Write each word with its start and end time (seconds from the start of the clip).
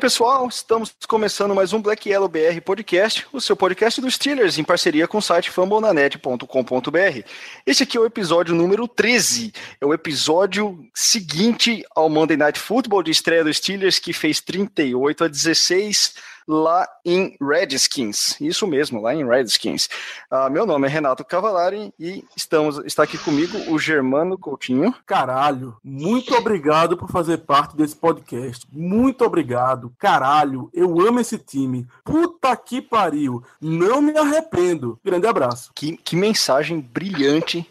pessoal, 0.00 0.48
estamos 0.48 0.96
começando 1.06 1.54
mais 1.54 1.74
um 1.74 1.82
Black 1.82 2.08
Yellow 2.08 2.26
BR 2.26 2.58
Podcast, 2.64 3.26
o 3.34 3.38
seu 3.38 3.54
podcast 3.54 4.00
dos 4.00 4.14
Steelers, 4.14 4.56
em 4.56 4.64
parceria 4.64 5.06
com 5.06 5.18
o 5.18 5.22
site 5.22 5.50
fambonanet.com.br. 5.50 7.28
Este 7.66 7.82
aqui 7.82 7.98
é 7.98 8.00
o 8.00 8.06
episódio 8.06 8.54
número 8.54 8.88
13, 8.88 9.52
é 9.78 9.84
o 9.84 9.92
episódio 9.92 10.82
seguinte 10.94 11.84
ao 11.94 12.08
Monday 12.08 12.38
Night 12.38 12.58
Football 12.58 13.02
de 13.02 13.10
estreia 13.10 13.44
dos 13.44 13.58
Steelers, 13.58 13.98
que 13.98 14.14
fez 14.14 14.40
38 14.40 15.24
a 15.24 15.28
16 15.28 16.14
lá 16.50 16.88
em 17.04 17.36
Redskins. 17.40 18.38
Isso 18.40 18.66
mesmo, 18.66 19.00
lá 19.00 19.14
em 19.14 19.26
Redskins. 19.26 19.88
Ah, 20.28 20.50
meu 20.50 20.66
nome 20.66 20.88
é 20.88 20.90
Renato 20.90 21.24
Cavalari 21.24 21.94
e 21.98 22.24
estamos, 22.36 22.78
está 22.84 23.04
aqui 23.04 23.16
comigo 23.16 23.56
o 23.72 23.78
Germano 23.78 24.36
Coutinho. 24.36 24.92
Caralho, 25.06 25.76
muito 25.82 26.34
obrigado 26.34 26.96
por 26.96 27.08
fazer 27.08 27.38
parte 27.38 27.76
desse 27.76 27.94
podcast. 27.94 28.66
Muito 28.72 29.24
obrigado. 29.24 29.94
Caralho, 29.96 30.68
eu 30.74 31.00
amo 31.00 31.20
esse 31.20 31.38
time. 31.38 31.86
Puta 32.04 32.56
que 32.56 32.82
pariu. 32.82 33.42
Não 33.60 34.02
me 34.02 34.16
arrependo. 34.18 34.98
Grande 35.04 35.28
abraço. 35.28 35.70
Que, 35.72 35.96
que 35.98 36.16
mensagem 36.16 36.80
brilhante, 36.80 37.64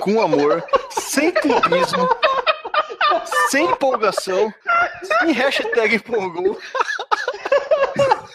com 0.00 0.20
amor, 0.20 0.64
sem 0.90 1.30
clubismo, 1.30 2.08
sem 3.50 3.66
empolgação, 3.66 4.52
sem 5.20 5.32
hashtag 5.32 5.96
empolgou. 5.96 6.58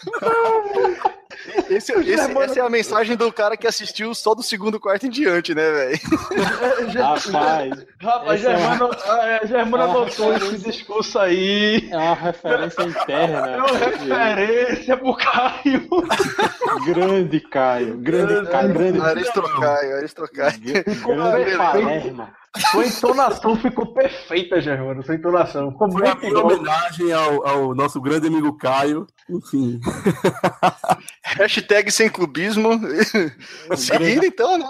Esse, 1.68 1.92
esse- 1.92 2.12
essa 2.38 2.60
é 2.60 2.62
a 2.62 2.70
mensagem 2.70 3.14
do 3.16 3.30
cara 3.32 3.56
que 3.56 3.66
assistiu 3.66 4.14
só 4.14 4.34
do 4.34 4.42
segundo 4.42 4.80
quarto 4.80 5.06
em 5.06 5.10
diante, 5.10 5.54
né, 5.54 5.70
velho? 5.70 5.98
Rapaz, 6.98 7.86
Rapaz, 8.00 8.44
é 8.44 8.48
uma- 8.56 8.58
Germano, 8.58 8.90
é, 9.22 9.46
Germano 9.46 9.82
é 9.84 9.86
adotou 9.90 10.34
esse 10.34 10.58
discurso 10.58 11.18
aí. 11.18 11.88
é 11.90 11.96
uma 11.96 12.14
referência 12.14 12.82
interna. 12.82 13.48
É 13.50 13.56
uma 13.58 13.78
referência 13.78 14.96
pro 14.96 15.14
Caio. 15.14 15.88
Grande 16.86 17.40
Caio, 17.40 17.96
grande 17.98 18.50
Caio, 18.50 18.72
grande, 18.74 19.00
Aristocaio, 19.00 19.96
Aristocaio. 19.96 20.52
grande 21.04 21.56
Palerma. 21.56 22.30
Sua 22.70 22.86
entonação 22.86 23.56
ficou 23.56 23.86
perfeita, 23.92 24.60
Germano. 24.60 25.02
Sua 25.04 25.14
entonação 25.14 25.70
ficou 25.70 25.90
Foi 25.90 26.02
muito 26.02 26.26
igual. 26.26 26.46
homenagem 26.46 27.12
ao, 27.12 27.46
ao 27.46 27.74
nosso 27.74 28.00
grande 28.00 28.26
amigo 28.26 28.56
Caio. 28.56 29.06
Enfim. 29.28 29.80
Hashtag 31.26 31.90
sem 31.90 32.08
clubismo. 32.08 32.80
Seguindo, 33.76 34.24
então, 34.24 34.56
né? 34.56 34.66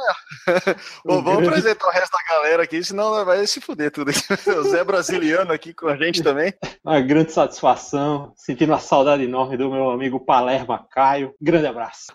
Bom, 1.04 1.22
vamos 1.22 1.42
grande- 1.42 1.48
apresentar 1.48 1.86
o 1.86 1.90
resto 1.90 2.12
da 2.12 2.34
galera 2.34 2.62
aqui, 2.62 2.82
senão 2.82 3.24
vai 3.26 3.46
se 3.46 3.60
fuder 3.60 3.90
tudo. 3.90 4.10
O 4.56 4.62
Zé 4.70 4.82
Brasiliano 4.82 5.52
aqui 5.52 5.74
com 5.74 5.86
a 5.86 5.96
gente 5.96 6.22
também. 6.22 6.54
Uma 6.82 7.00
grande 7.00 7.32
satisfação, 7.32 8.32
sentindo 8.36 8.72
a 8.72 8.78
saudade 8.78 9.24
enorme 9.24 9.56
do 9.56 9.70
meu 9.70 9.90
amigo 9.90 10.18
Palerma 10.18 10.86
Caio. 10.90 11.34
Grande 11.40 11.66
abraço. 11.66 12.06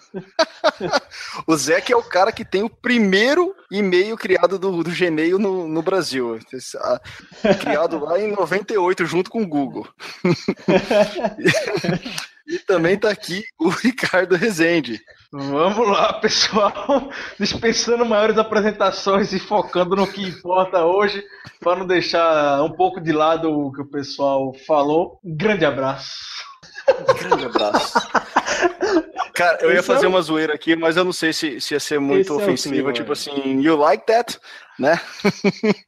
O 1.46 1.56
Zé 1.56 1.80
que 1.80 1.94
é 1.94 1.96
o 1.98 2.02
cara 2.04 2.32
que 2.32 2.44
tem 2.44 2.64
o 2.64 2.70
primeiro 2.70 3.54
e-mail 3.70 4.18
criado 4.18 4.58
do, 4.58 4.84
do 4.84 4.92
Gmail 4.92 5.38
no, 5.38 5.68
no 5.68 5.82
Brasil. 5.84 6.40
Criado 7.60 8.00
lá 8.00 8.20
em 8.20 8.32
98, 8.32 9.06
junto 9.06 9.30
com 9.30 9.44
o 9.44 9.48
Google. 9.48 9.88
E 12.52 12.60
também 12.60 12.98
tá 12.98 13.10
aqui 13.10 13.46
o 13.58 13.70
Ricardo 13.72 14.36
Rezende. 14.36 15.00
Vamos 15.32 15.88
lá, 15.88 16.12
pessoal. 16.14 17.10
Dispensando 17.40 18.06
maiores 18.06 18.38
apresentações 18.38 19.32
e 19.32 19.40
focando 19.40 19.96
no 19.96 20.06
que 20.06 20.22
importa 20.22 20.84
hoje, 20.84 21.24
para 21.62 21.78
não 21.80 21.88
deixar 21.88 22.62
um 22.62 22.72
pouco 22.72 23.00
de 23.00 23.14
lado 23.14 23.50
o 23.50 23.72
que 23.72 23.82
o 23.82 23.90
pessoal 23.90 24.54
falou. 24.68 25.18
Um 25.24 25.34
grande 25.34 25.64
abraço. 25.64 26.12
Grande 27.18 27.46
abraço. 27.46 27.98
Cara, 29.34 29.60
eu 29.62 29.70
ia 29.70 29.80
Esse 29.80 29.90
é 29.90 29.94
fazer 29.96 30.08
uma 30.08 30.22
zoeira 30.22 30.54
aqui, 30.54 30.76
mas 30.76 30.98
eu 30.98 31.06
não 31.06 31.14
sei 31.14 31.32
se, 31.32 31.62
se 31.62 31.74
ia 31.74 31.80
ser 31.80 32.00
muito 32.00 32.38
Esse 32.42 32.78
é 32.78 32.92
tipo 32.92 33.14
assim, 33.14 33.62
you 33.62 33.78
like 33.78 34.06
that? 34.06 34.38
Né? 34.82 35.00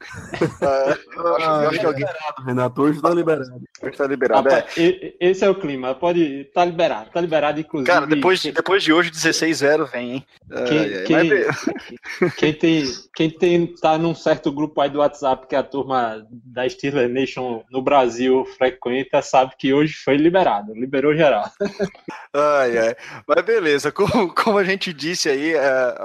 Eu 1.16 1.36
acho, 1.36 1.46
eu 1.64 1.70
acho 1.70 1.80
que 1.80 1.86
alguém 1.86 2.06
Renato, 2.46 2.82
hoje 2.82 3.02
tá 3.02 3.10
liberado. 3.10 3.50
tá 3.98 4.08
liberado. 4.08 4.48
É. 4.50 4.52
Rapaz, 4.56 4.74
esse 5.20 5.44
é 5.46 5.50
o 5.50 5.56
clima. 5.56 5.94
Pode. 5.96 6.46
Tá 6.54 6.64
liberado. 6.66 7.10
Tá 7.12 7.22
liberado, 7.22 7.60
inclusive. 7.60 7.90
Cara, 7.92 8.06
depois, 8.06 8.42
de- 8.42 8.52
depois 8.52 8.84
de 8.84 8.92
hoje, 8.94 9.12
16-0 9.12 9.86
vem, 9.92 10.12
hein? 10.12 10.26
Quem, 10.68 11.04
quem- 11.06 11.16
mas 11.40 12.34
quem 12.36 12.54
tem, 12.54 12.84
quem 13.16 13.30
tem, 13.30 13.68
tá 13.76 13.98
num 13.98 14.14
certo 14.16 14.52
grupo 14.52 14.80
aí 14.82 14.90
do 14.90 15.00
WhatsApp 15.00 15.48
que 15.48 15.56
a 15.56 15.64
turma 15.64 16.26
da 16.30 16.68
Steeler 16.70 17.10
Nation 17.10 17.64
no 17.72 17.82
Brasil 17.82 18.46
frequenta, 18.58 19.22
sabe 19.22 19.54
que 19.58 19.74
hoje 19.74 19.94
foi 20.04 20.18
liberado, 20.18 20.74
liberou 20.74 21.16
geral. 21.16 21.50
Ai, 22.36 22.78
ai. 22.80 22.96
Mas 23.28 23.46
beleza, 23.46 23.92
como, 23.92 24.34
como 24.34 24.58
a 24.58 24.64
gente 24.64 24.92
disse 24.92 25.30
aí, 25.30 25.54
é, 25.54 25.96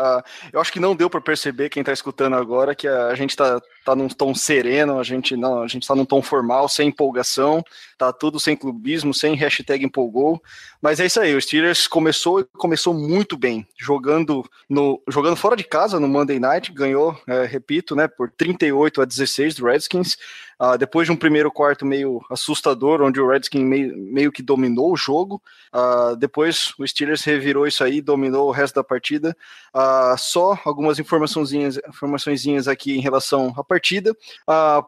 eu 0.52 0.60
acho 0.60 0.70
que 0.70 0.78
não 0.78 0.94
deu 0.94 1.08
para 1.08 1.22
perceber 1.22 1.70
quem 1.70 1.80
está 1.80 1.90
escutando 1.92 2.36
agora 2.36 2.74
que 2.78 2.86
a, 2.86 3.14
gente 3.14 3.30
está 3.30 3.60
tá 3.84 3.94
num 3.94 4.08
tom 4.08 4.34
sereno, 4.34 4.98
a 4.98 5.02
gente 5.02 5.36
não, 5.36 5.62
a 5.62 5.66
gente 5.66 5.82
está 5.82 5.94
num 5.94 6.04
tom 6.04 6.22
formal, 6.22 6.68
sem 6.68 6.88
empolgação, 6.88 7.62
tá 7.98 8.12
tudo 8.12 8.38
sem 8.38 8.56
clubismo, 8.56 9.12
sem 9.12 9.34
hashtag 9.34 9.84
empolgou. 9.84 10.40
Mas 10.80 11.00
é 11.00 11.06
isso 11.06 11.20
aí, 11.20 11.34
o 11.34 11.40
Steelers 11.40 11.88
começou 11.88 12.44
começou 12.56 12.94
muito 12.94 13.36
bem, 13.36 13.66
jogando 13.78 14.48
no 14.68 15.02
jogando 15.08 15.36
fora 15.36 15.56
de 15.56 15.64
casa 15.64 15.98
no 15.98 16.08
Monday 16.08 16.38
Night, 16.38 16.72
ganhou, 16.72 17.20
é, 17.26 17.44
repito, 17.44 17.96
né, 17.96 18.06
por 18.06 18.30
38 18.30 19.02
a 19.02 19.04
16 19.04 19.56
do 19.56 19.66
Redskins. 19.66 20.16
Ah, 20.58 20.76
depois 20.76 21.06
de 21.06 21.12
um 21.12 21.16
primeiro 21.16 21.50
quarto 21.52 21.86
meio 21.86 22.20
assustador, 22.30 23.00
onde 23.00 23.20
o 23.20 23.28
Redskins 23.28 23.62
meio, 23.62 23.96
meio 23.96 24.32
que 24.32 24.42
dominou 24.42 24.92
o 24.92 24.96
jogo, 24.96 25.40
ah, 25.72 26.14
depois 26.18 26.72
o 26.78 26.86
Steelers 26.86 27.22
revirou 27.22 27.66
isso 27.66 27.84
aí, 27.84 28.00
dominou 28.00 28.48
o 28.48 28.50
resto 28.50 28.74
da 28.74 28.84
partida. 28.84 29.36
Ah, 29.72 30.16
só 30.18 30.58
algumas 30.64 30.98
informaçõezinhas 30.98 32.68
aqui 32.68 32.96
em 32.96 33.00
relação 33.00 33.54
à 33.56 33.62
partida. 33.62 34.16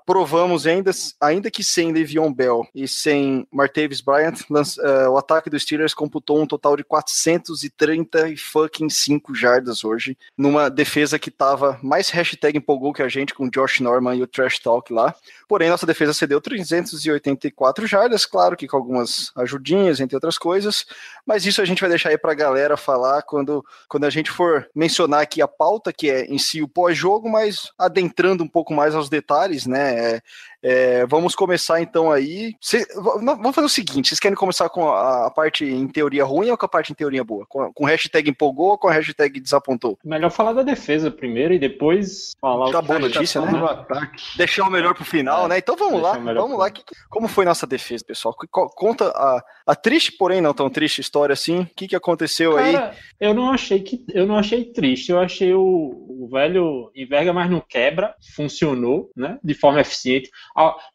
Provamos 0.07 0.67
ainda, 0.67 0.91
ainda 1.21 1.51
que 1.51 1.63
sem 1.63 1.93
Le'Veon 1.93 2.33
Bell 2.33 2.67
e 2.75 2.89
sem 2.89 3.47
Martavis 3.53 4.01
Bryant, 4.01 4.41
lanç- 4.51 4.79
ah, 4.79 5.11
o 5.11 5.17
ataque 5.19 5.51
do 5.51 5.59
Steelers 5.59 5.95
computou 5.95 6.41
um 6.41 6.47
total 6.47 6.77
de 6.77 6.85
430 6.85 8.29
e 8.29 8.37
fucking 8.37 8.89
5 8.89 9.35
jardas 9.35 9.85
hoje, 9.85 10.17
numa 10.37 10.69
defesa 10.69 11.19
que 11.19 11.31
tava 11.31 11.79
mais 11.83 12.11
hashtag 12.11 12.59
empolgou 12.59 12.93
que 12.93 13.03
a 13.03 13.09
gente 13.09 13.35
com 13.35 13.47
o 13.47 13.51
Josh 13.51 13.81
Norman 13.81 14.17
e 14.17 14.23
o 14.23 14.27
Trash 14.27 14.59
Talk 14.59 14.93
lá. 14.93 15.15
Porém, 15.61 15.69
nossa 15.69 15.85
defesa 15.85 16.15
cedeu 16.15 16.41
384 16.41 17.87
jardas, 17.87 18.25
claro 18.25 18.57
que 18.57 18.67
com 18.67 18.79
algumas 18.79 19.31
ajudinhas, 19.37 20.01
entre 20.01 20.17
outras 20.17 20.39
coisas, 20.39 20.87
mas 21.27 21.45
isso 21.45 21.61
a 21.61 21.67
gente 21.67 21.83
vai 21.83 21.91
deixar 21.91 22.09
aí 22.09 22.17
pra 22.17 22.33
galera 22.33 22.79
falar 22.79 23.21
quando, 23.21 23.63
quando 23.87 24.05
a 24.05 24.09
gente 24.09 24.31
for 24.31 24.67
mencionar 24.75 25.21
aqui 25.21 25.43
a 25.43 25.47
pauta, 25.47 25.93
que 25.93 26.09
é 26.09 26.25
em 26.25 26.39
si 26.39 26.63
o 26.63 26.69
pós-jogo, 26.69 27.29
mas 27.29 27.73
adentrando 27.79 28.43
um 28.43 28.49
pouco 28.49 28.73
mais 28.73 28.95
aos 28.95 29.11
detalhes, 29.11 29.67
né? 29.67 30.15
É, 30.15 30.23
é, 30.63 31.07
vamos 31.07 31.35
começar 31.35 31.81
então 31.81 32.11
aí. 32.11 32.55
Cê- 32.61 32.87
vamos 32.95 33.55
fazer 33.55 33.67
o 33.67 33.71
seguinte: 33.71 34.09
vocês 34.09 34.21
querem 34.21 34.37
começar 34.37 34.69
com 34.69 34.89
a, 34.91 35.27
a 35.27 35.31
parte 35.31 35.65
em 35.65 35.87
teoria 35.89 36.25
ruim 36.25 36.51
ou 36.51 36.59
com 36.59 36.67
a 36.67 36.69
parte 36.69 36.93
em 36.93 36.95
teoria 36.95 37.25
boa? 37.25 37.47
Com, 37.49 37.73
com 37.73 37.85
hashtag 37.85 38.29
empolgou 38.31 38.71
ou 38.71 38.79
com 38.79 38.89
a 38.89 38.93
hashtag 38.93 39.41
desapontou? 39.41 39.99
Melhor 40.05 40.31
falar 40.31 40.53
da 40.53 40.63
defesa 40.63 41.11
primeiro 41.11 41.55
e 41.55 41.59
depois 41.59 42.33
falar 42.41 42.71
Tá 42.71 42.79
o 42.79 42.83
que 42.83 42.87
boa 42.89 42.99
notícia, 42.99 43.41
né? 43.41 43.59
Ataque. 43.65 44.23
Deixar 44.37 44.67
o 44.67 44.71
melhor 44.71 44.95
pro 44.95 45.05
final, 45.05 45.47
É, 45.47 45.49
né? 45.49 45.59
Então 45.59 45.77
vamos 45.77 46.01
lá, 46.03 46.13
vamos 46.19 46.59
lá. 46.59 46.71
Que- 46.71 46.83
como 47.09 47.27
foi 47.29 47.45
nossa 47.45 47.67
defesa, 47.67 48.05
pessoal? 48.05 48.35
Co- 48.51 48.69
Conta 48.71 49.09
a, 49.15 49.43
a 49.67 49.75
triste, 49.75 50.13
porém 50.13 50.41
não 50.41 50.53
tão 50.55 50.69
triste 50.71 51.01
história 51.01 51.33
assim. 51.33 51.61
O 51.61 51.67
que, 51.75 51.89
que 51.89 51.97
aconteceu 51.97 52.57
aí? 52.57 52.73
Cara, 52.73 52.95
eu 53.19 53.33
não 53.35 53.51
achei 53.51 53.81
que 53.81 54.05
eu 54.13 54.27
não 54.27 54.37
achei 54.37 54.65
triste. 54.65 55.11
Eu 55.13 55.19
achei 55.21 55.55
o, 55.55 55.61
o 55.63 56.29
velho 56.31 56.91
enverga, 56.95 57.33
mas 57.33 57.51
não 57.51 57.61
quebra. 57.61 58.15
Funcionou, 58.37 59.11
né? 59.17 59.39
De 59.43 59.55
forma 59.55 59.81
eficiente. 59.81 60.31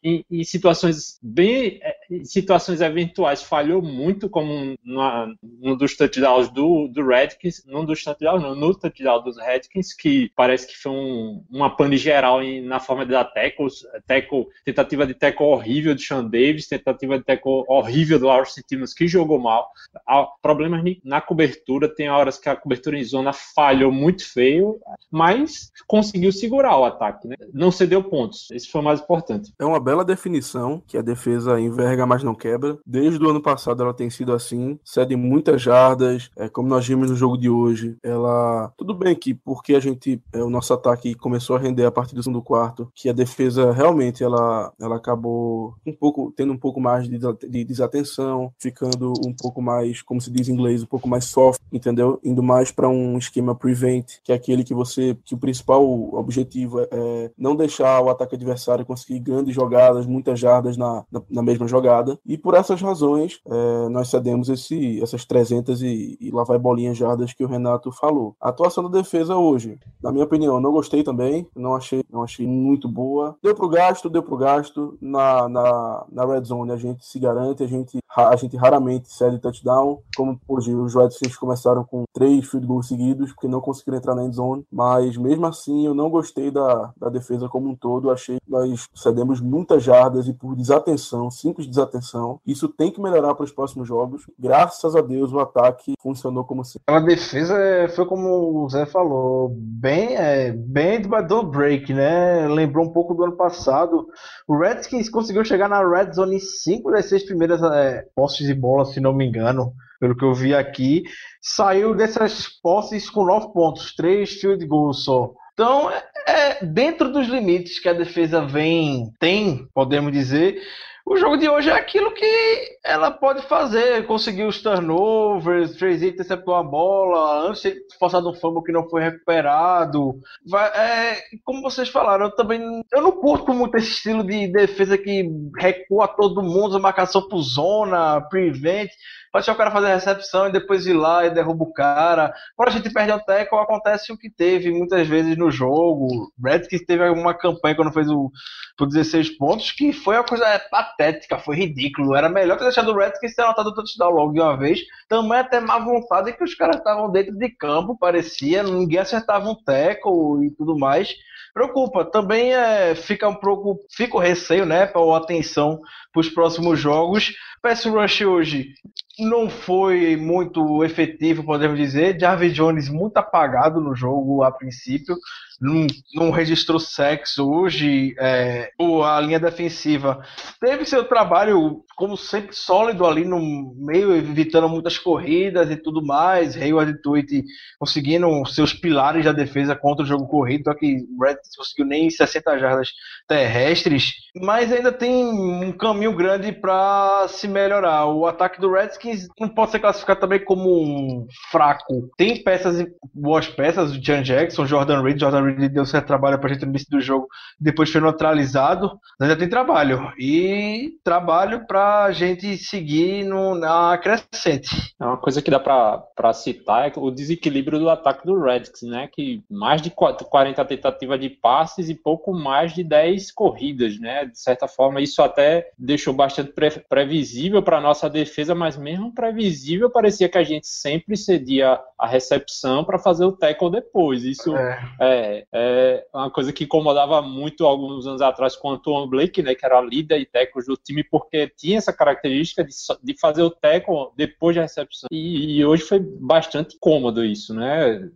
Em, 0.02 0.24
em 0.30 0.44
situações 0.44 1.18
bem 1.22 1.78
é, 1.82 1.95
situações 2.24 2.80
eventuais 2.80 3.42
falhou 3.42 3.82
muito, 3.82 4.28
como 4.28 4.76
num 4.84 5.76
dos 5.76 5.96
touchdowns 5.96 6.48
do, 6.50 6.88
do 6.88 7.06
Redkins, 7.06 7.64
num 7.66 7.84
dos 7.84 8.02
touchdowns, 8.02 8.42
não, 8.42 8.54
no 8.54 8.74
touchdown 8.74 9.22
dos 9.22 9.38
Redkins, 9.38 9.92
que 9.92 10.30
parece 10.34 10.66
que 10.66 10.76
foi 10.76 10.92
um, 10.92 11.44
uma 11.50 11.74
pane 11.74 11.96
geral 11.96 12.42
em, 12.42 12.60
na 12.62 12.80
forma 12.80 13.04
de 13.04 13.12
dar 13.12 13.24
tackles, 13.24 13.84
tackle, 14.06 14.46
tentativa 14.64 15.06
de 15.06 15.14
tackle 15.14 15.46
horrível 15.46 15.94
de 15.94 16.02
Sean 16.02 16.24
Davis, 16.24 16.68
tentativa 16.68 17.18
de 17.18 17.24
tackle 17.24 17.64
horrível 17.68 18.18
do 18.18 18.28
Austin 18.28 18.62
Timmons, 18.66 18.94
que 18.94 19.06
jogou 19.06 19.38
mal. 19.38 19.70
Há 20.06 20.24
problemas 20.42 20.82
na 21.04 21.20
cobertura, 21.20 21.88
tem 21.92 22.08
horas 22.08 22.38
que 22.38 22.48
a 22.48 22.56
cobertura 22.56 22.98
em 22.98 23.04
zona 23.04 23.32
falhou 23.32 23.90
muito 23.90 24.26
feio, 24.30 24.78
mas 25.10 25.70
conseguiu 25.86 26.32
segurar 26.32 26.76
o 26.78 26.84
ataque, 26.84 27.26
né? 27.28 27.36
Não 27.52 27.70
cedeu 27.70 28.02
pontos. 28.02 28.50
Esse 28.50 28.68
foi 28.68 28.80
o 28.80 28.84
mais 28.84 29.00
importante. 29.00 29.52
É 29.58 29.64
uma 29.64 29.80
bela 29.80 30.04
definição 30.04 30.82
que 30.86 30.96
a 30.96 31.02
defesa 31.02 31.60
enverga, 31.60 31.95
mas 32.04 32.22
não 32.22 32.34
quebra. 32.34 32.78
Desde 32.84 33.24
o 33.24 33.30
ano 33.30 33.40
passado 33.40 33.82
ela 33.82 33.94
tem 33.94 34.10
sido 34.10 34.32
assim, 34.32 34.78
cede 34.84 35.16
muitas 35.16 35.62
jardas, 35.62 36.30
é, 36.36 36.48
como 36.48 36.68
nós 36.68 36.86
vimos 36.86 37.10
no 37.10 37.16
jogo 37.16 37.38
de 37.38 37.48
hoje. 37.48 37.96
Ela, 38.02 38.72
tudo 38.76 38.92
bem 38.94 39.14
que 39.14 39.32
porque 39.32 39.74
a 39.74 39.80
gente, 39.80 40.20
é, 40.32 40.42
o 40.42 40.50
nosso 40.50 40.74
ataque 40.74 41.14
começou 41.14 41.56
a 41.56 41.58
render 41.58 41.84
a 41.84 41.90
partir 41.90 42.14
do 42.14 42.22
segundo 42.22 42.42
quarto, 42.42 42.90
que 42.94 43.08
a 43.08 43.12
defesa 43.12 43.72
realmente 43.72 44.24
ela, 44.24 44.72
ela 44.80 44.96
acabou 44.96 45.74
um 45.86 45.92
pouco 45.92 46.32
tendo 46.36 46.52
um 46.52 46.58
pouco 46.58 46.80
mais 46.80 47.08
de, 47.08 47.18
de 47.48 47.64
desatenção, 47.64 48.52
ficando 48.58 49.12
um 49.24 49.32
pouco 49.32 49.62
mais, 49.62 50.02
como 50.02 50.20
se 50.20 50.30
diz 50.30 50.48
em 50.48 50.52
inglês, 50.52 50.82
um 50.82 50.86
pouco 50.86 51.08
mais 51.08 51.26
soft, 51.26 51.60
entendeu? 51.72 52.18
Indo 52.24 52.42
mais 52.42 52.72
para 52.72 52.88
um 52.88 53.16
esquema 53.16 53.54
prevent, 53.54 54.06
que 54.24 54.32
é 54.32 54.34
aquele 54.34 54.64
que 54.64 54.74
você, 54.74 55.16
que 55.24 55.34
o 55.34 55.38
principal 55.38 55.84
objetivo 56.14 56.80
é, 56.80 56.88
é 56.92 57.30
não 57.38 57.54
deixar 57.54 58.00
o 58.00 58.10
ataque 58.10 58.34
adversário 58.34 58.84
conseguir 58.84 59.20
grandes 59.20 59.54
jogadas, 59.54 60.06
muitas 60.06 60.38
jardas 60.38 60.76
na, 60.76 61.04
na, 61.10 61.22
na 61.30 61.42
mesma 61.42 61.68
jogada. 61.68 61.85
E 62.24 62.36
por 62.36 62.54
essas 62.54 62.80
razões, 62.80 63.40
é, 63.46 63.88
nós 63.88 64.08
cedemos 64.08 64.48
esse, 64.48 65.02
essas 65.02 65.24
300 65.24 65.82
e, 65.82 66.16
e 66.20 66.30
lá 66.30 66.44
vai 66.44 66.58
bolinhas 66.58 66.96
jardas 66.96 67.32
que 67.32 67.44
o 67.44 67.48
Renato 67.48 67.90
falou. 67.92 68.34
A 68.40 68.48
atuação 68.48 68.84
da 68.84 68.98
defesa 68.98 69.36
hoje, 69.36 69.78
na 70.02 70.12
minha 70.12 70.24
opinião, 70.24 70.60
não 70.60 70.72
gostei 70.72 71.02
também, 71.02 71.46
não 71.54 71.74
achei, 71.74 72.02
não 72.10 72.22
achei 72.22 72.46
muito 72.46 72.88
boa. 72.88 73.36
Deu 73.42 73.54
pro 73.54 73.68
gasto, 73.68 74.08
deu 74.08 74.22
pro 74.22 74.36
gasto. 74.36 74.96
Na, 75.00 75.48
na, 75.48 76.04
na 76.10 76.24
red 76.24 76.44
zone 76.44 76.72
a 76.72 76.76
gente 76.76 77.04
se 77.04 77.18
garante, 77.18 77.62
a 77.62 77.66
gente, 77.66 77.98
a 78.16 78.36
gente 78.36 78.56
raramente 78.56 79.12
cede 79.12 79.38
touchdown, 79.38 80.00
como 80.16 80.40
hoje 80.48 80.74
os 80.74 80.94
Redskins 80.94 81.36
começaram 81.36 81.84
com 81.84 82.04
três 82.12 82.46
field 82.46 82.66
goals 82.66 82.88
seguidos, 82.88 83.32
porque 83.32 83.48
não 83.48 83.60
conseguiram 83.60 83.98
entrar 83.98 84.14
na 84.14 84.24
end 84.24 84.36
zone, 84.36 84.64
mas 84.70 85.16
mesmo 85.16 85.46
assim 85.46 85.86
eu 85.86 85.94
não 85.94 86.10
gostei 86.10 86.50
da, 86.50 86.92
da 86.96 87.08
defesa 87.08 87.48
como 87.48 87.68
um 87.68 87.74
todo, 87.74 88.10
achei 88.10 88.38
que 88.40 88.50
nós 88.50 88.88
cedemos 88.94 89.40
muitas 89.40 89.82
jardas 89.82 90.28
e 90.28 90.32
por 90.32 90.54
desatenção, 90.54 91.30
simples 91.30 91.66
desatenção, 91.76 92.40
isso 92.46 92.68
tem 92.68 92.90
que 92.90 93.00
melhorar 93.00 93.34
para 93.34 93.44
os 93.44 93.52
próximos 93.52 93.86
jogos. 93.86 94.22
Graças 94.38 94.96
a 94.96 95.00
Deus 95.00 95.32
o 95.32 95.38
ataque 95.38 95.94
funcionou 96.00 96.44
como 96.44 96.64
sempre. 96.64 96.82
A 96.86 97.00
defesa 97.00 97.56
foi 97.94 98.06
como 98.06 98.64
o 98.64 98.68
Zé 98.68 98.86
falou, 98.86 99.50
bem, 99.56 100.16
é, 100.16 100.52
bem 100.52 101.00
do 101.00 101.42
break, 101.42 101.92
né? 101.92 102.48
Lembrou 102.48 102.84
um 102.84 102.92
pouco 102.92 103.14
do 103.14 103.24
ano 103.24 103.36
passado. 103.36 104.06
O 104.48 104.58
Redskins 104.58 105.08
conseguiu 105.08 105.44
chegar 105.44 105.68
na 105.68 105.86
red 105.86 106.12
zone 106.12 106.36
em 106.36 106.40
cinco 106.40 106.90
das 106.90 107.06
seis 107.06 107.24
primeiras 107.24 107.62
é, 107.62 108.04
postes 108.14 108.46
de 108.46 108.54
bola, 108.54 108.84
se 108.84 109.00
não 109.00 109.12
me 109.12 109.26
engano 109.26 109.72
pelo 109.98 110.16
que 110.16 110.24
eu 110.24 110.34
vi 110.34 110.54
aqui, 110.54 111.04
saiu 111.40 111.94
dessas 111.94 112.48
posses 112.62 113.08
com 113.08 113.24
nove 113.24 113.52
pontos, 113.52 113.94
três 113.94 114.34
field 114.34 114.64
goals 114.66 115.04
só. 115.04 115.32
Então, 115.54 115.90
é, 115.90 116.04
é, 116.26 116.64
dentro 116.66 117.10
dos 117.10 117.26
limites 117.28 117.78
que 117.78 117.88
a 117.88 117.94
defesa 117.94 118.44
vem, 118.44 119.10
tem, 119.18 119.66
podemos 119.72 120.12
dizer, 120.12 120.60
o 121.06 121.16
jogo 121.16 121.36
de 121.36 121.48
hoje 121.48 121.70
é 121.70 121.72
aquilo 121.72 122.12
que 122.12 122.78
ela 122.84 123.12
pode 123.12 123.40
fazer, 123.42 124.04
conseguir 124.08 124.42
os 124.42 124.60
turnovers, 124.60 125.76
Tracy 125.76 126.08
interceptou 126.08 126.52
a 126.56 126.64
bola, 126.64 127.48
antes 127.48 127.62
de 127.62 127.78
forçado 127.96 128.28
um 128.28 128.34
fumble 128.34 128.64
que 128.64 128.72
não 128.72 128.88
foi 128.88 129.04
recuperado. 129.04 130.18
Vai, 130.44 130.66
é, 130.68 131.22
como 131.44 131.62
vocês 131.62 131.88
falaram, 131.88 132.26
eu 132.26 132.32
também 132.32 132.60
eu 132.92 133.00
não 133.00 133.12
curto 133.12 133.54
muito 133.54 133.76
esse 133.76 133.92
estilo 133.92 134.24
de 134.24 134.48
defesa 134.48 134.98
que 134.98 135.30
recua 135.56 136.08
todo 136.08 136.42
mundo, 136.42 136.80
marcação 136.80 137.28
por 137.28 137.40
zona, 137.40 138.20
prevent. 138.22 138.90
Pode 139.36 139.44
ser 139.44 139.50
o 139.50 139.54
cara 139.54 139.70
fazer 139.70 139.88
a 139.88 139.94
recepção 139.96 140.48
e 140.48 140.52
depois 140.52 140.86
ir 140.86 140.94
lá 140.94 141.26
e 141.26 141.30
derruba 141.30 141.62
o 141.62 141.70
cara. 141.70 142.32
Quando 142.56 142.70
a 142.70 142.72
gente 142.72 142.88
perde 142.88 143.12
o 143.12 143.20
tackle, 143.20 143.58
acontece 143.58 144.10
o 144.10 144.16
que 144.16 144.30
teve 144.30 144.70
muitas 144.70 145.06
vezes 145.06 145.36
no 145.36 145.50
jogo. 145.50 146.32
Redskins 146.42 146.86
teve 146.86 147.06
uma 147.10 147.34
campanha 147.34 147.76
quando 147.76 147.92
fez 147.92 148.08
o 148.08 148.32
por 148.78 148.86
16 148.86 149.36
pontos, 149.36 149.72
que 149.72 149.92
foi 149.92 150.16
uma 150.16 150.24
coisa 150.24 150.58
patética, 150.70 151.38
foi 151.38 151.56
ridículo. 151.56 152.16
Era 152.16 152.30
melhor 152.30 152.56
ter 152.56 152.64
deixado 152.64 152.90
o 152.90 152.96
Redskins 152.96 153.34
ter 153.34 153.42
anotado 153.42 153.68
o 153.68 153.74
touchdown 153.74 154.08
logo 154.10 154.32
de 154.32 154.40
uma 154.40 154.56
vez. 154.56 154.80
Também 155.06 155.38
até 155.38 155.60
má 155.60 155.78
vontade 155.80 156.32
que 156.32 156.42
os 156.42 156.54
caras 156.54 156.76
estavam 156.76 157.12
dentro 157.12 157.36
de 157.36 157.50
campo, 157.50 157.94
parecia, 157.98 158.62
ninguém 158.62 159.00
acertava 159.00 159.50
um 159.50 159.54
tackle 159.54 160.46
e 160.46 160.50
tudo 160.56 160.78
mais 160.78 161.14
preocupa. 161.56 162.04
Também 162.04 162.52
é, 162.52 162.94
fica 162.94 163.26
um 163.26 163.34
pouco, 163.34 163.80
fica 163.90 164.14
o 164.14 164.20
receio, 164.20 164.66
né, 164.66 164.84
para 164.84 165.16
atenção 165.16 165.80
para 166.12 166.20
os 166.20 166.28
próximos 166.28 166.78
jogos. 166.78 167.32
Pass 167.62 167.82
Rush 167.86 168.20
hoje 168.20 168.74
não 169.18 169.48
foi 169.48 170.16
muito 170.16 170.84
efetivo, 170.84 171.42
podemos 171.44 171.78
dizer. 171.78 172.18
Jarvis 172.20 172.54
Jones 172.54 172.88
muito 172.88 173.16
apagado 173.16 173.80
no 173.80 173.94
jogo 173.94 174.42
a 174.42 174.50
princípio 174.50 175.16
não, 175.60 175.86
não 176.14 176.30
registrou 176.30 176.78
sexo 176.78 177.48
hoje. 177.50 178.14
É, 178.18 178.70
a 179.04 179.20
linha 179.20 179.40
defensiva 179.40 180.22
teve 180.60 180.84
seu 180.84 181.04
trabalho, 181.04 181.84
como 181.96 182.16
sempre, 182.16 182.54
sólido 182.54 183.06
ali 183.06 183.24
no 183.24 183.74
meio, 183.76 184.14
evitando 184.14 184.68
muitas 184.68 184.98
corridas 184.98 185.70
e 185.70 185.76
tudo 185.76 186.04
mais. 186.04 186.56
Hayward 186.56 186.92
e 186.92 187.02
Tweet 187.02 187.44
conseguindo 187.78 188.44
seus 188.46 188.72
pilares 188.72 189.24
da 189.24 189.32
defesa 189.32 189.74
contra 189.74 190.04
o 190.04 190.08
jogo 190.08 190.26
corrido, 190.26 190.64
só 190.64 190.74
que 190.74 190.96
o 191.16 191.24
Red 191.24 191.36
conseguiu 191.56 191.86
nem 191.86 192.10
60 192.10 192.58
jardas 192.58 192.90
terrestres, 193.28 194.12
mas 194.40 194.72
ainda 194.72 194.92
tem 194.92 195.12
um 195.26 195.72
caminho 195.72 196.14
grande 196.14 196.52
para 196.52 197.26
se 197.28 197.48
melhorar. 197.48 198.06
O 198.06 198.26
ataque 198.26 198.60
do 198.60 198.72
Redskins 198.72 199.26
não 199.38 199.48
pode 199.48 199.72
ser 199.72 199.80
classificado 199.80 200.20
também 200.20 200.44
como 200.44 200.82
um 200.82 201.26
fraco. 201.50 202.10
Tem 202.16 202.42
peças, 202.42 202.84
boas 203.12 203.48
peças, 203.48 203.92
o 203.92 204.02
Jan 204.02 204.22
Jackson, 204.22 204.66
Jordan 204.66 205.02
Reed, 205.02 205.18
Jordan 205.18 205.45
Reed 205.46 205.72
deu 205.72 205.84
certo 205.86 206.06
trabalho 206.06 206.38
pra 206.38 206.52
gente 206.52 206.64
no 206.64 206.70
início 206.70 206.90
do 206.90 207.00
jogo, 207.00 207.28
depois 207.58 207.90
foi 207.90 208.00
neutralizado, 208.00 208.98
ainda 209.20 209.36
tem 209.36 209.48
trabalho. 209.48 210.12
E 210.18 210.98
trabalho 211.02 211.66
pra 211.66 212.10
gente 212.12 212.56
seguir 212.56 213.24
no, 213.24 213.54
na 213.54 213.96
crescente. 213.98 214.94
É 215.00 215.04
uma 215.04 215.16
coisa 215.16 215.42
que 215.42 215.50
dá 215.50 215.58
pra, 215.58 215.98
pra 216.14 216.32
citar 216.32 216.88
é 216.88 216.92
o 216.96 217.10
desequilíbrio 217.10 217.78
do 217.78 217.90
ataque 217.90 218.26
do 218.26 218.40
Redskins, 218.40 218.82
né? 218.82 219.08
Que 219.10 219.42
mais 219.50 219.80
de 219.80 219.90
40 219.90 220.64
tentativas 220.64 221.20
de 221.20 221.30
passes 221.30 221.88
e 221.88 221.94
pouco 221.94 222.32
mais 222.32 222.74
de 222.74 222.82
10 222.82 223.32
corridas, 223.32 223.98
né? 223.98 224.26
De 224.26 224.38
certa 224.38 224.68
forma, 224.68 225.00
isso 225.00 225.22
até 225.22 225.70
deixou 225.78 226.12
bastante 226.14 226.52
pre 226.52 226.70
previsível 226.88 227.62
para 227.62 227.80
nossa 227.80 228.08
defesa, 228.10 228.54
mas 228.54 228.76
mesmo 228.76 229.12
previsível, 229.12 229.90
parecia 229.90 230.28
que 230.28 230.38
a 230.38 230.42
gente 230.42 230.66
sempre 230.66 231.16
cedia 231.16 231.80
a 231.98 232.06
recepção 232.06 232.84
para 232.84 232.98
fazer 232.98 233.24
o 233.24 233.32
tackle 233.32 233.70
depois. 233.70 234.24
Isso 234.24 234.56
é. 234.56 234.78
é 235.00 235.35
é 235.52 236.04
uma 236.12 236.30
coisa 236.30 236.52
que 236.52 236.64
incomodava 236.64 237.20
muito 237.22 237.66
alguns 237.66 238.06
anos 238.06 238.20
atrás 238.20 238.56
com 238.56 238.68
o 238.68 238.72
Antoine 238.72 239.08
Blake, 239.08 239.42
né, 239.42 239.54
que 239.54 239.64
era 239.64 239.80
líder 239.80 240.20
e 240.20 240.26
tackle 240.26 240.64
do 240.64 240.76
time, 240.76 241.04
porque 241.04 241.50
tinha 241.56 241.78
essa 241.78 241.92
característica 241.92 242.64
de, 242.64 242.72
de 243.02 243.20
fazer 243.20 243.42
o 243.42 243.50
tackle 243.50 244.08
depois 244.16 244.56
da 244.56 244.62
recepção. 244.62 245.08
E, 245.10 245.58
e, 245.58 245.64
hoje 245.64 245.82
foi 245.82 245.98
bastante 245.98 246.76
cômodo 246.78 247.24
isso, 247.24 247.54
né? 247.54 248.08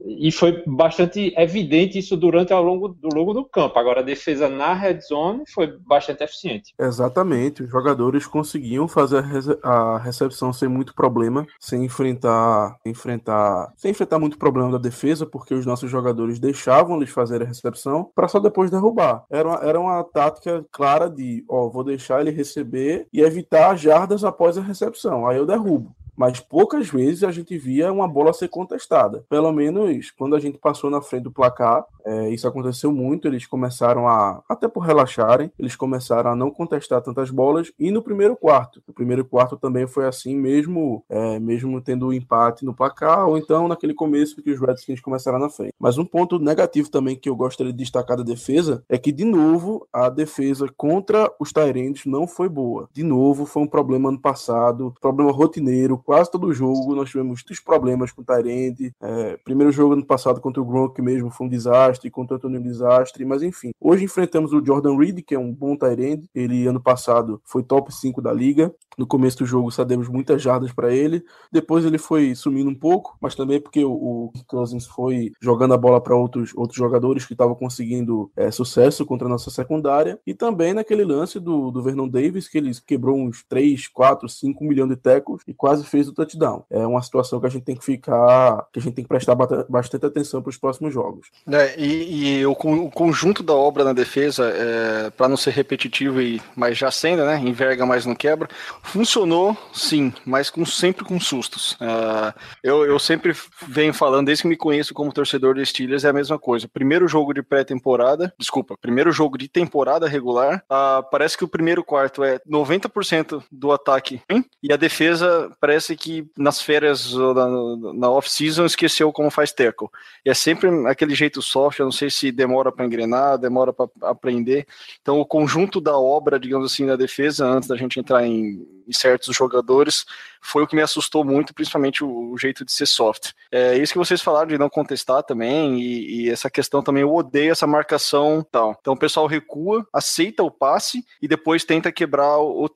E 0.00 0.30
foi 0.30 0.62
bastante 0.66 1.34
evidente 1.36 1.98
isso 1.98 2.16
durante 2.16 2.52
ao 2.52 2.62
longo 2.62 2.88
do 2.88 3.08
longo 3.08 3.34
do 3.34 3.44
campo. 3.44 3.78
Agora 3.78 4.00
a 4.00 4.04
defesa 4.04 4.48
na 4.48 4.72
red 4.72 5.00
zone 5.00 5.44
foi 5.52 5.66
bastante 5.66 6.22
eficiente. 6.22 6.72
Exatamente, 6.78 7.62
os 7.62 7.70
jogadores 7.70 8.26
conseguiam 8.26 8.86
fazer 8.86 9.24
a 9.62 9.98
recepção 9.98 10.52
sem 10.52 10.68
muito 10.68 10.94
problema, 10.94 11.46
sem 11.60 11.84
enfrentar, 11.84 12.76
enfrentar, 12.86 13.72
sem 13.76 13.90
enfrentar 13.90 14.18
muito 14.18 14.38
problema 14.38 14.70
da 14.70 14.78
defesa, 14.78 15.26
porque 15.26 15.54
os 15.54 15.66
nossos 15.66 15.90
jogadores 15.90 16.38
deixavam 16.48 16.96
eles 16.96 17.10
fazer 17.10 17.42
a 17.42 17.44
recepção 17.44 18.10
para 18.14 18.28
só 18.28 18.38
depois 18.38 18.70
derrubar. 18.70 19.24
Era 19.30 19.48
uma, 19.48 19.58
era 19.62 19.80
uma 19.80 20.02
tática 20.04 20.64
clara 20.72 21.08
de, 21.08 21.44
ó, 21.48 21.68
vou 21.68 21.84
deixar 21.84 22.20
ele 22.20 22.30
receber 22.30 23.06
e 23.12 23.20
evitar 23.20 23.76
jardas 23.76 24.24
após 24.24 24.56
a 24.56 24.62
recepção. 24.62 25.26
Aí 25.26 25.36
eu 25.36 25.46
derrubo 25.46 25.94
mas 26.18 26.40
poucas 26.40 26.88
vezes 26.90 27.22
a 27.22 27.30
gente 27.30 27.56
via 27.56 27.92
uma 27.92 28.08
bola 28.08 28.32
ser 28.32 28.48
contestada. 28.48 29.24
Pelo 29.30 29.52
menos 29.52 30.10
quando 30.10 30.34
a 30.34 30.40
gente 30.40 30.58
passou 30.58 30.90
na 30.90 31.00
frente 31.00 31.22
do 31.22 31.30
placar, 31.30 31.86
É, 32.08 32.30
isso 32.30 32.48
aconteceu 32.48 32.90
muito, 32.90 33.28
eles 33.28 33.46
começaram 33.46 34.08
a, 34.08 34.42
até 34.48 34.66
por 34.66 34.80
relaxarem, 34.80 35.52
eles 35.58 35.76
começaram 35.76 36.30
a 36.30 36.34
não 36.34 36.50
contestar 36.50 37.02
tantas 37.02 37.30
bolas, 37.30 37.70
e 37.78 37.90
no 37.90 38.00
primeiro 38.00 38.34
quarto. 38.34 38.82
O 38.88 38.94
primeiro 38.94 39.26
quarto 39.26 39.58
também 39.58 39.86
foi 39.86 40.06
assim, 40.06 40.34
mesmo 40.34 41.04
é, 41.10 41.38
mesmo 41.38 41.78
tendo 41.82 42.06
o 42.06 42.08
um 42.08 42.12
empate 42.14 42.64
no 42.64 42.72
placar, 42.72 43.28
ou 43.28 43.36
então 43.36 43.68
naquele 43.68 43.92
começo 43.92 44.40
que 44.42 44.50
os 44.50 44.58
Redskins 44.58 45.02
começaram 45.02 45.38
na 45.38 45.50
frente. 45.50 45.74
Mas 45.78 45.98
um 45.98 46.04
ponto 46.04 46.38
negativo 46.38 46.90
também 46.90 47.14
que 47.14 47.28
eu 47.28 47.36
gostaria 47.36 47.72
de 47.72 47.78
destacar 47.78 48.16
da 48.16 48.22
defesa 48.22 48.82
é 48.88 48.96
que, 48.96 49.12
de 49.12 49.24
novo, 49.24 49.86
a 49.92 50.08
defesa 50.08 50.66
contra 50.74 51.30
os 51.38 51.52
Tyrants 51.52 52.06
não 52.06 52.26
foi 52.26 52.48
boa. 52.48 52.88
De 52.94 53.02
novo, 53.02 53.44
foi 53.44 53.62
um 53.64 53.66
problema 53.66 54.08
ano 54.08 54.20
passado, 54.20 54.94
problema 54.98 55.30
rotineiro, 55.30 55.98
quase 56.08 56.30
todo 56.30 56.54
jogo 56.54 56.94
nós 56.94 57.10
tivemos 57.10 57.42
muitos 57.44 57.60
problemas 57.60 58.10
com 58.10 58.22
o 58.22 58.24
Tyrant. 58.24 58.94
É, 58.98 59.36
primeiro 59.44 59.70
jogo 59.70 59.92
ano 59.92 60.06
passado 60.06 60.40
contra 60.40 60.62
o 60.62 60.64
Gronk 60.64 61.02
mesmo 61.02 61.30
foi 61.30 61.46
um 61.46 61.50
desastre, 61.50 62.10
contra 62.10 62.34
o 62.34 62.38
Antônio 62.38 62.60
um 62.60 62.62
desastre, 62.62 63.26
mas 63.26 63.42
enfim. 63.42 63.72
Hoje 63.78 64.04
enfrentamos 64.04 64.54
o 64.54 64.64
Jordan 64.64 64.96
Reed, 64.96 65.20
que 65.20 65.34
é 65.34 65.38
um 65.38 65.52
bom 65.52 65.76
Tyrant. 65.76 66.24
Ele 66.34 66.66
ano 66.66 66.80
passado 66.80 67.42
foi 67.44 67.62
top 67.62 67.94
5 67.94 68.22
da 68.22 68.32
liga. 68.32 68.74
No 68.96 69.06
começo 69.06 69.38
do 69.38 69.46
jogo 69.46 69.70
cedemos 69.70 70.08
muitas 70.08 70.40
jardas 70.40 70.72
para 70.72 70.92
ele. 70.92 71.22
Depois 71.52 71.84
ele 71.84 71.98
foi 71.98 72.34
sumindo 72.34 72.70
um 72.70 72.74
pouco, 72.74 73.16
mas 73.20 73.34
também 73.34 73.60
porque 73.60 73.84
o, 73.84 73.92
o 73.92 74.32
Cousins 74.46 74.86
foi 74.86 75.30
jogando 75.40 75.74
a 75.74 75.76
bola 75.76 76.00
para 76.00 76.16
outros, 76.16 76.52
outros 76.56 76.76
jogadores 76.76 77.26
que 77.26 77.34
estavam 77.34 77.54
conseguindo 77.54 78.30
é, 78.34 78.50
sucesso 78.50 79.04
contra 79.04 79.28
a 79.28 79.30
nossa 79.30 79.50
secundária. 79.50 80.18
E 80.26 80.32
também 80.32 80.72
naquele 80.72 81.04
lance 81.04 81.38
do, 81.38 81.70
do 81.70 81.82
Vernon 81.82 82.08
Davis, 82.08 82.48
que 82.48 82.56
ele 82.56 82.72
quebrou 82.86 83.16
uns 83.18 83.44
3, 83.44 83.86
4, 83.88 84.26
5 84.26 84.64
milhões 84.64 84.88
de 84.88 84.96
tecos 84.96 85.42
e 85.46 85.52
quase 85.52 85.84
fez 85.84 85.97
o 86.06 86.12
touchdown. 86.12 86.64
É 86.70 86.86
uma 86.86 87.02
situação 87.02 87.40
que 87.40 87.46
a 87.46 87.50
gente 87.50 87.64
tem 87.64 87.76
que 87.76 87.84
ficar, 87.84 88.66
que 88.72 88.78
a 88.78 88.82
gente 88.82 88.94
tem 88.94 89.04
que 89.04 89.08
prestar 89.08 89.34
bastante 89.34 90.06
atenção 90.06 90.42
para 90.42 90.50
os 90.50 90.56
próximos 90.56 90.92
jogos. 90.92 91.28
É, 91.50 91.74
e, 91.80 92.38
e 92.38 92.46
o, 92.46 92.52
o, 92.52 92.90
conjunto 92.90 93.42
da 93.42 93.54
obra 93.54 93.82
na 93.82 93.92
defesa, 93.92 94.48
é, 94.48 95.10
para 95.10 95.28
não 95.28 95.36
ser 95.36 95.50
repetitivo, 95.50 96.20
e, 96.20 96.40
mas 96.54 96.76
já 96.76 96.90
sendo, 96.90 97.24
né? 97.24 97.38
Enverga, 97.38 97.86
mas 97.86 98.04
não 98.04 98.14
quebra 98.14 98.48
Funcionou, 98.82 99.56
sim, 99.72 100.12
mas 100.24 100.50
com, 100.50 100.64
sempre 100.64 101.04
com 101.04 101.18
sustos. 101.20 101.72
Uh, 101.72 102.32
eu, 102.62 102.84
eu 102.84 102.98
sempre 102.98 103.34
venho 103.66 103.92
falando, 103.92 104.26
desde 104.26 104.42
que 104.42 104.48
me 104.48 104.56
conheço 104.56 104.94
como 104.94 105.12
torcedor 105.12 105.54
do 105.54 105.64
Steelers, 105.64 106.04
é 106.04 106.08
a 106.08 106.12
mesma 106.12 106.38
coisa. 106.38 106.68
Primeiro 106.68 107.06
jogo 107.08 107.32
de 107.32 107.42
pré-temporada, 107.42 108.32
desculpa, 108.38 108.76
primeiro 108.80 109.12
jogo 109.12 109.36
de 109.36 109.48
temporada 109.48 110.08
regular, 110.08 110.64
uh, 110.70 111.02
parece 111.10 111.36
que 111.36 111.44
o 111.44 111.48
primeiro 111.48 111.84
quarto 111.84 112.22
é 112.24 112.38
90% 112.48 113.42
do 113.50 113.72
ataque 113.72 114.20
hein? 114.28 114.44
e 114.62 114.72
a 114.72 114.76
defesa 114.76 115.50
parece 115.60 115.87
que 115.96 116.26
nas 116.36 116.60
férias 116.60 117.14
ou 117.14 117.34
na, 117.34 117.92
na 117.94 118.10
off-season 118.10 118.64
esqueceu 118.64 119.12
como 119.12 119.30
faz 119.30 119.52
tackle. 119.52 119.88
E 120.24 120.30
é 120.30 120.34
sempre 120.34 120.68
aquele 120.86 121.14
jeito 121.14 121.40
soft, 121.42 121.78
eu 121.78 121.86
não 121.86 121.92
sei 121.92 122.10
se 122.10 122.30
demora 122.32 122.72
para 122.72 122.86
engrenar, 122.86 123.38
demora 123.38 123.72
para 123.72 123.88
aprender. 124.02 124.66
Então 125.00 125.20
o 125.20 125.26
conjunto 125.26 125.80
da 125.80 125.96
obra, 125.96 126.38
digamos 126.38 126.72
assim, 126.72 126.86
da 126.86 126.96
defesa, 126.96 127.46
antes 127.46 127.68
da 127.68 127.76
gente 127.76 127.98
entrar 127.98 128.26
em 128.26 128.66
em 128.88 128.92
certos 128.92 129.36
jogadores 129.36 130.06
foi 130.40 130.62
o 130.62 130.66
que 130.66 130.74
me 130.74 130.82
assustou 130.82 131.24
muito, 131.24 131.52
principalmente 131.52 132.02
o, 132.02 132.32
o 132.32 132.38
jeito 132.38 132.64
de 132.64 132.72
ser 132.72 132.86
soft. 132.86 133.32
É 133.52 133.76
isso 133.76 133.92
que 133.92 133.98
vocês 133.98 134.22
falaram 134.22 134.48
de 134.48 134.56
não 134.56 134.70
contestar 134.70 135.22
também, 135.22 135.78
e, 135.78 136.22
e, 136.22 136.30
essa 136.30 136.48
questão 136.48 136.82
também, 136.82 137.02
eu 137.02 137.14
odeio 137.14 137.52
essa 137.52 137.66
marcação 137.66 138.44
tal. 138.50 138.76
Então 138.80 138.94
o 138.94 138.98
pessoal 138.98 139.26
recua, 139.26 139.86
aceita 139.92 140.42
o 140.42 140.50
passe 140.50 141.04
e 141.20 141.28
depois 141.28 141.64
tenta 141.64 141.92
quebrar 141.92 142.38
o, 142.38 142.64
o 142.64 142.68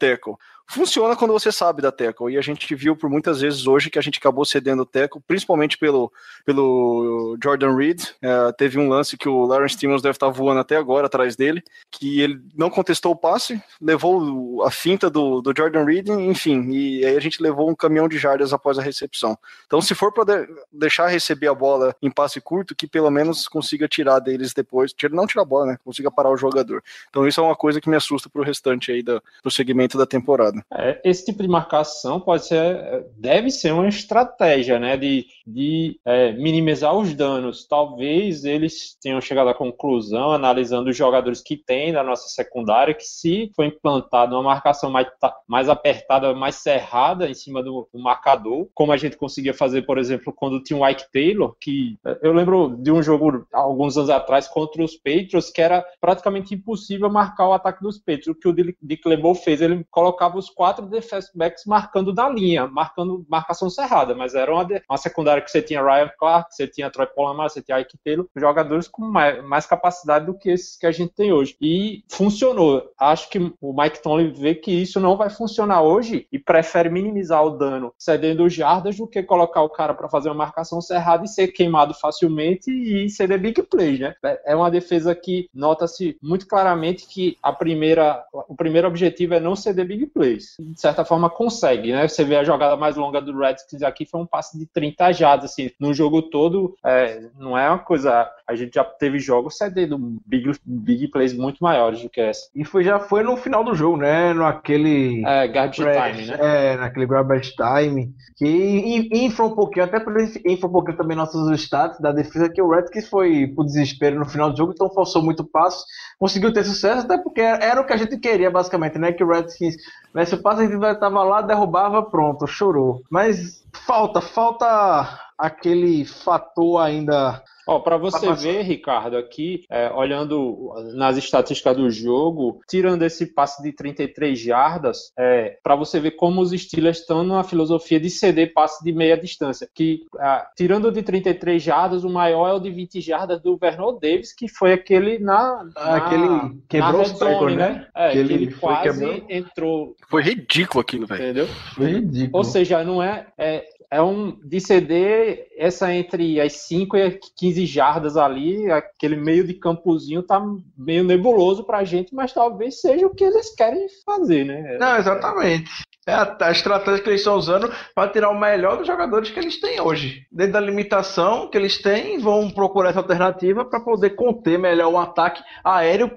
funciona 0.73 1.15
quando 1.15 1.33
você 1.33 1.53
sabe 1.53 1.83
da 1.83 1.93
tackle. 1.93 2.33
E 2.33 2.39
a 2.39 2.41
gente 2.41 2.75
viu 2.75 2.97
por 2.97 3.11
muitas 3.11 3.41
vezes 3.41 3.67
hoje 3.67 3.91
que 3.91 3.99
a 3.99 4.03
gente 4.03 4.19
acabou 4.19 4.45
cedendo 4.45 4.83
o 4.83 4.87
tackle, 4.87 5.23
principalmente 5.27 5.77
pelo, 5.79 6.13
pelo 6.45 7.37
Jordan 7.43 7.77
Reed. 7.77 8.03
É, 8.21 8.53
teve 8.53 8.79
um 8.79 8.89
lance 8.89 9.17
que 9.17 9.29
o 9.29 9.45
Lawrence 9.45 9.77
Timmons 9.77 10.03
deve 10.03 10.17
estar 10.17 10.29
voando 10.31 10.61
até 10.61 10.77
agora 10.77 11.07
atrás 11.07 11.37
dele, 11.37 11.63
que 11.91 12.21
ele 12.21 12.41
não 12.57 12.71
contestou 12.71 13.13
o 13.13 13.17
passe, 13.17 13.63
levou 13.81 14.65
a 14.65 14.71
finta 14.71 15.11
do, 15.11 15.41
do 15.41 15.53
Jordan 15.57 15.85
Reed, 15.85 16.09
enfim, 16.09 16.71
e 16.71 17.05
aí 17.05 17.17
a 17.17 17.21
gente 17.21 17.43
levou 17.43 17.69
um 17.69 17.75
caminhão 17.75 18.09
de 18.09 18.19
jardas 18.19 18.53
após 18.53 18.79
a 18.79 18.83
recepção. 18.83 19.37
Então, 19.67 19.81
se 19.81 19.95
for 19.95 20.13
para 20.13 20.25
de, 20.25 20.49
deixar 20.73 21.09
receber 21.09 21.49
a 21.49 21.55
bola 21.55 21.95
em 22.01 22.11
passe 22.11 22.41
curto, 22.41 22.75
que 22.75 22.87
pelo 22.87 23.11
menos 23.11 23.47
consiga 23.47 23.87
tirar 23.87 24.19
deles 24.19 24.53
depois, 24.53 24.95
não 25.11 25.27
tirar 25.27 25.43
a 25.43 25.47
bola, 25.47 25.67
né? 25.67 25.79
Consiga 25.85 26.11
parar 26.11 26.31
o 26.31 26.37
jogador. 26.37 26.83
Então, 27.11 27.27
isso 27.27 27.41
é 27.41 27.45
uma 27.45 27.57
coisa 27.57 27.81
que 27.81 27.91
me 27.91 27.97
assusta 27.97 28.29
para 28.29 28.41
o 28.41 28.45
restante 28.45 28.91
aí 28.91 29.03
do, 29.03 29.23
do 29.43 29.51
segmento 29.51 29.99
da 29.99 30.07
temporada. 30.07 30.62
É, 30.73 31.01
esse 31.05 31.25
tipo 31.25 31.43
de 31.43 31.49
marcação 31.49 32.21
pode 32.21 32.47
ser, 32.47 33.07
deve 33.17 33.51
ser 33.51 33.73
uma 33.73 33.89
estratégia, 33.89 34.79
né, 34.79 34.97
de, 34.97 35.27
de 35.47 35.99
é, 36.05 36.33
minimizar 36.33 36.97
os 36.97 37.15
danos. 37.15 37.67
Talvez 37.67 38.45
eles 38.45 38.97
tenham 39.01 39.21
chegado 39.21 39.49
à 39.49 39.55
conclusão, 39.55 40.33
analisando 40.33 40.91
os 40.91 40.97
jogadores 40.97 41.41
que 41.41 41.57
tem 41.57 41.93
da 41.93 42.03
nossa 42.03 42.29
secundária, 42.29 42.95
que 42.95 43.05
se 43.05 43.51
for 43.55 43.65
implantada 43.65 44.35
uma 44.35 44.43
marcação 44.43 44.91
mais, 44.91 45.07
mais 45.47 45.69
apertada, 45.69 46.35
mais 46.35 46.57
cerrada 46.57 47.29
em 47.29 47.35
cima 47.35 47.63
do, 47.63 47.89
do, 47.93 48.01
marcador, 48.01 48.69
como 48.75 48.93
a 48.93 48.97
gente 48.97 49.17
conseguia 49.17 49.55
fazer, 49.55 49.83
por 49.83 49.99
exemplo, 49.99 50.33
quando 50.33 50.63
tinha 50.63 50.79
o 50.79 50.89
Ike 50.89 51.11
Taylor, 51.13 51.55
que 51.61 51.97
eu 52.21 52.33
lembro 52.33 52.77
de 52.77 52.91
um 52.91 53.03
jogo 53.03 53.47
alguns 53.53 53.97
anos 53.97 54.11
atrás 54.11 54.49
contra 54.49 54.83
os 54.83 54.97
Patriots, 54.97 55.51
que 55.51 55.61
era 55.61 55.85
praticamente 56.01 56.55
impossível 56.55 57.11
marcar 57.11 57.49
o 57.49 57.53
ataque 57.53 57.83
dos 57.83 57.99
Patriots. 57.99 58.29
O 58.29 58.35
que 58.35 58.49
o 58.49 58.53
Dick 58.53 59.07
LeBeau 59.07 59.35
fez, 59.35 59.61
ele 59.61 59.85
colocava 59.91 60.39
os 60.43 60.51
quatro 60.51 60.89
backs 61.35 61.65
marcando 61.67 62.13
da 62.13 62.29
linha, 62.29 62.67
marcando 62.67 63.25
marcação 63.29 63.71
cerrada, 63.71 64.15
mas 64.15 64.35
era 64.35 64.53
uma, 64.53 64.67
uma 64.89 64.99
secundária 64.99 65.43
que 65.43 65.51
você 65.51 65.63
tinha 65.63 65.83
Ryan 65.83 66.11
Clark, 66.19 66.55
você 66.55 66.67
tinha 66.67 66.91
Troy 66.91 67.07
Polamalu, 67.07 67.49
você 67.49 67.63
tinha 67.63 67.81
Ike 67.81 67.99
Taylor, 68.05 68.27
jogadores 68.37 68.89
com 68.89 69.03
mais, 69.03 69.43
mais, 69.45 69.67
capacidade 69.67 70.27
do 70.27 70.37
que 70.37 70.51
esses 70.51 70.77
que 70.77 70.87
a 70.87 70.93
gente 70.93 71.15
tem 71.15 71.33
hoje. 71.33 71.57
E 71.61 72.05
funcionou. 72.11 72.91
Acho 72.99 73.31
que 73.31 73.39
o 73.61 73.73
Mike 73.73 74.03
Tomlin 74.03 74.33
vê 74.33 74.55
que 74.55 74.71
isso 74.71 74.99
não 74.99 75.17
vai 75.17 75.31
funcionar 75.31 75.83
hoje 75.83 76.27
e 76.33 76.39
prefere 76.39 76.91
minimizar 76.91 77.45
o 77.45 77.51
dano 77.51 77.95
cedendo 77.97 78.49
jardas 78.49 78.97
do 78.97 79.07
que 79.07 79.23
colocar 79.23 79.63
o 79.63 79.71
cara 79.71 79.95
para 79.95 80.09
fazer 80.09 80.29
uma 80.29 80.35
marcação 80.35 80.81
cerrada 80.81 81.25
e 81.25 81.29
ser 81.29 81.49
queimado 81.49 81.95
facilmente 81.95 82.71
e 82.71 83.09
ceder 83.09 83.41
big 83.41 83.63
plays, 83.63 84.01
né? 84.01 84.15
É 84.45 84.55
uma 84.57 84.71
defesa 84.71 85.15
que 85.15 85.49
nota-se 85.55 86.17
muito 86.21 86.47
claramente 86.47 87.07
que 87.07 87.37
a 87.43 87.53
primeira, 87.53 88.25
o 88.49 88.55
primeiro 88.55 88.89
objetivo 88.89 89.35
é 89.35 89.41
não 89.41 89.55
ceder 89.55 89.87
big 89.87 90.07
plays 90.07 90.32
de 90.37 90.81
certa 90.81 91.05
forma, 91.05 91.31
consegue, 91.31 91.93
né? 91.93 92.07
Você 92.09 92.25
vê 92.25 92.37
a 92.37 92.45
jogada 92.45 92.77
mais 92.77 92.97
longa 92.97 93.21
do 93.21 93.37
Redskins 93.37 93.83
aqui, 93.83 94.07
foi 94.07 94.21
um 94.21 94.27
passe 94.27 94.59
de 94.59 94.67
30 94.67 95.13
jardas, 95.13 95.51
assim, 95.51 95.71
no 95.79 95.93
jogo 95.93 96.23
todo, 96.23 96.77
é, 96.85 97.23
não 97.39 97.57
é 97.57 97.69
uma 97.69 97.79
coisa... 97.79 98.31
A 98.47 98.55
gente 98.55 98.75
já 98.75 98.85
teve 98.85 99.19
jogos 99.19 99.57
cedendo 99.57 99.99
big, 100.27 100.51
big 100.65 101.09
plays 101.09 101.33
muito 101.33 101.63
maiores 101.63 102.03
do 102.03 102.11
que 102.11 102.21
essa. 102.21 102.51
E 102.55 102.65
foi, 102.65 102.85
já 102.85 102.99
foi 102.99 103.23
no 103.23 103.37
final 103.37 103.65
do 103.65 103.75
jogo, 103.75 103.97
né? 103.97 104.35
No 104.35 104.45
aquele... 104.45 105.25
É, 105.25 105.49
garbage 105.49 105.83
time, 105.83 106.27
né? 106.27 106.37
É, 106.41 106.77
naquele 106.77 107.07
garbage 107.07 107.55
time, 107.55 108.15
que 108.37 109.09
infla 109.13 109.47
um 109.47 109.55
pouquinho, 109.55 109.85
até 109.85 110.01
por 110.01 110.15
infla 110.21 110.69
um 110.69 110.73
pouquinho 110.73 110.97
também 110.97 111.17
nossos 111.17 111.51
status 111.61 112.01
da 112.01 112.13
defesa, 112.13 112.51
que 112.51 112.61
o 112.61 112.71
Redskins 112.71 113.09
foi 113.09 113.47
pro 113.47 113.65
desespero 113.65 114.19
no 114.19 114.27
final 114.27 114.51
do 114.51 114.57
jogo, 114.57 114.73
então 114.73 114.91
forçou 114.91 115.23
muito 115.23 115.45
passo, 115.45 115.85
conseguiu 116.19 116.53
ter 116.53 116.65
sucesso, 116.65 117.05
até 117.05 117.19
porque 117.19 117.41
era 117.41 117.81
o 117.81 117.87
que 117.87 117.93
a 117.93 117.97
gente 117.97 118.19
queria, 118.19 118.51
basicamente, 118.51 118.99
né? 118.99 119.13
Que 119.13 119.25
o 119.25 119.29
Redskins 119.29 119.77
Nesse 120.23 120.37
passo 120.37 120.61
a 120.61 120.65
gente 120.65 120.79
tava 121.01 121.25
lá, 121.25 121.43
derrubava, 121.43 122.01
pronto, 122.01 122.47
chorou. 122.47 123.03
Mas 123.11 123.67
falta, 123.73 124.21
falta 124.21 125.19
aquele 125.37 126.05
fator 126.05 126.81
ainda 126.81 127.43
Ó, 127.67 127.79
para 127.81 127.97
você 127.97 128.33
ver, 128.35 128.63
Ricardo, 128.63 129.17
aqui, 129.17 129.65
é, 129.71 129.91
olhando 129.93 130.73
nas 130.95 131.17
estatísticas 131.17 131.77
do 131.77 131.91
jogo, 131.91 132.61
tirando 132.69 133.03
esse 133.03 133.27
passe 133.27 133.63
de 133.63 133.73
33 133.73 134.39
jardas, 134.39 135.13
é, 135.19 135.59
para 135.63 135.77
você 135.77 136.01
ver 136.01 136.13
como 136.13 136.41
os 136.41 136.51
Steelers 136.51 137.01
estão 137.01 137.23
numa 137.23 137.45
filosofia 137.45 138.01
de 138.01 138.11
ceder 138.11 138.53
passe 138.53 138.83
de 138.85 138.93
meia 138.93 139.17
distância. 139.17 139.69
Que, 139.75 140.01
é, 140.19 140.45
tirando 140.57 140.91
de 140.91 141.03
33 141.03 141.63
jardas, 141.63 142.05
o 142.05 142.11
maior 142.11 142.49
é 142.49 142.53
o 142.55 142.59
de 142.61 142.71
20 142.71 143.01
jardas 143.01 143.41
do 143.41 143.57
Vernon 143.57 143.99
Davis, 143.99 144.35
que 144.35 144.49
foi 144.49 144.73
aquele 144.73 145.19
na. 145.19 145.65
na 145.75 145.97
aquele 145.97 146.63
quebrou 146.69 147.03
o 147.03 147.05
zone, 147.05 147.57
né? 147.57 147.69
né? 147.69 147.87
É, 147.95 148.11
que 148.11 148.19
ele, 148.19 148.35
ele 148.35 148.55
quase 148.55 148.99
quebrou. 148.99 149.27
entrou. 149.29 149.97
Foi 150.09 150.23
ridículo 150.23 150.81
aquilo, 150.81 151.07
velho. 151.07 151.23
Entendeu? 151.23 151.47
Foi 151.75 151.87
ridículo. 151.87 152.31
Ou 152.33 152.45
seja, 152.45 152.83
não 152.83 153.03
é, 153.03 153.27
é 153.39 153.65
é 153.93 154.01
um 154.01 154.35
de 154.43 154.59
ceder 154.59 155.49
essa 155.55 155.93
entre 155.93 156.41
as 156.41 156.55
5 156.55 156.97
e 156.97 157.03
as 157.03 157.15
15 157.37 157.67
jardas 157.67 158.17
ali, 158.17 158.71
aquele 158.71 159.17
meio 159.17 159.47
de 159.47 159.53
campozinho 159.53 160.23
tá 160.23 160.43
meio 160.75 161.05
nebuloso 161.05 161.63
pra 161.63 161.85
gente, 161.85 162.15
mas 162.15 162.33
talvez 162.33 162.81
seja 162.81 163.07
o 163.07 163.15
que 163.15 163.23
eles 163.23 163.55
querem 163.55 163.87
fazer, 164.03 164.47
né? 164.47 164.79
Não, 164.79 164.97
exatamente. 164.97 165.71
É 166.05 166.13
a, 166.15 166.51
estratégia 166.51 167.01
que 167.01 167.09
eles 167.09 167.21
estão 167.21 167.37
usando 167.37 167.73
para 167.95 168.11
tirar 168.11 168.31
o 168.31 168.39
melhor 168.39 168.77
dos 168.77 168.89
jogadores 168.89 169.31
que 169.31 169.39
eles 169.39 169.61
têm 169.61 169.81
hoje. 169.81 170.27
Dentro 170.33 170.55
da 170.55 170.61
limitação 170.61 171.49
que 171.49 171.57
eles 171.57 171.81
têm, 171.81 172.19
vão 172.19 172.51
procurar 172.51 172.91
essa 172.91 172.99
alternativa 172.99 173.65
para 173.65 173.79
poder 173.79 174.11
conter 174.11 174.59
melhor 174.59 174.93
um 174.93 174.99
ataque 174.99 175.41
aéreo 175.63 176.11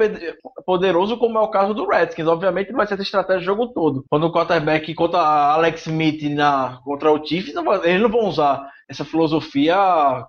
poderoso, 0.65 1.17
como 1.17 1.37
é 1.37 1.41
o 1.41 1.51
caso 1.51 1.75
do 1.75 1.87
Redskins. 1.87 2.27
Obviamente 2.27 2.71
não 2.71 2.77
vai 2.77 2.87
ser 2.87 2.95
essa 2.95 3.03
estratégia 3.03 3.41
o 3.41 3.45
jogo 3.45 3.67
todo. 3.67 4.03
Quando 4.09 4.25
o 4.25 4.33
quarterback 4.33 4.91
contra 4.95 5.19
Alex 5.19 5.85
Smith 5.85 6.23
na, 6.33 6.79
contra 6.83 7.11
o 7.11 7.23
Chiefs, 7.23 7.53
eles 7.83 8.01
não 8.01 8.09
vão 8.09 8.25
usar 8.27 8.67
essa 8.87 9.03
filosofia 9.03 9.75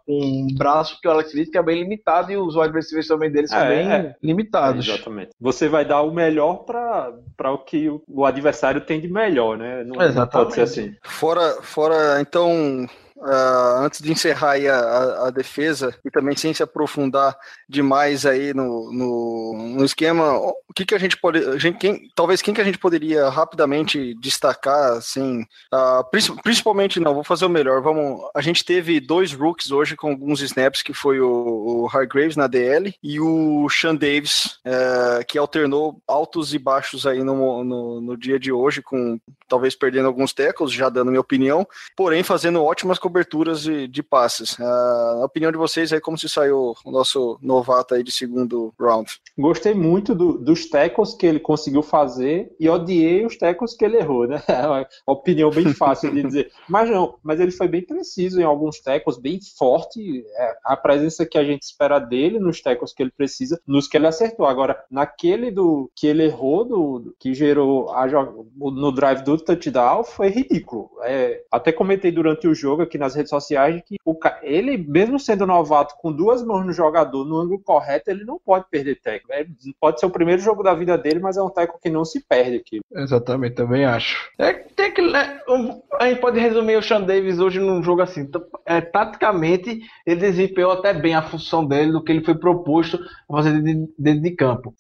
com 0.07 0.19
um 0.19 0.55
braço 0.57 0.99
que 1.01 1.07
o 1.07 1.11
Alex 1.11 1.33
disse 1.33 1.51
que 1.51 1.59
é 1.59 1.63
bem 1.63 1.81
limitado 1.83 2.33
e 2.33 2.37
os 2.37 2.57
wide 2.57 2.73
receivers 2.73 3.07
também 3.07 3.31
deles 3.31 3.51
são 3.51 3.59
É, 3.59 3.69
bem 3.69 3.93
é. 3.93 4.17
limitados. 4.23 4.89
Exatamente. 4.89 5.31
Você 5.41 5.69
vai 5.69 5.85
dar 5.85 6.03
o 6.03 6.13
melhor 6.13 6.65
para 6.65 7.53
o 7.53 7.59
que 7.59 7.89
o, 8.09 8.25
adversário 8.25 8.81
tem 8.81 9.01
de 9.01 9.09
melhor, 9.09 9.59
né? 9.59 9.85
Não, 9.85 9.97
não 9.97 10.03
Exatamente. 10.03 10.33
pode 10.33 10.55
ser 10.55 10.63
assim. 10.63 10.95
Fora, 11.03 11.63
fora 11.63 12.21
então, 12.21 12.87
ah, 13.23 13.81
antes 13.83 14.01
de 14.01 14.13
encerrar 14.13 14.53
aí 14.53 14.69
a, 14.69 14.77
a- 14.79 15.29
a 15.29 15.31
defesa 15.31 15.95
e 16.05 16.11
também 16.11 16.37
sem 16.37 16.53
se 16.53 16.63
aprofundar 16.63 17.37
demais 17.69 18.27
aí 18.27 18.53
no, 18.55 18.93
no, 18.93 19.75
no 19.79 19.85
esquema, 19.85 20.37
o 20.39 20.55
que, 20.75 20.85
que 20.85 20.95
a 20.95 20.99
gente 20.99 21.17
pode, 21.17 21.39
a 21.39 21.59
gente, 21.59 21.79
quem, 21.79 22.09
talvez 22.15 22.43
quem 22.43 22.53
que 22.55 22.61
a 22.61 22.65
gente 22.65 22.79
poderia 22.79 23.29
rapidamente 23.29 24.15
destacar, 24.21 24.93
assim, 24.93 25.45
princi- 26.11 26.35
principalmente 26.43 27.01
não, 27.01 27.15
vou 27.15 27.25
fazer 27.25 27.47
o 27.47 27.51
melhor, 27.51 27.81
vamos, 27.83 28.21
a 28.35 28.41
gente 28.41 28.65
teve 28.65 29.01
dois 29.01 29.33
rookies 29.33 29.71
hoje 29.71 29.97
com 29.97 30.11
alguns 30.11 30.41
snaps, 30.43 30.83
que 30.83 30.93
foi 30.93 31.21
o, 31.21 31.85
o 31.85 31.89
Hargraves 31.93 32.37
na 32.37 32.47
DL 32.47 32.95
e 33.03 33.19
o 33.21 33.67
Sean 33.71 33.95
Davis, 33.95 34.59
eh, 34.65 35.25
que 35.27 35.39
alternou 35.39 36.01
altos 36.07 36.53
e 36.55 36.59
baixos 36.59 37.07
aí 37.07 37.23
no, 37.23 37.65
no, 37.65 38.01
no 38.01 38.17
dia 38.17 38.39
de 38.39 38.53
hoje, 38.53 38.83
com 38.83 39.19
talvez 39.49 39.75
perdendo 39.75 40.07
alguns 40.09 40.33
tackles, 40.33 40.73
já 40.73 40.89
dando 40.89 41.09
minha 41.11 41.21
opinião, 41.21 41.67
porém 41.97 42.23
fazendo 42.23 42.63
ótimas 42.65 42.99
coberturas 43.07 43.63
de, 43.63 43.87
de 43.87 44.03
passes. 44.03 44.59
A 44.61 45.23
opinião 45.25 45.53
de 45.53 45.59
vocês 45.59 45.93
aí, 45.93 46.01
como 46.01 46.19
se 46.19 46.29
saiu 46.29 46.75
o 46.85 46.91
nosso 46.91 47.39
novato 47.41 47.95
aí 47.95 48.03
de 48.03 48.11
segundo 48.11 48.73
round? 48.81 49.09
Gostei 49.39 49.75
muito 49.75 50.15
do- 50.15 50.39
dos 50.39 50.69
tackles 50.69 51.15
que 51.15 51.27
ele 51.27 51.39
conseguiu 51.39 51.83
fazer 51.83 52.51
e 52.59 52.69
odiei 52.69 53.25
os 53.25 53.37
tackles 53.37 53.77
que 53.77 53.85
ele 53.85 53.99
errou, 53.99 54.27
né? 54.27 54.43
É 54.49 54.67
uma 54.67 54.87
opinião 55.07 55.51
bem 55.51 55.73
fácil 55.73 56.13
de 56.13 56.23
dizer. 56.23 56.51
Mas 56.69 56.91
não, 56.91 57.17
mas 57.23 57.39
ele 57.39 57.51
foi 57.53 57.69
bem 57.69 57.83
preciso 57.83 58.41
em 58.41 58.45
alguns 58.45 58.81
tackles, 58.81 59.19
bem 59.19 59.39
forte. 59.57 60.25
é, 60.37 60.57
a 60.65 60.77
presença 60.77 61.25
que 61.25 61.39
a 61.39 61.45
gente 61.45 61.63
espera 61.63 61.99
dele 61.99 62.39
nos 62.41 62.61
tackles 62.61 62.93
que 62.93 63.03
ele 63.03 63.13
precisa, 63.17 63.61
nos 63.67 63.87
que 63.87 63.97
ele 63.97 64.07
acertou. 64.07 64.47
Agora, 64.47 64.83
naquele 64.91 65.51
do 65.51 65.91
que 65.95 66.07
ele 66.07 66.25
errou, 66.25 66.65
do, 66.65 66.99
do- 66.99 67.15
que 67.21 67.35
gerou 67.35 67.91
a 67.91 68.07
no 68.57 68.91
drive 68.93 69.23
do 69.23 69.37
touchdown, 69.39 70.03
foi 70.05 70.29
ridículo. 70.29 70.91
É, 71.05 71.43
até 71.53 71.71
comentei 71.73 72.11
durante 72.11 72.49
o 72.49 72.55
jogo 72.55 72.83
aqui 72.83 72.96
nas 72.99 73.15
redes 73.15 73.31
sociais 73.31 73.83
que 73.87 73.97
o, 74.05 74.17
ele, 74.43 74.77
mesmo 74.77 75.19
sendo 75.19 75.47
novato, 75.47 75.95
com 75.99 76.13
duas 76.13 76.43
mãos 76.45 76.65
no 76.65 76.73
jogador, 76.73 77.25
no 77.25 77.39
ângulo 77.39 77.61
correto, 77.61 78.11
ele 78.11 78.25
não 78.25 78.39
pode 78.39 78.67
perder 78.71 79.01
tackle. 79.01 79.33
É, 79.33 79.47
pode 79.81 80.01
ser 80.01 80.07
o 80.07 80.11
primeiro 80.11 80.41
jogo 80.41 80.63
da 80.63 80.75
vida 80.75 80.97
dele, 80.97 81.21
mas 81.21 81.37
é 81.37 81.43
um 81.43 81.51
tackle 81.51 81.81
que 81.81 81.91
não 81.91 82.05
se 82.05 82.25
perde 82.27 82.57
aqui. 82.57 82.81
Exatamente, 82.95 83.55
também 83.55 83.85
acho. 83.85 84.31
É, 84.39 84.53
tem 84.53 84.93
que, 84.93 85.03
né, 85.03 85.41
um- 85.49 85.81
a 85.99 86.09
gente 86.09 86.21
pode 86.21 86.39
resumir 86.39 86.77
o 86.77 86.83
Sean 86.83 87.03
Davis 87.03 87.39
hoje 87.39 87.59
num 87.61 87.83
jogo 87.83 88.03
assim. 88.03 88.29
É, 88.65 88.81
taticamente, 88.81 89.81
ele 90.07 90.21
desempenhou 90.21 90.73
até 90.73 90.93
bem 90.93 91.15
a 91.15 91.23
função 91.23 91.67
dele, 91.67 91.93
do 91.93 92.03
que 92.03 92.13
ele 92.13 92.25
foi 92.25 92.35
proposto 92.35 92.99
fazer 93.31 93.61
dentro 93.63 93.93
dentro 93.99 94.23
de 94.23 94.31
campo. 94.33 94.75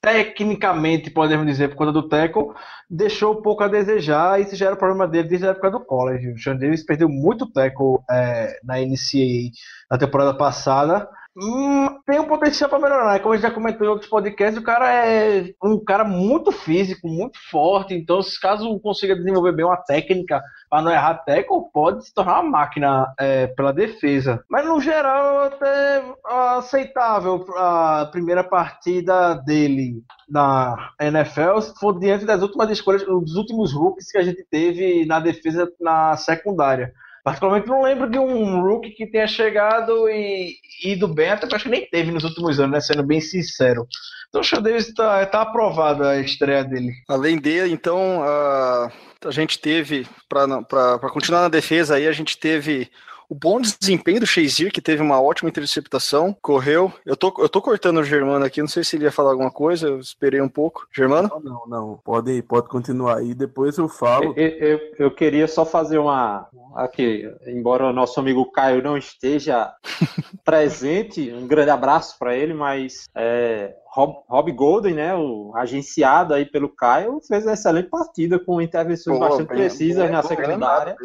Tecnicamente, 0.00 1.10
podemos 1.10 1.46
dizer, 1.46 1.68
por 1.68 1.76
conta 1.76 1.92
do 1.92 2.08
tackle, 2.08 2.52
deixou 2.88 3.36
um 3.36 3.42
pouco 3.42 3.64
a 3.64 3.68
desejar, 3.68 4.38
e 4.38 4.44
isso 4.44 4.54
já 4.54 4.66
era 4.66 4.74
o 4.74 4.78
problema 4.78 5.08
dele 5.08 5.28
desde 5.28 5.46
a 5.46 5.50
época 5.50 5.70
do 5.70 5.84
college. 5.84 6.30
O 6.30 6.38
Sean 6.38 6.56
Davis 6.56 6.84
perdeu 6.84 7.08
muito 7.08 7.50
tackle 7.50 7.98
é, 8.08 8.58
na 8.62 8.78
NCAA 8.78 9.50
na 9.90 9.98
temporada 9.98 10.36
passada. 10.36 11.08
Hum, 11.38 12.00
tem 12.06 12.18
um 12.18 12.26
potencial 12.26 12.70
para 12.70 12.78
melhorar, 12.78 13.12
né? 13.12 13.18
Como 13.18 13.34
a 13.34 13.36
gente 13.36 13.46
já 13.46 13.50
comentou 13.50 13.86
em 13.86 13.90
outros 13.90 14.08
podcasts, 14.08 14.58
o 14.58 14.64
cara 14.64 15.06
é 15.06 15.52
um 15.62 15.78
cara 15.84 16.02
muito 16.02 16.50
físico, 16.50 17.06
muito 17.06 17.38
forte. 17.50 17.92
Então, 17.92 18.20
caso 18.40 18.80
consiga 18.80 19.14
desenvolver 19.14 19.52
bem 19.52 19.66
uma 19.66 19.76
técnica 19.76 20.42
para 20.70 20.80
não 20.80 20.90
errar 20.90 21.14
tackle, 21.26 21.70
pode 21.74 22.06
se 22.06 22.14
tornar 22.14 22.40
uma 22.40 22.50
máquina 22.50 23.12
é, 23.18 23.48
pela 23.48 23.70
defesa. 23.70 24.42
Mas 24.48 24.64
no 24.64 24.80
geral, 24.80 25.44
até 25.44 26.02
aceitável 26.24 27.44
a 27.54 28.08
primeira 28.10 28.42
partida 28.42 29.34
dele 29.34 30.02
na 30.26 30.90
NFL, 30.98 31.60
se 31.60 31.78
for 31.78 31.98
diante 31.98 32.24
das 32.24 32.40
últimas 32.40 32.70
escolhas, 32.70 33.04
dos 33.04 33.36
últimos 33.36 33.74
rookies 33.74 34.10
que 34.10 34.16
a 34.18 34.22
gente 34.22 34.42
teve 34.50 35.04
na 35.04 35.20
defesa 35.20 35.70
na 35.78 36.16
secundária. 36.16 36.94
Particularmente 37.26 37.66
não 37.66 37.82
lembro 37.82 38.08
de 38.08 38.20
um 38.20 38.60
rookie 38.60 38.90
que 38.90 39.04
tenha 39.04 39.26
chegado 39.26 40.08
e 40.08 40.54
ido 40.84 41.08
bem, 41.08 41.30
até 41.30 41.40
porque 41.40 41.56
acho 41.56 41.64
que 41.64 41.70
nem 41.70 41.84
teve 41.84 42.12
nos 42.12 42.22
últimos 42.22 42.60
anos, 42.60 42.70
né? 42.70 42.80
Sendo 42.80 43.02
bem 43.02 43.20
sincero. 43.20 43.84
Então 44.28 44.42
o 44.42 44.44
Sean 44.44 44.62
Davis 44.62 44.94
tá, 44.94 45.26
tá 45.26 45.42
aprovado 45.42 46.04
a 46.04 46.20
estreia 46.20 46.62
dele. 46.62 46.92
Além 47.08 47.36
dele, 47.36 47.72
então, 47.72 48.22
a, 48.22 48.92
a 49.24 49.30
gente 49.32 49.58
teve, 49.58 50.06
para 50.28 51.10
continuar 51.12 51.40
na 51.40 51.48
defesa 51.48 51.96
aí, 51.96 52.06
a 52.06 52.12
gente 52.12 52.38
teve 52.38 52.88
o 53.28 53.34
bom 53.34 53.60
desempenho 53.60 54.20
do 54.20 54.26
Shazier, 54.26 54.72
que 54.72 54.80
teve 54.80 55.02
uma 55.02 55.20
ótima 55.20 55.48
interceptação, 55.48 56.36
correu. 56.40 56.92
Eu 57.04 57.16
tô, 57.16 57.34
eu 57.38 57.48
tô 57.48 57.60
cortando 57.60 57.98
o 57.98 58.04
Germano 58.04 58.44
aqui, 58.44 58.60
não 58.60 58.68
sei 58.68 58.84
se 58.84 58.96
ele 58.96 59.04
ia 59.04 59.12
falar 59.12 59.30
alguma 59.30 59.50
coisa, 59.50 59.88
eu 59.88 59.98
esperei 59.98 60.40
um 60.40 60.48
pouco. 60.48 60.86
Germano? 60.94 61.28
Não, 61.28 61.40
não, 61.40 61.66
não. 61.66 62.00
Pode, 62.04 62.42
pode 62.42 62.68
continuar 62.68 63.18
aí, 63.18 63.34
depois 63.34 63.78
eu 63.78 63.88
falo. 63.88 64.34
Eu, 64.36 64.48
eu, 64.48 64.80
eu 64.98 65.10
queria 65.10 65.48
só 65.48 65.64
fazer 65.64 65.98
uma. 65.98 66.48
Aqui, 66.74 67.30
embora 67.46 67.86
o 67.86 67.92
nosso 67.92 68.20
amigo 68.20 68.50
Caio 68.52 68.82
não 68.82 68.98
esteja 68.98 69.72
presente, 70.44 71.32
um 71.32 71.46
grande 71.46 71.70
abraço 71.70 72.18
para 72.18 72.36
ele, 72.36 72.52
mas 72.52 73.08
é, 73.14 73.74
Rob, 73.96 74.14
Rob 74.28 74.52
Golden, 74.52 74.94
né, 74.94 75.14
o 75.16 75.52
agenciado 75.56 76.34
aí 76.34 76.44
pelo 76.44 76.68
Caio, 76.68 77.18
fez 77.26 77.44
uma 77.46 77.54
excelente 77.54 77.88
partida 77.88 78.38
com 78.38 78.60
intervenções 78.60 79.18
Pô, 79.18 79.24
bastante 79.24 79.48
bem- 79.48 79.56
precisas 79.56 80.02
bem- 80.02 80.12
na 80.12 80.20
bem 80.20 80.28
secundária. 80.28 80.96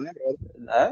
né? 0.58 0.92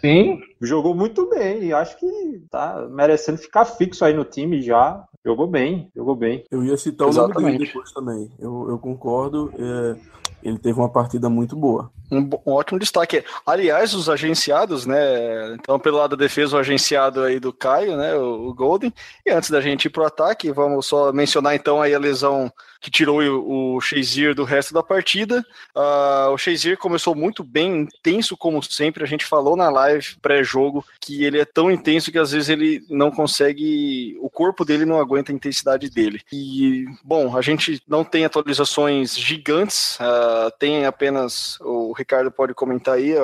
Sim. 0.00 0.40
jogou 0.60 0.94
muito 0.94 1.28
bem 1.30 1.64
e 1.64 1.72
acho 1.72 1.98
que 1.98 2.42
tá 2.50 2.86
merecendo 2.90 3.38
ficar 3.38 3.64
fixo 3.64 4.04
aí 4.04 4.12
no 4.12 4.24
time 4.24 4.60
já. 4.60 5.04
Jogou 5.24 5.46
bem, 5.46 5.90
jogou 5.96 6.14
bem. 6.14 6.44
Eu 6.50 6.62
ia 6.64 6.76
citar 6.76 7.08
o 7.08 7.12
nome 7.12 7.34
dele 7.34 7.38
Exatamente. 7.46 7.66
depois 7.66 7.92
também. 7.92 8.30
Eu, 8.38 8.66
eu 8.68 8.78
concordo. 8.78 9.52
é, 9.58 9.96
ele 10.42 10.58
teve 10.58 10.78
uma 10.78 10.88
partida 10.88 11.28
muito 11.28 11.56
boa. 11.56 11.90
Um, 12.10 12.28
um 12.46 12.52
ótimo 12.52 12.78
destaque. 12.78 13.24
Aliás, 13.46 13.94
os 13.94 14.08
agenciados, 14.08 14.86
né? 14.86 15.54
Então, 15.54 15.78
pelo 15.78 15.98
lado 15.98 16.16
da 16.16 16.24
defesa, 16.24 16.56
o 16.56 16.58
agenciado 16.58 17.22
aí 17.22 17.38
do 17.38 17.52
Caio, 17.52 17.96
né? 17.96 18.14
O, 18.14 18.48
o 18.48 18.54
Golden. 18.54 18.92
E 19.24 19.30
antes 19.30 19.50
da 19.50 19.60
gente 19.60 19.86
ir 19.86 19.90
pro 19.90 20.04
ataque, 20.04 20.50
vamos 20.52 20.86
só 20.86 21.12
mencionar 21.12 21.54
então 21.54 21.80
aí 21.82 21.94
a 21.94 21.98
lesão 21.98 22.52
que 22.80 22.90
tirou 22.90 23.20
o, 23.20 23.76
o 23.76 23.80
Shazier 23.80 24.34
do 24.34 24.44
resto 24.44 24.72
da 24.72 24.82
partida. 24.82 25.44
Ah, 25.74 26.28
o 26.30 26.38
Shazier 26.38 26.76
começou 26.76 27.14
muito 27.14 27.42
bem, 27.42 27.82
intenso 27.82 28.36
como 28.36 28.62
sempre. 28.62 29.02
A 29.02 29.06
gente 29.06 29.24
falou 29.24 29.56
na 29.56 29.68
live 29.68 30.16
pré-jogo 30.22 30.84
que 31.00 31.24
ele 31.24 31.40
é 31.40 31.44
tão 31.44 31.70
intenso 31.70 32.12
que 32.12 32.18
às 32.18 32.32
vezes 32.32 32.48
ele 32.48 32.84
não 32.88 33.10
consegue, 33.10 34.16
o 34.20 34.30
corpo 34.30 34.64
dele 34.64 34.84
não 34.84 35.00
aguenta 35.00 35.32
a 35.32 35.34
intensidade 35.34 35.90
dele. 35.90 36.20
E, 36.32 36.86
bom, 37.02 37.36
a 37.36 37.42
gente 37.42 37.82
não 37.86 38.04
tem 38.04 38.24
atualizações 38.24 39.16
gigantes, 39.18 39.96
ah, 40.00 40.50
tem 40.58 40.86
apenas, 40.86 41.58
o 41.60 41.92
Ricardo 41.98 42.30
pode 42.30 42.54
comentar 42.54 42.94
aí, 42.94 43.16
a, 43.16 43.22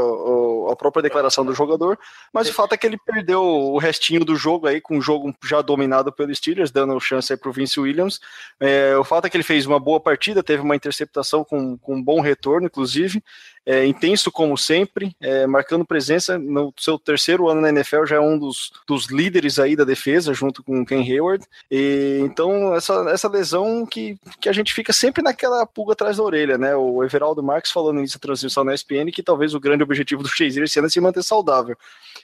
a 0.73 0.77
própria 0.77 1.03
declaração 1.03 1.45
do 1.45 1.55
jogador, 1.55 1.99
mas 2.33 2.49
o 2.49 2.53
fato 2.53 2.75
é 2.75 2.77
que 2.77 2.87
ele 2.87 2.99
perdeu 2.99 3.43
o 3.43 3.79
restinho 3.79 4.25
do 4.25 4.37
jogo 4.37 4.67
aí, 4.67 4.81
com 4.81 4.99
o 4.99 5.01
jogo 5.01 5.35
já 5.45 5.63
dominado 5.63 6.13
pelo 6.13 6.35
Steelers, 6.35 6.71
dando 6.71 6.99
chance 7.01 7.33
aí 7.33 7.37
pro 7.37 7.53
Vince 7.53 7.79
Williams. 7.79 8.21
É, 8.59 8.97
o 8.97 9.05
fato 9.05 9.27
é 9.27 9.31
que 9.31 9.37
ele 9.37 9.45
fez 9.45 9.67
uma 9.67 9.79
boa 9.79 10.01
partida, 10.01 10.43
teve 10.43 10.63
uma 10.63 10.77
interceptação 10.77 11.45
com, 11.45 11.79
com 11.79 11.97
um 11.97 12.03
bom 12.03 12.21
retorno, 12.21 12.67
inclusive, 12.67 13.23
é, 13.67 13.87
intenso 13.87 14.31
como 14.31 14.59
sempre, 14.59 15.17
é, 15.21 15.47
marcando 15.47 15.85
presença 15.85 16.39
no 16.39 16.73
seu 16.79 16.99
terceiro 16.99 17.49
ano 17.49 17.61
na 17.61 17.71
NFL, 17.71 18.05
já 18.05 18.17
é 18.17 18.21
um 18.21 18.39
dos, 18.39 18.73
dos 18.87 19.07
líderes 19.07 19.59
aí 19.59 19.75
da 19.75 19.85
defesa, 19.85 20.35
junto 20.35 20.63
com 20.63 20.83
o 20.83 20.87
Ken 20.87 21.01
Hayward. 21.01 21.45
E, 21.71 22.21
então, 22.23 22.75
essa, 22.75 22.95
essa 23.11 23.29
lesão 23.29 23.87
que, 23.87 24.19
que 24.41 24.49
a 24.49 24.53
gente 24.53 24.75
fica 24.75 24.93
sempre 24.93 25.23
naquela 25.23 25.65
pulga 25.65 25.95
atrás 25.95 26.19
da 26.19 26.23
orelha, 26.23 26.59
né? 26.59 26.77
O 26.77 27.03
Everaldo 27.03 27.43
Marques 27.43 27.73
falando 27.73 28.01
nisso 28.01 28.17
na 28.17 28.21
transmissão 28.21 28.65
na 28.65 28.75
ESPN, 28.75 29.11
que 29.11 29.23
talvez 29.23 29.55
o 29.55 29.61
grande 29.61 29.83
objetivo 29.83 30.23
do 30.23 30.29
Shazier 30.29 30.65
esse 30.65 30.79
é 30.79 30.89
se 30.89 31.01
manter 31.01 31.23
saudável. 31.23 31.77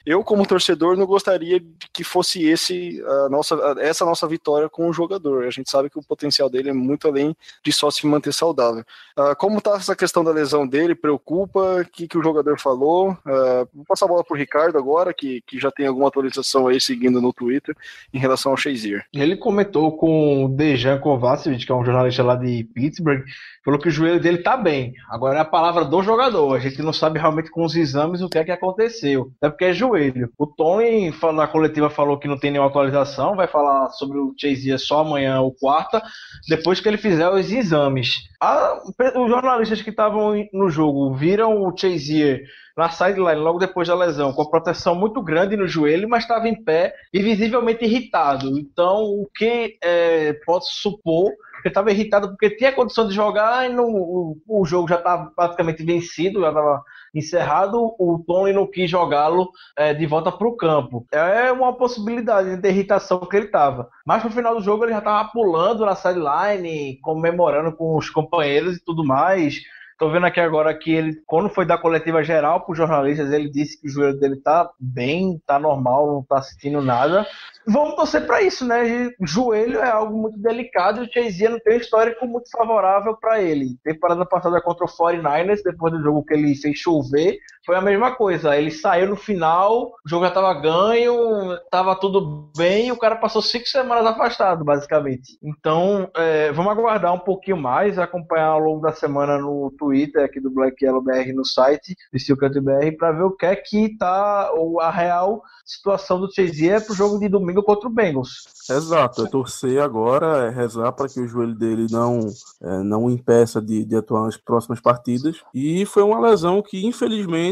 Eu, 0.05 0.23
como 0.23 0.47
torcedor, 0.47 0.97
não 0.97 1.07
gostaria 1.07 1.63
que 1.93 2.05
fosse 2.05 2.45
esse 2.45 3.03
a 3.07 3.29
nossa, 3.29 3.55
essa 3.81 4.05
nossa 4.05 4.27
vitória 4.27 4.69
com 4.69 4.89
o 4.89 4.93
jogador. 4.93 5.45
A 5.45 5.51
gente 5.51 5.71
sabe 5.71 5.89
que 5.89 5.99
o 5.99 6.03
potencial 6.03 6.49
dele 6.49 6.71
é 6.71 6.73
muito 6.73 7.09
além 7.09 7.35
de 7.65 7.73
só 7.73 7.91
se 7.91 8.07
manter 8.07 8.33
saudável. 8.33 8.85
Ah, 9.17 9.35
como 9.35 9.59
está 9.59 9.77
essa 9.77 9.97
questão 9.97 10.23
da 10.23 10.31
lesão 10.31 10.67
dele? 10.67 10.95
Preocupa? 10.95 11.30
O 11.31 11.49
que, 11.93 12.09
que 12.09 12.19
o 12.19 12.23
jogador 12.23 12.59
falou? 12.59 13.17
Ah, 13.25 13.65
vou 13.73 13.85
passar 13.85 14.07
a 14.07 14.09
bola 14.09 14.25
para 14.25 14.35
o 14.35 14.39
Ricardo 14.39 14.77
agora, 14.77 15.15
que, 15.15 15.41
que 15.47 15.61
já 15.61 15.71
tem 15.71 15.87
alguma 15.87 16.09
atualização 16.09 16.67
aí 16.67 16.81
seguindo 16.81 17.21
no 17.21 17.33
Twitter 17.33 17.77
em 18.13 18.19
relação 18.19 18.51
ao 18.51 18.57
Shazier. 18.57 19.05
Ele 19.15 19.37
comentou 19.37 19.97
com 19.97 20.45
o 20.45 20.49
Dejan 20.49 20.99
Kovacevic, 20.99 21.65
que 21.65 21.71
é 21.71 21.75
um 21.75 21.85
jornalista 21.85 22.25
lá 22.25 22.35
de 22.35 22.65
Pittsburgh, 22.75 23.23
falou 23.65 23.79
que 23.79 23.89
o 23.89 23.91
joelho 23.91 24.21
dele 24.21 24.39
tá 24.39 24.57
bem. 24.57 24.93
Agora 25.09 25.39
é 25.39 25.41
a 25.41 25.45
palavra 25.45 25.85
do 25.85 26.03
jogador. 26.03 26.55
A 26.55 26.59
gente 26.59 26.81
não 26.83 26.93
sabe 26.93 27.19
realmente 27.19 27.51
com 27.51 27.65
os 27.65 27.75
exames 27.75 28.23
o 28.23 28.29
que 28.29 28.39
é 28.39 28.45
que 28.45 28.51
aconteceu. 28.51 29.31
Até 29.41 29.51
porque 29.51 29.65
é 29.67 29.73
joelho. 29.73 30.31
O 30.39 30.47
Tony 30.47 31.13
na 31.35 31.47
coletiva 31.47 31.91
falou 31.91 32.19
que 32.19 32.29
não 32.29 32.39
tem 32.39 32.51
nenhuma 32.51 32.69
atualização, 32.71 33.37
vai 33.37 33.47
falar 33.47 33.91
sobre 33.91 34.19
o 34.19 34.35
Chase 34.39 34.79
só 34.79 35.01
amanhã 35.01 35.41
ou 35.41 35.55
quarta, 35.55 36.03
depois 36.49 36.81
que 36.81 36.89
ele 36.89 36.97
fizer 36.97 37.29
os 37.29 37.51
exames. 37.51 38.17
A- 38.41 38.79
os 39.17 39.29
jornalistas 39.31 39.83
que 39.83 39.91
estavam 39.91 40.35
no 40.53 40.71
jogo 40.71 41.15
viram 41.15 41.63
o 41.63 41.77
Chazier 41.77 42.43
na 42.77 42.89
sideline 42.89 43.41
logo 43.41 43.59
depois 43.59 43.89
da 43.89 43.95
lesão, 43.95 44.33
com 44.33 44.41
a 44.41 44.49
proteção 44.49 44.95
muito 44.95 45.21
grande 45.23 45.57
no 45.57 45.67
joelho, 45.69 46.09
mas 46.09 46.23
estava 46.23 46.49
em 46.49 46.65
pé 46.65 46.95
e 47.13 47.21
visivelmente 47.23 47.85
irritado. 47.85 48.59
Então, 48.59 49.03
o 49.03 49.29
que 49.35 49.77
é, 49.83 50.33
posso 50.47 50.73
supor 50.81 51.31
ele 51.67 51.71
estava 51.71 51.91
irritado 51.91 52.29
porque 52.29 52.51
tinha 52.51 52.73
condição 52.73 53.07
de 53.07 53.15
jogar 53.15 53.69
e 53.69 53.73
no, 53.73 53.87
o, 53.87 54.37
o 54.47 54.65
jogo 54.65 54.89
já 54.89 54.97
estava 54.97 55.31
praticamente 55.35 55.85
vencido, 55.85 56.41
já 56.41 56.49
estava 56.49 56.83
encerrado. 57.15 57.95
O 57.99 58.23
Tony 58.27 58.53
não 58.53 58.67
quis 58.67 58.91
jogá-lo 58.91 59.51
é, 59.77 59.93
de 59.95 60.07
volta 60.07 60.31
para 60.33 60.47
o 60.47 60.57
campo. 60.57 61.07
É 61.13 61.53
uma 61.53 61.73
possibilidade 61.73 62.57
de 62.57 62.69
irritação 62.69 63.21
que 63.21 63.37
ele 63.37 63.47
estava. 63.47 63.89
Mas 64.07 64.25
no 64.25 64.31
final 64.31 64.55
do 64.55 64.63
jogo 64.63 64.85
ele 64.85 64.93
já 64.93 64.99
estava 64.99 65.29
pulando 65.31 65.85
na 65.85 65.95
sideline, 65.95 66.99
comemorando 67.03 67.73
com 67.77 67.97
os 67.97 68.11
companheiros 68.11 68.77
e 68.77 68.85
tudo 68.85 69.05
mais. 69.05 69.61
Tô 70.01 70.09
vendo 70.09 70.25
aqui 70.25 70.41
agora 70.41 70.73
que 70.73 70.91
ele, 70.91 71.21
quando 71.27 71.51
foi 71.51 71.67
dar 71.67 71.77
coletiva 71.77 72.25
geral 72.25 72.63
para 72.63 72.73
os 72.73 72.79
jornalistas, 72.79 73.31
ele 73.35 73.51
disse 73.51 73.79
que 73.79 73.87
o 73.87 73.91
joelho 73.91 74.19
dele 74.19 74.37
tá 74.37 74.71
bem, 74.81 75.39
tá 75.47 75.59
normal, 75.59 76.07
não 76.07 76.23
tá 76.23 76.41
sentindo 76.41 76.81
nada. 76.81 77.27
Vamos 77.67 77.97
torcer 77.97 78.27
para 78.27 78.41
isso, 78.41 78.65
né? 78.67 79.11
Joelho 79.21 79.79
é 79.79 79.91
algo 79.91 80.17
muito 80.17 80.39
delicado 80.39 81.03
e 81.03 81.07
o 81.07 81.13
Chase 81.13 81.47
não 81.47 81.61
tem 81.61 81.77
um 81.77 81.81
histórico 81.81 82.27
muito 82.27 82.51
favorável 82.51 83.15
para 83.15 83.43
ele. 83.43 83.77
Temporada 83.85 84.25
passada 84.25 84.59
contra 84.63 84.87
o 84.87 84.89
49ers, 84.89 85.61
depois 85.63 85.93
do 85.93 86.03
jogo 86.03 86.25
que 86.25 86.33
ele 86.33 86.55
fez 86.55 86.79
chover, 86.79 87.37
foi 87.65 87.77
a 87.77 87.81
mesma 87.81 88.15
coisa. 88.15 88.57
Ele 88.57 88.71
saiu 88.71 89.09
no 89.09 89.17
final, 89.17 89.93
o 90.05 90.09
jogo 90.09 90.25
já 90.25 90.31
tava 90.31 90.55
ganho, 90.55 91.59
tava 91.71 91.95
tudo 91.95 92.51
bem, 92.57 92.91
o 92.91 92.99
cara 92.99 93.17
passou 93.17 93.43
cinco 93.43 93.67
semanas 93.69 94.07
afastado, 94.07 94.65
basicamente. 94.65 95.39
Então, 95.43 96.11
é, 96.17 96.53
vamos 96.53 96.73
aguardar 96.73 97.13
um 97.13 97.19
pouquinho 97.19 97.57
mais, 97.57 97.99
acompanhar 97.99 98.49
ao 98.49 98.61
longo 98.61 98.81
da 98.81 98.93
semana 98.93 99.39
no 99.39 99.73
Twitter 99.79 100.25
aqui 100.25 100.41
do 100.41 100.51
Black 100.51 100.85
Yellow 100.85 101.03
BR 101.03 101.33
no 101.35 101.45
site 101.45 101.97
do 102.13 102.19
Silcat 102.19 102.59
BR 102.61 102.97
para 102.99 103.13
ver 103.13 103.25
o 103.25 103.37
que 103.37 103.47
é 103.47 103.57
que 103.57 103.97
tá 103.97 104.51
a 104.81 104.91
real 104.91 105.43
situação 105.71 106.21
do 106.21 106.33
Chase 106.33 106.69
é 106.69 106.81
pro 106.81 106.95
jogo 106.95 107.19
de 107.19 107.29
domingo 107.29 107.63
contra 107.63 107.89
o 107.89 107.93
Bengals. 107.93 108.49
Exato, 108.69 109.25
é 109.25 109.29
torcer 109.29 109.81
agora, 109.81 110.47
é 110.47 110.51
rezar 110.51 110.93
para 110.93 111.09
que 111.09 111.21
o 111.21 111.29
joelho 111.29 111.55
dele 111.55 111.87
não 111.91 112.21
é, 112.61 112.83
não 112.83 113.11
impeça 113.11 113.61
de, 113.61 113.85
de, 113.85 113.97
atuar 113.97 114.25
nas 114.25 114.37
próximas 114.37 114.81
partidas. 114.81 115.41
E 115.55 115.85
foi 115.87 116.03
uma 116.03 116.21
lesão 116.21 116.63
que, 116.63 116.87
infelizmente, 116.87 117.50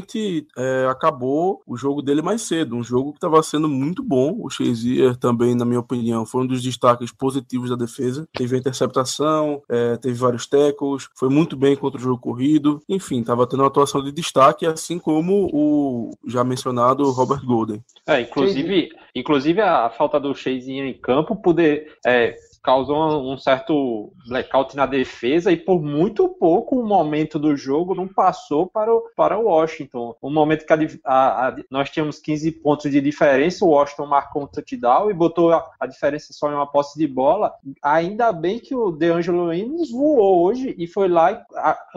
é, 0.57 0.87
acabou 0.91 1.63
o 1.67 1.77
jogo 1.77 2.03
dele 2.03 2.23
mais 2.23 2.43
cedo. 2.43 2.77
Um 2.77 2.83
jogo 2.83 3.13
que 3.13 3.19
estava 3.19 3.43
sendo 3.43 3.69
muito 3.69 4.03
bom. 4.03 4.37
O 4.41 4.51
Shazier 4.51 5.17
também, 5.17 5.55
na 5.55 5.65
minha 5.65 5.81
opinião, 5.81 6.25
foi 6.25 6.43
um 6.43 6.47
dos 6.47 6.63
destaques 6.63 7.13
positivos 7.13 7.71
da 7.71 7.77
defesa. 7.77 8.29
Teve 8.33 8.57
a 8.57 8.59
interceptação, 8.59 9.63
é, 9.69 9.97
teve 9.97 10.15
vários 10.15 10.47
tackles, 10.47 11.09
foi 11.15 11.29
muito 11.29 11.57
bem 11.57 11.77
contra 11.77 11.99
o 11.99 12.03
jogo 12.03 12.21
corrido. 12.21 12.81
Enfim, 12.89 13.21
estava 13.21 13.47
tendo 13.47 13.61
uma 13.61 13.69
atuação 13.69 14.03
de 14.03 14.13
destaque, 14.13 14.67
assim 14.67 14.99
como 14.99 15.49
o 15.53 16.11
já 16.27 16.45
mencionado 16.45 17.11
Robert 17.11 17.45
Golden. 17.45 17.83
É, 18.07 18.21
inclusive, 18.21 18.91
inclusive 19.15 19.61
a 19.61 19.91
falta 19.91 20.19
do 20.19 20.35
Shazier 20.35 20.85
em 20.85 20.95
campo 20.95 21.37
poder 21.37 21.93
é, 22.07 22.37
causou 22.69 23.33
um 23.33 23.39
certo 23.39 24.13
blackout 24.27 24.77
na 24.77 24.85
defesa 24.85 25.51
e 25.51 25.57
por 25.57 25.81
muito 25.81 26.29
pouco 26.29 26.79
o 26.79 26.87
momento 26.87 27.39
do 27.39 27.57
jogo 27.57 27.95
não 27.95 28.07
passou 28.07 28.67
para 28.67 28.95
o, 28.95 29.09
para 29.17 29.39
o 29.39 29.45
Washington. 29.45 30.15
O 30.21 30.29
momento 30.29 30.67
que 30.67 30.73
a, 30.75 30.79
a, 31.03 31.49
a, 31.49 31.57
nós 31.71 31.89
tínhamos 31.89 32.19
15 32.19 32.53
pontos 32.53 32.91
de 32.91 33.01
diferença, 33.01 33.65
o 33.65 33.71
Washington 33.71 34.05
marcou 34.05 34.43
um 34.43 34.47
touchdown 34.47 35.11
e 35.11 35.15
botou 35.15 35.51
a, 35.51 35.87
diferença 35.87 36.35
só 36.35 36.51
em 36.51 36.55
uma 36.55 36.71
posse 36.71 36.99
de 36.99 37.07
bola. 37.07 37.55
Ainda 37.83 38.31
bem 38.33 38.59
que 38.59 38.75
o 38.75 38.91
DeAngelo 38.91 39.47
Williams 39.47 39.91
voou 39.91 40.45
hoje 40.45 40.75
e 40.77 40.87
foi 40.87 41.09
lá 41.09 41.33
e 41.33 41.39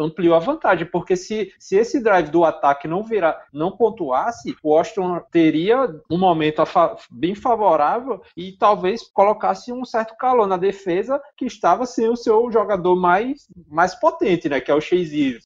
ampliou 0.01 0.35
a 0.35 0.39
vantagem, 0.39 0.85
porque 0.85 1.17
se, 1.17 1.51
se 1.59 1.75
esse 1.75 2.01
drive 2.01 2.29
do 2.29 2.45
ataque 2.45 2.87
não 2.87 3.03
virar, 3.03 3.43
não 3.51 3.71
pontuasse, 3.71 4.55
o 4.63 4.69
Washington 4.69 5.21
teria 5.29 5.93
um 6.09 6.17
momento 6.17 6.63
bem 7.09 7.35
favorável 7.35 8.21
e 8.37 8.53
talvez 8.53 9.01
colocasse 9.13 9.73
um 9.73 9.83
certo 9.83 10.15
calor 10.15 10.47
na 10.47 10.60
defesa 10.61 11.21
que 11.35 11.45
estava 11.45 11.85
sem 11.85 12.07
o 12.07 12.15
seu 12.15 12.49
jogador 12.51 12.95
mais, 12.95 13.47
mais 13.69 13.93
potente, 13.95 14.47
né? 14.47 14.61
Que 14.61 14.71
é 14.71 14.75
o 14.75 14.79
Shazier. 14.79 15.39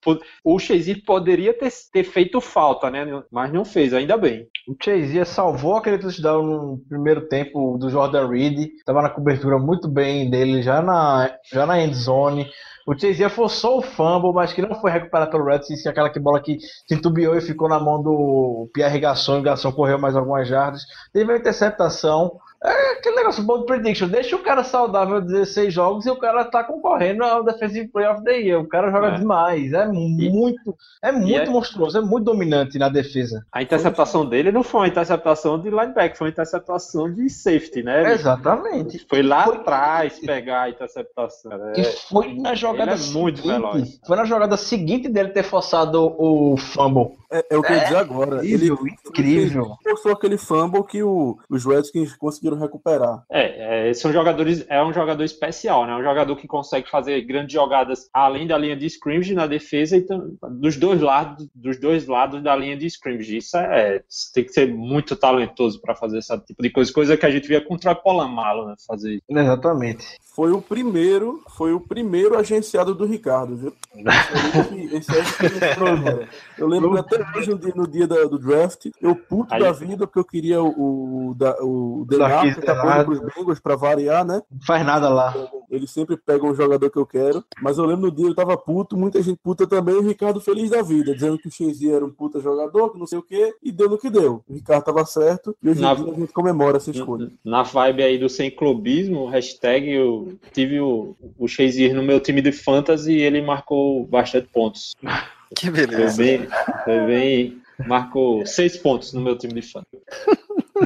O 0.44 0.60
Shazier 0.60 1.04
poderia 1.04 1.58
ter, 1.58 1.72
ter 1.92 2.04
feito 2.04 2.40
falta, 2.40 2.92
né? 2.92 3.06
Mas 3.32 3.52
não 3.52 3.66
fez, 3.66 3.94
ainda 3.94 4.18
bem. 4.18 4.48
O 4.68 4.76
Shazier 4.80 5.26
salvou 5.26 5.78
aquele 5.78 5.98
touchdown 5.98 6.44
no 6.44 6.78
primeiro 6.90 7.28
tempo 7.28 7.78
do 7.78 7.90
Jordan 7.90 8.28
Reed. 8.28 8.70
Estava 8.78 9.02
na 9.02 9.10
cobertura 9.10 9.58
muito 9.58 9.88
bem 9.88 10.30
dele, 10.30 10.62
já 10.62 10.82
na, 10.82 11.32
já 11.52 11.66
na 11.66 11.82
end 11.82 11.96
zone. 11.96 12.48
O 12.86 12.96
Chazier 12.96 13.32
forçou 13.32 13.80
o 13.80 13.82
fumble, 13.82 14.32
mas 14.32 14.54
que 14.54 14.62
não 14.62 14.76
foi 14.80 14.92
recuperado 14.92 15.32
pelo 15.32 15.46
Redskins, 15.46 15.88
aquela 15.88 16.10
que 16.10 16.20
bola 16.20 16.40
que 16.40 16.60
se 16.60 16.94
entubiou 16.94 17.36
e 17.36 17.42
ficou 17.42 17.68
na 17.68 17.80
mão 17.80 18.02
do 18.02 18.70
Pierre 18.72 19.00
Gasson, 19.00 19.38
e 19.38 19.40
o 19.40 19.42
Gasson 19.42 19.72
correu 19.72 19.98
mais 19.98 20.16
algumas 20.16 20.48
jardas. 20.48 20.84
Teve 21.12 21.32
uma 21.32 21.38
interceptação, 21.38 22.40
é 22.66 22.94
aquele 22.94 23.16
negócio 23.16 23.44
bom 23.44 23.60
de 23.60 23.66
prediction. 23.66 24.08
Deixa 24.08 24.36
o 24.36 24.40
cara 24.40 24.64
saudável 24.64 25.22
16 25.22 25.74
jogos 25.74 26.06
e 26.06 26.10
o 26.10 26.18
cara 26.18 26.46
tá 26.46 26.64
concorrendo 26.64 27.24
ao 27.24 27.44
Defensive 27.44 27.88
Player 27.88 28.14
of 28.14 28.24
the 28.24 28.38
Year. 28.38 28.62
O 28.62 28.68
cara 28.68 28.92
joga 28.92 29.08
é. 29.08 29.18
demais. 29.18 29.74
É 29.74 29.88
muito, 29.88 30.76
é 31.02 31.12
muito 31.12 31.50
é... 31.50 31.50
monstruoso, 31.50 31.98
é 31.98 32.02
muito 32.02 32.26
dominante 32.26 32.78
na 32.78 32.90
defesa. 32.90 33.46
A 33.52 33.62
interceptação 33.62 34.22
foi... 34.22 34.30
dele 34.32 34.52
não 34.52 34.64
foi 34.64 34.82
uma 34.82 34.88
interceptação 34.88 35.60
de 35.60 35.70
linebacker, 35.70 36.18
foi 36.18 36.28
uma 36.28 36.32
interceptação 36.32 37.14
de 37.14 37.30
safety, 37.30 37.84
né? 37.84 38.14
Exatamente. 38.14 39.06
Foi 39.08 39.22
lá 39.22 39.44
foi... 39.46 39.58
atrás 39.58 40.20
pegar 40.20 40.64
a 40.64 40.70
interceptação. 40.70 41.52
E 41.76 41.84
foi 41.84 42.34
na 42.34 42.56
jogada 42.56 42.94
é 42.94 42.98
muito 43.14 43.42
seguinte, 43.42 43.48
veloz. 43.48 44.00
Foi 44.06 44.18
na 44.18 44.26
jogada 44.26 44.58
seguinte 44.58 45.08
dele 45.08 45.30
ter 45.30 45.44
forçado 45.44 46.16
o 46.18 46.58
fumble. 46.58 47.18
É, 47.32 47.46
é 47.52 47.58
o 47.58 47.62
que 47.62 47.72
eu 47.72 47.76
ia 47.76 47.84
dizer 47.84 47.98
agora. 47.98 48.38
Incrível, 48.38 48.78
ele, 48.82 48.96
incrível. 49.06 49.64
Ele 49.64 49.96
forçou 49.96 50.12
aquele 50.12 50.38
fumble 50.38 50.84
que 50.84 51.04
o, 51.04 51.38
os 51.50 51.66
Redskins 51.66 52.16
conseguiram 52.16 52.55
recuperar. 52.60 53.24
É, 53.32 53.90
é, 53.90 53.94
são 53.94 54.12
jogadores, 54.12 54.66
é 54.70 54.84
um 54.84 54.94
jogador 54.94 55.24
especial, 55.24 55.86
né? 55.86 55.96
Um 55.96 56.04
jogador 56.04 56.36
que 56.36 56.48
consegue 56.48 56.90
fazer 56.90 57.22
grandes 57.22 57.54
jogadas 57.54 58.10
além 58.14 58.48
da 58.48 58.58
linha 58.58 58.76
de 58.76 58.86
scrimmage 58.86 59.34
na 59.34 59.48
defesa 59.48 59.98
e 59.98 60.06
dos 60.52 60.78
dois 60.78 61.02
lados, 61.02 61.48
dos 61.54 61.80
dois 61.80 62.08
lados 62.08 62.42
da 62.44 62.56
linha 62.56 62.78
de 62.78 62.86
scrimmage. 62.88 63.38
Isso 63.38 63.58
é, 63.58 64.04
tem 64.34 64.44
que 64.44 64.52
ser 64.52 64.68
muito 64.74 65.16
talentoso 65.16 65.82
para 65.82 65.96
fazer 65.96 66.20
esse 66.20 66.38
tipo 66.40 66.62
de 66.62 66.70
coisa, 66.70 66.92
coisa 66.92 67.18
que 67.18 67.26
a 67.26 67.32
gente 67.32 67.48
via 67.48 67.62
contra 67.62 67.92
o 67.92 67.96
Polamalo, 67.96 68.68
né? 68.68 68.76
Fazer. 68.88 69.22
Exatamente. 69.30 70.06
Foi 70.36 70.52
o 70.52 70.62
primeiro, 70.62 71.42
foi 71.56 71.74
o 71.74 71.80
primeiro 71.80 72.38
agenciado 72.38 72.94
do 72.94 73.06
Ricardo, 73.06 73.56
viu? 73.56 73.74
Esse, 74.92 75.12
é 75.12 76.28
eu 76.58 76.68
lembro 76.68 76.98
até 76.98 77.18
hoje 77.38 77.50
no 77.52 77.58
dia, 77.58 77.74
no 77.74 77.88
dia 77.88 78.06
da, 78.06 78.24
do 78.26 78.38
draft, 78.38 78.88
eu 79.02 79.16
puto 79.16 79.54
Aí. 79.54 79.62
da 79.62 79.72
vida 79.72 80.06
porque 80.06 80.20
eu 80.20 80.26
queria 80.26 80.62
o, 80.62 81.30
o, 81.30 81.34
da, 81.36 81.56
o 81.62 82.06
Denato 82.10 82.45
tá 82.54 83.04
pros 83.04 83.20
Bengals 83.20 83.60
pra 83.60 83.76
variar, 83.76 84.26
né? 84.26 84.42
Não 84.52 84.62
faz 84.66 84.86
nada 84.86 85.10
lá. 85.10 85.34
Ele 85.70 85.88
sempre 85.88 86.18
pega 86.18 86.46
um 86.46 86.54
jogador 86.54 86.90
que 86.90 86.98
eu 86.98 87.06
quero, 87.06 87.44
mas 87.62 87.78
eu 87.78 87.86
lembro 87.86 88.06
no 88.06 88.12
dia 88.12 88.28
eu 88.28 88.36
tava 88.36 88.56
puto, 88.58 88.98
muita 88.98 89.22
gente 89.22 89.40
puta 89.42 89.66
também, 89.66 89.96
o 89.96 90.02
Ricardo 90.02 90.40
feliz 90.40 90.70
da 90.70 90.82
vida, 90.82 91.14
dizendo 91.14 91.38
que 91.38 91.48
o 91.48 91.52
Shazier 91.52 91.96
era 91.96 92.06
um 92.06 92.12
puta 92.12 92.40
jogador, 92.40 92.92
que 92.92 93.00
não 93.00 93.08
sei 93.08 93.18
o 93.18 93.24
quê, 93.24 93.54
e 93.64 93.72
deu 93.72 93.90
no 93.90 93.98
que 93.98 94.10
deu. 94.10 94.44
O 94.48 94.54
Ricardo 94.54 94.84
tava 94.84 95.06
certo, 95.06 95.56
e 95.62 95.70
hoje 95.70 95.82
na, 95.82 95.94
em 95.94 95.96
dia 95.96 96.12
a 96.12 96.16
gente 96.16 96.34
comemora 96.34 96.78
essa 96.78 96.92
escolha. 96.92 97.32
Na 97.44 97.64
vibe 97.64 98.04
aí 98.04 98.18
do 98.18 98.30
sem 98.30 98.52
clubismo, 98.52 99.28
hashtag 99.28 99.90
eu 99.90 100.38
tive 100.54 100.80
o, 100.80 101.16
o 101.38 101.46
no 101.94 102.04
meu 102.04 102.20
time 102.20 102.42
de 102.42 102.52
fantasy 102.52 103.12
e 103.12 103.22
ele 103.22 103.42
marcou 103.42 104.06
bastante 104.06 104.48
pontos. 104.48 104.94
Que 105.56 105.70
beleza. 105.70 106.16
Foi 106.16 106.26
bem, 106.26 106.48
foi 106.84 107.06
bem 107.06 107.62
marcou 107.88 108.46
seis 108.46 108.78
pontos 108.78 109.14
no 109.14 109.22
meu 109.22 109.38
time 109.38 109.54
de 109.54 109.62
fantasy. 109.62 110.04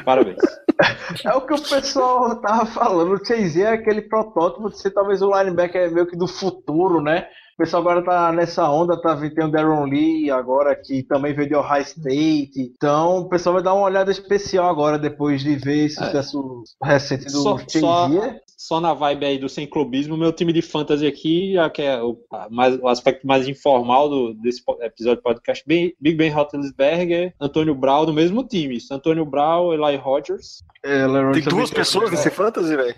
Parabéns. 0.05 0.37
É 1.25 1.33
o 1.35 1.41
que 1.41 1.53
o 1.53 1.61
pessoal 1.61 2.35
tava 2.41 2.65
falando. 2.65 3.13
O 3.13 3.25
Chase 3.25 3.61
é 3.61 3.73
aquele 3.73 4.01
protótipo 4.03 4.69
de 4.69 4.79
ser 4.79 4.91
talvez 4.91 5.21
o 5.21 5.31
linebacker 5.35 5.91
meio 5.91 6.07
que 6.07 6.15
do 6.15 6.27
futuro, 6.27 7.01
né? 7.01 7.27
O 7.55 7.57
pessoal 7.57 7.81
agora 7.81 8.01
tá 8.01 8.31
nessa 8.31 8.69
onda, 8.69 9.01
tá 9.01 9.13
vendo 9.13 9.43
o 9.43 9.51
Darren 9.51 9.89
Lee 9.89 10.31
agora 10.31 10.73
que 10.75 11.03
também 11.03 11.33
veio 11.33 11.49
de 11.49 11.55
Ohio 11.55 11.81
State. 11.81 12.53
Então 12.57 13.17
o 13.17 13.29
pessoal 13.29 13.55
vai 13.55 13.63
dar 13.63 13.73
uma 13.73 13.85
olhada 13.85 14.11
especial 14.11 14.69
agora 14.69 14.97
depois 14.97 15.41
de 15.41 15.57
ver 15.57 15.85
esse 15.85 16.01
é. 16.01 16.05
sucesso 16.05 16.63
recente 16.81 17.25
do 17.25 17.41
só, 17.41 17.57
Chase. 17.57 17.79
Só, 17.79 18.07
só 18.59 18.81
na 18.81 18.93
vibe 18.93 19.25
aí 19.25 19.37
do 19.37 19.47
sem 19.47 19.65
clubismo, 19.65 20.17
meu 20.17 20.33
time 20.33 20.51
de 20.51 20.61
fantasy 20.61 21.07
aqui, 21.07 21.53
já 21.53 21.69
que 21.69 21.81
é 21.81 22.03
o, 22.03 22.19
mais, 22.51 22.77
o 22.77 22.89
aspecto 22.89 23.25
mais 23.25 23.47
informal 23.47 24.09
do, 24.09 24.33
desse 24.33 24.61
episódio 24.81 25.15
de 25.15 25.23
podcast, 25.23 25.63
Big 25.65 26.13
Ben 26.17 26.29
Roethlisberger, 26.29 27.33
Antônio 27.39 27.73
Brown 27.73 28.05
no 28.05 28.11
mesmo 28.11 28.43
time. 28.43 28.77
Antônio 28.91 29.25
Brown, 29.25 29.71
Eli 29.71 29.95
Rodgers. 29.95 30.61
É, 30.83 31.05
Tem 31.31 31.43
duas 31.43 31.71
pessoas 31.71 32.11
nesse 32.11 32.29
fantasy, 32.29 32.75
velho. 32.75 32.95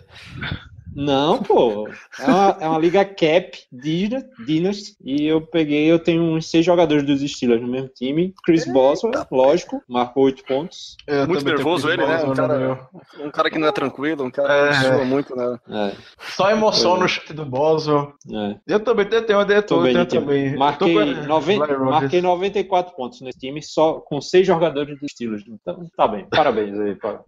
Não, 0.93 1.41
pô. 1.41 1.87
É 2.19 2.25
uma, 2.25 2.57
é 2.61 2.67
uma 2.67 2.77
liga 2.79 3.05
cap, 3.05 3.57
Dynasty, 4.45 4.95
e 5.03 5.25
eu 5.25 5.41
peguei, 5.41 5.89
eu 5.91 5.97
tenho 5.99 6.21
uns 6.21 6.49
seis 6.49 6.65
jogadores 6.65 7.03
dos 7.05 7.21
Steelers 7.21 7.61
no 7.61 7.67
mesmo 7.67 7.87
time. 7.89 8.33
Chris 8.43 8.65
Boswell, 8.71 9.13
lógico, 9.31 9.81
marcou 9.87 10.23
oito 10.25 10.43
pontos. 10.43 10.97
Eu 11.07 11.27
Muito 11.27 11.45
nervoso 11.45 11.89
ele, 11.89 12.05
né? 12.05 12.23
Um 12.23 12.33
cara- 12.33 12.57
meu. 12.57 12.77
Um 13.25 13.31
cara 13.31 13.49
que 13.49 13.57
não 13.57 13.67
é 13.67 13.71
tranquilo, 13.71 14.25
um 14.25 14.31
cara 14.31 14.53
É. 14.53 14.69
que 14.69 14.75
sua 14.75 15.05
muito, 15.05 15.35
né? 15.35 15.57
É, 15.69 15.91
Só 16.35 16.49
emoção 16.51 16.97
no 16.97 17.07
chute 17.07 17.33
do 17.33 17.45
Boswell. 17.45 18.13
é. 18.31 18.55
Eu 18.67 18.79
também 18.81 19.05
tenho, 19.05 19.25
tenho, 19.25 19.45
bem 19.45 19.55
eu 19.95 20.05
também. 20.05 20.55
Marquei, 20.57 20.97
Eu 20.97 21.15
tô 21.15 21.21
com- 21.21 21.27
noven- 21.27 21.59
Larry 21.59 21.73
Rodgers. 21.73 22.01
marquei 22.01 22.21
94 22.21 22.95
pontos 22.95 23.21
nesse 23.21 23.39
time, 23.39 23.61
só 23.63 23.93
com 24.01 24.19
seis 24.21 24.45
jogadores 24.45 24.99
dos 24.99 25.11
Steelers. 25.11 25.43
Então, 25.47 25.85
tá 25.95 26.07
bem. 26.07 26.25
Parabéns 26.29 26.77
aí. 26.79 26.95
pá. 26.95 27.21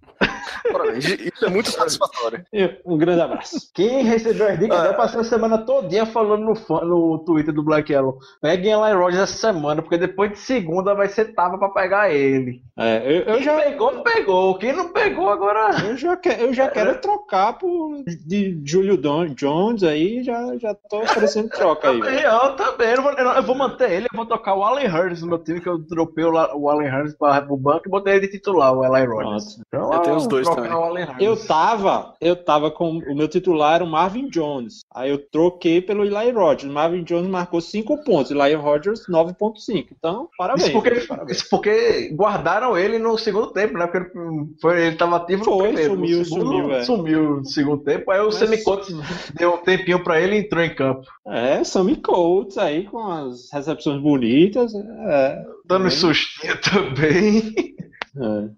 Parabéns. 0.71 1.05
Isso 1.05 1.45
é 1.45 1.49
muito 1.49 1.69
satisfatório. 1.69 2.45
Um 2.85 2.97
grande 2.97 3.21
abraço. 3.21 3.52
Quem 3.73 4.03
recebeu 4.03 4.47
as 4.47 4.59
dicas 4.59 4.77
Ah. 4.77 4.83
até 4.85 4.93
passou 4.93 5.21
a 5.21 5.23
semana 5.23 5.57
todinha 5.59 6.05
falando 6.05 6.43
no, 6.43 6.55
fã- 6.55 6.83
no 6.83 7.19
Twitter 7.19 7.53
do 7.53 7.63
Black 7.63 7.91
Yellow. 7.91 8.17
Peguem 8.41 8.71
Eli 8.73 8.93
Rogers 8.93 9.23
essa 9.23 9.37
semana, 9.37 9.81
porque 9.81 9.97
depois 9.97 10.31
de 10.31 10.39
segunda 10.39 10.93
vai 10.93 11.07
ser 11.07 11.33
tava 11.33 11.57
pra 11.57 11.69
pegar 11.69 12.11
ele. 12.11 12.61
É, 12.77 12.97
eu, 13.05 13.21
eu 13.23 13.33
Quem 13.35 13.43
já, 13.43 13.55
pegou, 13.61 13.91
pegou. 14.03 14.57
Quem 14.57 14.73
não 14.73 14.89
pegou, 14.89 15.29
agora. 15.29 15.69
eu 15.87 15.95
já, 15.97 16.15
que- 16.17 16.29
eu 16.29 16.53
já 16.53 16.67
quero 16.69 16.99
trocar 16.99 17.57
por 17.57 18.03
de 18.25 18.61
Julio 18.65 18.97
Don- 18.97 19.33
Jones 19.33 19.83
aí, 19.83 20.23
já, 20.23 20.57
já 20.57 20.73
tô 20.89 21.01
oferecendo 21.01 21.49
troca 21.49 21.89
aí. 21.89 22.01
velho. 22.01 22.19
Eu 22.27 22.55
também. 22.55 22.89
Eu 22.93 23.01
vou, 23.01 23.11
eu 23.13 23.27
eu 23.33 23.43
vou 23.43 23.55
manter 23.55 23.91
ele, 23.91 24.05
eu 24.11 24.15
vou 24.15 24.25
tocar 24.25 24.55
o 24.55 24.63
Allen 24.63 24.87
Hurts 24.87 25.21
no 25.21 25.27
meu 25.27 25.37
time, 25.39 25.59
que 25.61 25.67
eu 25.67 25.77
dropei 25.77 26.23
o, 26.25 26.69
Allen 26.69 26.89
Hurts 26.91 27.15
para 27.15 27.45
o 27.51 27.57
banco 27.57 27.83
e 27.87 27.89
botei 27.89 28.13
ele 28.15 28.27
de 28.27 28.33
titular, 28.33 28.73
o 28.73 28.83
Eli 28.83 29.05
Rogers. 29.05 29.59
Então, 29.67 29.91
Eu 29.93 29.99
tenho 29.99 30.15
os 30.15 30.27
dois 30.27 30.47
também. 30.49 30.71
Eu 31.19 31.35
tava, 31.47 32.13
eu 32.21 32.35
tava 32.35 32.71
com 32.71 32.97
o 32.97 33.15
meu 33.15 33.27
titular 33.27 33.42
era 33.63 33.83
o 33.83 33.87
Marvin 33.87 34.27
Jones. 34.29 34.81
Aí 34.93 35.09
eu 35.09 35.17
troquei 35.17 35.81
pelo 35.81 36.03
Eli 36.05 36.31
Rogers. 36.31 36.71
Marvin 36.71 37.03
Jones 37.03 37.29
marcou 37.29 37.59
5 37.61 38.03
pontos, 38.03 38.31
Eli 38.31 38.53
Rogers 38.55 39.07
9.5. 39.07 39.87
Então, 39.97 40.29
parabéns. 40.37 40.63
Isso 40.69 40.73
porque, 40.73 40.91
parabéns. 41.07 41.37
isso 41.37 41.49
porque 41.49 42.09
guardaram 42.13 42.77
ele 42.77 42.99
no 42.99 43.17
segundo 43.17 43.47
tempo, 43.47 43.77
né? 43.77 43.87
Porque 43.87 44.17
ele, 44.17 44.47
foi, 44.61 44.87
ele 44.87 44.95
tava 44.95 45.17
ativo 45.17 45.39
no 45.45 45.51
Foi, 45.57 45.67
primeiro. 45.67 45.93
sumiu, 45.95 46.19
no 46.19 46.25
segundo, 46.25 46.45
sumiu, 46.45 46.71
é. 46.73 46.83
Sumiu 46.83 47.23
no 47.37 47.45
segundo 47.45 47.83
tempo. 47.83 48.11
Aí 48.11 48.19
o 48.19 48.25
Mas- 48.25 48.35
Semicotes 48.35 48.95
deu 49.35 49.53
um 49.55 49.57
tempinho 49.57 50.03
pra 50.03 50.19
ele 50.21 50.35
e 50.35 50.39
entrou 50.39 50.63
em 50.63 50.73
campo. 50.73 51.01
É, 51.27 51.63
Sammy 51.63 51.95
Coates 51.97 52.57
aí 52.57 52.83
com 52.85 52.99
as 53.07 53.49
recepções 53.51 54.01
bonitas. 54.01 54.73
É, 54.75 55.43
Dando 55.65 55.87
É. 55.87 55.89
sustinho 55.89 56.59
também. 56.61 57.53
é. 58.15 58.49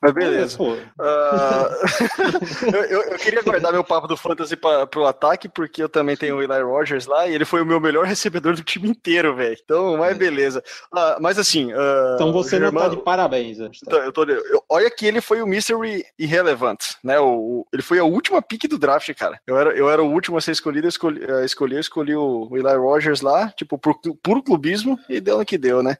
Mas 0.00 0.12
beleza. 0.12 0.58
Ah, 0.98 1.70
eu, 2.90 3.02
eu- 3.02 3.18
queria 3.18 3.42
guardar 3.42 3.72
meu 3.72 3.84
papo 3.84 4.06
do 4.06 4.16
Fantasy 4.16 4.56
para 4.56 4.86
pro 4.86 5.06
ataque, 5.06 5.48
porque 5.48 5.82
eu 5.82 5.88
também 5.88 6.16
tenho 6.16 6.36
o 6.36 6.42
Eli 6.42 6.62
Rogers 6.62 7.06
lá 7.06 7.26
e 7.28 7.34
ele 7.34 7.44
foi 7.44 7.60
o 7.62 7.66
meu 7.66 7.78
melhor 7.80 8.04
recebedor 8.04 8.54
do 8.54 8.62
time 8.64 8.88
inteiro, 8.88 9.34
velho. 9.36 9.56
Então, 9.62 9.96
mas 9.96 10.16
beleza. 10.16 10.62
Ah, 10.94 11.18
mas 11.20 11.38
assim. 11.38 11.72
ah, 11.72 12.12
então 12.14 12.32
você 12.32 12.58
não 12.58 12.72
tá 12.72 12.88
de 12.88 12.96
parabéns. 12.98 13.58
Então, 13.60 13.98
eu 14.00 14.12
tô, 14.12 14.24
eu- 14.24 14.62
olha 14.68 14.90
que 14.90 15.06
ele 15.06 15.20
foi 15.20 15.42
o 15.42 15.46
Mystery 15.46 16.04
Irrelevant, 16.18 16.80
né? 17.04 17.18
O, 17.20 17.26
o- 17.60 17.66
ele 17.72 17.82
foi 17.82 17.98
a 17.98 18.04
última 18.04 18.40
pick 18.42 18.66
do 18.68 18.78
draft, 18.78 19.12
cara. 19.14 19.40
Eu 19.46 19.56
era, 19.58 19.70
eu 19.70 19.90
era 19.90 20.02
o 20.02 20.10
último 20.10 20.36
a 20.36 20.40
ser 20.40 20.52
escolhido, 20.52 20.86
eu 20.86 20.90
escolhi, 20.90 21.20
escolher, 21.44 21.76
eu 21.76 21.80
escolhi 21.80 22.14
o, 22.16 22.48
o 22.50 22.56
Eli 22.56 22.76
Rogers 22.76 23.20
lá, 23.20 23.48
tipo, 23.50 23.78
por 23.78 23.94
puro 24.22 24.42
clubismo, 24.42 24.98
e 25.08 25.20
deu 25.20 25.38
no 25.38 25.44
que 25.44 25.58
deu, 25.58 25.82
né? 25.82 25.96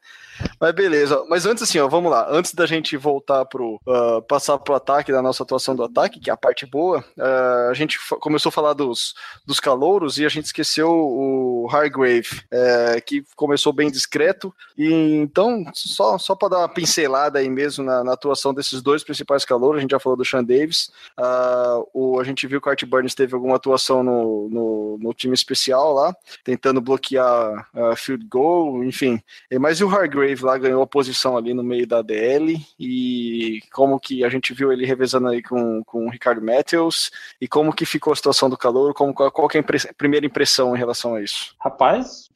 Mas 0.59 0.73
beleza. 0.73 1.23
Mas 1.29 1.45
antes, 1.47 1.63
assim, 1.63 1.79
ó, 1.79 1.87
vamos 1.89 2.11
lá. 2.11 2.27
Antes 2.31 2.55
da 2.55 2.65
gente 2.67 2.80
voltar 2.97 3.45
pro. 3.45 3.81
ah, 3.87 4.23
passar 4.29 4.59
pro 4.59 4.75
ataque, 4.75 5.13
da 5.13 5.23
nossa 5.23 5.43
atuação 5.43 5.75
do 5.75 5.85
ataque, 5.85 6.21
que 6.21 6.31
é 6.31 6.33
a 6.33 6.37
parte 6.37 6.67
boa, 6.67 7.05
ah, 7.19 7.69
a 7.71 7.75
gente 7.75 7.99
começou 8.21 8.51
a 8.51 8.53
falar 8.53 8.73
dos, 8.73 9.15
dos 9.47 9.61
calouros 9.61 10.19
e 10.19 10.25
a 10.25 10.29
gente 10.29 10.47
esqueceu 10.47 10.91
o 10.91 11.69
Hargrave, 11.71 12.43
eh, 12.51 13.01
que 13.01 13.25
começou 13.37 13.73
bem 13.73 13.91
discreto. 13.91 14.55
E 14.77 15.15
então, 15.17 15.65
só, 15.75 16.19
só 16.19 16.35
para 16.35 16.49
dar 16.49 16.59
uma 16.59 16.69
pincelada 16.69 17.39
aí 17.39 17.49
mesmo 17.49 17.85
na, 17.85 18.05
na 18.05 18.13
atuação 18.13 18.55
desses 18.55 18.83
dois 18.83 19.03
principais 19.03 19.45
calouros, 19.45 19.79
a 19.79 19.81
gente 19.83 19.91
já 19.91 20.01
falou 20.01 20.17
do 20.17 20.25
Sean 20.25 20.45
Davis. 20.45 20.91
ah, 21.17 21.81
o, 21.93 22.21
a 22.21 22.25
gente 22.25 22.47
viu 22.47 22.61
que 22.61 22.69
o 22.69 22.71
Art 22.71 22.85
Burns 22.85 23.15
teve 23.15 23.35
alguma 23.35 23.57
atuação 23.57 24.03
no, 24.03 24.49
no, 24.49 24.99
no 25.01 25.15
time 25.15 25.35
especial 25.35 25.93
lá, 25.93 26.15
tentando 26.45 26.81
bloquear 26.81 27.69
ah, 27.75 27.97
field 27.97 28.27
goal, 28.27 28.85
enfim. 28.85 29.21
Mas 29.59 29.81
e 29.81 29.85
o 29.85 29.89
Hargrave 29.89 30.45
lá 30.45 30.59
ganhou 30.59 30.83
a 30.83 30.87
posição 30.87 31.37
ali 31.37 31.55
no 31.55 31.63
meio 31.63 31.87
da 31.87 32.03
DL 32.03 32.61
e 32.79 33.61
como 33.73 33.99
que 34.01 34.25
a 34.25 34.29
gente 34.29 34.55
viu 34.55 34.73
ele 34.73 34.87
revezando 34.87 35.29
aí 35.29 35.43
com, 35.43 35.83
com 35.85 36.07
o 36.07 36.11
Ricardo 36.11 36.43
Matthews 36.43 37.11
e 37.41 37.49
como 37.49 37.73
que 37.73 37.85
ficou 37.85 38.13
a 38.13 38.17
situação 38.17 38.49
do 38.49 38.57
calor, 38.57 38.95
como, 38.95 39.13
qual, 39.13 39.49
que 39.49 39.57
é 39.57 39.61
a 39.61 39.63
impre- 39.63 39.93
primeira 39.95 40.27
impressão 40.27 40.75
em 40.75 40.79
relação 40.79 41.15
a 41.15 41.23
isso? 41.23 41.55
Rapaz, 41.59 42.29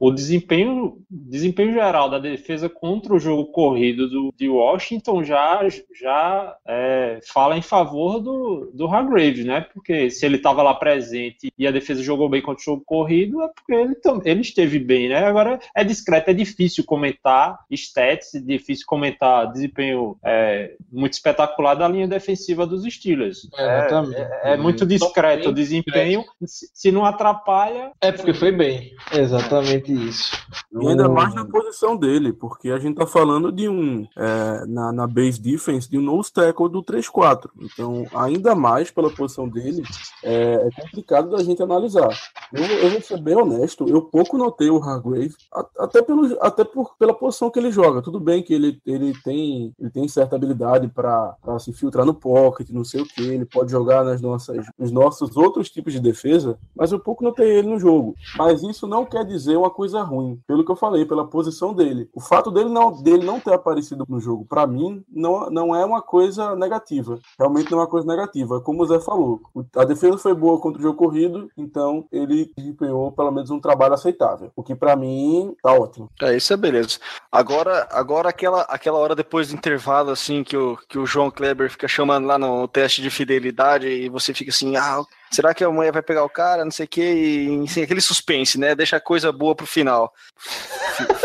o 0.00 0.10
desempenho, 0.10 0.98
desempenho 1.10 1.72
geral 1.72 2.10
da 2.10 2.18
defesa 2.18 2.68
contra 2.68 3.14
o 3.14 3.18
jogo 3.18 3.46
corrido 3.46 4.08
do, 4.08 4.34
de 4.36 4.48
Washington 4.48 5.24
já, 5.24 5.60
já 5.98 6.56
é, 6.66 7.18
fala 7.26 7.56
em 7.56 7.62
favor 7.62 8.20
do, 8.20 8.70
do 8.74 8.86
Hargrave, 8.86 9.44
né? 9.44 9.66
Porque 9.72 10.10
se 10.10 10.26
ele 10.26 10.36
estava 10.36 10.62
lá 10.62 10.74
presente 10.74 11.52
e 11.58 11.66
a 11.66 11.70
defesa 11.70 12.02
jogou 12.02 12.28
bem 12.28 12.42
contra 12.42 12.60
o 12.60 12.64
jogo 12.64 12.82
corrido, 12.84 13.42
é 13.42 13.48
porque 13.48 13.72
ele, 13.72 13.94
ele 14.24 14.40
esteve 14.40 14.78
bem, 14.78 15.08
né? 15.08 15.24
Agora 15.24 15.58
é 15.74 15.82
discreto, 15.82 16.30
é 16.30 16.34
difícil 16.34 16.84
comentar 16.84 17.58
stats, 17.70 18.34
é 18.34 18.40
difícil 18.40 18.84
comentar 18.86 19.50
desempenho 19.50 20.16
é, 20.24 20.74
muito 20.92 21.14
espetacular 21.14 21.74
da 21.74 21.88
linha 21.88 22.06
defensiva 22.06 22.66
dos 22.66 22.84
Steelers. 22.84 23.48
Exatamente. 23.52 24.20
É, 24.20 24.52
é 24.52 24.56
muito 24.56 24.84
discreto 24.84 25.48
o 25.48 25.52
desempenho, 25.52 26.24
se, 26.44 26.68
se 26.72 26.92
não 26.92 27.04
atrapalha, 27.04 27.92
É 28.00 28.12
porque 28.12 28.34
foi 28.34 28.52
bem. 28.52 28.92
Exatamente 29.12 29.85
isso. 29.92 30.36
E 30.72 30.86
ainda 30.86 31.08
mais 31.08 31.34
na 31.34 31.44
posição 31.44 31.96
dele, 31.96 32.32
porque 32.32 32.70
a 32.70 32.78
gente 32.78 32.96
tá 32.96 33.06
falando 33.06 33.50
de 33.50 33.68
um, 33.68 34.06
é, 34.16 34.66
na, 34.66 34.92
na 34.92 35.06
base 35.06 35.40
defense, 35.40 35.88
de 35.88 35.98
um 35.98 36.02
nose 36.02 36.32
tackle 36.32 36.68
do 36.68 36.82
3-4. 36.82 37.48
Então, 37.60 38.04
ainda 38.14 38.54
mais 38.54 38.90
pela 38.90 39.10
posição 39.10 39.48
dele, 39.48 39.82
é, 40.22 40.68
é 40.68 40.82
complicado 40.82 41.30
da 41.30 41.42
gente 41.42 41.62
analisar. 41.62 42.10
Eu, 42.52 42.64
eu 42.64 42.90
vou 42.90 43.00
ser 43.00 43.20
bem 43.20 43.36
honesto, 43.36 43.88
eu 43.88 44.02
pouco 44.02 44.36
notei 44.36 44.70
o 44.70 44.82
Hargrave, 44.82 45.34
até, 45.78 46.02
pelo, 46.02 46.36
até 46.40 46.64
por, 46.64 46.94
pela 46.98 47.14
posição 47.14 47.50
que 47.50 47.58
ele 47.58 47.70
joga. 47.70 48.02
Tudo 48.02 48.20
bem 48.20 48.42
que 48.42 48.52
ele, 48.52 48.80
ele, 48.84 49.14
tem, 49.22 49.74
ele 49.78 49.90
tem 49.90 50.08
certa 50.08 50.36
habilidade 50.36 50.88
para 50.88 51.36
se 51.58 51.72
filtrar 51.72 52.04
no 52.04 52.14
pocket, 52.14 52.68
não 52.70 52.84
sei 52.84 53.00
o 53.00 53.06
que, 53.06 53.22
ele 53.22 53.44
pode 53.44 53.70
jogar 53.70 54.04
nas 54.04 54.20
nossas, 54.20 54.66
nos 54.78 54.90
nossos 54.90 55.36
outros 55.36 55.70
tipos 55.70 55.92
de 55.92 56.00
defesa, 56.00 56.58
mas 56.74 56.92
eu 56.92 56.98
pouco 56.98 57.24
notei 57.24 57.50
ele 57.50 57.68
no 57.68 57.78
jogo. 57.78 58.14
Mas 58.36 58.62
isso 58.62 58.86
não 58.86 59.04
quer 59.04 59.24
dizer 59.24 59.56
uma 59.56 59.70
coisa 59.76 60.02
ruim, 60.02 60.40
pelo 60.46 60.64
que 60.64 60.72
eu 60.72 60.76
falei, 60.76 61.04
pela 61.04 61.28
posição 61.28 61.74
dele. 61.74 62.08
O 62.14 62.20
fato 62.20 62.50
dele 62.50 62.70
não, 62.70 62.90
dele 63.02 63.26
não 63.26 63.38
ter 63.38 63.52
aparecido 63.52 64.06
no 64.08 64.18
jogo, 64.18 64.46
para 64.46 64.66
mim, 64.66 65.04
não, 65.06 65.50
não 65.50 65.76
é 65.76 65.84
uma 65.84 66.00
coisa 66.00 66.56
negativa. 66.56 67.18
Realmente 67.38 67.70
não 67.70 67.78
é 67.78 67.82
uma 67.82 67.86
coisa 67.86 68.06
negativa. 68.06 68.58
Como 68.62 68.82
o 68.82 68.86
Zé 68.86 68.98
falou, 69.00 69.42
a 69.76 69.84
defesa 69.84 70.16
foi 70.16 70.34
boa 70.34 70.58
contra 70.58 70.80
o 70.80 70.82
jogo 70.82 70.96
corrido, 70.96 71.50
então 71.58 72.06
ele 72.10 72.50
desempenhou 72.56 73.12
pelo 73.12 73.30
menos 73.30 73.50
um 73.50 73.60
trabalho 73.60 73.92
aceitável. 73.92 74.50
O 74.56 74.62
que 74.62 74.74
para 74.74 74.96
mim 74.96 75.54
tá 75.62 75.72
ótimo. 75.74 76.08
É, 76.22 76.34
isso 76.34 76.54
é 76.54 76.56
beleza. 76.56 76.98
Agora, 77.30 77.86
agora 77.90 78.30
aquela, 78.30 78.62
aquela 78.62 78.98
hora 78.98 79.14
depois 79.14 79.48
do 79.48 79.56
intervalo, 79.56 80.10
assim, 80.10 80.42
que 80.42 80.56
o, 80.56 80.78
que 80.88 80.98
o 80.98 81.04
João 81.04 81.30
Kleber 81.30 81.70
fica 81.70 81.86
chamando 81.86 82.26
lá 82.26 82.38
no 82.38 82.66
teste 82.66 83.02
de 83.02 83.10
fidelidade 83.10 83.86
e 83.86 84.08
você 84.08 84.32
fica 84.32 84.50
assim, 84.50 84.76
ah, 84.76 85.02
será 85.30 85.52
que 85.54 85.62
a 85.64 85.70
mulher 85.70 85.92
vai 85.92 86.02
pegar 86.02 86.24
o 86.24 86.28
cara, 86.28 86.64
não 86.64 86.70
sei 86.70 86.84
o 86.86 86.88
quê, 86.88 87.12
e 87.14 87.64
assim, 87.64 87.82
aquele 87.82 88.00
suspense, 88.00 88.58
né? 88.58 88.74
Deixa 88.74 88.96
a 88.96 89.00
coisa 89.00 89.30
boa 89.32 89.54
pro 89.54 89.66
final. 89.66 90.12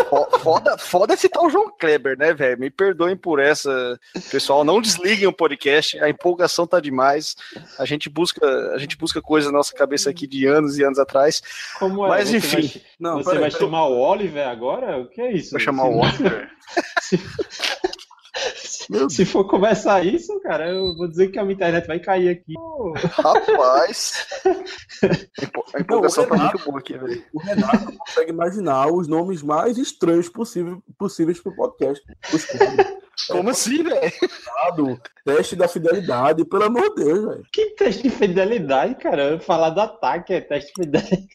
Fo- 0.09 0.27
Foda, 0.41 0.77
foda 0.77 1.15
citar 1.15 1.43
o 1.43 1.49
João 1.49 1.71
Kleber, 1.79 2.17
né, 2.17 2.33
velho? 2.33 2.59
Me 2.59 2.69
perdoem 2.69 3.15
por 3.15 3.39
essa, 3.39 3.97
pessoal. 4.31 4.63
Não 4.63 4.81
desliguem 4.81 5.27
o 5.27 5.33
podcast, 5.33 5.97
a 5.99 6.09
empolgação 6.09 6.65
tá 6.67 6.79
demais. 6.79 7.35
A 7.77 7.85
gente 7.85 8.09
busca, 8.09 8.45
a 8.73 8.77
gente 8.79 8.97
busca 8.97 9.21
coisa 9.21 9.51
na 9.51 9.57
nossa 9.59 9.73
cabeça 9.73 10.09
aqui 10.09 10.25
de 10.27 10.45
anos 10.47 10.77
e 10.77 10.83
anos 10.83 10.97
atrás. 10.99 11.41
Como 11.79 12.05
é? 12.05 12.09
Mas, 12.09 12.29
Você 12.29 12.37
enfim. 12.37 12.61
vai- 12.67 12.81
Não, 12.99 13.17
você 13.17 13.25
peraí, 13.25 13.39
vai 13.41 13.51
peraí. 13.51 13.61
chamar 13.65 13.85
o 13.87 13.97
Oliver 13.99 14.47
agora? 14.47 14.97
O 14.97 15.07
que 15.07 15.21
é 15.21 15.31
isso? 15.31 15.51
Vou 15.51 15.59
chamar 15.59 15.85
o 15.85 15.99
Oliver. 15.99 16.49
Meu 18.89 19.09
Se 19.09 19.25
for 19.25 19.45
começar 19.45 20.05
isso, 20.05 20.39
cara, 20.41 20.69
eu 20.69 20.95
vou 20.95 21.07
dizer 21.07 21.29
que 21.29 21.39
a 21.39 21.43
minha 21.43 21.53
internet 21.55 21.87
vai 21.87 21.99
cair 21.99 22.29
aqui. 22.29 22.53
Rapaz. 23.11 24.27
A 25.03 25.43
empo- 25.43 25.65
A 25.73 25.79
empolgação 25.79 26.27
tá 26.27 26.35
muito 26.35 26.59
boa 26.65 26.79
aqui, 26.79 26.97
velho. 26.97 27.23
O 27.33 27.39
Renato 27.39 27.97
consegue 27.97 28.31
imaginar 28.31 28.87
os 28.87 29.07
nomes 29.07 29.41
mais 29.41 29.77
estranhos 29.77 30.29
possível, 30.29 30.81
possíveis 30.97 31.39
pro 31.39 31.55
podcast. 31.55 32.03
Os 32.33 32.45
Como 33.27 33.49
assim, 33.49 33.83
velho? 33.83 34.11
teste 35.25 35.55
da 35.55 35.67
fidelidade, 35.67 36.43
pelo 36.45 36.63
amor 36.63 36.93
de 36.95 37.03
Deus, 37.03 37.25
velho. 37.25 37.43
Que 37.51 37.71
teste 37.75 38.03
de 38.03 38.09
fidelidade, 38.09 38.95
cara? 38.95 39.39
Falar 39.39 39.69
do 39.71 39.81
ataque 39.81 40.33
é 40.33 40.41
teste 40.41 40.71
de 40.75 40.83
fidelidade. 40.83 41.27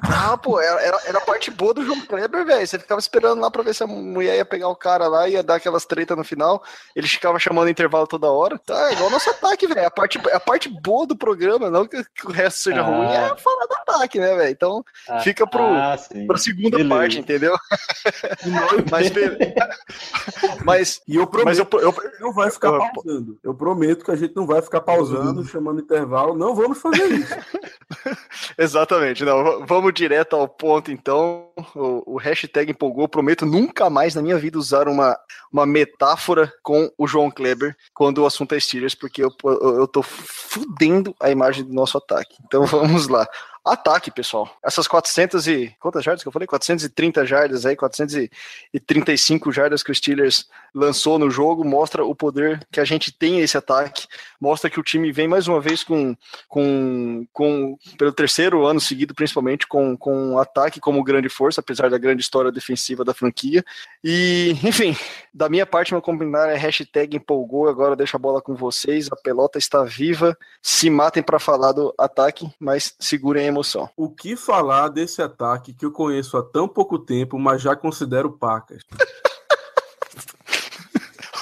Ah, 0.00 0.36
pô, 0.36 0.60
era, 0.60 0.80
era, 0.80 0.98
era 1.06 1.18
a 1.18 1.22
parte 1.22 1.50
boa 1.50 1.74
do 1.74 1.84
João 1.84 2.00
Kleber, 2.02 2.44
velho. 2.46 2.64
Você 2.66 2.78
ficava 2.78 3.00
esperando 3.00 3.40
lá 3.40 3.50
pra 3.50 3.64
ver 3.64 3.74
se 3.74 3.82
a 3.82 3.86
mulher 3.86 4.36
ia 4.36 4.44
pegar 4.44 4.68
o 4.68 4.76
cara 4.76 5.08
lá, 5.08 5.28
ia 5.28 5.42
dar 5.42 5.56
aquelas 5.56 5.84
tretas 5.84 6.16
no 6.16 6.22
final. 6.22 6.62
Ele 6.94 7.08
ficava 7.08 7.36
chamando 7.40 7.68
intervalo 7.68 8.06
toda 8.06 8.30
hora. 8.30 8.56
Tá, 8.64 8.90
é 8.90 8.92
igual 8.92 9.10
nosso 9.10 9.28
ataque, 9.30 9.66
velho. 9.66 9.86
A 9.86 9.90
parte, 9.90 10.20
a 10.32 10.38
parte 10.38 10.68
boa 10.68 11.04
do 11.04 11.16
programa, 11.16 11.68
não 11.68 11.84
que, 11.84 12.02
que 12.14 12.26
o 12.26 12.30
resto 12.30 12.60
seja 12.60 12.80
Ah. 12.80 12.84
ruim, 12.84 13.06
é 13.12 13.36
falar 13.36 13.66
do 13.66 13.74
ataque, 13.74 14.20
né, 14.20 14.34
velho? 14.36 14.50
Então 14.50 14.84
Ah, 15.08 15.18
fica 15.20 15.44
pro, 15.46 15.62
ah, 15.64 15.96
pra 16.28 16.36
segunda 16.38 16.76
Beleza. 16.76 16.94
parte, 16.94 17.18
entendeu? 17.18 17.56
Mas, 18.90 19.10
mas, 20.64 21.00
E 21.08 21.16
eu 21.16 21.26
prometo 21.26 21.46
mas 21.48 21.58
eu, 21.58 21.80
eu, 21.80 21.92
que 21.92 22.00
a 22.06 22.10
gente 22.10 22.20
não 22.20 22.32
vai 22.32 22.50
ficar 22.50 22.68
eu- 22.68 22.78
pausando. 22.78 23.38
Eu 23.42 23.54
prometo 23.54 24.04
que 24.04 24.10
a 24.10 24.16
gente 24.16 24.34
não 24.36 24.46
vai 24.46 24.62
ficar 24.62 24.80
pausando, 24.80 25.44
chamando 25.44 25.80
intervalo. 25.80 26.36
Não 26.36 26.54
vamos 26.54 26.78
fazer 26.80 27.04
isso. 27.06 27.34
Exatamente, 28.56 29.24
não. 29.24 29.42
v- 29.60 29.66
Vamos 29.88 29.94
direto 29.94 30.36
ao 30.36 30.46
ponto, 30.46 30.92
então. 30.92 31.48
O, 31.74 32.14
o 32.14 32.16
hashtag 32.18 32.70
empolgou. 32.70 33.08
Prometo 33.08 33.46
nunca 33.46 33.88
mais 33.88 34.14
na 34.14 34.20
minha 34.20 34.36
vida 34.38 34.58
usar 34.58 34.86
uma, 34.86 35.18
uma 35.50 35.64
metáfora 35.64 36.52
com 36.62 36.92
o 36.98 37.06
João 37.06 37.30
Kleber 37.30 37.74
quando 37.94 38.18
o 38.18 38.26
assunto 38.26 38.54
é 38.54 38.60
Steelers, 38.60 38.94
porque 38.94 39.24
eu, 39.24 39.30
eu, 39.44 39.78
eu 39.78 39.88
tô 39.88 40.02
fudendo 40.02 41.16
a 41.18 41.30
imagem 41.30 41.64
do 41.64 41.72
nosso 41.72 41.96
ataque. 41.96 42.36
Então 42.44 42.64
vamos 42.66 43.08
lá. 43.08 43.26
Ataque, 43.68 44.10
pessoal. 44.10 44.50
Essas 44.64 44.88
400 44.88 45.46
e. 45.46 45.76
Quantas 45.78 46.02
jardas 46.02 46.22
que 46.22 46.28
eu 46.28 46.32
falei? 46.32 46.48
430 46.48 47.26
jardas 47.26 47.66
aí, 47.66 47.76
435 47.76 49.52
jardas 49.52 49.82
que 49.82 49.90
o 49.90 49.94
Steelers 49.94 50.48
lançou 50.74 51.18
no 51.18 51.30
jogo, 51.30 51.64
mostra 51.64 52.02
o 52.04 52.14
poder 52.14 52.66
que 52.72 52.80
a 52.80 52.84
gente 52.84 53.12
tem 53.12 53.40
esse 53.40 53.58
ataque. 53.58 54.06
Mostra 54.40 54.70
que 54.70 54.80
o 54.80 54.82
time 54.82 55.12
vem 55.12 55.28
mais 55.28 55.48
uma 55.48 55.60
vez 55.60 55.84
com, 55.84 56.16
com, 56.48 57.26
com 57.30 57.76
pelo 57.98 58.12
terceiro 58.12 58.64
ano 58.66 58.80
seguido, 58.80 59.14
principalmente, 59.14 59.66
com, 59.66 59.96
com 59.96 60.32
um 60.32 60.38
ataque 60.38 60.80
como 60.80 61.04
grande 61.04 61.28
força, 61.28 61.60
apesar 61.60 61.90
da 61.90 61.98
grande 61.98 62.22
história 62.22 62.50
defensiva 62.50 63.04
da 63.04 63.12
franquia. 63.12 63.62
E, 64.02 64.56
enfim, 64.64 64.96
da 65.34 65.48
minha 65.48 65.66
parte, 65.66 65.92
meu 65.92 66.00
comentário 66.00 66.54
é 66.54 66.56
hashtag 66.56 67.16
empolgou. 67.16 67.68
Agora 67.68 67.94
deixa 67.94 68.16
a 68.16 68.20
bola 68.20 68.40
com 68.40 68.54
vocês. 68.54 69.08
A 69.12 69.16
pelota 69.16 69.58
está 69.58 69.84
viva. 69.84 70.36
Se 70.62 70.88
matem 70.88 71.22
para 71.22 71.38
falar 71.38 71.72
do 71.72 71.94
ataque, 71.98 72.50
mas 72.58 72.94
segurem 72.98 73.44
a 73.44 73.48
emoção. 73.48 73.57
O 73.96 74.08
que 74.10 74.36
falar 74.36 74.88
desse 74.88 75.20
ataque 75.22 75.72
que 75.72 75.84
eu 75.84 75.92
conheço 75.92 76.36
há 76.36 76.42
tão 76.42 76.68
pouco 76.68 76.98
tempo, 76.98 77.38
mas 77.38 77.60
já 77.62 77.74
considero 77.76 78.30
pacas? 78.32 78.82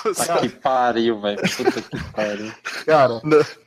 Puta 0.03 0.39
que 0.41 0.49
pariu, 0.49 1.21
velho. 1.21 1.41
Puta 1.57 1.83
que 1.83 2.13
pariu. 2.13 2.53
Cara, 2.85 3.21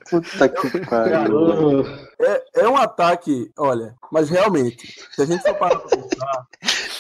Puta 0.10 0.50
que 0.50 0.80
pariu. 0.86 1.86
é, 2.20 2.62
é 2.62 2.70
um 2.70 2.78
ataque, 2.78 3.52
olha, 3.58 3.96
mas 4.12 4.30
realmente, 4.30 5.02
se 5.12 5.22
a 5.22 5.26
gente 5.26 5.42
for 5.42 5.56
parar 5.56 5.80
pra 5.80 5.98
pensar, 5.98 6.48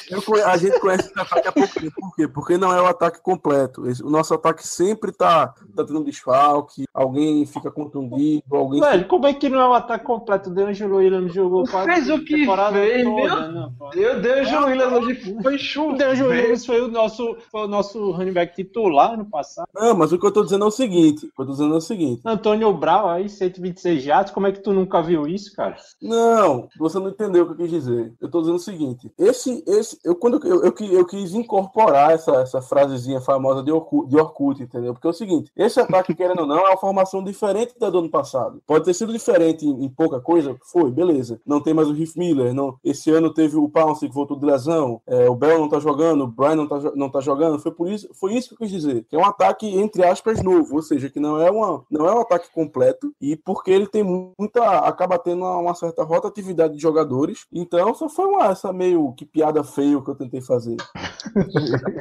eu 0.09 0.45
a 0.45 0.57
gente 0.57 0.79
conhece 0.79 1.09
esse 1.09 1.19
ataque 1.19 1.47
há 1.47 1.51
pouco 1.51 1.79
tempo. 1.79 1.95
Por 1.99 2.15
quê? 2.15 2.27
Porque 2.27 2.57
não 2.57 2.73
é 2.73 2.81
o 2.81 2.87
ataque 2.87 3.21
completo. 3.21 3.83
O 4.03 4.09
nosso 4.09 4.33
ataque 4.33 4.67
sempre 4.67 5.11
tá, 5.11 5.53
tá 5.75 5.83
tendo 5.83 6.03
desfalque, 6.03 6.85
alguém 6.93 7.45
fica 7.45 7.71
contundido, 7.71 8.43
alguém. 8.51 8.81
Velho, 8.81 9.07
como 9.07 9.27
é 9.27 9.33
que 9.33 9.49
não 9.49 9.59
é 9.59 9.67
o 9.67 9.73
ataque 9.73 10.05
completo? 10.05 10.49
O 10.49 10.53
DeAngelo 10.53 10.97
Williams 10.97 11.33
jogou 11.33 11.63
quase 11.65 11.91
Fez 11.93 12.09
o 12.09 12.19
que 12.23 12.45
fez, 12.45 12.47
toda, 12.47 12.71
meu 12.71 13.51
né? 13.51 13.69
Meu 13.95 14.21
Deus, 14.21 14.51
o 14.51 14.65
Williams 14.65 14.93
hoje 14.93 15.41
foi 15.41 15.55
O 15.55 15.59
chuva. 15.59 15.97
DeAngelo 15.97 16.29
Williams 16.29 16.65
foi 16.65 16.81
o 16.81 16.87
nosso, 16.87 17.37
foi 17.51 17.61
o 17.61 17.67
nosso 17.67 18.11
running 18.11 18.33
back 18.33 18.55
titular 18.55 19.17
no 19.17 19.25
passado. 19.25 19.67
Não, 19.73 19.95
mas 19.95 20.11
o 20.11 20.19
que 20.19 20.25
eu 20.25 20.31
tô 20.31 20.43
dizendo 20.43 20.65
é 20.65 20.67
o 20.67 20.71
seguinte: 20.71 21.25
o 21.25 21.29
que 21.35 21.41
eu 21.41 21.45
tô 21.45 21.51
dizendo 21.51 21.73
é 21.73 21.77
o 21.77 21.81
seguinte. 21.81 22.21
Antônio 22.25 22.73
Brown 22.73 23.09
aí, 23.09 23.29
126 23.29 24.03
jatos, 24.03 24.33
como 24.33 24.47
é 24.47 24.51
que 24.51 24.61
tu 24.61 24.73
nunca 24.73 25.01
viu 25.01 25.27
isso, 25.27 25.55
cara? 25.55 25.75
Não, 26.01 26.67
você 26.77 26.99
não 26.99 27.09
entendeu 27.09 27.43
o 27.43 27.47
que 27.47 27.53
eu 27.53 27.57
quis 27.57 27.71
dizer. 27.71 28.13
Eu 28.19 28.29
tô 28.29 28.41
dizendo 28.41 28.55
o 28.55 28.59
seguinte: 28.59 29.11
esse, 29.17 29.63
esse, 29.67 29.98
eu 30.03 30.15
quando 30.15 30.39
eu, 30.45 30.63
eu, 30.63 30.73
eu, 30.91 31.05
quis 31.05 31.33
incorporar 31.33 32.11
essa, 32.11 32.31
essa 32.37 32.61
frasezinha 32.61 33.19
famosa 33.19 33.61
de 33.63 33.71
Orkut, 33.71 34.09
de 34.09 34.17
Orkut, 34.17 34.61
entendeu? 34.61 34.93
Porque 34.93 35.07
é 35.07 35.09
o 35.09 35.13
seguinte: 35.13 35.51
esse 35.55 35.79
ataque, 35.79 36.15
querendo 36.15 36.41
ou 36.41 36.47
não, 36.47 36.59
é 36.59 36.69
uma 36.69 36.77
formação 36.77 37.23
diferente 37.23 37.77
da 37.77 37.89
do 37.89 37.99
ano 37.99 38.09
passado. 38.09 38.61
Pode 38.65 38.85
ter 38.85 38.93
sido 38.93 39.11
diferente 39.11 39.65
em, 39.65 39.85
em 39.85 39.89
pouca 39.89 40.19
coisa, 40.19 40.55
foi, 40.71 40.91
beleza. 40.91 41.41
Não 41.45 41.61
tem 41.61 41.73
mais 41.73 41.89
o 41.89 41.93
Riff 41.93 42.17
Miller, 42.17 42.53
não. 42.53 42.77
Esse 42.83 43.09
ano 43.11 43.33
teve 43.33 43.57
o 43.57 43.69
Pounce 43.69 44.07
que 44.07 44.13
voltou 44.13 44.37
de 44.37 44.45
lesão, 44.45 45.01
é, 45.07 45.29
o 45.29 45.35
Bell 45.35 45.59
não 45.59 45.69
tá 45.69 45.79
jogando, 45.79 46.23
o 46.23 46.27
Brian 46.27 46.55
não 46.55 46.67
tá, 46.67 46.79
não 46.95 47.09
tá 47.09 47.19
jogando. 47.19 47.59
Foi 47.59 47.71
por 47.71 47.89
isso, 47.89 48.09
foi 48.13 48.33
isso 48.33 48.49
que 48.49 48.53
eu 48.55 48.59
quis 48.59 48.71
dizer. 48.71 49.05
Que 49.09 49.15
é 49.15 49.19
um 49.19 49.25
ataque 49.25 49.67
entre 49.79 50.05
aspas 50.05 50.41
novo, 50.41 50.75
ou 50.75 50.81
seja, 50.81 51.09
que 51.09 51.19
não 51.19 51.41
é 51.41 51.49
uma, 51.51 51.83
não 51.89 52.07
é 52.07 52.13
um 52.13 52.21
ataque 52.21 52.51
completo 52.53 53.13
e 53.19 53.35
porque 53.35 53.71
ele 53.71 53.87
tem 53.87 54.03
muita, 54.03 54.79
acaba 54.79 55.17
tendo 55.17 55.43
uma, 55.43 55.57
uma 55.57 55.75
certa 55.75 56.03
rotatividade 56.03 56.75
de 56.75 56.81
jogadores. 56.81 57.45
Então 57.51 57.93
só 57.93 58.07
foi 58.07 58.25
uma 58.25 58.47
essa 58.47 58.71
meio 58.71 59.13
que 59.13 59.25
piada 59.25 59.63
feia 59.63 59.88
que 60.03 60.09
eu 60.11 60.15
tentei 60.15 60.41
fazer. 60.41 60.77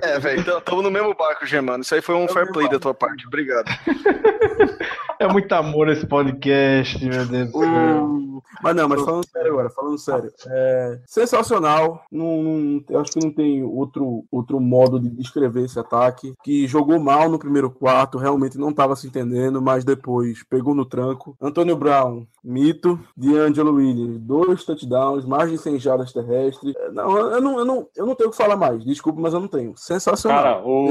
É, 0.03 0.18
velho, 0.20 0.40
estamos 0.59 0.85
no 0.85 0.90
mesmo 0.90 1.12
barco, 1.14 1.44
Germano. 1.44 1.83
Isso 1.83 1.92
aí 1.94 2.01
foi 2.01 2.14
um 2.14 2.29
fair 2.29 2.51
play 2.53 2.68
da 2.68 2.79
tua 2.79 2.94
parte. 2.94 3.27
Obrigado. 3.27 3.66
É 5.20 5.27
muito 5.27 5.53
amor 5.53 5.88
esse 5.88 6.07
podcast, 6.07 7.05
meu 7.05 7.27
Deus 7.27 7.51
céu. 7.51 8.42
Mas 8.62 8.77
não, 8.77 8.88
mas 8.88 9.03
falando 9.03 9.27
sério 9.29 9.51
agora, 9.53 9.70
falando 9.70 9.98
sério. 9.98 10.33
É 10.46 11.01
sensacional. 11.07 12.05
Não, 12.11 12.40
não- 12.42 12.85
eu 12.88 13.01
acho 13.01 13.11
que 13.12 13.24
não 13.24 13.33
tem 13.33 13.64
outro, 13.64 14.24
outro 14.31 14.61
modo 14.61 15.01
de 15.01 15.11
descrever 15.11 15.64
esse 15.64 15.77
ataque. 15.79 16.35
Que 16.44 16.68
jogou 16.68 17.01
mal 17.01 17.29
no 17.29 17.37
primeiro 17.38 17.68
quarto, 17.68 18.16
realmente 18.16 18.57
não 18.59 18.70
estava 18.70 18.94
se 18.94 19.09
entendendo, 19.09 19.61
mas 19.61 19.85
depois 19.85 20.44
pegou 20.44 20.72
no 20.72 20.85
tranco. 20.85 21.37
Antônio 21.42 21.77
Brown, 21.77 22.24
mito. 22.48 22.98
D'Angelo 23.16 23.74
Williams, 23.74 24.18
dois 24.18 24.64
touchdowns, 24.64 25.24
mais 25.24 25.50
de 25.50 25.58
100 25.58 25.78
jardas 25.78 26.12
terrestres. 26.12 26.74
É, 26.74 26.90
Não, 26.90 27.16
eu 27.18 27.40
não, 27.40 27.58
eu, 27.58 27.64
não, 27.64 27.88
eu 27.94 28.06
não 28.06 28.14
tenho 28.14 28.28
o 28.28 28.32
que 28.32 28.38
falar 28.38 28.56
mais. 28.56 28.84
Desculpa, 28.84 29.20
mas 29.20 29.34
eu 29.34 29.40
não 29.40 29.48
tenho. 29.48 29.74
Sensacional. 29.76 30.42
Cara, 30.42 30.66
o, 30.66 30.88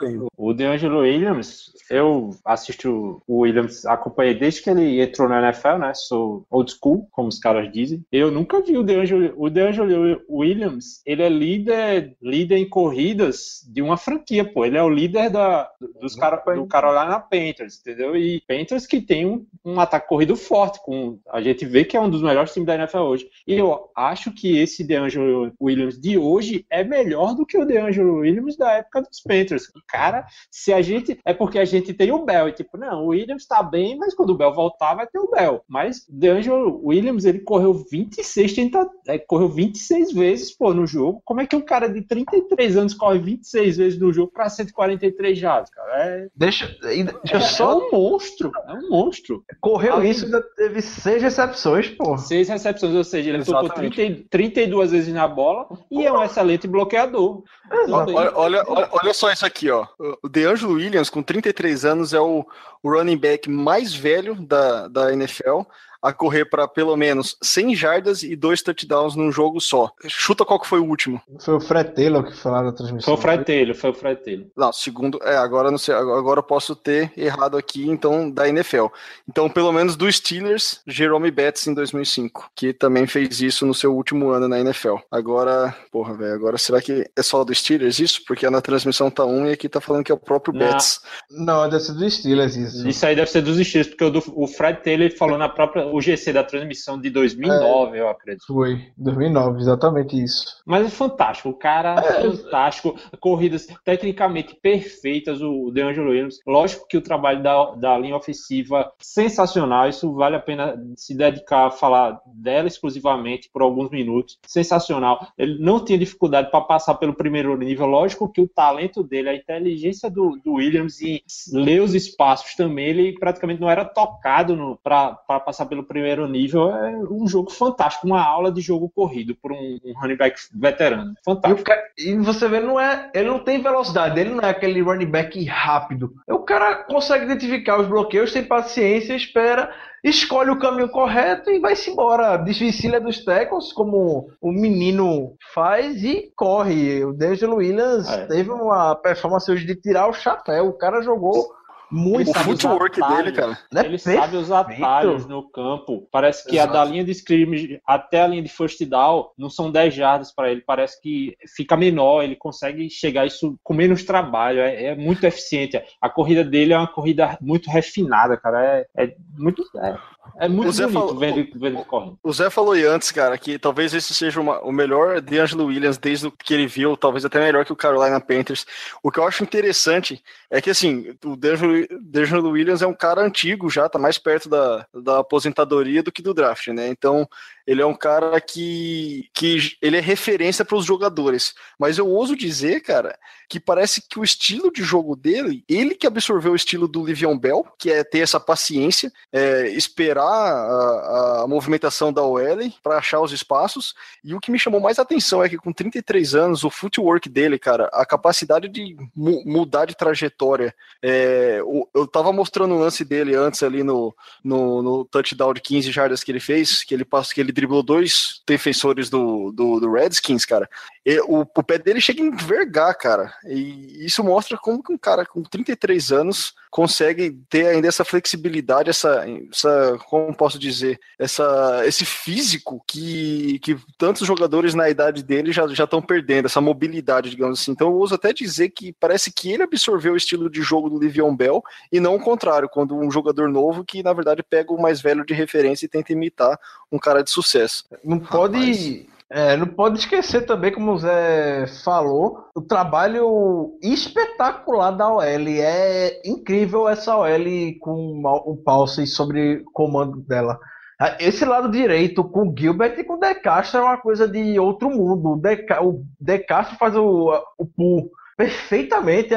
aí 0.00 0.16
o, 0.16 0.28
o 0.36 0.54
DeAngelo 0.54 1.00
Williams, 1.00 1.72
eu 1.90 2.30
assisto 2.44 3.22
o 3.26 3.40
Williams, 3.40 3.84
acompanhei 3.84 4.34
desde 4.34 4.62
que 4.62 4.70
ele 4.70 5.00
entrou 5.00 5.28
na 5.28 5.42
NFL, 5.42 5.78
né? 5.78 5.92
Sou 5.94 6.46
old 6.50 6.72
school, 6.72 7.06
como 7.12 7.28
os 7.28 7.38
caras 7.38 7.70
dizem. 7.70 8.02
Eu 8.10 8.30
nunca 8.30 8.62
vi 8.62 8.78
o 8.78 8.82
DeAngelo, 8.82 9.34
o 9.36 9.50
DeAngelo 9.50 10.22
Williams, 10.28 11.02
ele 11.04 11.22
é 11.22 11.28
líder, 11.28 12.16
líder 12.22 12.56
em 12.56 12.68
corridas 12.68 13.66
de 13.68 13.82
uma 13.82 13.96
franquia, 13.96 14.44
pô. 14.44 14.64
Ele 14.64 14.78
é 14.78 14.82
o 14.82 14.88
líder 14.88 15.30
da, 15.30 15.70
dos 16.00 16.14
cara, 16.14 16.36
do 16.54 16.66
Carolina 16.66 17.20
Panthers, 17.20 17.80
entendeu? 17.80 18.16
E 18.16 18.40
Panthers 18.46 18.86
que 18.86 19.00
tem 19.00 19.26
um, 19.26 19.46
um 19.64 19.80
ataque 19.80 20.08
corrido 20.08 20.37
forte, 20.38 20.80
com 20.82 21.18
a 21.30 21.40
gente 21.40 21.66
vê 21.66 21.84
que 21.84 21.96
é 21.96 22.00
um 22.00 22.08
dos 22.10 22.22
melhores 22.22 22.52
times 22.52 22.66
da 22.66 22.74
NFL 22.76 22.98
hoje. 22.98 23.28
E 23.46 23.54
eu 23.54 23.90
acho 23.96 24.32
que 24.32 24.58
esse 24.58 24.84
DeAngelo 24.84 25.52
Williams 25.60 26.00
de 26.00 26.16
hoje 26.16 26.64
é 26.70 26.82
melhor 26.84 27.34
do 27.34 27.44
que 27.44 27.58
o 27.58 27.64
DeAngelo 27.64 28.18
Williams 28.20 28.56
da 28.56 28.72
época 28.74 29.02
dos 29.02 29.20
Panthers. 29.20 29.64
Cara, 29.88 30.26
se 30.50 30.72
a 30.72 30.80
gente. 30.82 31.18
É 31.24 31.34
porque 31.34 31.58
a 31.58 31.64
gente 31.64 31.92
tem 31.92 32.10
o 32.12 32.24
Bell. 32.24 32.48
E 32.48 32.52
tipo, 32.52 32.76
não, 32.78 33.04
o 33.04 33.08
Williams 33.08 33.46
tá 33.46 33.62
bem, 33.62 33.96
mas 33.98 34.14
quando 34.14 34.30
o 34.30 34.36
Bell 34.36 34.54
voltar, 34.54 34.94
vai 34.94 35.06
ter 35.06 35.18
o 35.18 35.30
Bell. 35.30 35.62
Mas 35.68 36.06
DeAngelo 36.08 36.80
Williams, 36.84 37.24
ele 37.24 37.40
correu 37.40 37.74
26, 37.90 38.52
tenta, 38.52 38.88
é, 39.06 39.18
correu 39.18 39.48
26 39.48 40.12
vezes, 40.12 40.56
pô, 40.56 40.72
no 40.72 40.86
jogo. 40.86 41.20
Como 41.24 41.40
é 41.40 41.46
que 41.46 41.56
um 41.56 41.60
cara 41.60 41.88
de 41.88 42.02
33 42.02 42.76
anos 42.76 42.94
corre 42.94 43.18
26 43.18 43.76
vezes 43.76 43.98
no 43.98 44.12
jogo 44.12 44.30
pra 44.32 44.48
143 44.48 45.38
jardas, 45.38 45.70
cara? 45.70 45.88
É, 46.04 46.28
Deixa, 46.36 46.66
deixa 46.82 47.36
é 47.36 47.40
só. 47.40 47.78
um 47.78 47.90
monstro. 47.90 48.50
É 48.66 48.72
um 48.74 48.88
monstro. 48.90 49.44
Correu 49.60 49.94
Além- 49.94 50.10
isso, 50.10 50.17
ainda 50.24 50.42
teve 50.42 50.80
seis 50.82 51.22
recepções, 51.22 51.88
pô. 51.88 52.16
Seis 52.18 52.48
recepções, 52.48 52.94
ou 52.94 53.04
seja, 53.04 53.30
ele 53.30 53.44
tocou 53.44 53.64
Exatamente. 53.64 53.96
30, 53.96 54.28
32 54.30 54.90
vezes 54.90 55.14
na 55.14 55.26
bola 55.26 55.66
e 55.90 56.06
é 56.06 56.12
um 56.12 56.22
excelente 56.22 56.66
bloqueador. 56.66 57.42
Olha, 57.70 58.32
olha, 58.34 58.64
olha, 58.66 58.88
olha 58.90 59.14
só 59.14 59.30
isso 59.30 59.44
aqui, 59.44 59.70
ó. 59.70 59.86
O 60.22 60.28
DeAngelo 60.28 60.74
Williams, 60.74 61.10
com 61.10 61.22
33 61.22 61.84
anos, 61.84 62.12
é 62.14 62.20
o, 62.20 62.46
o 62.82 62.90
running 62.90 63.18
back 63.18 63.48
mais 63.48 63.94
velho 63.94 64.34
da, 64.34 64.88
da 64.88 65.12
NFL 65.12 65.62
a 66.02 66.12
correr 66.12 66.44
para 66.46 66.66
pelo 66.68 66.96
menos 66.96 67.36
100 67.42 67.74
jardas 67.74 68.22
e 68.22 68.36
dois 68.36 68.62
touchdowns 68.62 69.14
num 69.16 69.30
jogo 69.32 69.60
só. 69.60 69.90
Chuta 70.06 70.44
qual 70.44 70.60
que 70.60 70.66
foi 70.68 70.78
o 70.80 70.84
último. 70.84 71.20
Foi 71.40 71.54
o 71.54 71.60
Fred 71.60 71.90
Taylor 71.94 72.24
que 72.24 72.48
lá 72.48 72.62
na 72.62 72.72
transmissão. 72.72 73.04
Foi 73.04 73.14
o 73.14 73.22
Fred 73.22 73.44
Taylor, 73.44 73.74
foi 73.74 73.90
o 73.90 73.94
Fred 73.94 74.22
Taylor. 74.22 74.46
Não, 74.56 74.72
segundo, 74.72 75.18
é, 75.22 75.36
agora 75.36 75.70
não 75.70 75.78
sei, 75.78 75.94
agora 75.94 76.38
eu 76.40 76.44
posso 76.44 76.74
ter 76.76 77.12
errado 77.16 77.56
aqui, 77.56 77.88
então, 77.88 78.30
da 78.30 78.48
NFL. 78.48 78.86
Então, 79.28 79.48
pelo 79.48 79.72
menos 79.72 79.96
dos 79.96 80.16
Steelers, 80.16 80.80
Jerome 80.86 81.30
Betts 81.30 81.66
em 81.66 81.74
2005, 81.74 82.50
que 82.54 82.72
também 82.72 83.06
fez 83.06 83.40
isso 83.40 83.66
no 83.66 83.74
seu 83.74 83.94
último 83.94 84.30
ano 84.30 84.48
na 84.48 84.60
NFL. 84.60 84.96
Agora, 85.10 85.74
porra, 85.90 86.14
velho, 86.14 86.34
agora 86.34 86.58
será 86.58 86.80
que 86.80 87.08
é 87.16 87.22
só 87.22 87.44
dos 87.44 87.58
Steelers 87.58 87.98
isso? 87.98 88.22
Porque 88.26 88.48
na 88.48 88.60
transmissão 88.60 89.10
tá 89.10 89.24
um 89.24 89.46
e 89.46 89.52
aqui 89.52 89.68
tá 89.68 89.80
falando 89.80 90.04
que 90.04 90.12
é 90.12 90.14
o 90.14 90.18
próprio 90.18 90.54
Não. 90.54 90.66
Betts. 90.66 91.00
Não, 91.30 91.68
deve 91.68 91.82
ser 91.82 91.92
do 91.94 92.10
Steelers 92.10 92.56
isso. 92.56 92.88
Isso 92.88 93.04
aí 93.06 93.16
deve 93.16 93.30
ser 93.30 93.42
dos 93.42 93.58
estilos, 93.58 93.88
porque 93.88 94.04
o, 94.04 94.10
do- 94.10 94.22
o 94.34 94.46
Fred 94.46 94.82
Taylor 94.82 95.10
falou 95.16 95.36
na 95.38 95.48
própria. 95.48 95.87
O 95.92 96.00
GC 96.00 96.32
da 96.32 96.44
transmissão 96.44 97.00
de 97.00 97.10
2009, 97.10 97.98
eu 97.98 98.08
acredito. 98.08 98.46
Foi, 98.46 98.80
2009, 98.96 99.60
exatamente 99.60 100.22
isso. 100.22 100.62
Mas 100.64 100.86
é 100.86 100.90
fantástico, 100.90 101.48
o 101.50 101.54
cara 101.54 101.94
É, 101.98 102.22
fantástico, 102.22 102.96
corridas 103.20 103.66
tecnicamente 103.84 104.54
perfeitas, 104.60 105.40
o 105.40 105.70
DeAngelo 105.70 106.10
Williams. 106.10 106.40
Lógico 106.46 106.86
que 106.86 106.96
o 106.96 107.02
trabalho 107.02 107.42
da, 107.42 107.70
da 107.72 107.98
linha 107.98 108.16
ofensiva 108.16 108.90
sensacional, 108.98 109.88
isso 109.88 110.12
vale 110.14 110.36
a 110.36 110.40
pena 110.40 110.76
se 110.96 111.14
dedicar 111.14 111.66
a 111.66 111.70
falar 111.70 112.20
dela 112.26 112.68
exclusivamente 112.68 113.50
por 113.52 113.62
alguns 113.62 113.90
minutos. 113.90 114.38
Sensacional. 114.46 115.28
Ele 115.36 115.58
não 115.58 115.84
tinha 115.84 115.98
dificuldade 115.98 116.50
para 116.50 116.60
passar 116.60 116.94
pelo 116.94 117.14
primeiro 117.14 117.56
nível. 117.56 117.86
Lógico 117.86 118.30
que 118.30 118.40
o 118.40 118.48
talento 118.48 119.02
dele, 119.02 119.28
a 119.28 119.34
inteligência 119.34 120.10
do, 120.10 120.38
do 120.44 120.54
Williams 120.54 121.00
em 121.00 121.22
ler 121.52 121.82
os 121.82 121.94
espaços 121.94 122.54
também, 122.54 122.88
ele 122.88 123.18
praticamente 123.18 123.60
não 123.60 123.70
era 123.70 123.84
tocado 123.84 124.78
para 124.82 125.40
passar 125.40 125.66
pelo 125.66 125.77
primeiro 125.84 126.26
nível. 126.28 126.70
É 126.70 126.96
um 127.10 127.26
jogo 127.26 127.50
fantástico, 127.50 128.06
uma 128.06 128.22
aula 128.22 128.50
de 128.52 128.60
jogo 128.60 128.90
corrido 128.94 129.34
por 129.40 129.52
um, 129.52 129.78
um 129.84 129.92
running 130.00 130.16
back 130.16 130.36
veterano. 130.54 131.14
Fantástico. 131.24 131.70
e 131.98 132.14
você 132.16 132.48
vê, 132.48 132.60
não 132.60 132.78
é, 132.78 133.10
ele 133.14 133.28
não 133.28 133.38
tem 133.38 133.62
velocidade, 133.62 134.18
ele 134.20 134.30
não 134.30 134.42
é 134.42 134.50
aquele 134.50 134.80
running 134.82 135.10
back 135.10 135.42
rápido. 135.44 136.12
O 136.28 136.40
cara 136.40 136.84
consegue 136.84 137.24
identificar 137.24 137.80
os 137.80 137.86
bloqueios, 137.86 138.32
tem 138.32 138.44
paciência, 138.44 139.14
espera, 139.14 139.70
escolhe 140.02 140.50
o 140.50 140.58
caminho 140.58 140.88
correto 140.88 141.50
e 141.50 141.58
vai-se 141.58 141.90
embora. 141.90 142.36
Desvencilha 142.36 143.00
dos 143.00 143.24
tackles, 143.24 143.72
como 143.72 144.30
o 144.40 144.52
menino 144.52 145.34
faz, 145.52 146.02
e 146.04 146.32
corre. 146.36 147.04
O 147.04 147.12
D'Angelo 147.12 147.56
Williams 147.56 148.08
É. 148.08 148.26
teve 148.26 148.50
uma 148.50 148.94
performance 148.94 149.50
hoje 149.50 149.66
de 149.66 149.74
tirar 149.74 150.08
o 150.08 150.12
chapéu. 150.12 150.68
O 150.68 150.72
cara 150.78 151.02
jogou 151.02 151.57
muito. 151.90 152.30
O 152.30 152.34
footwork 152.34 153.00
dele, 153.00 153.32
cara. 153.32 153.58
Ele 153.84 153.94
é 153.94 153.98
sabe 153.98 154.36
os 154.36 154.50
atalhos 154.50 155.26
no 155.26 155.48
campo. 155.50 156.06
Parece 156.10 156.44
que 156.46 156.56
Exato. 156.56 156.70
a 156.70 156.72
da 156.72 156.84
linha 156.84 157.04
de 157.04 157.12
scrimmage 157.12 157.80
até 157.86 158.22
a 158.22 158.26
linha 158.26 158.42
de 158.42 158.48
first 158.48 158.82
down 158.84 159.30
não 159.36 159.48
são 159.48 159.70
10 159.70 159.94
jardas 159.94 160.32
para 160.32 160.50
ele. 160.50 160.62
Parece 160.66 161.00
que 161.00 161.36
fica 161.56 161.76
menor, 161.76 162.22
ele 162.22 162.36
consegue 162.36 162.88
chegar 162.90 163.26
isso 163.26 163.58
com 163.62 163.74
menos 163.74 164.04
trabalho. 164.04 164.60
É, 164.60 164.84
é 164.86 164.94
muito 164.94 165.24
eficiente. 165.24 165.82
A 166.00 166.08
corrida 166.08 166.44
dele 166.44 166.72
é 166.72 166.78
uma 166.78 166.92
corrida 166.92 167.38
muito 167.40 167.70
refinada, 167.70 168.36
cara. 168.36 168.86
É, 168.96 169.04
é 169.04 169.14
muito, 169.36 169.62
é, 169.82 169.96
é 170.38 170.48
muito 170.48 170.68
O 170.68 170.72
Zé 170.72 170.84
bonito 170.86 171.00
falou- 171.00 171.16
ver 171.18 171.28
ele, 171.38 171.52
ver 171.54 171.66
ele 171.68 171.84
correndo. 171.84 172.18
O 172.22 172.32
Zé 172.32 172.50
falou 172.50 172.72
aí 172.72 172.84
antes, 172.84 173.10
cara, 173.10 173.36
que 173.38 173.58
talvez 173.58 173.94
esse 173.94 174.14
seja 174.14 174.40
uma- 174.40 174.60
o 174.62 174.70
melhor 174.72 175.20
DeAngelo 175.20 175.66
Williams 175.66 175.98
desde 175.98 176.26
o 176.26 176.32
que 176.32 176.52
ele 176.54 176.66
viu, 176.66 176.96
talvez 176.96 177.24
até 177.24 177.38
melhor 177.40 177.64
que 177.64 177.72
o 177.72 177.76
Carolina 177.76 178.20
Panthers. 178.20 178.66
O 179.02 179.10
que 179.10 179.18
eu 179.20 179.26
acho 179.26 179.42
interessante 179.42 180.22
é 180.50 180.60
que, 180.60 180.70
assim, 180.70 181.14
o 181.24 181.36
DeAngelo 181.36 182.50
Williams 182.50 182.82
é 182.82 182.86
um 182.86 182.94
cara 182.94 183.20
antigo 183.22 183.68
já, 183.70 183.88
tá 183.88 183.98
mais 183.98 184.18
perto 184.18 184.48
da, 184.48 184.86
da 184.94 185.18
aposentadoria 185.20 186.02
do 186.02 186.12
que 186.12 186.22
do 186.22 186.34
draft, 186.34 186.68
né? 186.68 186.88
Então, 186.88 187.28
ele 187.68 187.82
é 187.82 187.86
um 187.86 187.94
cara 187.94 188.40
que, 188.40 189.28
que 189.34 189.76
ele 189.82 189.98
é 189.98 190.00
referência 190.00 190.64
para 190.64 190.76
os 190.78 190.86
jogadores. 190.86 191.52
Mas 191.78 191.98
eu 191.98 192.08
ouso 192.08 192.34
dizer, 192.34 192.80
cara, 192.80 193.18
que 193.46 193.60
parece 193.60 194.00
que 194.08 194.18
o 194.18 194.24
estilo 194.24 194.72
de 194.72 194.82
jogo 194.82 195.14
dele, 195.14 195.62
ele 195.68 195.94
que 195.94 196.06
absorveu 196.06 196.52
o 196.52 196.56
estilo 196.56 196.88
do 196.88 197.04
Livion 197.04 197.36
Bell, 197.38 197.66
que 197.78 197.90
é 197.90 198.02
ter 198.02 198.20
essa 198.20 198.40
paciência, 198.40 199.12
é, 199.30 199.68
esperar 199.68 200.24
a, 200.24 201.42
a 201.42 201.46
movimentação 201.46 202.10
da 202.10 202.22
OL 202.22 202.40
para 202.82 202.96
achar 202.96 203.20
os 203.20 203.32
espaços. 203.32 203.94
E 204.24 204.34
o 204.34 204.40
que 204.40 204.50
me 204.50 204.58
chamou 204.58 204.80
mais 204.80 204.98
atenção 204.98 205.42
é 205.44 205.48
que 205.48 205.58
com 205.58 205.70
33 205.72 206.34
anos, 206.34 206.64
o 206.64 206.70
footwork 206.70 207.28
dele, 207.28 207.58
cara, 207.58 207.90
a 207.92 208.06
capacidade 208.06 208.68
de 208.68 208.96
mu- 209.14 209.42
mudar 209.44 209.84
de 209.84 209.94
trajetória. 209.96 210.74
é, 211.02 211.60
eu 211.94 212.06
tava 212.06 212.32
mostrando 212.32 212.74
o 212.74 212.78
lance 212.78 213.04
dele 213.04 213.34
antes 213.34 213.62
ali 213.62 213.82
no, 213.82 214.14
no, 214.42 214.82
no 214.82 215.04
touchdown 215.04 215.52
de 215.52 215.60
15 215.60 215.90
jardas 215.90 216.24
que 216.24 216.32
ele 216.32 216.40
fez, 216.40 216.82
que 216.82 216.94
ele 216.94 217.04
passou, 217.04 217.34
que 217.34 217.40
ele 217.40 217.52
driblou 217.58 217.82
dois 217.82 218.40
defensores 218.46 219.10
do, 219.10 219.50
do, 219.50 219.80
do 219.80 219.92
Redskins, 219.92 220.44
cara. 220.44 220.70
E 221.04 221.18
o, 221.22 221.40
o 221.40 221.62
pé 221.62 221.76
dele 221.76 222.00
chega 222.00 222.22
a 222.22 222.26
envergar, 222.26 222.96
cara. 222.96 223.34
E 223.44 224.06
isso 224.06 224.22
mostra 224.22 224.56
como 224.56 224.80
que 224.80 224.92
um 224.92 224.98
cara 224.98 225.26
com 225.26 225.42
33 225.42 226.12
anos 226.12 226.54
consegue 226.70 227.38
ter 227.48 227.66
ainda 227.66 227.88
essa 227.88 228.04
flexibilidade, 228.04 228.90
essa, 228.90 229.24
essa 229.50 229.98
como 230.08 230.34
posso 230.34 230.58
dizer, 230.58 230.98
essa, 231.18 231.82
esse 231.84 232.04
físico 232.04 232.82
que, 232.86 233.58
que 233.60 233.76
tantos 233.96 234.26
jogadores 234.26 234.74
na 234.74 234.88
idade 234.88 235.22
dele 235.22 235.52
já 235.52 235.66
já 235.68 235.84
estão 235.84 236.00
perdendo, 236.00 236.46
essa 236.46 236.60
mobilidade, 236.60 237.30
digamos 237.30 237.60
assim. 237.60 237.72
Então 237.72 237.88
eu 237.88 237.96
uso 237.96 238.14
até 238.14 238.32
dizer 238.32 238.70
que 238.70 238.92
parece 238.92 239.32
que 239.32 239.50
ele 239.50 239.62
absorveu 239.62 240.12
o 240.12 240.16
estilo 240.16 240.50
de 240.50 240.62
jogo 240.62 240.88
do 240.88 240.98
Livion 240.98 241.34
Bell 241.34 241.62
e 241.90 242.00
não 242.00 242.16
o 242.16 242.20
contrário, 242.20 242.68
quando 242.68 242.96
um 242.96 243.10
jogador 243.10 243.48
novo 243.48 243.84
que 243.84 244.02
na 244.02 244.12
verdade 244.12 244.42
pega 244.42 244.72
o 244.72 244.80
mais 244.80 245.00
velho 245.00 245.24
de 245.24 245.34
referência 245.34 245.86
e 245.86 245.88
tenta 245.88 246.12
imitar 246.12 246.58
um 246.90 246.98
cara 246.98 247.22
de 247.22 247.30
sucesso. 247.30 247.84
Não 248.04 248.18
pode, 248.18 249.06
é, 249.30 249.56
não 249.56 249.66
pode 249.66 249.98
esquecer 249.98 250.46
também, 250.46 250.72
como 250.72 250.92
o 250.92 250.98
Zé 250.98 251.66
falou, 251.84 252.46
o 252.54 252.62
trabalho 252.62 253.76
espetacular 253.82 254.90
da 254.92 255.12
OL. 255.12 255.22
É 255.22 256.20
incrível 256.24 256.88
essa 256.88 257.14
OL 257.16 257.78
com 257.80 258.22
o 258.24 258.56
Pulse 258.56 259.06
sobre 259.06 259.62
comando 259.74 260.20
dela. 260.22 260.58
Ah, 260.98 261.16
Esse 261.20 261.44
lado 261.44 261.70
direito 261.70 262.24
com 262.24 262.48
o 262.48 262.54
Gilbert 262.56 262.98
e 262.98 263.04
com 263.04 263.14
o 263.14 263.20
De 263.20 263.34
Castro 263.34 263.80
é 263.80 263.84
uma 263.84 263.98
coisa 263.98 264.26
de 264.26 264.58
outro 264.58 264.88
mundo. 264.88 265.34
O 265.34 266.04
De, 266.18 266.38
Castro 266.38 266.76
faz 266.76 266.96
o, 266.96 267.30
o 267.58 267.66
pull 267.66 268.10
perfeitamente. 268.36 269.28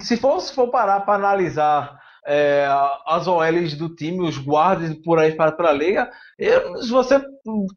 Se 0.00 0.16
for, 0.16 0.40
se 0.40 0.52
for 0.52 0.68
parar 0.68 1.00
para 1.00 1.14
analisar 1.14 1.96
é, 2.26 2.66
as 3.06 3.26
OLs 3.26 3.76
do 3.76 3.94
time, 3.94 4.26
os 4.26 4.38
guardas 4.38 4.94
por 5.04 5.18
aí 5.18 5.32
para 5.32 5.54
a 5.68 5.72
liga, 5.72 6.10
se 6.38 6.90
você 6.90 7.20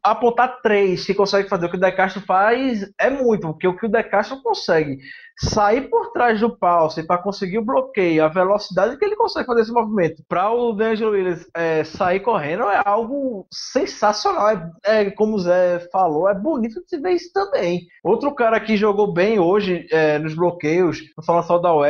apontar 0.02 0.60
três 0.62 1.04
que 1.04 1.14
consegue 1.14 1.48
fazer 1.48 1.66
o 1.66 1.70
que 1.70 1.76
o 1.76 1.80
De 1.80 1.92
Castro 1.92 2.22
faz, 2.22 2.88
é 2.98 3.10
muito, 3.10 3.48
porque 3.48 3.68
o 3.68 3.76
que 3.76 3.86
o 3.86 3.90
De 3.90 4.02
Castro 4.02 4.42
consegue 4.42 4.98
sair 5.38 5.90
por 5.90 6.12
trás 6.12 6.40
do 6.40 6.56
pulse 6.56 7.02
para 7.02 7.22
conseguir 7.22 7.58
o 7.58 7.64
bloqueio, 7.64 8.24
a 8.24 8.28
velocidade 8.28 8.96
que 8.96 9.04
ele 9.04 9.16
consegue 9.16 9.46
fazer 9.46 9.62
esse 9.62 9.72
movimento, 9.72 10.22
para 10.28 10.50
o 10.50 10.72
D'Angelo 10.72 11.12
Williams 11.12 11.46
é, 11.54 11.84
sair 11.84 12.20
correndo 12.20 12.64
é 12.64 12.82
algo 12.84 13.46
sensacional. 13.52 14.48
É, 14.48 14.70
é, 14.84 15.10
como 15.10 15.36
o 15.36 15.38
Zé 15.38 15.80
falou, 15.92 16.28
é 16.28 16.34
bonito 16.34 16.82
de 16.90 16.98
ver 16.98 17.12
isso 17.12 17.30
também. 17.32 17.86
Outro 18.02 18.34
cara 18.34 18.58
que 18.60 18.76
jogou 18.76 19.12
bem 19.12 19.38
hoje 19.38 19.86
é, 19.90 20.18
nos 20.18 20.34
bloqueios, 20.34 21.00
não 21.16 21.24
falando 21.24 21.46
só 21.46 21.58
da 21.58 21.72
OL, 21.72 21.86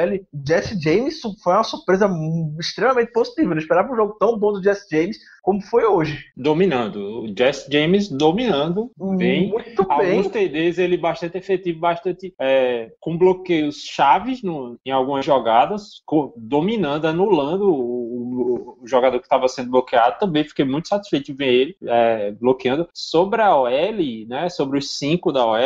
Jesse 0.47 0.81
James 0.81 1.21
foi 1.43 1.53
uma 1.53 1.63
surpresa 1.63 2.11
extremamente 2.59 3.13
positiva. 3.13 3.51
Eu 3.51 3.55
não 3.55 3.63
esperava 3.63 3.93
um 3.93 3.97
jogo 3.97 4.17
tão 4.19 4.39
bom 4.39 4.53
do 4.53 4.63
Jesse 4.63 4.87
James 4.91 5.19
como 5.47 5.63
foi 5.63 5.85
hoje. 5.85 6.25
Dominando. 6.37 7.23
O 7.23 7.29
Jess 7.39 7.69
James 7.71 8.09
dominando 8.09 8.91
bem. 9.17 9.49
Muito 9.49 9.87
bem. 9.87 9.97
Alguns 10.11 10.27
TDs 10.27 10.77
ele 10.77 10.97
bastante 10.97 11.39
efetivo, 11.39 11.79
bastante 11.79 12.35
é, 12.41 12.91
com 12.99 13.17
bloqueios 13.17 13.77
chaves 13.85 14.43
no- 14.43 14.77
em 14.85 14.91
algumas 14.91 15.25
jogadas, 15.25 16.03
dominando, 16.37 17.05
anulando 17.07 17.73
o, 17.73 18.16
o- 18.41 18.79
jogador 18.85 19.19
que 19.19 19.27
estava 19.27 19.49
sendo 19.49 19.71
bloqueado. 19.71 20.19
Também 20.19 20.45
fiquei 20.45 20.65
muito 20.65 20.89
satisfeito 20.89 21.27
de 21.27 21.33
ver 21.33 21.53
ele 21.53 21.77
é, 21.87 22.31
bloqueando. 22.33 22.89
Sobre 22.93 23.43
a 23.43 23.55
OL, 23.57 23.69
né, 24.29 24.49
sobre 24.49 24.79
os 24.79 24.91
cinco 24.97 25.33
da 25.33 25.45
OL, 25.45 25.59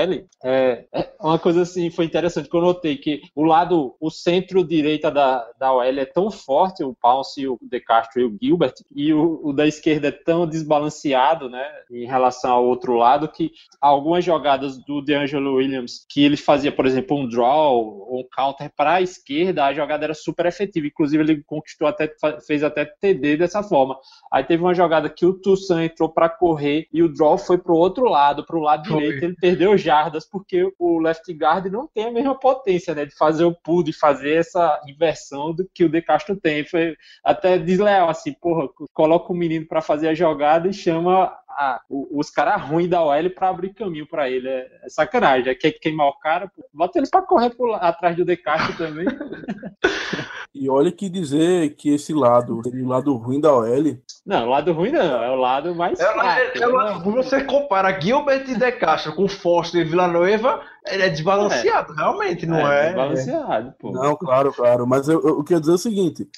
é, 0.42 0.84
é 0.92 1.10
uma 1.20 1.38
coisa 1.38 1.62
assim 1.62 1.90
foi 1.90 2.04
interessante 2.04 2.48
que 2.48 2.56
eu 2.56 2.60
notei 2.60 2.96
que 2.96 3.22
o 3.34 3.44
lado, 3.44 3.94
o 4.00 4.10
centro-direita 4.10 5.10
da, 5.10 5.46
da 5.58 5.72
OL 5.72 5.82
é 5.82 6.04
tão 6.04 6.30
forte, 6.30 6.82
o 6.82 6.94
Pounce, 6.94 7.46
o 7.46 7.58
De 7.62 7.80
Castro 7.80 8.20
e 8.20 8.24
o 8.24 8.36
Gilbert, 8.40 8.74
e 8.94 9.12
o, 9.12 9.40
o 9.42 9.52
da 9.52 9.66
esquerda 9.66 10.08
é 10.08 10.12
tão 10.12 10.46
desbalanceado, 10.46 11.48
né, 11.48 11.64
em 11.90 12.06
relação 12.06 12.52
ao 12.52 12.64
outro 12.66 12.94
lado, 12.94 13.28
que 13.28 13.52
algumas 13.80 14.24
jogadas 14.24 14.78
do 14.78 15.00
DeAngelo 15.02 15.54
Williams, 15.54 16.04
que 16.08 16.24
ele 16.24 16.36
fazia, 16.36 16.72
por 16.72 16.86
exemplo, 16.86 17.16
um 17.16 17.28
draw 17.28 17.76
ou 17.76 18.20
um 18.20 18.24
counter 18.34 18.70
para 18.76 18.94
a 18.94 19.02
esquerda, 19.02 19.64
a 19.64 19.72
jogada 19.72 20.04
era 20.04 20.14
super 20.14 20.46
efetiva. 20.46 20.86
Inclusive, 20.86 21.22
ele 21.22 21.42
conquistou 21.42 21.86
até, 21.88 22.12
fez 22.46 22.59
até 22.62 22.84
TD 22.84 23.36
dessa 23.36 23.62
forma. 23.62 23.96
Aí 24.32 24.44
teve 24.44 24.62
uma 24.62 24.74
jogada 24.74 25.08
que 25.08 25.26
o 25.26 25.34
Toussaint 25.34 25.90
entrou 25.92 26.08
para 26.08 26.28
correr 26.28 26.86
e 26.92 27.02
o 27.02 27.12
draw 27.12 27.36
foi 27.38 27.58
pro 27.58 27.74
outro 27.74 28.04
lado, 28.04 28.44
pro 28.44 28.60
lado 28.60 28.82
direito. 28.84 29.24
Ele 29.24 29.34
perdeu 29.40 29.76
jardas 29.78 30.24
porque 30.28 30.72
o 30.78 30.98
left 31.00 31.32
guard 31.32 31.66
não 31.66 31.86
tem 31.86 32.06
a 32.06 32.12
mesma 32.12 32.34
potência, 32.38 32.94
né, 32.94 33.04
de 33.04 33.14
fazer 33.16 33.44
o 33.44 33.54
pull, 33.54 33.82
de 33.82 33.92
fazer 33.92 34.36
essa 34.36 34.80
inversão 34.86 35.52
do 35.54 35.68
que 35.74 35.84
o 35.84 35.88
De 35.88 36.00
Castro 36.02 36.36
tem. 36.36 36.64
Foi 36.64 36.96
até 37.24 37.58
desleal, 37.58 38.08
assim, 38.08 38.32
porra, 38.32 38.68
coloca 38.92 39.32
o 39.32 39.36
menino 39.36 39.66
para 39.66 39.80
fazer 39.80 40.08
a 40.08 40.14
jogada 40.14 40.68
e 40.68 40.72
chama 40.72 41.32
a- 41.48 41.80
o- 41.90 42.18
os 42.18 42.30
caras 42.30 42.62
ruins 42.62 42.88
da 42.88 43.02
OL 43.02 43.30
para 43.30 43.48
abrir 43.48 43.74
caminho 43.74 44.06
para 44.06 44.28
ele. 44.30 44.48
É, 44.48 44.68
é 44.84 44.88
sacanagem. 44.88 45.50
É 45.50 45.54
quer 45.54 45.72
queimar 45.72 46.06
o 46.08 46.18
cara, 46.18 46.48
pô, 46.48 46.64
bota 46.72 46.98
ele 46.98 47.08
para 47.10 47.22
correr 47.22 47.50
por 47.50 47.74
atrás 47.74 48.16
do 48.16 48.24
De 48.24 48.36
Castro 48.36 48.76
também. 48.76 49.04
E 50.52 50.68
olha 50.68 50.90
que 50.90 51.08
dizer 51.08 51.76
que 51.76 51.90
esse 51.94 52.12
lado, 52.12 52.60
o 52.66 52.88
lado 52.88 53.14
ruim 53.14 53.40
da 53.40 53.54
OL, 53.54 53.96
Não, 54.26 54.46
o 54.46 54.50
lado 54.50 54.72
ruim 54.72 54.90
não, 54.90 55.22
é 55.22 55.30
o 55.30 55.36
lado 55.36 55.74
mais 55.76 55.98
Ela, 56.00 56.12
fraco. 56.12 56.58
ela- 56.58 56.94
né? 56.98 57.02
você 57.04 57.44
compara 57.44 58.00
Gilbert 58.00 58.48
e 58.48 58.56
De 58.56 58.72
Castro 58.72 59.14
com 59.14 59.28
Foster 59.28 59.80
e 59.80 59.88
Villanueva, 59.88 60.60
ele 60.86 61.02
é 61.02 61.08
desbalanceado, 61.10 61.92
realmente, 61.92 62.46
não 62.46 62.58
é? 62.58 62.86
Desbalanceado, 62.86 63.74
pô. 63.78 63.90
Não, 63.92 64.16
claro, 64.16 64.52
claro. 64.52 64.86
Mas 64.86 65.08
eu, 65.08 65.20
eu, 65.20 65.28
eu 65.38 65.44
queria 65.44 65.60
dizer 65.60 65.72
o 65.72 65.78
seguinte: 65.78 66.28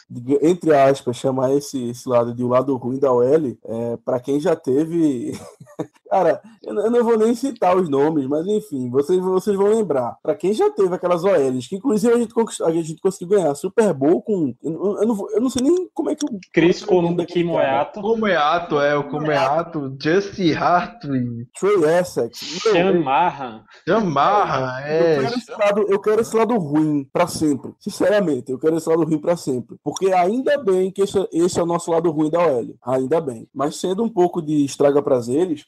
entre 0.42 0.74
aspas, 0.74 1.16
chamar 1.16 1.52
esse, 1.52 1.90
esse 1.90 2.08
lado 2.08 2.34
de 2.34 2.42
o 2.42 2.48
lado 2.48 2.76
ruim 2.76 2.98
da 2.98 3.12
OL, 3.12 3.24
é, 3.64 3.96
para 4.04 4.20
quem 4.20 4.38
já 4.40 4.54
teve. 4.56 5.32
Cara, 6.12 6.42
eu, 6.62 6.74
não- 6.74 6.84
eu 6.84 6.90
não 6.90 7.04
vou 7.04 7.16
nem 7.16 7.34
citar 7.34 7.74
os 7.74 7.88
nomes, 7.88 8.26
mas 8.26 8.46
enfim, 8.46 8.90
vocês, 8.90 9.18
vocês 9.18 9.56
vão 9.56 9.68
lembrar. 9.68 10.16
Pra 10.22 10.34
quem 10.34 10.52
já 10.52 10.68
teve 10.70 10.94
aquelas 10.94 11.24
OLs, 11.24 11.66
que 11.66 11.76
inclusive 11.76 12.12
a 12.12 12.18
gente, 12.18 12.34
a 12.64 12.70
gente 12.70 13.00
conseguiu 13.00 13.38
ganhar 13.38 13.54
Super 13.54 13.94
Bowl 13.94 14.20
com. 14.20 14.54
Eu, 14.62 14.98
eu 15.00 15.06
não, 15.06 15.30
eu 15.30 15.40
não 15.40 15.48
sei 15.48 15.62
nem 15.62 15.88
como 15.94 16.10
é 16.10 16.14
que. 16.14 16.26
o- 16.26 16.38
Chris 16.52 16.82
é 16.82 16.84
o 16.84 17.00
nome 17.00 17.16
Columbo. 17.16 17.26
Kimoyato, 17.26 18.00
Como 18.02 18.26
é 18.26 18.34
é, 18.34 18.94
o 18.94 19.04
como 19.04 19.30
é 19.32 19.36
ato, 19.38 19.96
Justin 19.98 20.52
Hartley, 20.52 21.46
Trey 21.58 21.98
Essex. 21.98 22.60
Meu, 22.66 22.74
Chamarra. 22.74 23.64
Eu 24.88 25.06
é. 25.06 25.18
quero, 25.22 25.34
esse 25.38 25.50
lado, 25.50 25.86
eu 25.88 25.98
quero 26.00 26.20
esse 26.20 26.36
lado 26.36 26.58
ruim 26.58 27.08
pra 27.12 27.26
sempre. 27.26 27.72
Sinceramente, 27.78 28.50
eu 28.50 28.58
quero 28.58 28.76
esse 28.76 28.88
lado 28.88 29.04
ruim 29.04 29.18
pra 29.18 29.36
sempre. 29.36 29.76
Porque 29.82 30.12
ainda 30.12 30.58
bem 30.58 30.90
que 30.90 31.02
esse, 31.02 31.28
esse 31.32 31.58
é 31.58 31.62
o 31.62 31.66
nosso 31.66 31.90
lado 31.90 32.10
ruim 32.10 32.30
da 32.30 32.40
OL. 32.40 32.74
Ainda 32.84 33.20
bem. 33.20 33.48
Mas 33.54 33.76
sendo 33.76 34.02
um 34.02 34.08
pouco 34.08 34.40
de 34.42 34.64
estraga 34.64 35.02
prazeres, 35.02 35.66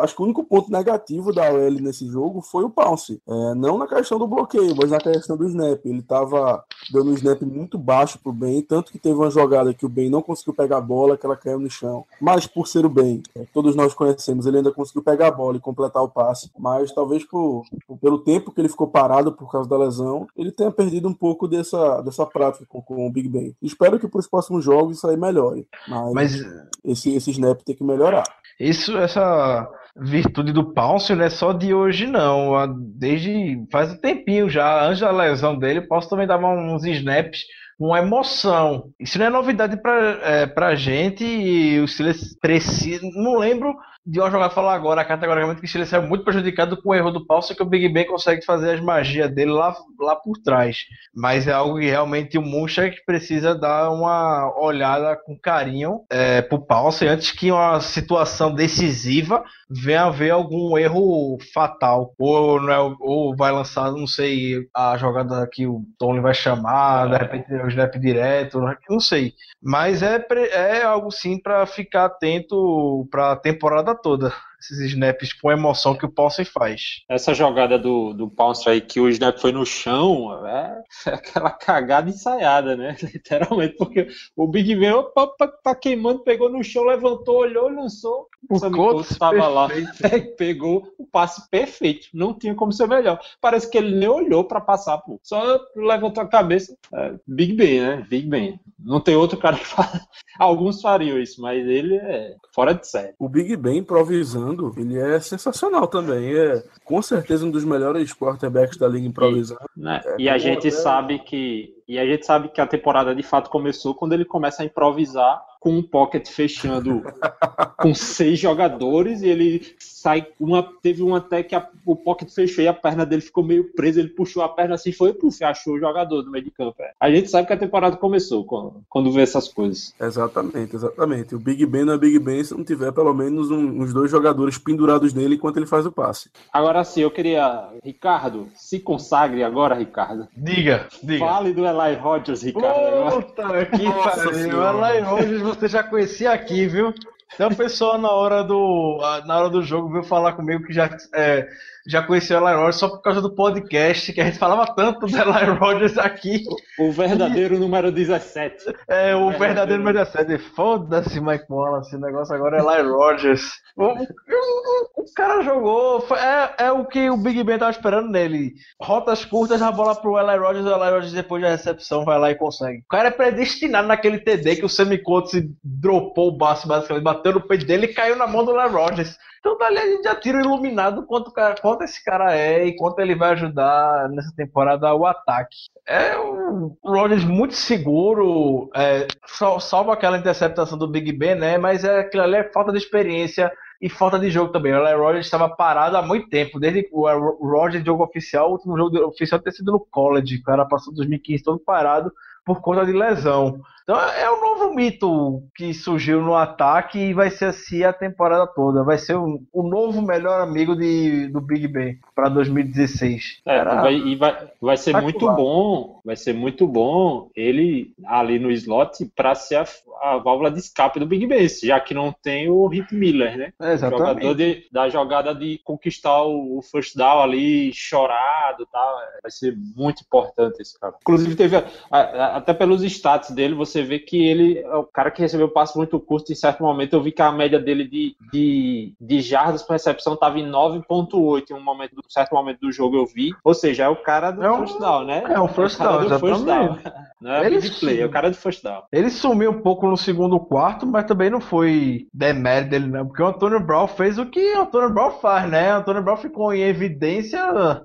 acho 0.00 0.14
que 0.14 0.22
o 0.22 0.24
único 0.24 0.44
ponto 0.44 0.70
negativo 0.70 1.32
da 1.32 1.50
OL 1.52 1.70
nesse 1.80 2.06
jogo 2.06 2.40
foi 2.40 2.64
o 2.64 2.70
Pounce. 2.70 3.20
É, 3.26 3.54
não 3.54 3.78
na 3.78 3.86
questão 3.86 4.18
do 4.18 4.26
bloqueio, 4.26 4.74
mas 4.76 4.90
na 4.90 4.98
questão 4.98 5.36
do 5.36 5.46
snap. 5.46 5.84
Ele 5.84 6.02
tava 6.02 6.64
dando 6.92 7.10
um 7.10 7.14
snap 7.14 7.42
muito 7.42 7.78
baixo 7.78 8.18
pro 8.18 8.32
Ben, 8.32 8.62
tanto 8.62 8.92
que 8.92 8.98
teve 8.98 9.14
uma 9.14 9.30
jogada 9.30 9.74
que 9.74 9.86
o 9.86 9.88
Ben 9.88 10.10
não 10.10 10.22
conseguiu 10.22 10.54
pegar 10.54 10.78
a 10.78 10.80
bola, 10.80 11.16
que 11.16 11.26
ela 11.26 11.36
caiu 11.36 11.58
no 11.58 11.70
chão. 11.70 12.04
Mas 12.20 12.46
por 12.46 12.66
ser 12.66 12.84
o 12.84 12.88
Ben, 12.88 13.22
é, 13.34 13.44
todos 13.52 13.74
nós 13.76 13.94
conhecemos, 13.94 14.46
ele 14.46 14.58
ainda 14.58 14.72
conseguiu 14.72 15.02
pegar 15.02 15.28
a 15.28 15.32
bola 15.32 15.56
e 15.56 15.60
completar 15.60 16.02
o 16.02 16.08
passe. 16.08 16.50
Mas 16.58 16.92
talvez 16.92 17.24
por, 17.24 17.64
por- 17.86 17.98
pelo 18.04 18.18
tempo 18.18 18.52
que 18.52 18.60
ele 18.60 18.68
ficou 18.68 18.86
parado 18.86 19.32
por 19.32 19.50
causa 19.50 19.66
da 19.66 19.78
lesão, 19.78 20.26
ele 20.36 20.52
tenha 20.52 20.70
perdido 20.70 21.08
um 21.08 21.14
pouco 21.14 21.48
dessa, 21.48 22.02
dessa 22.02 22.26
prática 22.26 22.66
com, 22.68 22.82
com 22.82 23.06
o 23.06 23.10
Big 23.10 23.30
Ben. 23.30 23.56
Espero 23.62 23.98
que 23.98 24.06
para 24.06 24.18
os 24.18 24.28
próximos 24.28 24.62
jogos 24.62 24.98
isso 24.98 25.08
aí 25.08 25.16
melhore. 25.16 25.66
Mas, 25.88 26.12
Mas 26.12 26.46
esse, 26.84 27.14
esse 27.14 27.30
snap 27.30 27.62
tem 27.62 27.74
que 27.74 27.82
melhorar. 27.82 28.24
isso, 28.60 28.94
essa 28.98 29.66
virtude 29.96 30.52
do 30.52 30.74
Pounce 30.74 31.14
não 31.14 31.24
é 31.24 31.30
só 31.30 31.54
de 31.54 31.72
hoje, 31.72 32.06
não. 32.06 32.52
Desde 32.78 33.64
faz 33.72 33.90
um 33.90 33.96
tempinho 33.96 34.50
já, 34.50 34.86
antes 34.86 35.00
da 35.00 35.10
lesão 35.10 35.58
dele, 35.58 35.78
o 35.78 35.88
Pounce 35.88 36.10
também 36.10 36.26
dava 36.26 36.46
uns 36.46 36.84
snaps 36.84 37.40
uma 37.80 38.00
emoção. 38.00 38.90
Isso 39.00 39.18
não 39.18 39.26
é 39.26 39.30
novidade 39.30 39.80
pra, 39.80 40.18
é, 40.22 40.46
pra 40.46 40.74
gente 40.74 41.24
e 41.24 41.80
o 41.80 41.88
Steelers 41.88 42.36
precisa. 42.38 43.00
Não 43.14 43.38
lembro 43.38 43.74
de 44.06 44.20
uma 44.20 44.30
jogada 44.30 44.52
falar 44.52 44.74
agora, 44.74 45.04
categoricamente, 45.04 45.60
que 45.60 45.66
o 45.66 45.68
Steelers 45.68 45.88
saiu 45.88 46.02
muito 46.02 46.24
prejudicado 46.24 46.80
com 46.80 46.90
o 46.90 46.94
erro 46.94 47.10
do 47.10 47.26
Pounce, 47.26 47.54
que 47.54 47.62
o 47.62 47.66
Big 47.66 47.88
Ben 47.88 48.06
consegue 48.06 48.44
fazer 48.44 48.74
as 48.74 48.80
magias 48.80 49.34
dele 49.34 49.52
lá, 49.52 49.74
lá 49.98 50.14
por 50.14 50.36
trás. 50.42 50.84
Mas 51.14 51.48
é 51.48 51.52
algo 51.52 51.78
que 51.78 51.86
realmente 51.86 52.36
o 52.36 52.42
Munchak 52.42 53.02
precisa 53.06 53.54
dar 53.54 53.90
uma 53.90 54.52
olhada 54.60 55.16
com 55.16 55.38
carinho 55.38 56.02
é, 56.10 56.42
pro 56.42 56.60
Pounce 56.60 57.06
antes 57.06 57.30
que 57.30 57.50
uma 57.50 57.80
situação 57.80 58.54
decisiva 58.54 59.42
venha 59.70 60.04
haver 60.04 60.30
algum 60.30 60.76
erro 60.76 61.38
fatal. 61.54 62.12
Ou, 62.18 62.60
não 62.60 62.72
é, 62.72 62.96
ou 63.00 63.34
vai 63.34 63.52
lançar, 63.52 63.90
não 63.90 64.06
sei, 64.06 64.66
a 64.74 64.98
jogada 64.98 65.48
que 65.50 65.66
o 65.66 65.82
Tony 65.98 66.20
vai 66.20 66.34
chamar, 66.34 67.08
de 67.08 67.16
repente 67.16 67.52
o 67.54 67.68
snap 67.68 67.94
direto, 67.96 68.60
não 68.90 69.00
sei. 69.00 69.32
Mas 69.62 70.02
é, 70.02 70.22
é 70.52 70.82
algo 70.82 71.10
sim 71.10 71.40
para 71.40 71.64
ficar 71.64 72.04
atento 72.04 73.08
para 73.10 73.32
a 73.32 73.36
temporada 73.36 73.93
toda. 74.02 74.34
Esses 74.70 74.92
snaps 74.92 75.32
com 75.34 75.52
emoção 75.52 75.94
que 75.94 76.06
o 76.06 76.10
Pounce 76.10 76.44
faz. 76.44 77.02
Essa 77.08 77.34
jogada 77.34 77.78
do, 77.78 78.14
do 78.14 78.30
Pounce 78.30 78.68
aí, 78.68 78.80
que 78.80 78.98
o 78.98 79.08
snap 79.08 79.38
foi 79.38 79.52
no 79.52 79.66
chão, 79.66 80.46
é, 80.46 80.82
é 81.06 81.10
aquela 81.14 81.50
cagada 81.50 82.08
ensaiada, 82.08 82.74
né? 82.76 82.96
Literalmente, 83.02 83.76
porque 83.76 84.08
o 84.34 84.48
Big 84.48 84.74
Ben 84.74 84.92
opa, 84.92 85.22
opa, 85.22 85.48
tá 85.48 85.74
queimando, 85.74 86.20
pegou 86.20 86.48
no 86.50 86.64
chão, 86.64 86.84
levantou, 86.84 87.38
olhou, 87.38 87.68
lançou. 87.68 88.28
O 88.50 88.58
Sammy 88.58 88.76
Coates 88.76 88.94
Coates 88.94 89.18
tava 89.18 89.48
lá, 89.48 89.68
pegou 90.36 90.92
o 90.98 91.06
passe 91.06 91.48
perfeito. 91.48 92.08
Não 92.12 92.34
tinha 92.34 92.54
como 92.54 92.72
ser 92.72 92.86
melhor. 92.86 93.20
Parece 93.40 93.70
que 93.70 93.78
ele 93.78 93.96
nem 93.96 94.08
olhou 94.08 94.44
pra 94.44 94.60
passar, 94.60 94.98
pô. 94.98 95.18
Só 95.22 95.60
levantou 95.76 96.22
a 96.22 96.28
cabeça. 96.28 96.76
É, 96.92 97.14
Big 97.26 97.54
Ben, 97.54 97.80
né? 97.80 98.06
Big 98.08 98.28
Ben. 98.28 98.60
Não 98.78 99.00
tem 99.00 99.16
outro 99.16 99.38
cara 99.38 99.56
que 99.56 99.66
fala. 99.66 100.00
Alguns 100.38 100.80
fariam 100.80 101.18
isso, 101.18 101.40
mas 101.40 101.66
ele 101.66 101.96
é 101.96 102.36
fora 102.54 102.74
de 102.74 102.86
série. 102.86 103.14
O 103.18 103.28
Big 103.28 103.56
Ben 103.56 103.78
improvisando, 103.78 104.53
ele 104.76 104.98
é 104.98 105.18
sensacional 105.20 105.86
também. 105.86 106.34
É 106.34 106.62
com 106.84 107.00
certeza 107.00 107.44
um 107.46 107.50
dos 107.50 107.64
melhores 107.64 108.12
quarterbacks 108.12 108.76
da 108.76 108.88
liga 108.88 109.06
improvisando. 109.06 109.60
né? 109.76 110.00
É, 110.04 110.16
e 110.18 110.28
a 110.28 110.38
gente 110.38 110.68
até- 110.68 110.70
sabe 110.70 111.18
que 111.20 111.74
e 111.86 111.98
a 111.98 112.06
gente 112.06 112.24
sabe 112.24 112.48
que 112.48 112.60
a 112.60 112.66
temporada 112.66 113.14
de 113.14 113.22
fato 113.22 113.50
começou 113.50 113.94
quando 113.94 114.14
ele 114.14 114.24
começa 114.24 114.62
a 114.62 114.66
improvisar 114.66 115.42
com 115.60 115.70
um 115.70 115.82
pocket 115.82 116.26
fechando 116.28 117.02
com 117.78 117.94
seis 117.94 118.38
jogadores 118.38 119.20
e 119.22 119.28
ele 119.28 119.74
sai 120.04 120.26
uma 120.38 120.62
teve 120.82 121.02
uma 121.02 121.16
até 121.16 121.42
que 121.42 121.54
a- 121.54 121.66
o 121.86 121.96
pocket 121.96 122.28
fechou 122.30 122.62
e 122.62 122.68
a 122.68 122.74
perna 122.74 123.06
dele 123.06 123.22
ficou 123.22 123.42
meio 123.42 123.72
presa 123.72 124.00
ele 124.00 124.10
puxou 124.10 124.42
a 124.42 124.48
perna 124.50 124.74
assim 124.74 124.92
foi 124.92 125.14
puf, 125.14 125.42
achou 125.42 125.74
o 125.74 125.78
jogador 125.80 126.22
no 126.22 126.30
meio 126.30 126.44
de 126.44 126.50
campo 126.50 126.74
é. 126.80 126.90
a 127.00 127.10
gente 127.10 127.30
sabe 127.30 127.46
que 127.46 127.54
a 127.54 127.56
temporada 127.56 127.96
começou 127.96 128.44
quando, 128.44 128.82
quando 128.88 129.10
vê 129.10 129.22
essas 129.22 129.48
coisas 129.48 129.94
Exatamente, 129.98 130.76
exatamente. 130.76 131.34
O 131.34 131.38
Big 131.38 131.64
Ben 131.64 131.84
não 131.86 131.94
é 131.94 131.98
Big 131.98 132.18
Ben 132.18 132.44
se 132.44 132.54
não 132.54 132.62
tiver 132.64 132.92
pelo 132.92 133.14
menos 133.14 133.50
um- 133.50 133.80
uns 133.82 133.94
dois 133.94 134.10
jogadores 134.10 134.58
pendurados 134.58 135.14
nele 135.14 135.36
enquanto 135.36 135.56
ele 135.56 135.66
faz 135.66 135.86
o 135.86 135.92
passe. 135.92 136.28
agora 136.52 136.84
sim 136.84 137.00
eu 137.00 137.10
queria 137.10 137.68
Ricardo 137.82 138.48
se 138.54 138.78
consagre 138.80 139.42
agora 139.42 139.74
Ricardo 139.74 140.28
Diga, 140.36 140.86
diga. 141.02 141.24
fale 141.24 141.52
do 141.54 141.64
Eli 141.64 141.94
Rodgers 141.96 142.42
Ricardo 142.42 142.66
agora. 142.78 143.22
Puta 143.22 143.66
que 143.66 143.84
Nossa 143.84 144.24
pariu. 144.24 144.62
Ela 144.62 145.00
Rogers 145.00 145.40
você 145.40 145.68
já 145.68 145.82
conhecia 145.82 146.30
aqui, 146.32 146.66
viu? 146.66 146.92
Tem 147.36 147.46
uma 147.46 147.56
pessoa 147.56 147.98
na 147.98 148.10
hora 148.10 148.42
do, 148.44 148.98
na 149.26 149.38
hora 149.38 149.50
do 149.50 149.62
jogo 149.62 149.90
veio 149.90 150.04
falar 150.04 150.34
comigo 150.34 150.64
que 150.64 150.72
já, 150.72 150.88
é, 151.12 151.48
já 151.86 152.02
conhecia 152.02 152.40
o 152.40 152.48
Eli 152.48 152.56
Rogers 152.56 152.76
só 152.76 152.88
por 152.88 153.02
causa 153.02 153.20
do 153.20 153.34
podcast, 153.34 154.12
que 154.12 154.20
a 154.20 154.24
gente 154.24 154.38
falava 154.38 154.66
tanto 154.74 155.06
do 155.06 155.16
Eli 155.16 155.50
Rogers 155.58 155.98
aqui. 155.98 156.44
o 156.78 156.90
verdadeiro 156.92 157.58
número 157.58 157.92
17 157.92 158.56
É, 158.88 159.14
o 159.14 159.30
É, 159.30 159.38
verdadeiro 159.38 159.74
é. 159.82 159.84
número 159.84 159.98
17. 159.98 160.38
Foda-se, 160.54 161.20
Mike 161.20 161.44
Wallace. 161.50 161.94
O 161.96 162.00
negócio 162.00 162.34
agora 162.34 162.58
é 162.58 162.60
Eli 162.60 162.88
Rogers. 162.88 163.42
O, 163.76 163.84
o- 163.86 165.02
o 165.02 165.04
cara 165.14 165.42
jogou. 165.42 166.00
foi- 166.02 166.18
É, 166.18 166.54
é 166.66 166.72
o 166.72 166.84
que 166.86 167.10
o 167.10 167.16
Big 167.16 167.42
Ben 167.44 167.58
tava 167.58 167.70
esperando 167.70 168.08
nele. 168.10 168.54
Rotas 168.80 169.24
curtas, 169.24 169.60
a 169.62 169.70
bola 169.70 169.94
pro 169.94 170.18
Eli 170.18 170.36
Rogers. 170.38 170.64
O 170.66 170.70
Eli 170.74 170.90
Rogers, 170.90 171.12
depois 171.12 171.42
da 171.42 171.50
recepção, 171.50 172.04
vai 172.04 172.18
lá 172.18 172.30
e 172.30 172.34
consegue. 172.34 172.78
O 172.78 172.88
cara 172.88 173.08
é 173.08 173.12
predestinado 173.12 173.88
naquele 173.88 174.18
TD 174.18 174.56
que 174.56 174.64
o 174.64 174.68
Sammy 174.68 174.98
Coates 174.98 175.42
dropou 175.62 176.28
o 176.28 176.36
baço, 176.36 176.66
basicamente, 176.66 177.04
bateu 177.04 177.32
no 177.34 177.46
peito 177.46 177.66
dele 177.66 177.86
e 177.86 177.92
caiu 177.94 178.16
na 178.16 178.26
mão 178.26 178.44
do 178.44 178.58
Eli 178.58 178.68
Rogers. 178.68 179.16
Então 179.44 179.58
dali 179.58 179.76
a 179.78 179.86
gente 179.86 180.02
já 180.04 180.14
tira 180.14 180.40
iluminado 180.40 181.04
quanto, 181.04 181.30
cara- 181.30 181.54
quanto 181.60 181.84
esse 181.84 182.02
cara 182.02 182.34
é 182.34 182.64
e 182.66 182.74
quanto 182.76 182.98
ele 183.00 183.14
vai 183.14 183.32
ajudar 183.32 184.08
nessa 184.08 184.34
temporada 184.34 184.94
o 184.94 185.04
ataque. 185.04 185.54
É 185.86 186.18
um 186.18 186.74
Rodgers 186.82 187.24
muito 187.24 187.52
seguro, 187.52 188.70
é, 188.74 189.06
sal- 189.26 189.60
salvo 189.60 189.90
aquela 189.90 190.16
interceptação 190.16 190.78
do 190.78 190.88
Big 190.88 191.12
Ben, 191.12 191.34
né? 191.34 191.58
Mas 191.58 191.84
é, 191.84 191.98
aquilo 192.00 192.22
ali 192.22 192.36
é 192.36 192.50
falta 192.52 192.72
de 192.72 192.78
experiência 192.78 193.52
e 193.82 193.90
falta 193.90 194.18
de 194.18 194.30
jogo 194.30 194.50
também. 194.50 194.72
O 194.72 195.10
Eli 195.10 195.20
estava 195.20 195.46
parado 195.46 195.98
há 195.98 196.00
muito 196.02 196.26
tempo, 196.30 196.58
desde 196.58 196.88
o 196.90 197.06
Rodgers 197.46 197.84
jogo 197.84 198.02
oficial, 198.02 198.48
o 198.48 198.52
último 198.52 198.78
jogo 198.78 198.98
oficial 199.08 199.38
ter 199.42 199.52
sido 199.52 199.72
no 199.72 199.80
college. 199.90 200.36
O 200.36 200.42
cara 200.42 200.64
passou 200.64 200.94
2015 200.94 201.44
todo 201.44 201.58
parado 201.58 202.10
por 202.46 202.62
conta 202.62 202.86
de 202.86 202.92
lesão. 202.92 203.60
Então 203.84 204.00
é 204.00 204.30
um 204.32 204.40
novo 204.40 204.74
mito 204.74 205.42
que 205.54 205.74
surgiu 205.74 206.22
no 206.22 206.34
ataque 206.34 206.98
e 206.98 207.12
vai 207.12 207.30
ser 207.30 207.44
assim 207.46 207.84
a 207.84 207.92
temporada 207.92 208.46
toda. 208.46 208.82
Vai 208.82 208.96
ser 208.96 209.14
o, 209.14 209.38
novo 209.52 210.00
melhor 210.00 210.40
amigo 210.40 210.74
de, 210.74 211.28
do 211.28 211.38
Big 211.38 211.68
Ben 211.68 211.98
para 212.14 212.30
2016. 212.30 213.42
É, 213.46 213.56
Era- 213.58 213.82
vai, 213.82 213.94
e 213.94 214.16
vai, 214.16 214.48
vai 214.58 214.76
ser 214.78 214.98
muito 215.02 215.26
bom, 215.36 216.00
vai 216.02 216.16
ser 216.16 216.32
muito 216.32 216.66
bom 216.66 217.28
ele 217.36 217.92
ali 218.06 218.38
no 218.38 218.50
slot 218.52 219.04
para 219.14 219.34
ser 219.34 219.56
a, 219.56 219.66
a 220.02 220.16
válvula 220.16 220.50
de 220.50 220.60
escape 220.60 220.98
do 220.98 221.04
Big 221.06 221.26
Ben, 221.26 221.46
já 221.62 221.78
que 221.78 221.92
não 221.92 222.10
tem 222.10 222.48
o 222.48 222.66
Rick 222.66 222.94
Miller, 222.94 223.36
né? 223.36 223.52
É, 223.60 223.72
exatamente. 223.74 224.08
Jogador 224.08 224.34
de, 224.34 224.66
da 224.72 224.88
jogada 224.88 225.34
de 225.34 225.60
conquistar 225.62 226.22
o, 226.22 226.56
o 226.58 226.62
first 226.62 226.96
down 226.96 227.20
ali, 227.20 227.70
chorado, 227.74 228.64
tá? 228.72 229.08
Vai 229.22 229.30
ser 229.30 229.54
muito 229.76 230.02
importante 230.02 230.62
esse 230.62 230.78
cara. 230.80 230.94
Inclusive 231.02 231.34
teve 231.36 231.56
a- 231.56 231.64
a- 231.90 232.36
até 232.36 232.54
pelos 232.54 232.82
stats 232.82 233.30
dele, 233.30 233.54
você 233.54 233.73
vê 233.82 233.98
que 233.98 234.26
ele 234.26 234.58
é 234.58 234.74
o 234.76 234.84
cara 234.84 235.10
que 235.10 235.20
recebeu 235.22 235.48
passe 235.48 235.76
muito 235.76 235.98
curto 236.00 236.32
em 236.32 236.34
certo 236.34 236.62
momento. 236.62 236.92
Eu 236.94 237.02
vi 237.02 237.12
que 237.12 237.22
a 237.22 237.32
média 237.32 237.58
dele 237.58 237.84
de, 237.86 238.16
de, 238.32 238.94
de 239.00 239.20
jardas 239.20 239.62
por 239.62 239.72
recepção 239.72 240.14
estava 240.14 240.38
em 240.38 240.46
9.8 240.50 241.50
em 241.50 241.54
um 241.54 241.62
momento, 241.62 241.94
um 241.96 242.10
certo 242.10 242.32
momento 242.34 242.60
do 242.60 242.72
jogo 242.72 242.96
eu 242.96 243.06
vi. 243.06 243.30
Ou 243.42 243.54
seja, 243.54 243.84
é 243.84 243.88
o 243.88 243.96
cara 243.96 244.30
do 244.30 244.42
É 244.44 244.50
um- 244.50 244.58
first 244.58 244.78
down, 244.78 245.04
né? 245.04 245.24
é 245.28 245.40
um 245.40 245.48
first 245.48 245.80
o 245.80 245.82
down, 245.82 246.08
do 246.08 246.18
first 246.18 246.44
down. 246.44 246.78
exatamente. 247.24 247.40
Não 247.42 247.44
é 247.44 247.46
Ele 247.46 247.60
big 247.60 247.80
play, 247.80 248.00
é 248.00 248.06
o 248.06 248.10
cara 248.10 248.30
de 248.30 248.36
first 248.36 248.62
down. 248.62 248.82
Ele 248.92 249.10
sumiu 249.10 249.50
um 249.50 249.60
pouco 249.62 249.86
no 249.88 249.96
segundo 249.96 250.38
quarto, 250.38 250.86
mas 250.86 251.04
também 251.06 251.30
não 251.30 251.40
foi 251.40 252.06
demérito 252.12 252.70
dele, 252.70 252.86
não. 252.86 253.06
Porque 253.06 253.22
o 253.22 253.26
Antônio 253.26 253.60
Brown 253.60 253.86
fez 253.88 254.18
o 254.18 254.26
que 254.26 254.54
o 254.56 254.60
Antônio 254.62 254.90
Brown 254.90 255.10
faz, 255.12 255.50
né? 255.50 255.74
O 255.74 255.78
Antônio 255.78 256.02
Brown 256.02 256.16
ficou 256.16 256.52
em 256.52 256.60
evidência 256.62 257.40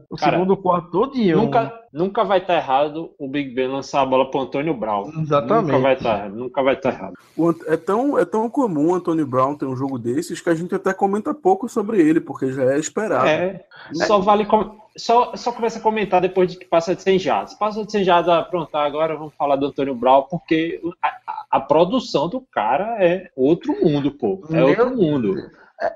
o 0.10 0.16
Cara, 0.18 0.34
segundo 0.34 0.58
quarto 0.58 0.92
todinho. 0.92 1.38
Nunca, 1.38 1.74
nunca 1.94 2.24
vai 2.24 2.40
estar 2.40 2.56
errado 2.56 3.12
o 3.20 3.30
Big 3.30 3.54
Ben 3.54 3.68
lançar 3.68 4.02
a 4.02 4.06
bola 4.06 4.30
pro 4.30 4.42
Antônio 4.42 4.74
Brown. 4.74 5.10
Exatamente. 5.22 5.68
Nunca 5.68 5.80
vai 5.80 5.94
estar, 5.94 6.30
nunca 6.30 6.64
vai 6.64 6.74
estar 6.76 6.90
errado. 6.90 7.14
O 7.38 7.50
Ant- 7.50 7.64
É 7.68 7.78
tão, 7.78 8.18
é 8.20 8.26
tão 8.26 8.50
comum 8.50 8.90
o 8.92 8.96
Antônio 8.96 9.26
Brown 9.26 9.56
ter 9.56 9.66
um 9.66 9.76
jogo 9.76 9.98
desses 9.98 10.42
que 10.42 10.50
a 10.50 10.56
gente 10.56 10.74
até 10.76 10.94
comenta 10.94 11.34
pouco 11.34 11.70
sobre 11.70 12.02
ele, 12.02 12.20
porque 12.20 12.52
já 12.52 12.64
é 12.74 12.78
esperado. 12.80 13.28
É, 13.28 13.64
só 13.94 14.20
vale 14.20 14.46
com- 14.46 14.78
só, 15.00 15.36
só 15.36 15.52
começa 15.52 15.80
a 15.80 15.82
comentar 15.82 16.22
depois 16.22 16.52
de 16.52 16.58
que 16.60 16.66
passa 16.66 16.96
de 16.96 17.02
100 17.02 17.20
jardas. 17.20 17.54
Passa 17.56 17.84
de 17.86 17.92
100 17.92 18.04
jardas, 18.04 18.30
ah, 18.34 18.44
pronto, 18.44 18.76
agora 18.76 19.16
vamos 19.16 19.34
falar 19.36 19.56
do 19.56 19.66
Antônio 19.68 19.96
Brown, 19.96 20.24
porque 20.30 20.80
a, 21.02 21.08
a- 21.08 21.46
a 21.52 21.60
produção 21.60 22.28
do 22.30 22.42
cara 22.52 22.98
é 23.04 23.30
outro 23.36 23.74
mundo, 23.84 24.12
pô. 24.12 24.42
É 24.50 24.54
Meu 24.54 24.68
outro 24.70 24.96
mundo. 24.96 25.36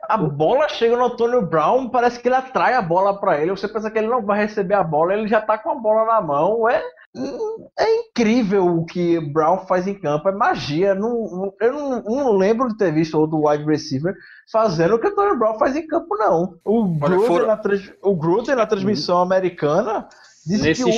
A 0.08 0.16
bola 0.18 0.70
chega 0.70 0.96
no 0.96 1.06
Antônio 1.06 1.42
Brown, 1.46 1.90
parece 1.90 2.18
que 2.20 2.28
ele 2.30 2.36
atrai 2.36 2.74
a 2.74 2.82
bola 2.82 3.20
pra 3.20 3.42
ele. 3.42 3.52
Você 3.52 3.68
pensa 3.68 3.92
que 3.92 3.98
ele 3.98 4.08
não 4.08 4.22
vai 4.22 4.40
receber 4.40 4.76
a 4.76 4.84
bola, 4.84 5.14
ele 5.14 5.28
já 5.28 5.42
tá 5.42 5.58
com 5.58 5.70
a 5.72 5.76
bola 5.76 6.06
na 6.06 6.22
mão. 6.22 6.70
É, 6.70 6.82
é 7.78 8.00
incrível 8.08 8.66
o 8.66 8.86
que 8.86 9.20
Brown 9.20 9.66
faz 9.68 9.88
em 9.88 9.94
campo, 9.94 10.30
é 10.30 10.32
magia. 10.32 10.96
Não, 10.96 11.54
eu 11.62 11.74
não, 11.74 12.02
não 12.04 12.32
lembro 12.38 12.68
de 12.70 12.78
ter 12.78 12.92
visto 12.94 13.18
outro 13.18 13.48
wide 13.48 13.64
receiver 13.66 14.16
fazendo 14.52 14.96
o 14.96 15.00
que 15.00 15.08
o 15.08 15.12
Antônio 15.12 15.38
Brown 15.38 15.58
faz 15.60 15.76
em 15.76 15.86
campo, 15.86 16.16
não. 16.18 16.58
O 16.66 16.86
Gruden, 16.86 17.28
foram- 17.28 17.48
na, 17.48 17.58
trans- 17.58 17.94
o 18.02 18.16
Gruden 18.16 18.56
na 18.56 18.66
transmissão 18.66 19.22
americana 19.22 20.08
disse 20.46 20.64
Nesse 20.64 20.84
que 20.84 20.90
o, 20.90 20.94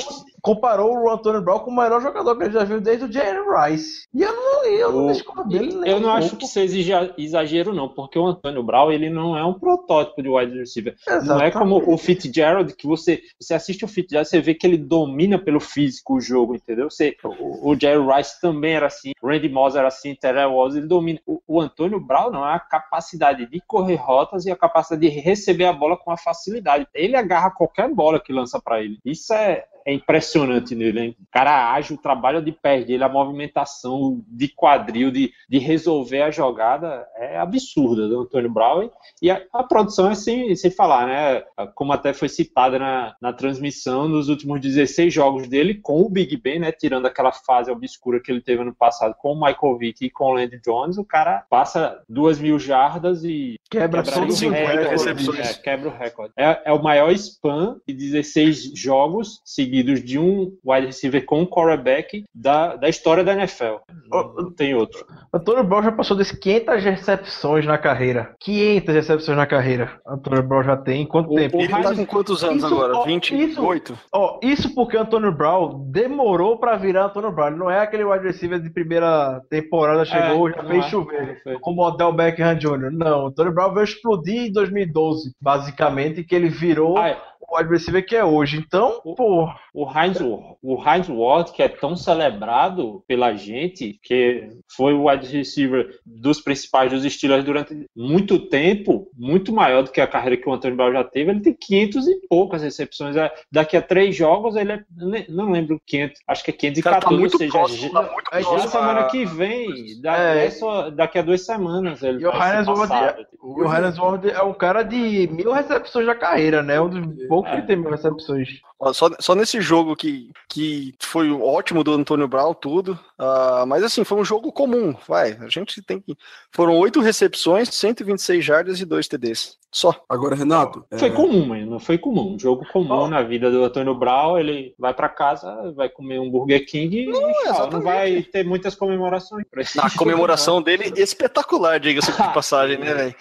comparou 0.45 0.95
o 0.97 1.09
Antônio 1.09 1.41
Brown 1.41 1.59
com 1.59 1.71
o 1.71 1.75
melhor 1.75 2.01
jogador 2.01 2.37
que 2.37 2.43
ele 2.43 2.53
já 2.53 2.63
viu 2.63 2.79
desde 2.79 3.05
o 3.05 3.11
Jalen 3.11 3.43
Rice. 3.49 4.07
E 4.13 4.21
eu 4.21 4.33
não, 4.33 4.65
eu 4.65 4.91
não 4.91 5.07
discordo 5.11 5.49
dele 5.49 5.73
nem 5.75 5.89
Eu 5.91 5.97
um 5.97 6.01
não 6.01 6.11
acho 6.11 6.29
pouco. 6.29 6.45
que 6.45 6.47
seja 6.47 6.77
exager- 6.77 7.13
exagero, 7.17 7.73
não, 7.73 7.89
porque 7.89 8.17
o 8.19 8.25
Antônio 8.27 8.61
Brown 8.63 8.91
ele 8.91 9.09
não 9.09 9.35
é 9.37 9.43
um 9.43 9.53
protótipo 9.57 10.21
de 10.21 10.29
wide 10.29 10.57
receiver. 10.57 10.95
Não 11.07 11.13
é 11.13 11.17
Exatamente. 11.17 11.53
como 11.57 11.93
o 11.93 11.97
Fitzgerald, 11.97 12.73
que 12.75 12.85
você, 12.87 13.21
você 13.39 13.53
assiste 13.53 13.83
o 13.83 13.87
Fitzgerald, 13.87 14.27
você 14.29 14.39
vê 14.39 14.53
que 14.53 14.67
ele 14.67 14.77
domina 14.77 15.39
pelo 15.39 15.59
físico 15.59 16.15
o 16.15 16.21
jogo, 16.21 16.55
entendeu? 16.55 16.89
Você, 16.89 17.15
o, 17.23 17.71
o 17.71 17.79
Jerry 17.79 18.03
Rice 18.15 18.39
também 18.39 18.73
era 18.75 18.85
assim, 18.87 19.11
o 19.21 19.27
Randy 19.27 19.49
Moss 19.49 19.75
era 19.75 19.87
assim, 19.87 20.13
Terrell 20.15 20.51
Owens, 20.53 20.75
ele 20.75 20.87
domina. 20.87 21.19
O, 21.25 21.41
o 21.47 21.59
Antônio 21.61 21.99
Brown 21.99 22.29
não 22.31 22.47
é 22.47 22.53
a 22.53 22.59
capacidade 22.59 23.45
de 23.47 23.61
correr 23.65 23.95
rotas 23.95 24.45
e 24.45 24.51
a 24.51 24.55
capacidade 24.55 25.01
de 25.01 25.09
receber 25.19 25.65
a 25.65 25.73
bola 25.73 25.97
com 25.97 26.11
a 26.11 26.17
facilidade. 26.17 26.87
Ele 26.93 27.15
agarra 27.15 27.51
qualquer 27.51 27.89
bola 27.89 28.19
que 28.19 28.31
lança 28.33 28.59
para 28.61 28.81
ele. 28.81 28.99
Isso 29.03 29.33
é, 29.33 29.65
é 29.85 29.93
impressionante 29.93 30.73
nele, 30.73 30.99
hein? 30.99 31.15
O 31.21 31.31
cara 31.31 31.73
age, 31.73 31.93
o 31.93 31.97
trabalho 31.97 32.41
de 32.41 32.51
pé 32.51 32.83
dele, 32.83 33.03
a 33.03 33.09
movimentação 33.09 34.23
de 34.27 34.47
quadril, 34.47 35.11
de, 35.11 35.31
de 35.47 35.59
resolver 35.59 36.23
a 36.23 36.31
jogada 36.31 37.05
é 37.15 37.37
absurda 37.37 38.07
do 38.07 38.21
Antônio 38.21 38.51
Brown. 38.51 38.89
E 39.21 39.29
a, 39.29 39.41
a 39.53 39.63
produção 39.63 40.09
é 40.09 40.15
sem, 40.15 40.55
sem 40.55 40.71
falar, 40.71 41.05
né? 41.05 41.43
Como 41.75 41.93
até 41.93 42.13
foi 42.13 42.27
citada 42.27 42.79
na, 42.79 43.15
na 43.21 43.31
transmissão, 43.31 44.07
nos 44.07 44.27
últimos 44.27 44.59
16 44.59 45.13
jogos 45.13 45.47
dele 45.47 45.75
com 45.75 46.01
o 46.01 46.09
Big 46.09 46.35
Ben, 46.37 46.59
né? 46.59 46.71
Tirando 46.71 47.05
aquela 47.05 47.31
fase 47.31 47.69
obscura 47.69 48.19
que 48.19 48.31
ele 48.31 48.41
teve 48.41 48.63
ano 48.63 48.73
passado 48.73 49.13
com 49.19 49.33
o 49.33 49.39
Michael 49.39 49.77
Vick 49.77 50.03
e 50.03 50.09
com 50.09 50.25
o 50.25 50.33
Landry 50.33 50.59
Jones, 50.65 50.97
o 50.97 51.05
cara 51.05 51.45
passa 51.47 52.01
duas 52.09 52.39
mil 52.39 52.57
jardas 52.57 53.23
e 53.23 53.59
Quebra 53.69 54.01
Quebra 54.01 54.19
todos 54.19 54.35
os 54.35 54.39
50 54.39 54.67
recordes. 54.67 54.91
recepções. 54.91 55.39
é, 55.39 55.53
quebra 55.53 55.89
o 55.89 55.91
recorde. 55.91 56.33
É, 56.37 56.61
é 56.65 56.71
o 56.71 56.81
maior 56.81 57.11
spam 57.11 57.79
de 57.87 57.93
16 57.93 58.71
jogos 58.75 59.41
seguidos 59.43 59.74
de 59.83 60.17
um 60.19 60.51
wide 60.65 60.87
receiver 60.87 61.25
com 61.25 61.41
um 61.41 61.45
quarterback 61.45 62.23
da, 62.33 62.75
da 62.75 62.89
história 62.89 63.23
da 63.23 63.33
NFL. 63.33 63.75
Não, 64.09 64.33
não 64.33 64.51
tem 64.51 64.73
outro. 64.73 65.05
Antônio 65.33 65.63
Brown 65.63 65.83
já 65.83 65.91
passou 65.91 66.15
das 66.15 66.31
500 66.31 66.83
recepções 66.83 67.65
na 67.65 67.77
carreira. 67.77 68.33
500 68.39 68.95
recepções 68.95 69.37
na 69.37 69.45
carreira. 69.45 69.99
Antônio 70.07 70.43
Brown 70.43 70.63
já 70.63 70.77
tem. 70.77 71.01
Em 71.01 71.05
quanto 71.05 71.31
O- 71.31 71.35
tempo? 71.35 71.57
o 71.57 71.61
Ele 71.61 71.67
tá 71.69 71.93
com 71.95 72.05
quantos 72.05 72.43
anos 72.43 72.63
Isso, 72.63 72.73
agora? 72.73 72.95
ó, 72.97 73.03
28? 73.03 73.97
Ó, 74.13 74.39
isso 74.41 74.73
porque 74.73 74.97
Antônio 74.97 75.31
Brown 75.31 75.89
demorou 75.91 76.57
pra 76.57 76.75
virar 76.77 77.05
Antônio 77.05 77.31
Brown. 77.31 77.47
Ele 77.47 77.57
não 77.57 77.69
é 77.69 77.79
aquele 77.81 78.03
wide 78.03 78.25
receiver 78.25 78.59
de 78.59 78.69
primeira 78.69 79.41
temporada, 79.49 80.05
chegou, 80.05 80.49
É, 80.49 80.53
já 80.53 80.63
fez 80.63 80.85
é. 80.85 80.89
chover. 80.89 81.41
Como 81.61 81.81
o 81.81 81.87
Odell 81.87 82.13
Beckham 82.13 82.55
Jr. 82.55 82.91
Não, 82.91 83.27
Antônio 83.27 83.53
Brown 83.53 83.73
veio 83.73 83.83
explodir 83.83 84.47
em 84.47 84.51
2012, 84.51 85.33
basicamente, 85.41 86.23
que 86.23 86.35
ele 86.35 86.49
virou 86.49 86.97
Ah, 86.97 87.09
é. 87.09 87.17
O 87.47 87.57
wide 87.57 87.69
receiver 87.69 88.05
que 88.05 88.15
é 88.15 88.23
hoje. 88.23 88.57
Então, 88.57 89.01
pô, 89.15 89.47
O 89.73 89.85
Heinz, 89.91 90.19
o 90.21 90.83
Heinz 90.83 91.09
Ward, 91.09 91.51
que 91.51 91.61
é 91.61 91.67
tão 91.67 91.95
celebrado 91.95 93.03
pela 93.07 93.33
gente, 93.33 93.99
que 94.01 94.47
foi 94.75 94.93
o 94.93 95.07
wide 95.09 95.27
receiver 95.27 95.99
dos 96.05 96.39
principais 96.41 96.91
dos 96.91 97.03
Steelers 97.13 97.43
durante 97.43 97.85
muito 97.95 98.39
tempo, 98.39 99.07
muito 99.17 99.51
maior 99.53 99.83
do 99.83 99.91
que 99.91 99.99
a 100.01 100.07
carreira 100.07 100.37
que 100.37 100.47
o 100.49 100.53
Antônio 100.53 100.77
Brown 100.77 100.93
já 100.93 101.03
teve, 101.03 101.31
ele 101.31 101.41
tem 101.41 101.53
500 101.59 102.07
e 102.07 102.27
poucas 102.29 102.61
recepções. 102.63 103.15
É, 103.15 103.31
Daqui 103.51 103.75
a 103.77 103.81
três 103.81 104.15
jogos, 104.15 104.55
ele 104.55 104.71
é, 104.73 104.83
não 105.29 105.51
lembro 105.51 105.79
500, 105.85 106.21
acho 106.27 106.43
que 106.43 106.51
é 106.51 106.53
O 106.53 106.81
cara 106.83 106.99
514, 107.01 107.01
tá 107.01 107.11
muito 107.11 107.33
ou 107.33 107.39
seja, 107.39 107.51
próximo, 107.51 107.91
tá 107.91 108.01
já, 108.03 108.11
muito 108.11 108.29
é 108.31 108.41
já 108.41 108.49
próximo. 108.49 108.71
semana 108.71 108.99
a- 109.01 109.07
que 109.07 109.25
vem, 109.25 110.01
da- 110.01 110.17
É. 110.35 110.45
é 110.45 110.49
só 110.51 110.89
daqui 110.89 111.19
a 111.19 111.21
duas 111.21 111.45
semanas. 111.45 112.01
Ele 112.01 112.21
E 112.21 112.25
o 112.25 112.31
Heinz 112.31 112.67
Ward 112.67 113.25
o 113.41 113.63
Heinz 113.73 113.97
Ward 113.97 114.29
é 114.29 114.41
um 114.41 114.53
cara 114.53 114.83
de 114.83 115.27
mil 115.31 115.51
recepções 115.51 116.05
na 116.07 116.15
carreira, 116.15 116.63
né? 116.63 116.79
Um 116.81 116.89
dos 116.89 117.27
poucos 117.27 117.44
É. 117.45 117.61
que 117.61 117.67
tem 117.67 117.75
mil 117.75 117.89
recepções. 117.89 118.49
Só, 118.93 119.09
só 119.19 119.35
nesse 119.35 119.61
jogo 119.61 119.95
que, 119.95 120.31
que 120.49 120.93
foi 120.99 121.31
ótimo 121.31 121.83
do 121.83 121.93
Antônio 121.93 122.27
Brown, 122.27 122.53
tudo. 122.53 122.99
ah, 123.17 123.63
mas 123.67 123.83
assim, 123.83 124.03
foi 124.03 124.17
um 124.19 124.25
jogo 124.25 124.51
comum. 124.51 124.95
Vai, 125.07 125.33
a 125.41 125.47
gente 125.47 125.81
tem 125.81 125.99
que. 125.99 126.15
Foram 126.51 126.77
oito 126.77 126.99
recepções, 126.99 127.69
126 127.69 128.43
jardas 128.43 128.79
e 128.79 128.85
dois 128.85 129.07
TDs. 129.07 129.57
Só. 129.71 129.93
Agora, 130.07 130.37
Renato, 130.37 130.85
Foi 130.97 131.09
é, 131.09 131.11
comum, 131.11 131.47
mano. 131.47 131.71
Não 131.71 131.79
foi 131.79 131.97
comum. 131.97 132.35
Um 132.35 132.39
jogo 132.39 132.65
comum 132.71 132.91
Ó. 132.91 133.07
na 133.09 133.21
vida 133.21 133.51
do 133.51 133.61
Antônio 133.63 133.93
Brown. 133.93 134.37
Ele 134.37 134.73
vai 134.79 134.93
pra 134.93 135.09
casa, 135.09 135.73
vai 135.75 135.89
comer 135.89 136.17
um 136.17 136.31
Burger 136.31 136.65
King 136.65 137.09
e 137.09 137.11
tchau. 137.43 137.69
Não 137.69 137.81
vai 137.81 138.21
ter 138.21 138.45
muitas 138.45 138.73
comemorações. 138.73 139.45
A 139.77 139.89
comemoração 139.97 140.61
dele, 140.61 140.93
espetacular, 140.95 141.77
diga-se 141.79 142.09
de 142.09 142.17
passagem, 142.33 142.77
né, 142.77 142.93
velho? 142.93 143.15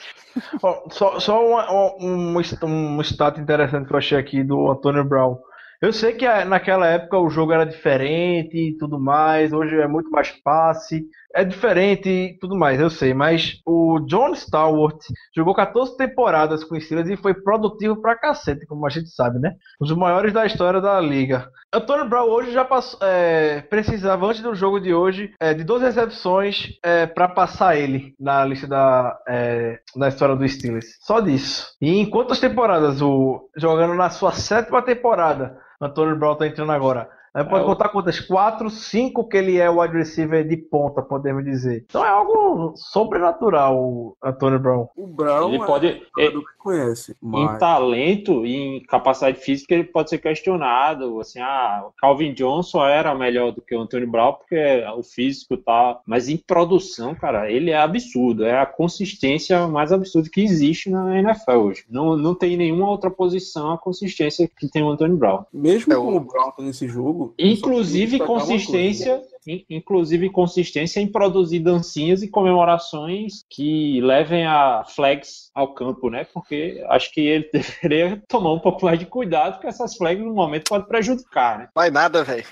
Só 0.91 1.20
só 1.20 1.47
uma- 1.47 1.70
uma- 1.70 1.97
um, 2.01 2.97
um 2.97 3.01
stat 3.01 3.41
interessante 3.41 3.87
que 3.87 3.93
eu 3.93 3.99
achei 3.99 4.18
aqui 4.18 4.43
do 4.43 4.70
Antônio 4.70 5.05
Brown. 5.05 5.37
Eu 5.80 5.93
sei 5.93 6.12
que 6.14 6.24
ah, 6.26 6.45
naquela 6.45 6.87
época 6.87 7.18
o 7.18 7.28
jogo 7.28 7.53
era 7.53 7.64
diferente 7.66 8.57
e 8.57 8.76
tudo 8.78 8.99
mais, 8.99 9.53
hoje 9.53 9.76
é 9.76 9.87
muito 9.87 10.11
mais 10.11 10.30
passe, 10.30 11.07
é 11.35 11.45
diferente 11.45 12.09
e 12.09 12.39
tudo 12.39 12.57
mais, 12.57 12.78
eu 12.80 12.89
sei, 12.89 13.12
mas 13.12 13.61
o 13.66 13.99
John 14.07 14.32
Stallworth 14.32 15.03
jogou 15.35 15.55
14 15.55 15.97
temporadas 15.97 16.62
com 16.62 16.76
o 16.76 16.80
Steelers 16.80 17.11
e 17.11 17.16
foi 17.16 17.35
produtivo 17.35 18.01
pra 18.01 18.16
cacete, 18.16 18.66
como 18.66 18.87
a 18.87 18.91
gente 18.91 19.09
sabe, 19.11 19.39
né? 19.39 19.55
Um 19.80 19.87
dos 19.87 19.97
maiores 19.97 20.32
da 20.32 20.47
história 20.47 20.80
da 20.80 21.01
liga. 21.01 21.51
Antônio 21.72 22.09
Brown 22.09 22.28
hoje 22.28 22.53
já 22.53 22.64
passou, 22.64 23.01
é, 23.03 23.61
precisava, 23.62 24.26
antes 24.26 24.43
do 24.43 24.55
jogo 24.55 24.78
de 24.78 24.95
hoje, 24.95 25.35
é, 25.41 25.53
de 25.53 25.64
12 25.64 25.85
recepções 25.85 26.68
é, 26.85 27.07
para 27.07 27.28
passar 27.28 27.76
ele 27.76 28.14
na 28.18 28.45
lista 28.45 28.68
da, 28.68 29.18
é, 29.28 29.80
da 29.97 30.09
história 30.09 30.37
do 30.37 30.49
Steelers. 30.49 30.87
Só 31.01 31.18
disso. 31.18 31.66
E 31.80 31.99
em 31.99 32.09
quantas 32.09 32.39
temporadas? 32.39 33.03
O, 33.03 33.49
jogando 33.57 33.95
na 33.95 34.09
sua 34.09 34.30
sétima 34.32 34.82
temporada, 34.82 35.59
Antônio 35.80 36.16
Brown 36.16 36.37
tá 36.37 36.47
entrando 36.47 36.70
agora. 36.70 37.09
Aí 37.35 37.45
pode 37.45 37.64
É, 37.64 37.66
contar 37.66 37.89
quantas? 37.89 38.20
Quatro, 38.20 38.70
cinco 38.70 39.26
que 39.28 39.37
ele 39.37 39.59
é 39.59 39.68
o 39.68 39.80
wide 39.80 39.97
receiver 39.97 40.47
de 40.47 40.57
ponta, 40.57 41.03
podemos 41.03 41.45
dizer. 41.45 41.85
Então 41.89 42.05
é 42.05 42.09
algo 42.09 42.72
sobrenatural, 42.76 43.76
o 43.76 44.16
Antônio 44.22 44.59
Brown. 44.59 44.87
o 44.97 45.07
Brown 45.07 45.49
Ele 45.49 45.57
é 45.62 45.66
pode. 45.66 45.87
um 45.87 46.22
jogador 46.22 46.41
que 46.47 46.59
conhece, 46.59 47.12
Em 47.12 47.16
mas 47.28 47.59
talento 47.59 48.47
e 48.47 48.57
em 48.57 48.80
capacidade 48.85 49.39
física, 49.39 49.74
ele 49.74 49.85
pode 49.85 50.11
ser 50.11 50.18
questionado. 50.18 51.20
Assim, 51.20 51.41
ah, 51.41 51.85
o 51.89 51.93
Calvin 52.01 52.32
Johnson 52.32 52.85
era 52.85 53.14
melhor 53.14 53.53
do 53.53 53.61
que 53.61 53.74
o 53.74 53.80
Antônio 53.80 54.09
Brown, 54.11 54.35
porque 54.35 54.85
o 54.97 55.03
físico 55.03 55.57
tá. 55.57 56.01
Mas 56.07 56.28
em 56.28 56.37
produção, 56.37 57.14
cara, 57.14 57.51
ele 57.51 57.70
é 57.70 57.76
absurdo. 57.78 58.45
É 58.45 58.59
a 58.61 58.66
consistência 58.66 59.66
mais 59.66 59.93
absurda 59.93 60.28
que 60.32 60.41
existe 60.43 60.89
na 60.91 61.18
NFL 61.18 61.53
hoje. 61.53 61.85
Não, 61.91 62.16
não 62.16 62.35
tem 62.35 62.57
nenhuma 62.57 62.89
outra 62.89 63.11
posição 63.11 63.72
a 63.72 63.78
consistência 63.78 64.49
que 64.49 64.68
tem 64.68 64.82
o 64.82 64.89
Antônio 64.91 65.16
Brown. 65.16 65.45
mesmo 65.53 65.93
É, 65.93 65.97
com 65.97 66.16
o- 66.16 66.20
Brown 66.20 66.51
tá 66.53 66.62
nesse 66.62 66.87
jogo, 66.89 67.23
só 67.28 67.34
Inclusive 67.38 68.18
consistência, 68.20 69.22
in- 69.46 69.64
inclusive 69.70 70.30
consistência 70.30 71.00
em 71.00 71.06
produzir 71.06 71.60
dancinhas 71.60 72.22
e 72.22 72.28
comemorações 72.28 73.44
que 73.48 74.00
levem 74.00 74.46
a 74.46 74.84
flags 74.84 75.50
ao 75.54 75.74
campo, 75.74 76.10
né? 76.10 76.26
Porque 76.32 76.82
acho 76.88 77.12
que 77.12 77.20
ele 77.20 77.50
deveria 77.52 78.22
tomar 78.28 78.52
um 78.52 78.58
pouco 78.60 78.84
mais 78.84 78.98
de 78.98 79.06
cuidado, 79.06 79.54
porque 79.54 79.66
essas 79.68 79.96
flags 79.96 80.24
no 80.24 80.34
momento 80.34 80.68
podem 80.68 80.86
prejudicar, 80.88 81.58
né? 81.58 81.68
Vai 81.74 81.90
nada, 81.90 82.24
velho. 82.24 82.44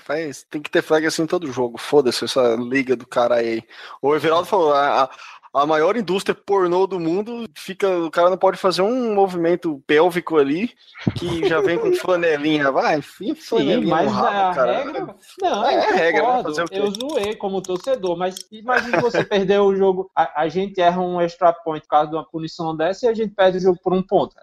Tem 0.49 0.61
que 0.61 0.69
ter 0.69 0.81
flag 0.81 1.05
assim 1.05 1.23
em 1.23 1.27
todo 1.27 1.51
jogo. 1.51 1.77
Foda-se 1.77 2.25
essa 2.25 2.55
liga 2.55 2.95
do 2.95 3.07
cara 3.07 3.35
aí. 3.35 3.61
O 4.01 4.15
Everaldo 4.15 4.47
falou: 4.47 4.73
a, 4.73 5.03
a- 5.03 5.09
a 5.53 5.65
maior 5.67 5.95
indústria 5.95 6.33
pornô 6.33 6.87
do 6.87 6.99
mundo, 6.99 7.45
fica, 7.55 7.87
o 7.87 8.09
cara 8.09 8.29
não 8.29 8.37
pode 8.37 8.57
fazer 8.57 8.81
um 8.81 9.13
movimento 9.13 9.81
pélvico 9.85 10.37
ali, 10.37 10.71
que 11.15 11.47
já 11.47 11.61
vem 11.61 11.77
com 11.77 11.93
flanelinha, 11.93 12.71
vai, 12.71 12.97
enfia 12.97 13.35
Sim, 13.35 13.41
flanelinha 13.41 13.87
mas 13.95 14.05
no 14.05 14.11
rabo, 14.11 14.37
a 14.51 14.53
cara. 14.55 14.77
regra. 14.83 15.15
Não, 15.41 15.65
É, 15.69 15.75
eu 15.75 15.79
é 15.79 15.91
regra, 15.95 16.21
concordo. 16.21 16.43
fazer 16.49 16.63
o 16.63 16.67
quê? 16.67 16.79
Eu 16.79 16.91
zoei 16.91 17.35
como 17.35 17.61
torcedor, 17.61 18.17
mas 18.17 18.35
imagina 18.51 18.99
você 18.99 19.23
perder 19.23 19.59
o 19.59 19.75
jogo. 19.75 20.09
A, 20.15 20.41
a 20.43 20.47
gente 20.49 20.81
erra 20.81 21.01
um 21.01 21.21
extra 21.21 21.53
point 21.53 21.83
por 21.83 21.89
causa 21.89 22.09
de 22.09 22.15
uma 22.15 22.25
punição 22.25 22.75
dessa 22.75 23.05
e 23.05 23.09
a 23.09 23.13
gente 23.13 23.33
perde 23.35 23.57
o 23.57 23.61
jogo 23.61 23.79
por 23.83 23.93
um 23.93 24.01
ponto. 24.01 24.35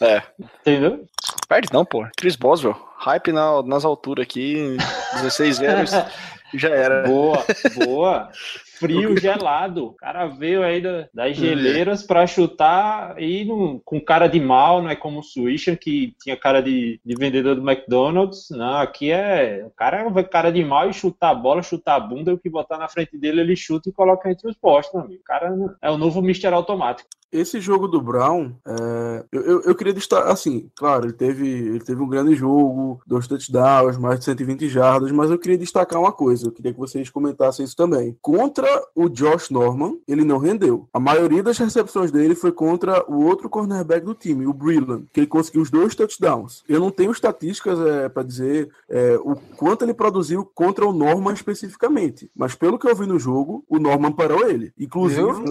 É. 0.00 0.22
Entendeu? 0.60 1.04
Perde 1.48 1.68
não, 1.72 1.84
pô. 1.84 2.06
Chris 2.16 2.36
Boswell, 2.36 2.76
hype 2.98 3.32
na- 3.32 3.62
nas 3.64 3.84
alturas 3.84 4.22
aqui, 4.24 4.76
16 5.14 5.60
anos, 5.60 5.90
já 6.54 6.68
era. 6.70 7.02
Boa, 7.08 7.44
boa. 7.74 8.30
Frio, 8.78 9.16
gelado. 9.18 9.86
O 9.86 9.92
cara 9.92 10.26
veio 10.26 10.62
aí 10.62 10.80
da- 10.80 11.08
das 11.12 11.36
geleiras 11.36 12.02
pra 12.02 12.26
chutar 12.26 13.20
e 13.20 13.44
não- 13.44 13.80
com 13.84 14.00
cara 14.00 14.26
de 14.26 14.40
mal, 14.40 14.82
não 14.82 14.90
é 14.90 14.96
como 14.96 15.20
o 15.20 15.22
Swisher, 15.22 15.78
que 15.78 16.14
tinha 16.22 16.36
cara 16.36 16.60
de, 16.62 17.00
de 17.04 17.14
vendedor 17.16 17.54
do 17.56 17.68
McDonald's. 17.68 18.48
Não, 18.50 18.78
aqui 18.78 19.10
é. 19.10 19.64
O 19.66 19.70
cara 19.70 20.08
vai 20.08 20.24
com 20.24 20.30
cara 20.30 20.50
de 20.50 20.64
mal 20.64 20.88
e 20.88 20.92
chutar 20.92 21.30
a 21.30 21.34
bola, 21.34 21.62
chutar 21.62 21.96
a 21.96 22.00
bunda, 22.00 22.30
e 22.30 22.34
o 22.34 22.38
que 22.38 22.50
botar 22.50 22.78
na 22.78 22.88
frente 22.88 23.16
dele, 23.16 23.40
ele 23.40 23.56
chuta 23.56 23.88
e 23.88 23.92
coloca 23.92 24.30
entre 24.30 24.48
os 24.48 24.56
postos, 24.56 24.94
meu 24.94 25.04
amigo. 25.04 25.20
O 25.20 25.24
cara 25.24 25.54
é 25.80 25.90
o 25.90 25.96
novo 25.98 26.20
Mr. 26.20 26.48
Automático. 26.48 27.08
Esse 27.32 27.60
jogo 27.60 27.88
do 27.88 28.00
Brown, 28.00 28.52
é, 28.64 29.24
eu, 29.32 29.42
eu, 29.42 29.62
eu 29.62 29.74
queria 29.74 29.92
destacar, 29.92 30.30
assim, 30.30 30.70
claro, 30.76 31.06
ele 31.06 31.12
teve, 31.12 31.48
ele 31.48 31.80
teve 31.80 32.00
um 32.00 32.06
grande 32.08 32.36
jogo, 32.36 33.00
dois 33.04 33.26
touchdowns, 33.26 33.98
mais 33.98 34.20
de 34.20 34.26
120 34.26 34.68
jardas, 34.68 35.10
mas 35.10 35.32
eu 35.32 35.38
queria 35.38 35.58
destacar 35.58 36.00
uma 36.00 36.12
coisa, 36.12 36.46
eu 36.46 36.52
queria 36.52 36.72
que 36.72 36.78
vocês 36.78 37.10
comentassem 37.10 37.64
isso 37.64 37.74
também. 37.74 38.16
Contra 38.22 38.68
o 38.94 39.08
Josh 39.08 39.50
Norman, 39.50 39.98
ele 40.06 40.24
não 40.24 40.38
rendeu. 40.38 40.88
A 40.92 41.00
maioria 41.00 41.42
das 41.42 41.58
recepções 41.58 42.10
dele 42.10 42.34
foi 42.34 42.52
contra 42.52 43.04
o 43.10 43.24
outro 43.24 43.48
cornerback 43.48 44.04
do 44.04 44.14
time, 44.14 44.46
o 44.46 44.52
Breland, 44.52 45.06
que 45.12 45.20
ele 45.20 45.26
conseguiu 45.26 45.62
os 45.62 45.70
dois 45.70 45.94
touchdowns. 45.94 46.62
Eu 46.68 46.80
não 46.80 46.90
tenho 46.90 47.10
estatísticas 47.12 47.78
é, 47.80 48.08
para 48.08 48.22
dizer 48.22 48.70
é, 48.88 49.16
o 49.22 49.36
quanto 49.56 49.84
ele 49.84 49.94
produziu 49.94 50.44
contra 50.54 50.86
o 50.86 50.92
Norman 50.92 51.32
especificamente, 51.32 52.30
mas 52.36 52.54
pelo 52.54 52.78
que 52.78 52.88
eu 52.88 52.94
vi 52.96 53.06
no 53.06 53.18
jogo, 53.18 53.64
o 53.68 53.78
Norman 53.78 54.12
parou 54.12 54.48
ele. 54.48 54.72
Inclusive, 54.78 55.20
Eu, 55.20 55.44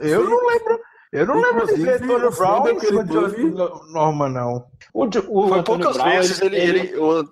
eu 0.00 0.28
não 0.28 0.46
lembro. 0.46 0.78
Eu 1.10 1.26
não 1.26 1.36
lembro 1.40 1.66
de 1.66 1.72
ver 1.76 2.02
Antônio 2.02 2.28
o 2.28 2.30
Brown 2.36 2.68
em 2.68 2.80
cima 2.80 3.00
ele 3.00 3.08
de 3.08 3.34
teve- 3.36 3.54
Norma, 3.94 4.28
não. 4.28 4.66
O, 4.92 5.04
o 5.06 5.48
Foi 5.48 5.58
Antônio 5.60 5.64
poucas 5.86 5.96
Brown, 5.96 6.10
vezes 6.10 6.42
ele, 6.42 6.56
ele, 6.56 6.96
o- 6.98 7.24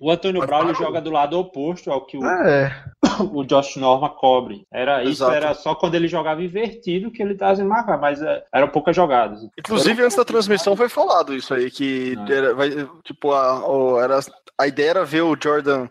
o 0.00 0.10
Antônio 0.10 0.44
Brown 0.46 0.74
joga 0.74 1.00
do 1.00 1.10
lado 1.10 1.38
oposto 1.38 1.90
ao 1.92 2.06
que 2.06 2.16
o, 2.16 2.24
É. 2.24 2.84
o 3.32 3.44
Josh 3.44 3.76
Norma 3.76 4.08
cobre. 4.08 4.66
Era, 4.72 5.02
isso 5.04 5.22
Exato. 5.24 5.32
era 5.34 5.54
só 5.54 5.74
quando 5.74 5.94
ele 5.94 6.08
jogava 6.08 6.42
invertido 6.42 7.10
que 7.10 7.22
ele 7.22 7.34
trazia 7.34 7.64
marcar, 7.64 7.98
mas 8.00 8.20
é, 8.22 8.42
eram 8.52 8.68
poucas 8.68 8.96
jogadas. 8.96 9.46
Inclusive, 9.58 10.02
antes 10.02 10.16
da 10.16 10.24
transmissão 10.24 10.74
foi 10.74 10.88
falado 10.88 11.34
isso 11.34 11.52
aí, 11.52 11.70
que 11.70 12.16
Ah. 12.18 12.32
era, 12.32 12.54
vai, 12.54 12.70
tipo, 13.04 13.30
a, 13.32 13.62
era, 14.02 14.20
a 14.58 14.66
ideia 14.66 14.90
era 14.90 15.04
ver 15.04 15.20
o 15.22 15.36
Jordan, 15.40 15.86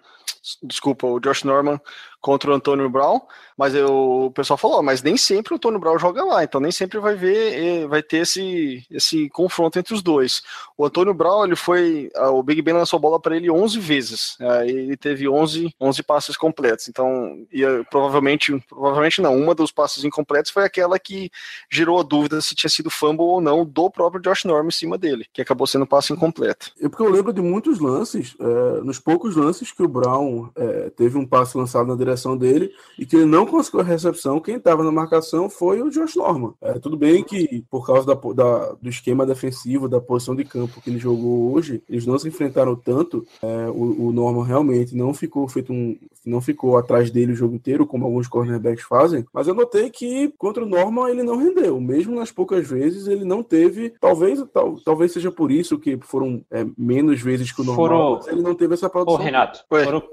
desculpa, 0.63 1.05
o 1.05 1.19
Josh 1.19 1.43
Norman 1.43 1.79
contra 2.19 2.51
o 2.51 2.53
Antônio 2.53 2.89
Brown, 2.89 3.21
mas 3.59 3.75
eu- 3.75 4.27
o 4.27 4.31
pessoal 4.31 4.57
falou, 4.57 4.77
"Ó, 4.77 4.81
mas 4.81 5.03
nem 5.03 5.17
sempre 5.17 5.51
o 5.53 5.57
Antônio 5.57 5.79
Brown 5.79 5.99
joga 5.99 6.23
lá, 6.23 6.45
então 6.45 6.61
nem 6.61 6.71
sempre 6.71 6.97
vai 6.97 7.13
ver, 7.13 7.81
eh, 7.83 7.87
vai 7.87 8.01
ter 8.01 8.19
esse, 8.19 8.85
esse 8.89 9.27
confronto 9.31 9.77
entre 9.77 9.93
os 9.93 10.01
dois. 10.01 10.41
O 10.77 10.85
Antônio 10.85 11.13
Brown, 11.13 11.43
ele 11.43 11.57
foi, 11.57 12.09
o 12.31 12.41
Big 12.41 12.61
Ben 12.61 12.73
lançou 12.73 12.97
bola 12.97 13.19
para 13.19 13.35
ele 13.35 13.51
11 13.51 13.77
vezes, 13.77 14.37
aí 14.39 14.69
ele 14.69 14.95
teve 14.95 15.27
11, 15.27 15.75
11 15.77 16.01
passes 16.01 16.37
completos, 16.37 16.87
então 16.87 17.37
ia, 17.51 17.85
provavelmente, 17.91 18.57
provavelmente 18.69 19.21
não, 19.21 19.35
uma 19.35 19.53
dos 19.53 19.71
passes 19.73 20.05
incompletos 20.05 20.51
foi 20.51 20.63
aquela 20.63 20.97
que 20.97 21.29
gerou 21.69 21.99
a 21.99 22.03
dúvida 22.03 22.39
se 22.39 22.55
tinha 22.55 22.69
sido 22.69 22.89
fumble 22.89 23.25
ou 23.25 23.41
não 23.41 23.65
do 23.65 23.89
próprio 23.89 24.21
Josh 24.21 24.45
Norman 24.45 24.69
em 24.69 24.71
cima 24.71 24.97
dele, 24.97 25.25
que 25.33 25.41
acabou 25.41 25.67
sendo 25.67 25.85
passe 25.85 26.13
incompleto. 26.13 26.71
É 26.81 26.87
porque 26.87 27.03
eu 27.03 27.09
lembro 27.11 27.33
de 27.33 27.41
muitos 27.41 27.79
lances, 27.79 28.37
é, 28.39 28.81
nos 28.83 28.99
poucos 28.99 29.35
lances 29.35 29.69
que 29.73 29.83
o 29.83 29.87
Brown 29.89 30.49
é, 30.55 30.89
teve 30.91 31.17
um 31.17 31.25
passe 31.25 31.57
lançado 31.57 31.87
na 31.87 31.95
direção 31.95 32.37
dele 32.37 32.71
e 32.97 33.05
que 33.05 33.17
ele 33.17 33.25
não 33.25 33.48
conseguiu 33.49 33.81
a 33.81 33.83
recepção, 33.83 34.39
quem 34.39 34.55
estava 34.55 34.83
na 34.83 34.91
marcação 34.91 35.49
foi 35.49 35.81
o 35.81 35.89
Josh 35.89 36.15
Norman. 36.15 36.53
É, 36.61 36.73
tudo 36.79 36.95
bem 36.97 37.23
que, 37.23 37.63
por 37.69 37.85
causa 37.85 38.05
da, 38.05 38.13
da- 38.33 38.73
do 38.81 38.89
esquema 38.89 39.25
defensivo, 39.25 39.89
da 39.89 39.99
posição 39.99 40.35
de 40.35 40.43
campo 40.45 40.81
que 40.81 40.89
ele 40.89 40.99
jogou 40.99 41.51
hoje, 41.53 41.81
eles 41.89 42.05
não 42.05 42.17
se 42.17 42.27
enfrentaram 42.27 42.75
tanto. 42.75 43.25
é, 43.41 43.67
o, 43.69 44.07
o 44.07 44.11
Norman 44.11 44.43
realmente 44.43 44.95
não 44.95 45.13
ficou 45.13 45.47
feito 45.47 45.73
um. 45.73 45.97
não 46.25 46.39
ficou 46.41 46.77
atrás 46.77 47.09
dele 47.11 47.31
o 47.31 47.35
jogo 47.35 47.55
inteiro, 47.55 47.85
como 47.87 48.05
alguns 48.05 48.27
cornerbacks 48.27 48.83
fazem, 48.85 49.25
mas 49.33 49.47
eu 49.47 49.53
notei 49.55 49.89
que 49.89 50.31
contra 50.37 50.63
o 50.63 50.67
Norman 50.69 51.09
ele 51.09 51.23
não 51.23 51.37
rendeu. 51.37 51.79
Mesmo 51.81 52.15
nas 52.15 52.31
poucas 52.31 52.67
vezes, 52.67 53.07
ele 53.07 53.25
não 53.25 53.41
teve. 53.41 53.91
Talvez, 53.99 54.43
tal, 54.53 54.75
talvez 54.83 55.11
seja 55.11 55.31
por 55.31 55.51
isso 55.51 55.79
que 55.79 55.97
foram 56.01 56.43
é, 56.51 56.65
menos 56.77 57.19
vezes 57.21 57.51
que 57.51 57.61
o 57.61 57.63
normal, 57.65 58.21
Foram- 58.21 58.33
ele 58.33 58.41
não 58.41 58.53
teve 58.55 58.73
essa 58.73 58.87
Ô, 58.87 58.89
produção. 58.89 59.21
Renato, 59.23 59.63
Oi. 59.71 59.83
foram, 59.83 60.03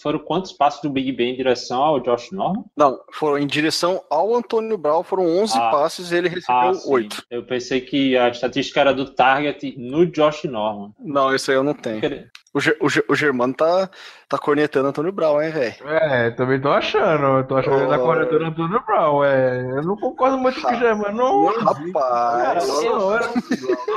foram 0.00 0.18
quantos 0.18 0.52
passos 0.52 0.82
do 0.82 0.90
Big 0.90 1.10
Ben 1.12 1.32
em 1.32 1.36
direção 1.36 1.82
ao 1.82 2.00
Josh 2.00 2.30
Norman? 2.30 2.64
Não, 2.84 3.00
foram 3.12 3.38
em 3.38 3.46
direção 3.46 4.02
ao 4.10 4.34
Antônio 4.36 4.76
Brown, 4.76 5.02
foram 5.02 5.24
11 5.38 5.56
Ah. 5.58 5.70
passes 5.70 6.12
e 6.12 6.16
ele 6.16 6.28
recebeu 6.28 6.54
Ah, 6.70 6.74
sim. 6.74 6.92
8. 6.92 7.22
Eu 7.30 7.42
pensei 7.46 7.80
que 7.80 8.14
a 8.18 8.28
estatística 8.28 8.78
era 8.80 8.92
do 8.92 9.06
target 9.10 9.74
no 9.78 10.04
Josh 10.04 10.44
Norman. 10.44 10.92
Não, 11.00 11.34
isso 11.34 11.50
aí 11.50 11.56
eu 11.56 11.64
não 11.64 11.72
tenho. 11.72 12.02
O, 12.52 12.60
Ger- 12.60 12.76
o, 12.80 12.88
Ger- 12.88 13.04
o 13.08 13.16
Germano 13.16 13.52
tá, 13.52 13.90
tá 14.28 14.38
cornetando 14.38 14.86
Antônio 14.88 15.10
Brown, 15.10 15.42
hein, 15.42 15.50
velho? 15.50 15.74
É, 15.88 16.30
também 16.30 16.60
tô 16.60 16.68
achando. 16.68 17.38
Eu 17.38 17.44
tô 17.48 17.56
achando 17.56 17.74
que 17.74 17.80
ele 17.82 17.88
tá 17.90 17.98
corretando 17.98 18.44
Antônio 18.44 18.82
Brown. 18.86 19.24
É, 19.24 19.60
eu 19.78 19.82
não 19.82 19.96
concordo 19.96 20.38
muito 20.38 20.60
com 20.62 20.68
o 20.72 20.74
Germano. 20.78 21.16
Não, 21.16 21.46
Rapaz, 21.46 22.68
eu- 22.84 23.10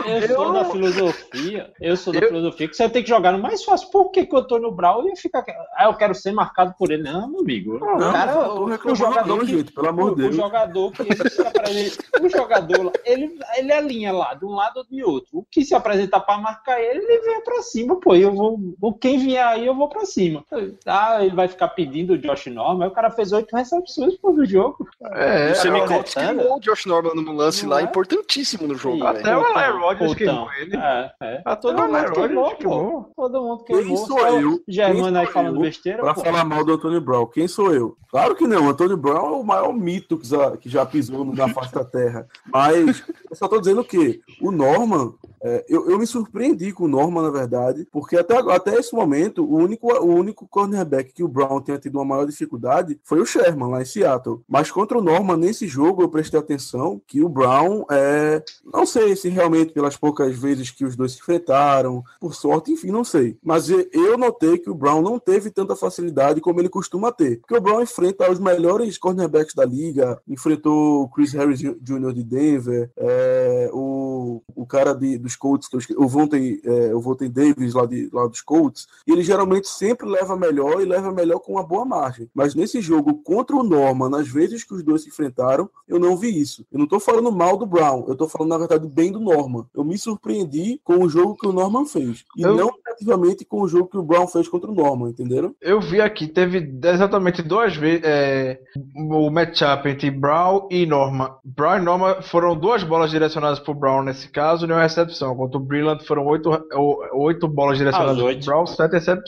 Eu 0.05 0.21
Eu 0.21 0.27
sou 0.35 0.53
da 0.53 0.65
filosofia, 0.65 1.71
eu 1.79 1.95
sou 1.97 2.13
da 2.13 2.19
Eu- 2.19 2.27
filosofia 2.29 2.67
que 2.67 2.75
você 2.75 2.89
tem 2.89 3.03
que 3.03 3.09
jogar 3.09 3.31
no 3.31 3.39
mais 3.39 3.63
fácil. 3.63 3.91
Por 3.91 4.09
que, 4.09 4.25
que 4.25 4.33
o 4.35 4.39
Antônio 4.39 4.71
Brown 4.71 5.07
ia 5.07 5.15
ficar. 5.15 5.43
Ah, 5.75 5.85
eu 5.85 5.93
quero 5.93 6.15
ser 6.15 6.31
marcado 6.31 6.73
por 6.79 6.89
ele. 6.91 7.03
Não, 7.03 7.29
meu 7.29 7.41
amigo. 7.41 7.77
Não, 7.77 7.95
o 8.09 8.11
cara, 8.11 8.33
não 8.33 8.71
tô 8.78 8.89
o, 8.89 8.91
o 8.91 8.95
jogador 8.95 9.28
não, 9.28 9.39
que, 9.39 9.45
gente, 9.47 9.71
pelo 9.71 9.89
amor 9.89 10.11
o, 10.11 10.15
de 10.15 10.21
o 10.21 10.23
Deus. 10.25 10.36
jogador 10.36 10.91
que 10.91 11.01
ele 11.03 11.30
se 11.30 11.41
apresenta, 11.41 12.03
o 12.21 12.30
jogador, 12.30 12.91
ele, 13.05 13.38
ele 13.57 13.71
alinha 13.73 14.11
lá, 14.11 14.34
de 14.34 14.45
um 14.45 14.51
lado 14.51 14.78
ou 14.78 14.86
de 14.86 15.03
outro. 15.03 15.30
O 15.39 15.45
que 15.49 15.63
se 15.63 15.75
apresentar 15.75 16.19
pra 16.21 16.38
marcar 16.38 16.80
ele, 16.82 16.99
ele 16.99 17.19
vem 17.21 17.41
pra 17.43 17.61
cima, 17.61 17.99
pô. 17.99 18.15
Eu 18.15 18.34
vou, 18.34 18.59
o- 18.82 18.93
quem 18.93 19.17
vier 19.19 19.45
aí, 19.45 19.65
eu 19.65 19.75
vou 19.75 19.88
pra 19.89 20.05
cima. 20.05 20.43
Ah, 20.86 21.23
ele 21.23 21.36
vai 21.36 21.47
ficar 21.47 21.69
pedindo 21.69 22.13
o 22.13 22.17
Josh 22.17 22.47
Norman. 22.47 22.86
Aí 22.86 22.89
o 22.89 22.93
cara 22.93 23.11
fez 23.11 23.32
oito 23.32 23.55
recepções 23.55 24.15
pô, 24.17 24.32
do 24.32 24.45
jogo. 24.45 24.88
É, 25.13 25.51
o 25.51 25.55
Semicolts 25.55 26.13
criou 26.13 26.55
o 26.57 26.59
Josh 26.59 26.86
Norman 26.86 27.13
num 27.15 27.34
lance 27.34 27.63
Não 27.63 27.71
lá 27.71 27.82
é? 27.82 27.84
importantíssimo 27.84 28.67
no 28.67 28.75
jogo, 28.75 28.97
velho. 29.03 29.09
Até 29.19 29.36
o 29.38 29.41
Aaron 29.57 29.80
Rodgers 29.80 30.13
queimou 30.15 30.51
ele. 30.53 30.75
É, 30.78 31.11
é. 31.21 31.41
Até 31.45 31.61
Todo 31.61 31.80
o 31.82 31.88
mundo 31.88 32.11
queimou, 32.13 32.55
pô. 32.55 33.11
Todo 33.15 33.41
mundo 33.41 33.63
Quem 33.63 33.75
queimou. 33.78 33.97
sou 33.97 34.19
Só 34.19 34.28
eu? 34.39 34.49
o 34.53 34.63
Germano 34.67 35.07
Quem 35.11 35.17
aí 35.17 35.25
sou 35.25 35.34
falando 35.34 35.59
besteira, 35.59 36.01
Pra 36.03 36.13
pô. 36.13 36.21
falar 36.21 36.45
mal 36.45 36.63
do 36.63 36.73
Antônio 36.73 37.01
Brown, 37.01 37.25
quem 37.28 37.47
sou 37.47 37.73
eu? 37.73 37.97
Claro 38.10 38.36
que 38.36 38.47
não, 38.47 38.70
Antônio 38.70 38.95
Brown 38.95 39.28
é 39.28 39.38
o 39.38 39.43
maior 39.43 39.74
mito 39.74 40.18
que 40.18 40.28
já, 40.28 40.58
que 40.58 40.70
já 40.70 40.86
pisou 40.86 41.26
na 41.26 41.49
face 41.49 41.74
da 41.74 41.84
terra. 41.84 42.28
Mas 42.51 43.03
eu 43.30 43.36
só 43.36 43.47
tô 43.47 43.60
dizendo 43.60 43.84
que 43.84 44.22
o 44.41 44.51
Norman, 44.51 45.14
é, 45.43 45.66
eu, 45.68 45.89
eu 45.89 45.99
me 45.99 46.08
surpreendi 46.08 46.72
com 46.72 46.86
o 46.86 46.88
Norman, 46.88 47.24
na 47.24 47.30
verdade, 47.30 47.88
porque 47.91 48.18
até, 48.18 48.38
até 48.38 48.76
esse 48.76 48.95
momento, 48.95 49.43
o 49.43 49.55
único, 49.55 49.93
o 49.93 50.05
único 50.05 50.47
cornerback 50.47 51.14
que 51.14 51.24
o 51.24 51.28
Brown 51.28 51.62
tenha 51.62 51.78
tido 51.78 51.95
uma 51.95 52.05
maior 52.05 52.26
dificuldade 52.26 52.99
foi 53.03 53.20
o 53.20 53.26
Sherman, 53.26 53.70
lá 53.70 53.82
em 53.82 53.86
Seattle. 53.86 54.41
Mas 54.47 54.72
contra 54.72 54.97
o 54.97 55.03
Norman, 55.03 55.38
nesse 55.38 55.68
jogo, 55.68 56.01
eu 56.01 56.10
prestei 56.10 56.39
atenção 56.39 57.01
que 57.05 57.22
o 57.22 57.30
Brown, 57.30 57.86
é, 57.91 58.41
não 58.74 58.86
sei 58.86 59.16
se 59.16 59.30
realmente 59.30 59.74
pelas 59.74 59.97
poucas 59.97 60.36
vezes 60.36 60.72
que 60.72 60.86
os 60.86 60.95
dois 60.95 61.12
se 61.12 61.20
enfrentaram, 61.20 62.03
por 62.20 62.34
sorte, 62.34 62.72
enfim, 62.72 62.91
não 62.91 63.03
sei. 63.03 63.38
Mas 63.43 63.70
eu 63.70 64.18
notei 64.18 64.58
que 64.58 64.70
o 64.70 64.76
Brown 64.76 65.01
não 65.01 65.20
teve 65.20 65.49
tanta 65.49 65.76
facilidade 65.76 66.41
como 66.41 66.60
ele 66.60 66.70
costuma 66.70 67.12
ter. 67.12 67.39
Porque 67.39 67.55
o 67.55 67.62
Brown 67.62 67.82
enfrenta 67.98 68.32
os 68.32 68.39
melhores 68.39 68.98
cornerbacks 68.98 69.56
da 69.56 69.66
liga, 69.66 70.22
enfrentou 70.28 71.04
o 71.04 71.10
Chris 71.10 71.34
Harris 71.34 71.60
Jr. 71.60 72.14
de 72.14 72.24
Denver, 72.24 72.91
é, 72.95 73.70
o, 73.74 74.41
o 74.58 74.66
cara 74.66 74.93
de, 74.93 75.18
dos 75.18 75.36
Colts, 75.36 75.68
que 75.68 75.76
eu 75.93 76.01
o 76.01 76.08
Vontae, 76.08 76.60
é, 76.66 76.95
o 76.95 76.99
Vontae 76.99 77.30
Davis 77.30 77.74
lá, 77.74 77.86
de, 77.86 78.10
lá 78.12 78.28
dos 78.28 78.41
Colts, 78.41 78.88
e 79.05 79.12
ele 79.12 79.22
geralmente 79.22 79.68
sempre 79.68 80.08
leva 80.08 80.36
melhor 80.36 80.82
e 80.82 80.86
leva 80.86 81.12
melhor 81.12 81.39
com 81.39 81.53
uma 81.53 81.64
boa 81.64 81.86
margem. 81.86 82.30
Mas 82.34 82.55
nesse 82.55 82.82
jogo 82.82 83.22
contra 83.24 83.55
o 83.55 83.64
Norman, 83.64 84.10
nas 84.10 84.28
vezes 84.28 84.64
que 84.64 84.74
os 84.74 84.84
dois 84.84 85.03
se 85.03 85.10
enfrentaram, 85.10 85.70
eu 85.88 85.99
não 85.99 86.18
vi 86.18 86.30
isso. 86.39 86.66
Eu 86.72 86.80
não 86.80 86.88
tô 86.88 86.99
falando 86.99 87.32
mal 87.32 87.55
do 87.55 87.66
Brown, 87.66 88.05
eu 88.08 88.16
tô 88.16 88.28
falando, 88.28 88.49
na 88.49 88.58
verdade, 88.58 88.88
bem 88.88 89.12
do 89.12 89.20
Norman. 89.20 89.66
Eu 89.76 89.84
me 89.84 89.97
surpreendi 89.97 90.82
com 90.84 91.03
o 91.03 91.10
jogo 91.10 91.36
que 91.36 91.47
o 91.47 91.53
Norman 91.53 91.86
fez. 91.86 92.26
E 92.36 92.41
Eu- 92.41 92.55
não 92.55 92.72
negativamente 92.86 93.45
com 93.45 93.62
o 93.62 93.68
jogo 93.68 93.89
que 93.89 93.97
o 93.97 94.03
Brown 94.03 94.28
fez 94.28 94.47
contra 94.47 94.72
o 94.72 94.74
Norman, 94.74 95.10
entenderam? 95.10 95.53
Eu 95.62 95.80
vi 95.80 96.01
aqui, 96.01 96.28
teve 96.28 96.58
exatamente 96.84 97.43
duas 97.43 97.76
vezes 97.76 98.01
é, 98.03 98.60
o 98.95 99.30
matchup 99.30 99.88
entre 99.88 100.10
Brown 100.10 100.68
e 100.72 100.86
Norma. 100.86 101.38
Brown 101.43 101.78
e 101.78 101.82
Norma 101.82 102.22
foram 102.22 102.55
duas 102.55 102.84
bolas 102.84 103.12
direcionadas 103.12 103.60
pro 103.60 103.74
Brown 103.74 104.01
nesse 104.03 104.30
caso 104.30 104.47
e 104.62 104.66
uma 104.66 104.82
recepção. 104.82 105.36
Contra 105.36 105.58
o 105.58 105.64
Brillant 105.64 106.02
foram 106.04 106.26
oito, 106.26 106.50
o- 106.74 107.24
oito 107.26 107.48
bolas 107.48 107.78
direcionadas 107.78 108.16
As 108.16 108.18
pro 108.20 108.28
oito. 108.28 108.45
Brown, 108.45 108.66
sete, 108.66 108.91
recep 108.93 109.22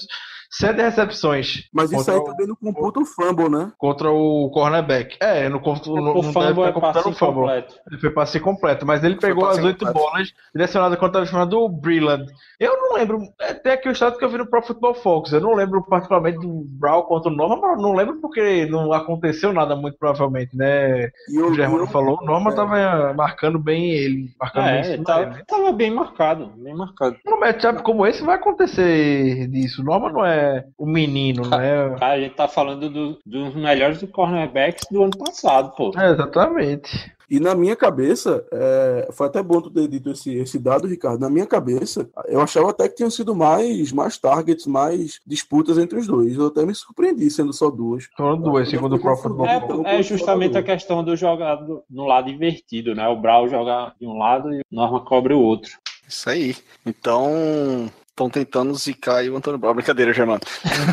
sete 0.50 0.82
recepções. 0.82 1.70
Mas 1.74 1.91
isso 1.91 2.10
aí 2.10 2.18
o- 2.18 2.24
também 2.24 2.47
não 2.47 2.56
computa 2.56 3.00
o 3.00 3.06
fumble, 3.06 3.50
né? 3.50 3.72
Contra 3.78 4.10
o 4.12 4.50
cornerback. 4.52 5.18
É, 5.22 5.47
no, 5.50 5.60
conto- 5.60 5.95
no, 5.95 6.12
o 6.12 6.24
não 6.24 6.34
fumble 6.34 6.64
é 6.64 6.72
tá 6.72 6.80
passe 6.80 7.00
o 7.08 7.14
fumble. 7.14 7.34
incompleto. 7.43 7.76
Ele 7.91 8.00
foi 8.02 8.10
passe 8.12 8.39
completo, 8.39 8.86
mas 8.86 9.04
ele 9.04 9.16
Foi 9.20 9.30
pegou 9.30 9.47
as 9.47 9.58
oito 9.60 9.86
completo. 9.86 9.93
bolas 10.00 10.34
direcionadas 10.54 11.00
contra 11.00 11.22
a 11.22 11.24
defesa 11.24 11.45
do 11.45 11.70
Brilland. 11.70 12.26
Eu 12.60 12.76
não 12.78 12.95
lembro, 12.95 13.20
é 13.39 13.52
até 13.52 13.74
aqui 13.74 13.88
o 13.88 13.91
estado 13.91 14.18
que 14.18 14.26
eu 14.26 14.30
vi 14.30 14.38
no 14.38 14.45
Pro 14.50 14.62
Football 14.62 14.95
Focus. 14.95 15.32
Eu 15.34 15.41
não 15.41 15.54
lembro 15.54 15.82
particularmente 15.84 16.39
do 16.39 16.64
Brown 16.66 17.04
contra 17.04 17.32
o 17.32 17.36
Norman, 17.36 17.60
mas 17.62 17.82
não 17.82 17.93
lembro 17.93 18.16
porque 18.20 18.66
não 18.66 18.91
aconteceu 18.91 19.54
nada 19.54 19.76
muito 19.76 19.97
provavelmente, 19.97 20.56
né? 20.58 21.10
E 21.30 21.39
O 21.39 21.54
Germano 21.54 21.84
eu- 21.84 21.88
falou, 21.88 22.18
o 22.22 22.26
Norman 22.26 22.52
é. 22.52 22.56
tava 22.56 23.14
marcando 23.14 23.60
bem 23.60 23.91
ele, 23.91 24.30
marcando 24.39 24.66
bem 24.66 24.80
É, 24.80 24.84
cima 24.84 25.04
tá- 25.04 25.24
dele. 25.24 25.43
tava 25.47 25.72
bem 25.72 25.91
marcado, 25.91 26.47
bem 26.58 26.76
marcado. 26.76 27.16
Um 27.28 27.39
matchup 27.39 27.82
como 27.84 28.06
esse 28.06 28.24
vai 28.24 28.36
acontecer 28.36 29.47
disso. 29.47 29.82
O 29.82 29.86
Norman 29.86 30.12
não 30.12 30.26
é 30.26 30.39
o 30.78 30.86
menino, 30.86 31.44
né? 31.50 31.96
Cara, 32.00 32.14
a 32.14 32.20
gente 32.20 32.36
tá 32.36 32.48
falando 32.48 32.90
do- 32.90 33.18
dos 33.26 33.54
melhores 33.56 34.00
do 34.00 34.08
cornerbacks 34.08 34.86
do 34.92 35.04
ano 35.04 35.18
passado, 35.18 35.74
pô. 35.76 35.92
É, 35.98 36.12
exatamente. 36.12 37.12
E 37.32 37.40
na 37.40 37.54
minha 37.54 37.76
cabeça, 37.76 38.44
é, 38.52 39.10
foi 39.12 39.28
até 39.28 39.44
bom 39.44 39.62
tu 39.62 39.70
ter 39.70 39.88
dito 39.88 40.10
esse, 40.10 40.34
esse 40.34 40.58
dado, 40.58 40.88
Ricardo. 40.88 41.20
Na 41.22 41.30
minha 41.30 41.46
cabeça, 41.46 42.10
eu 42.28 42.42
achava 42.42 42.72
até 42.72 42.90
que 42.90 42.96
tinham 42.96 43.10
sido 43.12 43.36
mais, 43.36 43.92
mais 43.92 44.18
targets, 44.18 44.66
mais 44.66 45.20
disputas 45.28 45.78
entre 45.78 46.00
os 46.00 46.08
dois. 46.08 46.36
Eu 46.36 46.48
até 46.48 46.66
me 46.66 46.74
surpreendi 46.74 47.30
sendo 47.30 47.54
só 47.54 47.70
duas. 47.70 48.10
Foram 48.18 48.42
duas, 48.42 48.68
segundo 48.68 48.96
o 48.96 49.00
Pro 49.00 49.16
Football 49.16 49.46
É, 49.86 50.00
é 50.00 50.02
justamente 50.02 50.58
a 50.58 50.64
questão 50.64 51.04
do 51.04 51.16
jogar 51.16 51.58
do- 51.58 51.84
no 51.88 52.08
lado 52.08 52.32
invertido, 52.32 52.96
né? 52.96 53.08
O 53.08 53.16
Brown 53.22 53.48
jogar 53.48 53.94
de 54.02 54.08
um 54.08 54.18
lado 54.18 54.52
e 54.52 54.62
o 54.62 54.64
Norman 54.72 55.02
cobre 55.06 55.36
o 55.36 55.40
outro. 55.40 55.70
Isso 56.08 56.28
aí. 56.28 56.56
Então, 56.84 57.92
estão 58.20 58.30
tentando 58.30 58.76
zicar 58.76 59.24
o 59.26 59.38
Antônio 59.38 59.58
Brown. 59.58 59.74
Brincadeira, 59.74 60.12
Germano. 60.14 60.42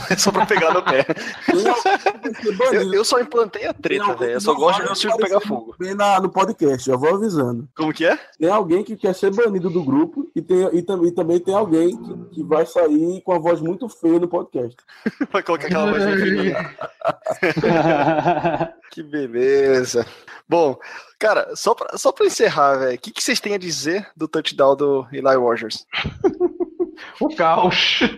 É 0.09 0.17
só 0.17 0.31
pra 0.31 0.47
pegar 0.47 0.73
no 0.73 0.83
pé. 0.83 1.05
Eu, 2.73 2.95
eu 2.95 3.05
só 3.05 3.21
implantei 3.21 3.67
a 3.67 3.75
treta, 3.75 4.15
velho. 4.15 4.33
Eu 4.33 4.41
só 4.41 4.55
gosto 4.55 4.81
de 4.81 4.87
ver 4.87 4.93
o 4.93 4.95
circo 4.95 5.19
pegar 5.19 5.41
fogo. 5.41 5.75
Bem 5.79 5.95
na, 5.95 6.21
no 6.21 6.31
podcast, 6.31 6.87
já 6.87 6.97
vou 6.97 7.15
avisando. 7.15 7.69
Como 7.77 7.93
que 7.93 8.07
é? 8.07 8.17
Tem 8.39 8.49
alguém 8.49 8.85
que 8.85 8.97
quer 8.97 9.15
ser 9.15 9.33
banido 9.33 9.69
do 9.69 9.83
grupo 9.83 10.31
e, 10.35 10.41
tem, 10.41 10.69
e, 10.73 10.83
também, 10.83 11.13
também 11.13 11.41
tem 11.41 11.55
alguém 11.55 11.97
que, 11.97 12.15
que 12.35 12.43
vai 12.45 12.65
sair 12.65 13.21
com 13.23 13.33
a 13.33 13.39
voz 13.39 13.61
muito 13.61 13.89
feia 13.89 14.21
no 14.21 14.29
podcast. 14.29 14.77
Vai 15.33 15.43
colocar 15.43 15.67
aquela 15.67 15.91
voz 15.91 16.05
infinita. 16.05 16.77
Que 18.93 19.03
beleza. 19.03 20.07
Bom, 20.49 20.79
cara, 21.19 21.55
só 21.55 21.75
pra, 21.75 21.99
só 21.99 22.13
pra 22.13 22.25
encerrar, 22.25 22.77
velho, 22.77 22.95
o 22.95 22.99
que, 22.99 23.11
que 23.11 23.23
vocês 23.23 23.41
têm 23.41 23.53
a 23.55 23.59
dizer 23.59 24.09
do 24.17 24.29
touchdown 24.29 24.77
do 24.77 25.07
Eli 25.13 25.35
Rogers? 25.37 25.87
O 27.21 27.35
caos. 27.35 28.01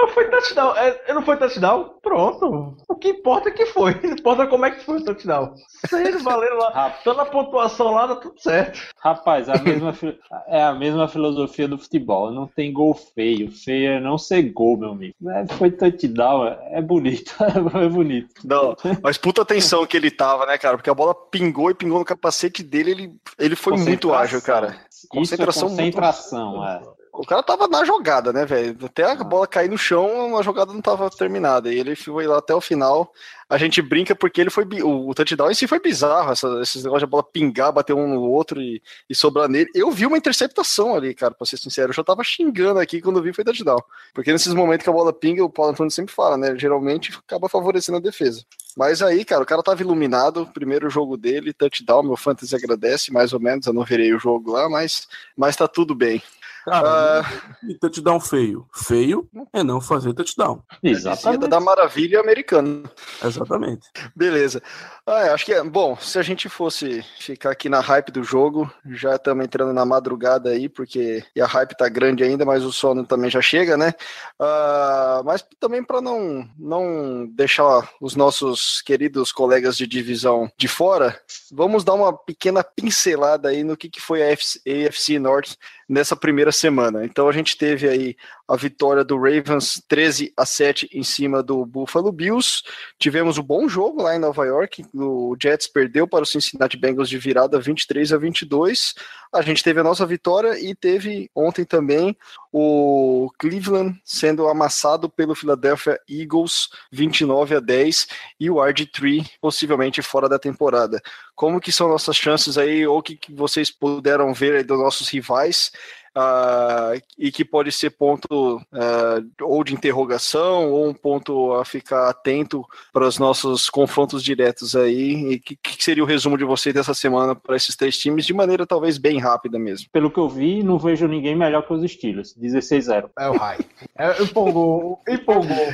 Não 0.00 0.06
foi 0.06 0.30
touchdown. 0.30 0.76
É, 0.76 1.12
não 1.12 1.22
foi 1.22 1.36
touchdown? 1.36 1.94
Pronto. 2.00 2.76
O 2.88 2.94
que 2.94 3.08
importa 3.08 3.48
é 3.48 3.52
que 3.52 3.66
foi. 3.66 3.98
Não 4.00 4.12
importa 4.12 4.46
como 4.46 4.64
é 4.64 4.70
que 4.70 4.84
foi 4.84 4.98
o 4.98 5.04
touchdown. 5.04 5.54
Se 5.88 5.96
eles 6.00 6.22
valeram 6.22 6.56
lá. 6.56 6.68
Rapaz. 6.70 7.02
Tá 7.02 7.14
na 7.14 7.24
pontuação 7.24 7.90
lá, 7.94 8.06
tá 8.06 8.14
tudo 8.14 8.40
certo. 8.40 8.78
Rapaz, 9.00 9.48
a 9.48 9.58
mesma, 9.60 9.92
fi- 9.92 10.16
é 10.46 10.62
a 10.62 10.72
mesma 10.72 11.08
filosofia 11.08 11.66
do 11.66 11.76
futebol. 11.76 12.30
Não 12.30 12.46
tem 12.46 12.72
gol 12.72 12.94
feio. 12.94 13.50
Feio 13.50 13.90
é 13.94 14.00
não 14.00 14.16
ser 14.16 14.42
gol, 14.52 14.76
meu 14.76 14.90
amigo. 14.90 15.14
É, 15.30 15.44
foi 15.54 15.72
touchdown, 15.72 16.46
é 16.70 16.80
bonito. 16.80 17.34
É 17.74 17.88
bonito. 17.88 18.28
Não, 18.44 18.76
mas 19.02 19.18
puta 19.18 19.42
atenção 19.42 19.84
que 19.84 19.96
ele 19.96 20.12
tava, 20.12 20.46
né, 20.46 20.56
cara? 20.58 20.76
Porque 20.76 20.90
a 20.90 20.94
bola 20.94 21.12
pingou 21.12 21.70
e 21.70 21.74
pingou 21.74 21.98
no 21.98 22.04
capacete 22.04 22.62
dele, 22.62 22.92
ele, 22.92 23.12
ele 23.36 23.56
foi 23.56 23.76
muito 23.76 24.14
ágil, 24.14 24.40
cara. 24.40 24.76
Concentração 25.08 25.66
Isso 25.68 25.80
é 25.80 25.82
muito- 25.82 25.94
concentração, 25.96 26.64
é. 26.64 26.82
O 27.18 27.26
cara 27.26 27.42
tava 27.42 27.66
na 27.66 27.84
jogada, 27.84 28.32
né, 28.32 28.46
velho? 28.46 28.76
Até 28.84 29.02
a 29.02 29.16
bola 29.16 29.44
cair 29.44 29.68
no 29.68 29.76
chão, 29.76 30.38
a 30.38 30.42
jogada 30.42 30.72
não 30.72 30.80
tava 30.80 31.10
terminada. 31.10 31.68
E 31.68 31.76
ele 31.76 31.96
foi 31.96 32.28
lá 32.28 32.38
até 32.38 32.54
o 32.54 32.60
final. 32.60 33.12
A 33.50 33.58
gente 33.58 33.82
brinca 33.82 34.14
porque 34.14 34.40
ele 34.40 34.50
foi. 34.50 34.64
O, 34.84 35.12
touchdown 35.12 35.50
em 35.50 35.54
si 35.54 35.66
foi 35.66 35.80
bizarro. 35.80 36.30
Essa, 36.30 36.46
esses 36.62 36.84
negócios 36.84 37.08
de 37.08 37.10
bola 37.10 37.24
pingar, 37.24 37.72
bater 37.72 37.92
um 37.92 38.06
no 38.06 38.22
outro 38.22 38.62
e, 38.62 38.80
e 39.10 39.16
sobrar 39.16 39.48
nele. 39.48 39.68
Eu 39.74 39.90
vi 39.90 40.06
uma 40.06 40.16
interceptação 40.16 40.94
ali, 40.94 41.12
cara, 41.12 41.34
pra 41.34 41.44
ser 41.44 41.56
sincero. 41.56 41.90
Eu 41.90 41.94
já 41.94 42.04
tava 42.04 42.22
xingando 42.22 42.78
aqui 42.78 43.00
quando 43.00 43.20
vi 43.20 43.32
foi 43.32 43.42
touchdown. 43.42 43.82
Porque 44.14 44.30
nesses 44.30 44.54
momentos 44.54 44.84
que 44.84 44.90
a 44.90 44.92
bola 44.92 45.12
pinga, 45.12 45.44
o 45.44 45.50
Paulo 45.50 45.72
Antônio 45.72 45.90
sempre 45.90 46.14
fala, 46.14 46.36
né? 46.36 46.56
Geralmente 46.56 47.18
acaba 47.26 47.48
favorecendo 47.48 47.98
a 47.98 48.00
defesa. 48.00 48.44
Mas 48.76 49.02
aí, 49.02 49.24
cara, 49.24 49.42
o 49.42 49.46
cara 49.46 49.60
tava 49.60 49.82
iluminado. 49.82 50.46
Primeiro 50.54 50.88
jogo 50.88 51.16
dele, 51.16 51.52
touchdown. 51.52 52.04
Meu 52.04 52.16
fantasy 52.16 52.54
agradece, 52.54 53.12
mais 53.12 53.32
ou 53.32 53.40
menos. 53.40 53.66
Eu 53.66 53.72
não 53.72 53.82
virei 53.82 54.14
o 54.14 54.20
jogo 54.20 54.52
lá, 54.52 54.68
mas, 54.68 55.08
mas 55.36 55.56
tá 55.56 55.66
tudo 55.66 55.96
bem. 55.96 56.22
Cara, 56.68 57.24
e 57.68 57.74
touchdown 57.74 58.20
feio. 58.20 58.66
Feio 58.74 59.28
é 59.52 59.62
não 59.62 59.80
fazer 59.80 60.12
touchdown. 60.12 60.62
Exatamente. 60.82 61.48
Da 61.48 61.60
maravilha 61.60 62.20
americana. 62.20 62.82
Exatamente. 63.24 63.88
Beleza. 64.14 64.62
Ah, 65.06 65.32
acho 65.32 65.46
que 65.46 65.52
é. 65.52 65.62
Bom, 65.62 65.96
se 65.96 66.18
a 66.18 66.22
gente 66.22 66.48
fosse 66.48 67.02
ficar 67.18 67.50
aqui 67.50 67.68
na 67.68 67.80
hype 67.80 68.12
do 68.12 68.22
jogo, 68.22 68.70
já 68.86 69.16
estamos 69.16 69.44
entrando 69.44 69.72
na 69.72 69.84
madrugada 69.84 70.50
aí, 70.50 70.68
porque 70.68 71.24
e 71.34 71.40
a 71.40 71.46
hype 71.46 71.76
tá 71.76 71.88
grande 71.88 72.22
ainda, 72.22 72.44
mas 72.44 72.64
o 72.64 72.72
sono 72.72 73.04
também 73.04 73.30
já 73.30 73.40
chega, 73.40 73.76
né? 73.76 73.92
Ah, 74.38 75.22
mas 75.24 75.44
também 75.58 75.82
para 75.82 76.00
não, 76.00 76.48
não 76.58 77.26
deixar 77.26 77.88
os 78.00 78.14
nossos 78.14 78.82
queridos 78.82 79.32
colegas 79.32 79.76
de 79.76 79.86
divisão 79.86 80.50
de 80.56 80.68
fora, 80.68 81.18
vamos 81.52 81.84
dar 81.84 81.94
uma 81.94 82.12
pequena 82.12 82.62
pincelada 82.62 83.48
aí 83.48 83.62
no 83.62 83.76
que, 83.76 83.88
que 83.88 84.00
foi 84.00 84.22
a 84.22 84.32
AFC, 84.32 85.18
North 85.18 85.56
nessa 85.88 86.16
primeira 86.16 86.52
semana. 86.52 87.04
Então 87.04 87.28
a 87.28 87.32
gente 87.32 87.56
teve 87.56 87.88
aí 87.88 88.16
a 88.48 88.56
vitória 88.56 89.04
do 89.04 89.16
Ravens 89.18 89.82
13 89.86 90.32
a 90.34 90.46
7 90.46 90.88
em 90.92 91.02
cima 91.02 91.42
do 91.42 91.66
Buffalo 91.66 92.10
Bills. 92.10 92.62
Tivemos 92.98 93.36
um 93.36 93.42
bom 93.42 93.68
jogo 93.68 94.02
lá 94.02 94.16
em 94.16 94.18
Nova 94.18 94.46
York. 94.46 94.86
O 94.94 95.36
Jets 95.40 95.66
perdeu 95.66 96.08
para 96.08 96.22
o 96.22 96.26
Cincinnati 96.26 96.78
Bengals 96.78 97.10
de 97.10 97.18
virada 97.18 97.60
23 97.60 98.10
a 98.10 98.16
22. 98.16 98.94
A 99.30 99.42
gente 99.42 99.62
teve 99.62 99.80
a 99.80 99.84
nossa 99.84 100.06
vitória 100.06 100.58
e 100.58 100.74
teve 100.74 101.30
ontem 101.34 101.62
também 101.62 102.16
o 102.50 103.30
Cleveland 103.38 104.00
sendo 104.02 104.48
amassado 104.48 105.10
pelo 105.10 105.34
Philadelphia 105.34 106.00
Eagles 106.08 106.70
29 106.90 107.56
a 107.56 107.60
10 107.60 108.06
e 108.40 108.50
o 108.50 108.54
RG3 108.54 109.28
possivelmente 109.38 110.00
fora 110.00 110.26
da 110.26 110.38
temporada. 110.38 111.02
Como 111.34 111.60
que 111.60 111.70
são 111.70 111.88
nossas 111.88 112.16
chances 112.16 112.56
aí 112.56 112.86
ou 112.86 112.98
o 112.98 113.02
que, 113.02 113.14
que 113.16 113.34
vocês 113.34 113.70
puderam 113.70 114.32
ver 114.32 114.64
dos 114.64 114.78
nossos 114.78 115.10
rivais? 115.10 115.70
Ah, 116.18 116.94
e 117.16 117.30
que 117.30 117.44
pode 117.44 117.70
ser 117.70 117.90
ponto 117.90 118.60
ah, 118.72 119.22
ou 119.42 119.62
de 119.62 119.72
interrogação 119.72 120.72
ou 120.72 120.88
um 120.88 120.94
ponto 120.94 121.52
a 121.52 121.64
ficar 121.64 122.08
atento 122.08 122.64
para 122.92 123.06
os 123.06 123.18
nossos 123.18 123.70
confrontos 123.70 124.22
diretos 124.22 124.74
aí. 124.74 125.32
E 125.32 125.34
o 125.36 125.40
que, 125.40 125.56
que 125.56 125.84
seria 125.84 126.02
o 126.02 126.06
resumo 126.06 126.36
de 126.36 126.44
vocês 126.44 126.74
dessa 126.74 126.94
semana 126.94 127.34
para 127.34 127.56
esses 127.56 127.76
três 127.76 127.96
times, 127.96 128.26
de 128.26 128.34
maneira 128.34 128.66
talvez 128.66 128.98
bem 128.98 129.18
rápida 129.18 129.58
mesmo? 129.58 129.86
Pelo 129.92 130.10
que 130.10 130.18
eu 130.18 130.28
vi, 130.28 130.62
não 130.62 130.78
vejo 130.78 131.06
ninguém 131.06 131.36
melhor 131.36 131.66
que 131.66 131.72
os 131.72 131.90
Steelers. 131.90 132.34
16-0. 132.36 133.10
É 133.18 133.28
o 133.28 133.36
raio. 133.36 133.64
É, 133.96 134.22
empolgou, 134.22 135.00
empolgou. 135.08 135.72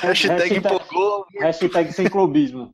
Hashtag 0.00 0.56
empolgou. 0.56 1.26
Hashtag 1.38 1.92
sem 1.92 2.08
clubismo. 2.08 2.72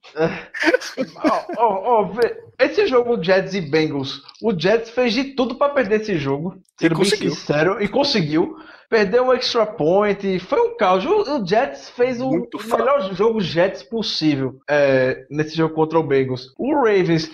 Ó, 1.56 2.00
ó, 2.00 2.02
vê, 2.04 2.36
esse 2.58 2.86
jogo 2.86 3.22
Jets 3.22 3.54
e 3.54 3.60
Bengals, 3.60 4.22
o 4.42 4.58
Jets 4.58 4.90
fez 4.90 5.12
de 5.12 5.24
tudo 5.34 5.54
pra 5.54 5.68
perder 5.68 6.00
esse 6.00 6.16
jogo, 6.18 6.56
sendo 6.78 6.98
bem 6.98 7.07
conseguiu. 7.10 7.80
e 7.80 7.88
conseguiu. 7.88 8.56
Perdeu 8.88 9.24
um 9.26 9.34
extra 9.34 9.66
point, 9.66 10.38
foi 10.40 10.60
um 10.60 10.76
caos. 10.76 11.04
O, 11.04 11.40
o 11.40 11.46
Jets 11.46 11.90
fez 11.90 12.22
o, 12.22 12.30
Muito 12.30 12.58
melhor 12.66 13.14
jogo 13.14 13.38
Jets 13.38 13.82
possível 13.82 14.60
é, 14.68 15.26
nesse 15.30 15.54
jogo 15.54 15.74
contra 15.74 15.98
o 15.98 16.02
Bengals. 16.02 16.54
O 16.56 16.74
Ravens, 16.74 17.30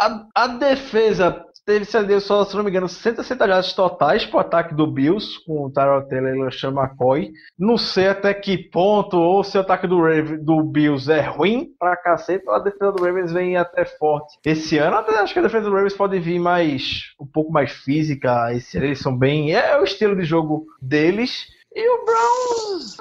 a, 0.00 0.26
a 0.34 0.46
defesa 0.48 1.45
teve, 1.66 2.20
só, 2.20 2.44
se 2.44 2.56
não 2.56 2.62
me 2.62 2.70
engano, 2.70 2.88
160 2.88 3.46
jardas 3.46 3.72
totais 3.72 4.24
pro 4.24 4.38
ataque 4.38 4.74
do 4.74 4.86
Bills, 4.86 5.44
com 5.44 5.64
o 5.64 5.70
Tyrell 5.70 6.06
Taylor 6.08 6.34
e 6.34 6.38
o 6.38 6.44
LeSean 6.44 6.70
McCoy. 6.70 7.32
Não 7.58 7.76
sei 7.76 8.08
até 8.08 8.32
que 8.32 8.56
ponto, 8.56 9.18
ou 9.18 9.42
se 9.42 9.58
o 9.58 9.60
ataque 9.60 9.86
do, 9.86 10.00
Raven, 10.00 10.42
do 10.42 10.62
Bills 10.62 11.10
é 11.10 11.20
ruim 11.22 11.70
pra 11.78 11.96
cacete, 11.96 12.44
ou 12.46 12.54
a 12.54 12.60
defesa 12.60 12.92
do 12.92 13.04
Ravens 13.04 13.32
vem 13.32 13.56
até 13.56 13.84
forte. 13.84 14.38
Esse 14.44 14.78
ano, 14.78 14.96
até 14.96 15.18
acho 15.18 15.32
que 15.32 15.40
a 15.40 15.42
defesa 15.42 15.68
do 15.68 15.74
Ravens 15.74 15.94
pode 15.94 16.18
vir 16.20 16.38
mais, 16.38 17.12
um 17.20 17.26
pouco 17.26 17.52
mais 17.52 17.72
física. 17.72 18.52
Esse 18.52 18.76
eles 18.76 19.00
são 19.00 19.16
bem, 19.16 19.52
é 19.52 19.78
o 19.78 19.84
estilo 19.84 20.14
de 20.14 20.24
jogo 20.24 20.66
deles. 20.80 21.55
E 21.76 21.90
o 21.90 22.04
Browns. 22.06 22.96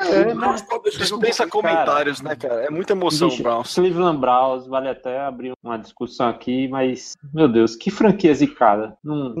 É, 0.00 0.34
né? 0.34 0.56
Dispensa 0.98 1.46
comentários, 1.46 2.22
né, 2.22 2.34
cara? 2.34 2.64
É 2.64 2.70
muita 2.70 2.94
emoção, 2.94 3.28
Bicho, 3.28 3.42
Browns. 3.42 3.74
Cleveland 3.74 4.18
Browns, 4.18 4.66
vale 4.66 4.88
até 4.88 5.20
abrir 5.20 5.52
uma 5.62 5.76
discussão 5.76 6.28
aqui, 6.28 6.66
mas, 6.68 7.12
meu 7.32 7.46
Deus, 7.46 7.76
que 7.76 7.90
franquia 7.90 8.34
zicada. 8.34 8.96
Não, 9.04 9.34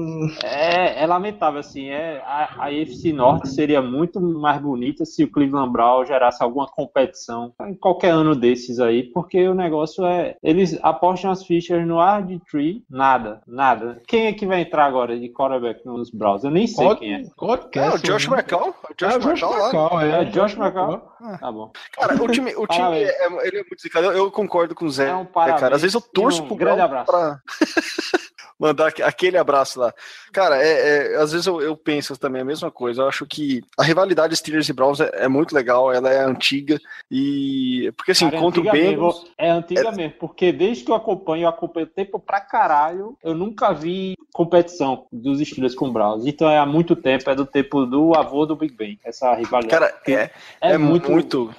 é, 0.44 1.02
é 1.02 1.06
lamentável, 1.06 1.60
assim, 1.60 1.88
é, 1.88 2.18
a, 2.26 2.64
a 2.64 2.66
AFC 2.66 3.14
Norte 3.14 3.48
seria 3.48 3.80
muito 3.80 4.20
mais 4.20 4.60
bonita 4.60 5.06
se 5.06 5.24
o 5.24 5.30
Cleveland 5.30 5.72
Browns 5.72 6.08
gerasse 6.08 6.42
alguma 6.42 6.66
competição 6.66 7.54
em 7.66 7.74
qualquer 7.74 8.10
ano 8.10 8.36
desses 8.36 8.78
aí, 8.78 9.04
porque 9.04 9.48
o 9.48 9.54
negócio 9.54 10.04
é, 10.04 10.36
eles 10.42 10.78
apostam 10.82 11.30
as 11.30 11.46
fichas 11.46 11.86
no 11.86 11.96
RG3, 11.96 12.82
nada, 12.90 13.40
nada. 13.46 14.02
Quem 14.06 14.26
é 14.26 14.32
que 14.34 14.46
vai 14.46 14.60
entrar 14.60 14.84
agora 14.84 15.18
de 15.18 15.30
quarterback 15.30 15.84
nos 15.86 16.10
Browns? 16.10 16.44
Eu 16.44 16.50
nem 16.50 16.66
sei 16.66 16.94
quem 16.96 17.14
é. 17.14 17.22
Cody 17.36 18.01
É. 18.02 18.06
Josh 18.06 18.26
McCall? 18.28 18.74
É 18.88 18.92
o 18.92 18.94
Josh 18.96 19.12
É 19.12 19.16
o 19.16 19.20
Josh 19.20 19.42
McCall 19.42 19.58
lá? 19.58 19.64
McCall, 19.64 20.00
é. 20.00 20.10
É, 20.20 20.24
Josh 20.24 20.54
McCall. 20.56 21.12
Tá 21.40 21.52
bom. 21.52 21.72
Cara, 21.92 22.14
o 22.22 22.28
time, 22.28 22.54
o 22.56 22.66
time 22.68 22.82
Parabéns. 22.82 23.08
é, 23.10 23.46
ele 23.46 23.58
é 23.58 23.62
muito 23.62 23.80
zicado. 23.80 24.06
Eu, 24.06 24.12
eu 24.12 24.30
concordo 24.30 24.74
com 24.74 24.84
o 24.84 24.90
Zé. 24.90 25.08
É 25.08 25.14
um 25.14 25.20
né, 25.20 25.28
parabéns 25.32 25.60
cara. 25.60 25.76
Às 25.76 25.82
vezes 25.82 25.94
eu 25.94 26.00
torço 26.00 26.42
um 26.42 26.46
pro 26.46 26.56
grande 26.56 26.76
Brown 26.76 27.00
abraço. 27.00 27.06
pra 27.06 27.40
mandar 28.62 28.86
aque- 28.86 29.02
aquele 29.02 29.36
abraço 29.36 29.80
lá. 29.80 29.92
Cara, 30.32 30.56
é, 30.62 31.14
é- 31.14 31.16
às 31.16 31.32
vezes 31.32 31.46
eu, 31.48 31.60
eu 31.60 31.76
penso 31.76 32.16
também 32.16 32.42
a 32.42 32.44
mesma 32.44 32.70
coisa. 32.70 33.02
Eu 33.02 33.08
acho 33.08 33.26
que 33.26 33.60
a 33.76 33.82
rivalidade 33.82 34.36
Steelers 34.36 34.68
e 34.68 34.72
Browns 34.72 35.00
é, 35.00 35.10
é 35.24 35.28
muito 35.28 35.52
legal, 35.52 35.92
ela 35.92 36.08
é 36.08 36.20
antiga. 36.24 36.78
E. 37.10 37.92
Porque 37.96 38.12
assim, 38.12 38.26
Cara, 38.26 38.36
é 38.36 38.40
contra 38.40 38.60
o 38.60 38.64
Bengals. 38.64 39.26
é 39.36 39.50
antiga 39.50 39.90
mesmo, 39.90 40.14
porque 40.20 40.52
desde 40.52 40.84
que 40.84 40.90
eu 40.92 40.94
acompanho, 40.94 41.44
eu 41.44 41.48
acompanho 41.48 41.86
tempo 41.86 42.20
pra 42.20 42.40
caralho, 42.40 43.16
eu 43.22 43.34
nunca 43.34 43.72
vi 43.72 44.14
competição 44.32 45.06
dos 45.12 45.40
Steelers 45.40 45.74
com 45.74 45.92
Browns. 45.92 46.24
Então 46.24 46.48
é 46.48 46.58
há 46.58 46.64
muito 46.64 46.94
tempo, 46.94 47.28
é 47.28 47.34
do 47.34 47.44
tempo 47.44 47.84
do 47.84 48.14
avô 48.14 48.46
do 48.46 48.54
Big 48.54 48.74
Ben, 48.74 48.98
essa 49.04 49.34
rivalidade. 49.34 49.68
Cara, 49.68 50.00
é, 50.08 50.30
é, 50.60 50.78
muito, 50.78 51.52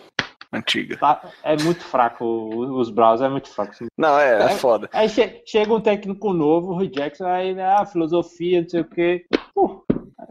antiga. 0.54 0.98
tá- 0.98 1.22
é 1.44 1.56
muito 1.62 1.84
fraco, 1.84 2.24
os 2.26 2.90
Browns 2.90 3.22
é 3.22 3.30
muito 3.30 3.50
fraco. 3.50 3.74
Não, 3.98 4.20
é, 4.20 4.42
é 4.42 4.46
É. 4.46 4.50
foda. 4.50 4.90
Aí 4.94 5.10
che- 5.10 5.42
chega 5.46 5.74
um 5.74 5.82
técnico 5.82 6.34
novo, 6.34 6.72
o 6.74 6.78
Hugh 6.78 6.88
Jackson, 6.92 7.26
aí, 7.26 7.54
né, 7.54 7.66
a 7.66 7.86
filosofia, 7.86 8.62
não 8.62 8.70
sei 8.70 8.82
o 8.82 8.86
quê. 8.86 9.26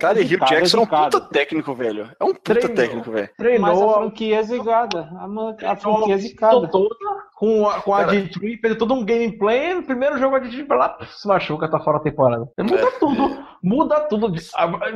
Cara, 0.01 0.19
e 0.19 0.23
Hugh 0.23 0.29
zicado, 0.29 0.51
Jackson 0.55 0.79
é 0.79 0.81
um 0.81 0.87
puta 0.87 1.21
técnico, 1.21 1.75
velho. 1.75 2.11
É 2.19 2.25
um 2.25 2.29
puta 2.35 2.55
Treinou. 2.55 2.75
técnico, 2.75 3.11
velho. 3.11 3.29
Mas 3.39 3.39
a 3.39 3.43
Treinou 3.43 3.95
franquia 3.95 4.37
é 4.39 4.43
zigada. 4.43 5.09
A, 5.17 5.73
a 5.73 5.77
franquia 5.77 6.15
é 6.15 6.19
zicada. 6.19 6.69
toda 6.69 6.95
com 7.37 7.69
a, 7.69 7.81
com 7.83 7.95
a 7.95 8.05
Cara. 8.05 8.13
D3, 8.13 8.61
fez 8.61 8.77
todo 8.79 8.95
um 8.95 9.05
gameplay. 9.05 9.75
No 9.75 9.83
primeiro 9.83 10.19
jogo 10.19 10.37
a 10.37 10.41
D3 10.41 10.67
vai 10.67 10.79
lá, 10.79 10.97
se 11.07 11.29
machuca, 11.29 11.69
tá 11.71 11.79
fora 11.79 11.99
da 11.99 12.05
temporada. 12.05 12.49
Muda 12.59 12.75
É. 12.89 12.91
tudo, 12.99 13.42
muda 13.63 14.01
tudo. 14.09 14.33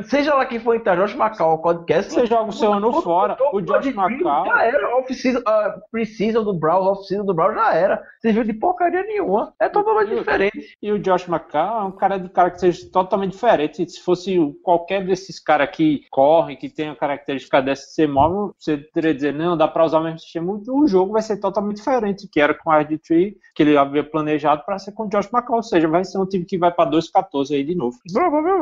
Seja 0.03 0.33
lá 0.35 0.45
quem 0.45 0.59
for 0.59 0.75
entrar, 0.75 0.95
Josh 0.95 1.15
Macau, 1.15 1.53
o 1.53 1.57
podcast. 1.61 2.11
Você 2.13 2.25
joga 2.25 2.49
o 2.49 2.51
seu 2.51 2.73
ano 2.73 3.01
fora, 3.01 3.37
o 3.53 3.61
Josh 3.61 3.87
McCall. 3.87 4.45
Já 4.45 4.63
era, 4.63 4.97
off-season, 4.97 5.41
ah, 5.45 5.75
pre-season 5.91 6.43
do 6.43 6.53
Brown, 6.53 6.83
off-season 6.83 7.25
do 7.25 7.33
Brown 7.33 7.53
já 7.53 7.73
era. 7.73 8.03
Serviu 8.21 8.43
de 8.43 8.53
porcaria 8.53 9.03
nenhuma. 9.03 9.53
É 9.59 9.69
totalmente 9.69 10.15
diferente. 10.15 10.77
E 10.81 10.91
o 10.91 10.99
Josh 10.99 11.27
McCall 11.27 11.81
é 11.81 11.83
um 11.85 11.91
cara 11.91 12.17
de 12.17 12.29
cara 12.29 12.51
que 12.51 12.59
seja 12.59 12.89
totalmente 12.91 13.31
diferente. 13.33 13.87
Se 13.89 14.01
fosse 14.01 14.37
o- 14.37 14.53
qualquer 14.63 15.05
desses 15.05 15.39
caras 15.39 15.69
que 15.71 16.01
correm, 16.11 16.57
que 16.57 16.69
tem 16.69 16.89
a 16.89 16.95
característica 16.95 17.61
dessa 17.61 17.85
de 17.87 17.93
ser 17.93 18.07
móvel, 18.07 18.53
você 18.57 18.77
teria 18.77 19.13
dizer, 19.13 19.33
não, 19.33 19.55
dá 19.55 19.67
pra 19.67 19.85
usar 19.85 19.99
o 19.99 20.03
mesmo 20.03 20.19
sistema. 20.19 20.59
O 20.69 20.87
jogo 20.87 21.13
vai 21.13 21.21
ser 21.21 21.39
totalmente 21.39 21.77
diferente, 21.77 22.27
que 22.31 22.39
era 22.41 22.53
com 22.53 22.71
a 22.71 22.83
RD3, 22.83 23.33
que 23.55 23.63
ele 23.63 23.77
havia 23.77 24.03
planejado 24.03 24.63
para 24.65 24.77
ser 24.79 24.91
com 24.91 25.03
o 25.05 25.09
Josh 25.09 25.29
McCall. 25.33 25.57
Ou 25.57 25.63
seja, 25.63 25.87
vai 25.87 26.03
ser 26.03 26.17
um 26.17 26.25
time 26.25 26.45
que 26.45 26.57
vai 26.57 26.71
pra 26.71 26.85
2-14 26.89 27.53
aí 27.55 27.63
de 27.63 27.75
novo. 27.75 27.97
Provavelmente. 28.11 28.56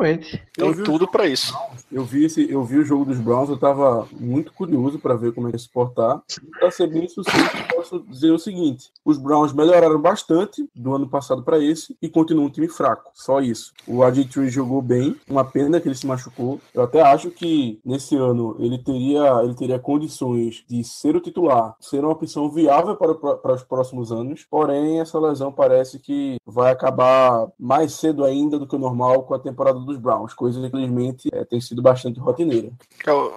Tem 0.52 0.72
vi 0.72 0.80
o 0.82 0.84
tudo 0.84 1.08
pra 1.08 1.26
isso. 1.26 1.54
Eu 1.90 2.04
vi, 2.04 2.24
esse, 2.24 2.50
eu 2.50 2.64
vi 2.64 2.78
o 2.78 2.84
jogo 2.84 3.04
dos 3.04 3.18
Browns, 3.18 3.48
eu 3.48 3.56
tava 3.56 4.06
muito 4.18 4.52
curioso 4.52 4.98
para 4.98 5.14
ver 5.14 5.32
como 5.32 5.48
é 5.48 5.52
que 5.52 5.58
se 5.58 5.68
portar. 5.68 6.22
Para 6.58 6.70
ser 6.70 6.88
bem 6.88 7.08
sucinto, 7.08 7.56
eu 7.56 7.76
posso 7.76 8.00
dizer 8.00 8.30
o 8.32 8.38
seguinte: 8.38 8.90
os 9.04 9.18
Browns 9.18 9.52
melhoraram 9.52 10.00
bastante 10.00 10.68
do 10.74 10.94
ano 10.94 11.08
passado 11.08 11.42
para 11.42 11.58
esse 11.58 11.96
e 12.02 12.08
continuam 12.08 12.46
um 12.46 12.50
time 12.50 12.68
fraco. 12.68 13.10
Só 13.14 13.40
isso. 13.40 13.72
O 13.86 13.98
AJ3 13.98 14.48
jogou 14.48 14.82
bem, 14.82 15.16
uma 15.28 15.44
pena 15.44 15.80
que 15.80 15.88
ele 15.88 15.94
se 15.94 16.06
machucou. 16.06 16.60
Eu 16.74 16.82
até 16.82 17.00
acho 17.02 17.30
que 17.30 17.80
nesse 17.84 18.16
ano 18.16 18.56
ele 18.58 18.78
teria, 18.78 19.42
ele 19.42 19.54
teria 19.54 19.78
condições 19.78 20.64
de 20.68 20.82
ser 20.82 21.16
o 21.16 21.20
titular, 21.20 21.76
ser 21.80 22.00
uma 22.00 22.12
opção 22.12 22.50
viável 22.50 22.96
para, 22.96 23.14
para 23.14 23.54
os 23.54 23.62
próximos 23.62 24.10
anos. 24.10 24.44
Porém, 24.50 25.00
essa 25.00 25.18
lesão 25.18 25.52
parece 25.52 25.98
que 25.98 26.36
vai 26.44 26.72
acabar 26.72 27.46
mais 27.58 27.92
cedo 27.92 28.24
ainda 28.24 28.58
do 28.58 28.66
que 28.66 28.74
o 28.74 28.78
normal 28.78 29.22
com 29.22 29.34
a 29.34 29.38
temporada 29.38 29.78
dos 29.86 29.96
Browns, 29.98 30.34
coisa 30.34 30.60
que 30.60 30.66
infelizmente 30.66 31.28
é, 31.32 31.44
tem 31.44 31.60
sido 31.60 31.80
bastante 31.80 32.20
rotineira. 32.20 32.70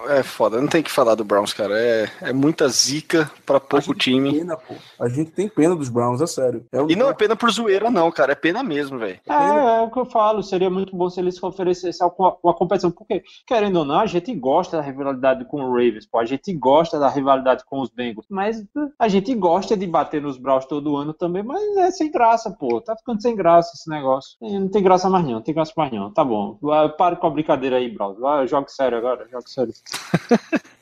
É, 0.07 0.19
é 0.19 0.23
foda, 0.23 0.59
não 0.59 0.67
tem 0.67 0.83
que 0.83 0.91
falar 0.91 1.15
do 1.15 1.23
Browns, 1.23 1.53
cara. 1.53 1.79
É, 1.79 2.09
é 2.21 2.33
muita 2.33 2.67
zica 2.67 3.29
pra 3.45 3.57
A 3.57 3.59
pouco 3.59 3.87
gente 3.87 3.97
time. 3.99 4.31
Tem 4.31 4.39
pena, 4.39 4.57
pô. 4.57 4.73
A 4.99 5.07
gente 5.09 5.31
tem 5.31 5.47
pena 5.47 5.75
dos 5.75 5.89
Browns, 5.89 6.21
é 6.21 6.27
sério. 6.27 6.65
É 6.71 6.81
um- 6.81 6.89
E 6.89 6.95
não 6.95 7.09
é 7.09 7.13
pena 7.13 7.35
por 7.35 7.51
zoeira, 7.51 7.89
não, 7.91 8.11
cara. 8.11 8.31
É 8.31 8.35
pena 8.35 8.63
mesmo, 8.63 8.97
velho. 8.97 9.19
É, 9.27 9.33
é 9.77 9.81
o 9.81 9.89
que 9.91 9.99
eu 9.99 10.05
falo. 10.05 10.41
Seria 10.43 10.69
muito 10.69 10.95
bom 10.95 11.09
se 11.09 11.19
eles 11.19 11.41
oferecessem 11.41 12.07
uma, 12.17 12.35
uma 12.43 12.53
competição. 12.53 12.91
Porque, 12.91 13.23
querendo 13.47 13.77
ou 13.79 13.85
não, 13.85 13.99
a 13.99 14.05
gente 14.05 14.33
gosta 14.35 14.77
da 14.77 14.83
rivalidade 14.83 15.45
com 15.45 15.61
o 15.61 15.69
Ravens, 15.71 16.05
pô. 16.05 16.19
A 16.19 16.25
gente 16.25 16.51
gosta 16.53 16.99
da 16.99 17.09
rivalidade 17.09 17.63
com 17.65 17.81
os 17.81 17.89
Bengals. 17.89 18.25
Mas 18.29 18.63
a 18.97 19.07
gente 19.07 19.33
gosta 19.35 19.75
de 19.77 19.85
bater 19.87 20.21
nos 20.21 20.37
Browns 20.37 20.65
todo 20.65 20.95
ano 20.97 21.13
também. 21.13 21.43
Mas 21.43 21.61
é 21.77 21.91
sem 21.91 22.11
graça, 22.11 22.51
pô. 22.51 22.81
Tá 22.81 22.95
ficando 22.95 23.21
sem 23.21 23.35
graça 23.35 23.71
esse 23.75 23.89
negócio. 23.89 24.37
É, 24.41 24.59
Não 24.59 24.69
tem 24.69 24.81
graça 24.83 25.09
mais 25.09 25.25
não, 25.25 25.33
não 25.33 25.41
tem 25.41 25.53
graça 25.53 25.73
mais 25.75 25.91
não. 25.91 26.11
Tá 26.13 26.23
bom. 26.23 26.38
Vai, 26.61 26.89
Pare 26.89 27.15
com 27.17 27.27
a 27.27 27.31
brincadeira 27.31 27.77
aí, 27.77 27.89
Browns. 27.89 28.19
Vai, 28.19 28.47
Jogue 28.47 28.71
sério 28.71 28.97
agora, 28.97 29.27
jogue 29.31 29.49
sério. 29.49 29.73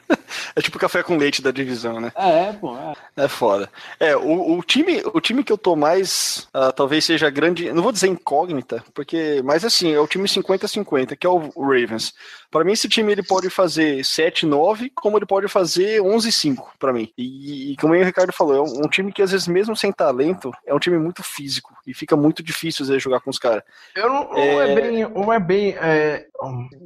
É 0.55 0.61
tipo 0.61 0.79
café 0.79 1.03
com 1.03 1.17
leite 1.17 1.41
da 1.41 1.51
divisão, 1.51 1.99
né? 1.99 2.11
É, 2.15 2.53
pô. 2.53 2.75
É. 2.75 2.93
É 3.25 3.27
foda. 3.27 3.69
É, 3.99 4.15
o, 4.15 4.57
o 4.57 4.63
time, 4.63 5.01
o 5.13 5.19
time 5.19 5.43
que 5.43 5.51
eu 5.51 5.57
tô 5.57 5.75
mais, 5.75 6.47
ah, 6.53 6.71
talvez 6.71 7.05
seja 7.05 7.29
grande, 7.29 7.71
não 7.71 7.83
vou 7.83 7.91
dizer 7.91 8.07
incógnita, 8.07 8.83
porque, 8.93 9.41
mas 9.43 9.63
assim, 9.63 9.93
é 9.93 9.99
o 9.99 10.07
time 10.07 10.27
50-50, 10.27 11.15
que 11.15 11.27
é 11.27 11.29
o 11.29 11.49
Ravens. 11.59 12.13
Para 12.49 12.63
mim, 12.63 12.71
esse 12.71 12.87
time 12.87 13.11
ele 13.11 13.23
pode 13.23 13.49
fazer 13.49 13.99
7-9, 13.99 14.91
como 14.95 15.17
ele 15.17 15.25
pode 15.25 15.47
fazer 15.47 16.01
11-5, 16.01 16.57
para 16.79 16.93
mim. 16.93 17.11
E, 17.17 17.73
e 17.73 17.77
como 17.77 17.93
o 17.93 18.03
Ricardo 18.03 18.31
falou, 18.31 18.55
é 18.55 18.61
um, 18.61 18.85
um 18.85 18.87
time 18.87 19.11
que 19.11 19.21
às 19.21 19.31
vezes, 19.31 19.47
mesmo 19.47 19.75
sem 19.75 19.91
talento, 19.91 20.51
é 20.65 20.73
um 20.73 20.79
time 20.79 20.97
muito 20.97 21.23
físico 21.23 21.73
e 21.85 21.93
fica 21.93 22.15
muito 22.15 22.41
difícil 22.41 22.83
às 22.83 22.89
vezes, 22.89 23.03
jogar 23.03 23.19
com 23.19 23.29
os 23.29 23.39
caras. 23.39 23.63
Eu 23.95 24.09
não, 24.09 24.29
não 24.29 24.37
é... 24.37 24.71
É. 24.71 24.75
bem. 24.75 25.09
Não 25.09 25.33
é 25.33 25.39
bem. 25.39 25.75
É, 25.79 26.25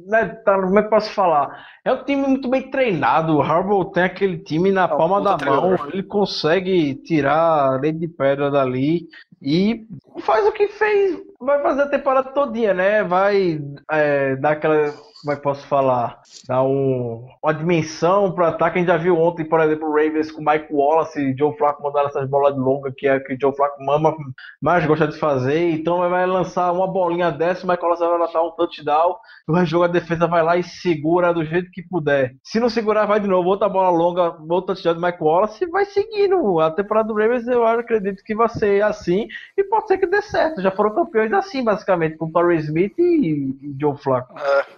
né, 0.06 0.28
tá, 0.44 0.60
como 0.60 0.78
é 0.78 0.82
que 0.82 0.90
posso 0.90 1.12
falar? 1.12 1.66
É 1.84 1.92
um 1.92 2.04
time 2.04 2.26
muito 2.26 2.48
bem 2.48 2.70
treinado. 2.70 3.36
O 3.36 3.42
Harbaugh 3.42 3.90
tem 3.92 4.04
aquele 4.04 4.38
time 4.38 4.70
na 4.70 4.86
um 4.86 4.96
palma 4.96 5.20
da 5.20 5.32
puta 5.32 5.46
mão. 5.46 5.60
treinador. 5.60 5.90
Ele 5.92 6.02
consegue 6.02 6.94
tirar 6.96 7.80
leite 7.80 7.98
de 7.98 8.08
pedra 8.08 8.50
dali 8.50 9.08
e 9.40 9.84
faz 10.20 10.46
o 10.46 10.52
que 10.52 10.68
fez. 10.68 11.18
Vai 11.40 11.60
fazer 11.60 11.82
a 11.82 11.88
temporada 11.88 12.30
todinha, 12.30 12.72
né? 12.72 13.02
Vai 13.02 13.60
é, 13.90 14.36
dar 14.36 14.52
aquela. 14.52 14.94
Como 15.22 15.32
é 15.32 15.36
que 15.36 15.42
posso 15.42 15.64
falar? 15.68 16.20
Dar 16.48 16.64
um, 16.64 17.28
uma 17.40 17.54
dimensão 17.54 18.32
pro 18.32 18.44
ataque. 18.44 18.78
A 18.78 18.80
gente 18.80 18.88
já 18.88 18.96
viu 18.96 19.16
ontem, 19.16 19.44
por 19.44 19.60
exemplo, 19.60 19.88
o 19.88 19.94
Ravens 19.94 20.32
com 20.32 20.42
o 20.42 20.44
Mike 20.44 20.66
Wallace 20.72 21.20
e 21.20 21.36
Joe 21.38 21.56
Flacco 21.56 21.80
mandaram 21.80 22.08
essas 22.08 22.28
bolas 22.28 22.56
longas 22.56 22.92
que 22.96 23.06
é 23.06 23.20
que 23.20 23.34
o 23.34 23.40
Joe 23.40 23.54
Flacco 23.54 23.84
mama, 23.84 24.12
mais 24.60 24.84
gosta 24.84 25.06
de 25.06 25.16
fazer. 25.16 25.70
Então 25.70 25.98
vai 26.10 26.26
lançar 26.26 26.72
uma 26.72 26.88
bolinha 26.88 27.30
dessa, 27.30 27.64
o 27.64 27.70
Mike 27.70 27.80
Wallace 27.80 28.02
vai 28.02 28.18
lançar 28.18 28.42
um 28.42 28.50
touchdown. 28.50 29.16
O 29.46 29.64
jogo 29.64 29.84
a 29.84 29.88
defesa 29.88 30.26
vai 30.26 30.42
lá 30.42 30.56
e 30.56 30.64
segura 30.64 31.32
do 31.32 31.44
jeito 31.44 31.70
que 31.70 31.82
puder. 31.82 32.34
Se 32.42 32.58
não 32.58 32.68
segurar, 32.68 33.06
vai 33.06 33.20
de 33.20 33.28
novo. 33.28 33.48
Outra 33.48 33.68
bola 33.68 33.90
longa, 33.90 34.36
outro 34.48 34.74
touchdown 34.74 34.94
do 34.94 35.00
Mike 35.00 35.22
Wallace 35.22 35.62
e 35.62 35.68
vai 35.68 35.84
seguindo. 35.84 36.58
A 36.58 36.72
temporada 36.72 37.06
do 37.06 37.14
Ravens 37.14 37.46
eu 37.46 37.64
acredito 37.64 38.24
que 38.24 38.34
vai 38.34 38.48
ser 38.48 38.82
assim 38.82 39.28
e 39.56 39.62
pode 39.62 39.86
ser 39.86 39.98
que 39.98 40.06
dê 40.06 40.20
certo. 40.20 40.60
Já 40.60 40.72
foram 40.72 40.92
campeões 40.92 41.32
assim, 41.32 41.62
basicamente, 41.62 42.16
com 42.16 42.28
Torrey 42.28 42.58
Smith 42.58 42.98
e, 42.98 43.56
e 43.62 43.76
Joe 43.80 43.96
Flacco. 43.96 44.34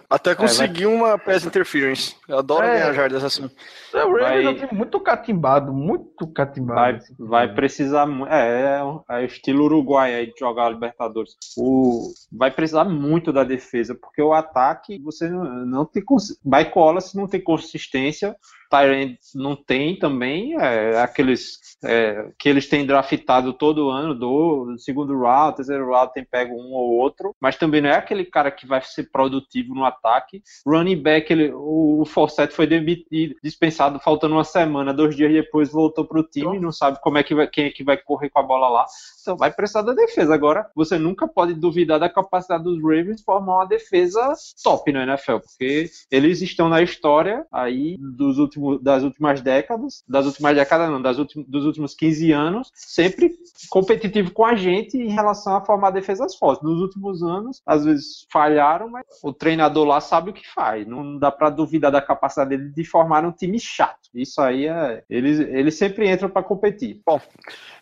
Até 0.07 0.34
conseguir 0.35 0.85
uma 0.85 1.17
pass 1.17 1.45
interference. 1.45 2.15
Eu 2.27 2.39
adoro 2.39 2.65
É. 2.65 2.73
ganhar 2.79 2.93
jardas 2.93 3.23
assim. 3.23 3.49
O 3.93 3.97
Ravens 3.97 4.19
Vai- 4.21 4.45
é 4.45 4.49
um 4.49 4.55
time 4.55 4.69
muito 4.73 4.99
catimbado, 4.99 5.73
muito 5.73 6.27
catimbado. 6.27 6.79
Vai, 6.79 6.95
assim. 6.95 7.15
vai 7.19 7.53
precisar. 7.53 8.07
É, 8.29 8.77
é, 8.79 8.83
um- 8.83 9.01
é 9.09 9.25
estilo 9.25 9.63
Uruguai 9.65 10.13
aí 10.13 10.25
de 10.27 10.39
jogar 10.39 10.65
a 10.65 10.69
Libertadores. 10.69 11.31
O, 11.57 12.11
vai 12.31 12.51
precisar 12.51 12.83
muito 12.85 13.31
da 13.33 13.43
defesa, 13.43 13.95
porque 13.95 14.21
o 14.21 14.33
ataque 14.33 14.99
você 14.99 15.29
não, 15.29 15.43
não 15.65 15.85
tem. 15.85 16.03
cons- 16.03 16.37
Vai 16.43 16.69
cola 16.69 17.01
se 17.01 17.15
não 17.15 17.27
tem 17.27 17.41
consistência. 17.41 18.35
Tyrant 18.69 19.17
não 19.33 19.55
tem 19.55 19.97
também. 19.97 20.55
É, 20.59 20.99
aqueles 20.99 21.59
é, 21.83 22.29
que 22.37 22.49
eles 22.49 22.67
têm 22.67 22.85
draftado 22.85 23.53
todo 23.53 23.89
ano, 23.89 24.13
do 24.13 24.75
segundo 24.77 25.17
round, 25.17 25.57
terceiro 25.57 25.89
round, 25.89 26.13
tem 26.13 26.23
pego 26.23 26.53
um 26.53 26.73
ou 26.73 26.91
outro. 26.93 27.35
Mas 27.39 27.57
também 27.57 27.81
não 27.81 27.89
é 27.89 27.95
aquele 27.95 28.25
cara 28.25 28.51
que 28.51 28.65
vai 28.65 28.81
ser 28.81 29.09
produtivo 29.11 29.73
no 29.73 29.85
ataque. 29.85 30.41
Running 30.65 31.01
back, 31.01 31.31
ele, 31.31 31.51
o, 31.53 32.01
o 32.01 32.05
Forsett 32.05 32.53
foi 32.53 32.67
demitido, 32.67 33.35
dispensado 33.43 33.99
faltando 33.99 34.35
uma 34.35 34.43
semana, 34.43 34.93
dois 34.93 35.15
dias 35.15 35.31
depois 35.31 35.71
voltou 35.71 36.05
para 36.05 36.19
o 36.19 36.23
time, 36.23 36.59
não 36.59 36.71
sabe 36.71 36.99
como 37.01 37.17
é 37.17 37.23
que 37.23 37.35
vai, 37.35 37.47
quem 37.47 37.65
é 37.65 37.69
que 37.69 37.83
vai 37.83 37.97
correr 37.97 38.29
com 38.29 38.39
a 38.39 38.43
bola 38.43 38.69
lá. 38.69 38.85
Então 39.21 39.37
vai 39.37 39.51
precisar 39.51 39.81
da 39.81 39.93
defesa. 39.93 40.33
Agora, 40.33 40.69
você 40.75 40.97
nunca 40.97 41.27
pode 41.27 41.53
duvidar 41.53 41.99
da 41.99 42.09
capacidade 42.09 42.63
dos 42.63 42.81
Ravens 42.81 43.21
formar 43.21 43.55
uma 43.55 43.65
defesa 43.65 44.33
top 44.63 44.91
na 44.91 45.03
NFL, 45.03 45.37
porque 45.39 45.89
eles 46.11 46.41
estão 46.41 46.69
na 46.69 46.81
história 46.81 47.45
aí 47.51 47.97
dos 47.99 48.37
últimos 48.37 48.54
últimos, 48.55 48.81
das 48.81 49.03
últimas 49.03 49.41
décadas, 49.41 50.03
das 50.07 50.25
últimas 50.25 50.55
décadas 50.55 50.89
não, 50.89 51.01
das 51.01 51.17
últimos, 51.17 51.47
dos 51.47 51.65
últimos 51.65 51.93
15 51.93 52.31
anos, 52.31 52.71
sempre 52.73 53.31
competitivo 53.69 54.31
com 54.31 54.45
a 54.45 54.55
gente 54.55 54.97
em 54.97 55.09
relação 55.09 55.55
a 55.55 55.65
formar 55.65 55.91
defesas 55.91 56.35
fortes. 56.35 56.63
Nos 56.63 56.81
últimos 56.81 57.21
anos, 57.23 57.61
às 57.65 57.85
vezes 57.85 58.25
falharam, 58.31 58.89
mas 58.89 59.05
o 59.23 59.33
treinador 59.33 59.85
lá 59.85 59.99
sabe 60.01 60.29
o 60.29 60.33
que 60.33 60.47
faz. 60.53 60.87
Não 60.87 61.17
dá 61.17 61.31
para 61.31 61.49
duvidar 61.49 61.91
da 61.91 62.01
capacidade 62.01 62.49
dele 62.49 62.71
de 62.71 62.83
formar 62.83 63.25
um 63.25 63.31
time 63.31 63.59
chato. 63.59 64.09
Isso 64.13 64.41
aí 64.41 64.67
é. 64.67 65.03
Eles, 65.09 65.39
eles 65.39 65.77
sempre 65.77 66.09
entram 66.09 66.29
para 66.29 66.43
competir. 66.43 67.01
Bom, 67.05 67.19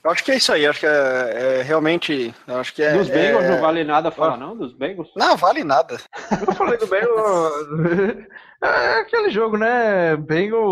eu 0.03 0.11
acho 0.11 0.23
que 0.23 0.31
é 0.31 0.35
isso 0.35 0.51
aí. 0.51 0.65
Acho 0.65 0.79
que 0.79 0.85
é, 0.85 1.59
é 1.59 1.61
realmente. 1.61 2.33
eu 2.47 2.57
Acho 2.57 2.73
que 2.73 2.81
é. 2.81 2.93
Dos 2.93 3.09
Bengals 3.09 3.45
é- 3.45 3.49
não 3.51 3.61
vale 3.61 3.83
nada 3.83 4.11
falar, 4.11 4.37
não? 4.37 4.57
Dos 4.57 4.73
Bengals? 4.73 5.09
Não, 5.15 5.37
vale 5.37 5.63
nada. 5.63 5.97
Eu 6.31 6.53
falei 6.53 6.77
do 6.77 6.87
Bengals. 6.87 8.27
É 8.63 8.99
aquele 9.01 9.29
jogo, 9.29 9.57
né? 9.57 10.15
Bengals. 10.15 10.62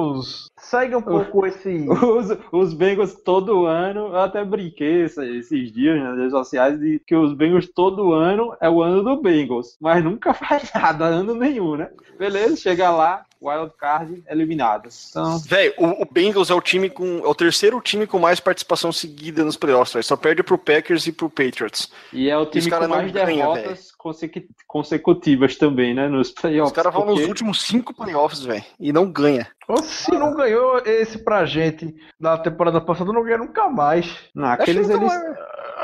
Segue 0.58 0.96
um 0.96 1.02
pouco 1.02 1.46
esse. 1.46 1.86
Os, 1.90 2.38
os 2.52 2.74
Bengals 2.74 3.16
todo 3.24 3.66
ano, 3.66 4.08
eu 4.08 4.18
até 4.20 4.44
brinquei 4.46 5.04
esse- 5.04 5.38
esses 5.38 5.72
dias 5.72 6.00
nas 6.00 6.18
redes 6.18 6.32
sociais 6.32 6.80
de 6.80 7.00
que 7.06 7.16
os 7.16 7.34
Bengals 7.34 7.70
todo 7.74 8.14
ano 8.14 8.56
é 8.62 8.70
o 8.70 8.82
ano 8.82 9.04
do 9.04 9.22
Bengals, 9.22 9.78
mas 9.80 10.04
nunca 10.04 10.34
faz 10.34 10.72
nada, 10.74 11.06
ano 11.06 11.36
nenhum, 11.36 11.76
né? 11.76 11.90
Beleza, 12.18 12.56
chega 12.56 12.90
lá, 12.92 13.26
wild 13.42 13.72
card 13.78 14.24
eliminado. 14.30 14.90
Então, 15.10 15.40
Velho, 15.40 15.74
o, 15.78 16.04
o 16.04 16.06
Bengals 16.10 16.50
é 16.50 16.54
o 16.54 16.62
time 16.62 16.90
com. 16.90 17.20
É 17.20 17.28
o 17.28 17.34
terceiro 17.36 17.82
time 17.82 18.06
com 18.06 18.20
mais 18.20 18.40
participação 18.40 18.92
seguida 18.92 19.44
nos 19.44 19.58
playoffs, 19.58 19.94
velho. 19.94 20.04
Só 20.04 20.16
perde 20.16 20.44
pro 20.44 20.58
Packers 20.58 21.08
e 21.08 21.12
pro 21.12 21.30
Patriots. 21.30 21.92
e 22.14 22.30
é 22.30 22.38
o 22.38 22.46
time 22.46 22.70
com 22.70 22.88
mais 22.88 23.12
ganha, 23.12 23.26
derrotas 23.26 23.92
consecu- 23.98 24.44
consecutivas 24.68 25.56
também, 25.56 25.94
né? 25.94 26.08
Nos 26.08 26.32
playoffs. 26.32 26.72
Os 26.72 26.76
caras 26.76 26.94
vão 26.94 27.06
nos 27.06 27.16
porque- 27.16 27.30
últimos 27.30 27.62
cinco 27.64 27.94
playoffs, 27.94 28.44
velho. 28.44 28.64
E 28.80 28.92
não 28.94 29.12
ganha. 29.12 29.48
Ou 29.68 29.78
se 29.78 30.12
não 30.12 30.36
ganhou 30.36 30.80
esse 30.86 31.18
pra 31.20 31.46
gente 31.46 31.96
na 32.20 32.38
temporada 32.38 32.82
passada, 32.82 33.14
não 33.14 33.24
ganha 33.24 33.38
nunca 33.38 33.70
mais. 33.70 34.14
Não, 34.36 34.48
aqueles 34.50 34.90
eles 34.90 35.02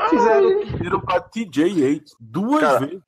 fizeram. 0.08 0.58
Perderam 0.60 1.00
pra 1.00 1.20
TJ 1.20 1.68
Yates 1.68 2.16
duas 2.20 2.60
Cara, 2.60 2.78
vezes. 2.80 3.02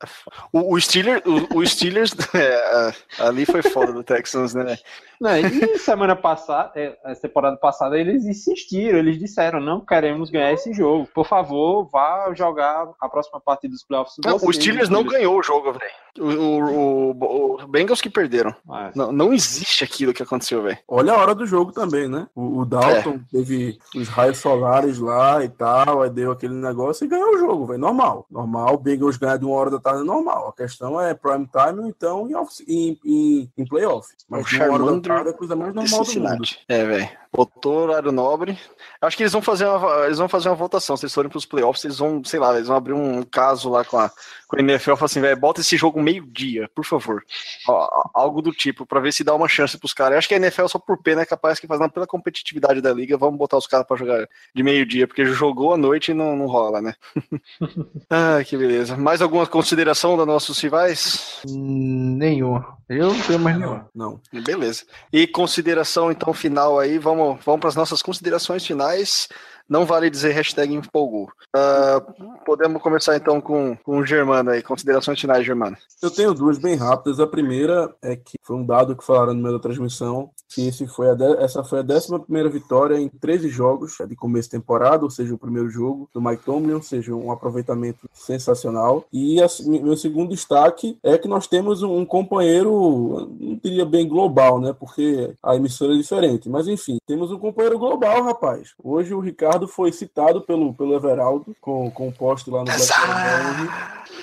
O, 0.52 0.74
o 0.74 0.80
Steelers, 0.80 1.22
o, 1.24 1.58
o 1.58 1.66
Steelers 1.66 2.12
é, 2.34 2.94
ali 3.18 3.44
foi 3.46 3.62
foda 3.62 3.92
do 3.92 4.02
Texans, 4.02 4.54
né? 4.54 4.76
Não, 5.20 5.36
e 5.36 5.78
semana 5.78 6.16
passada, 6.16 6.72
é, 6.74 6.96
a 7.04 7.14
temporada 7.14 7.56
passada, 7.56 7.98
eles 7.98 8.24
insistiram, 8.24 8.98
eles 8.98 9.18
disseram, 9.18 9.60
não 9.60 9.80
queremos 9.80 10.30
ganhar 10.30 10.52
esse 10.52 10.72
jogo. 10.72 11.06
Por 11.14 11.26
favor, 11.26 11.88
vá 11.92 12.32
jogar 12.34 12.88
a 12.98 13.08
próxima 13.08 13.38
partida 13.38 13.72
dos 13.72 13.84
playoffs. 13.84 14.16
Não, 14.24 14.38
você, 14.38 14.46
o 14.46 14.52
Steelers 14.52 14.88
não 14.88 15.04
ganhou 15.04 15.38
o 15.38 15.42
jogo, 15.42 15.72
velho. 15.72 15.92
O, 16.18 17.12
o, 17.12 17.60
o, 17.62 17.66
Bengals 17.68 18.00
que 18.00 18.08
perderam. 18.10 18.54
É. 18.72 18.90
Não, 18.94 19.12
não 19.12 19.32
existe 19.32 19.84
aquilo 19.84 20.12
que 20.14 20.22
aconteceu, 20.22 20.62
velho. 20.62 20.78
Olha 20.88 21.12
a 21.12 21.18
hora 21.18 21.34
do 21.34 21.46
jogo 21.46 21.70
também, 21.70 22.08
né? 22.08 22.26
O, 22.34 22.60
o 22.60 22.64
Dalton 22.64 23.20
teve 23.30 23.78
os 23.94 24.08
raios 24.08 24.38
solares 24.38 24.98
lá 24.98 25.44
e 25.44 25.48
tal, 25.48 26.02
aí 26.02 26.10
deu 26.10 26.32
aquele 26.32 26.54
negócio 26.54 27.04
e 27.04 27.08
ganhou 27.08 27.34
o 27.34 27.38
jogo, 27.38 27.66
velho. 27.66 27.78
Normal. 27.78 28.26
Normal. 28.30 28.74
O 28.74 28.78
Bengals 28.78 29.16
ganhar 29.18 29.36
de 29.36 29.44
uma 29.44 29.54
hora 29.54 29.70
da 29.70 29.78
tarde 29.78 30.00
é 30.00 30.04
normal. 30.04 30.48
A 30.48 30.52
questão 30.56 31.00
é 31.00 31.12
prime 31.14 31.46
time 31.46 31.80
ou 31.80 31.86
então 31.86 32.28
em, 32.28 32.34
off- 32.34 32.64
em, 32.66 32.98
em, 33.04 33.52
em 33.56 33.64
playoff. 33.66 34.08
Mas 34.28 34.46
O 34.46 34.48
Charmander 34.48 35.09
tarde 35.14 35.28
é 35.28 35.32
a 35.32 35.34
coisa 35.34 35.56
mais 35.56 35.74
normal 35.74 36.04
do 36.04 36.20
mundo. 36.20 36.48
É, 36.68 36.84
velho. 36.84 37.10
Botou 37.32 37.84
horário 37.84 38.10
nobre. 38.10 38.58
Acho 39.00 39.16
que 39.16 39.22
eles 39.22 39.32
vão 39.32 39.40
fazer 39.40 39.64
uma, 39.66 40.04
eles 40.06 40.18
vão 40.18 40.28
fazer 40.28 40.48
uma 40.48 40.54
votação. 40.56 40.96
Se 40.96 41.04
eles 41.04 41.14
forem 41.14 41.30
pros 41.30 41.46
playoffs, 41.46 41.84
eles 41.84 41.98
vão, 41.98 42.22
sei 42.24 42.40
lá, 42.40 42.54
eles 42.54 42.68
vão 42.68 42.76
abrir 42.76 42.92
um 42.92 43.22
caso 43.22 43.70
lá 43.70 43.84
com 43.84 43.98
a, 43.98 44.10
com 44.48 44.56
a 44.56 44.60
NFL 44.60 44.92
e 44.92 44.96
falar 44.96 45.04
assim, 45.04 45.20
velho, 45.20 45.38
bota 45.38 45.60
esse 45.60 45.76
jogo 45.76 46.02
meio-dia, 46.02 46.68
por 46.74 46.84
favor. 46.84 47.24
Ó, 47.68 48.10
algo 48.12 48.42
do 48.42 48.52
tipo, 48.52 48.84
pra 48.84 49.00
ver 49.00 49.12
se 49.12 49.22
dá 49.22 49.34
uma 49.34 49.48
chance 49.48 49.78
pros 49.78 49.94
caras. 49.94 50.12
Eu 50.12 50.18
Acho 50.18 50.28
que 50.28 50.34
a 50.34 50.38
NFL 50.38 50.66
só 50.66 50.78
por 50.78 51.00
pena 51.02 51.22
é 51.22 51.26
capaz 51.26 51.60
que 51.60 51.66
fazendo 51.66 51.90
pela 51.90 52.06
competitividade 52.06 52.80
da 52.80 52.92
liga, 52.92 53.16
vamos 53.16 53.38
botar 53.38 53.56
os 53.56 53.66
caras 53.66 53.86
pra 53.86 53.96
jogar 53.96 54.28
de 54.54 54.62
meio-dia, 54.62 55.06
porque 55.06 55.24
jogou 55.24 55.72
à 55.72 55.76
noite 55.76 56.10
e 56.10 56.14
não, 56.14 56.34
não 56.36 56.46
rola, 56.46 56.82
né? 56.82 56.94
ah, 58.10 58.42
que 58.44 58.56
beleza. 58.56 58.96
Mais 58.96 59.22
alguma 59.22 59.46
consideração 59.46 60.16
dos 60.16 60.26
nossos 60.26 60.58
rivais? 60.60 61.40
Hum, 61.48 62.16
Nenhuma. 62.16 62.76
Eu 62.88 63.14
não 63.14 63.20
tenho 63.22 63.38
mais 63.38 63.56
nenhuma. 63.56 63.88
Não. 63.94 64.20
Beleza. 64.32 64.84
E 65.12 65.26
consideração 65.26 66.10
então 66.10 66.34
final 66.34 66.78
aí, 66.78 66.98
vamos, 66.98 67.19
vamos 67.44 67.60
para 67.60 67.68
as 67.68 67.76
nossas 67.76 68.02
considerações 68.02 68.66
finais. 68.66 69.28
Não 69.70 69.86
vale 69.86 70.10
dizer 70.10 70.32
hashtag 70.32 70.74
empolgou. 70.74 71.28
Ah, 71.54 72.02
podemos 72.44 72.82
começar 72.82 73.16
então 73.16 73.40
com, 73.40 73.76
com 73.84 73.98
o 73.98 74.04
Germano 74.04 74.50
aí. 74.50 74.62
Considerações 74.62 75.20
finais, 75.20 75.46
Germano. 75.46 75.76
Eu 76.02 76.10
tenho 76.10 76.34
duas 76.34 76.58
bem 76.58 76.74
rápidas. 76.74 77.20
A 77.20 77.26
primeira 77.26 77.94
é 78.02 78.16
que 78.16 78.36
foi 78.42 78.56
um 78.56 78.66
dado 78.66 78.96
que 78.96 79.04
falaram 79.06 79.32
no 79.32 79.40
meio 79.40 79.54
da 79.54 79.62
transmissão, 79.62 80.30
que 80.48 80.66
esse 80.66 80.88
foi 80.88 81.10
a 81.10 81.14
de- 81.14 81.36
essa 81.36 81.62
foi 81.62 81.78
a 81.78 81.82
11 81.84 82.18
primeira 82.24 82.48
vitória 82.48 82.98
em 82.98 83.08
13 83.08 83.48
jogos 83.48 84.00
é 84.00 84.06
de 84.06 84.16
começo 84.16 84.48
de 84.50 84.56
temporada, 84.58 85.04
ou 85.04 85.10
seja, 85.10 85.32
o 85.32 85.38
primeiro 85.38 85.70
jogo 85.70 86.10
do 86.12 86.20
Mike 86.20 86.42
Tomlin, 86.44 86.72
ou 86.72 86.82
seja, 86.82 87.14
um 87.14 87.30
aproveitamento 87.30 88.08
sensacional. 88.12 89.04
E 89.12 89.40
a- 89.40 89.46
meu 89.66 89.96
segundo 89.96 90.30
destaque 90.30 90.98
é 91.02 91.16
que 91.16 91.28
nós 91.28 91.46
temos 91.46 91.82
um 91.84 92.04
companheiro, 92.04 93.30
não 93.38 93.54
diria 93.62 93.84
bem 93.86 94.08
global, 94.08 94.60
né? 94.60 94.72
Porque 94.72 95.32
a 95.42 95.54
emissora 95.54 95.94
é 95.94 95.96
diferente, 95.96 96.48
mas 96.48 96.66
enfim, 96.66 96.98
temos 97.06 97.30
um 97.30 97.38
companheiro 97.38 97.78
global, 97.78 98.24
rapaz. 98.24 98.74
Hoje 98.82 99.14
o 99.14 99.20
Ricardo 99.20 99.59
foi 99.68 99.92
citado 99.92 100.40
pelo, 100.42 100.74
pelo 100.74 100.94
Everaldo 100.94 101.54
com, 101.60 101.90
com 101.90 102.08
o 102.08 102.12
post 102.12 102.50
lá 102.50 102.60
no 102.60 102.64
Black 102.64 102.82
Friday. 102.82 103.68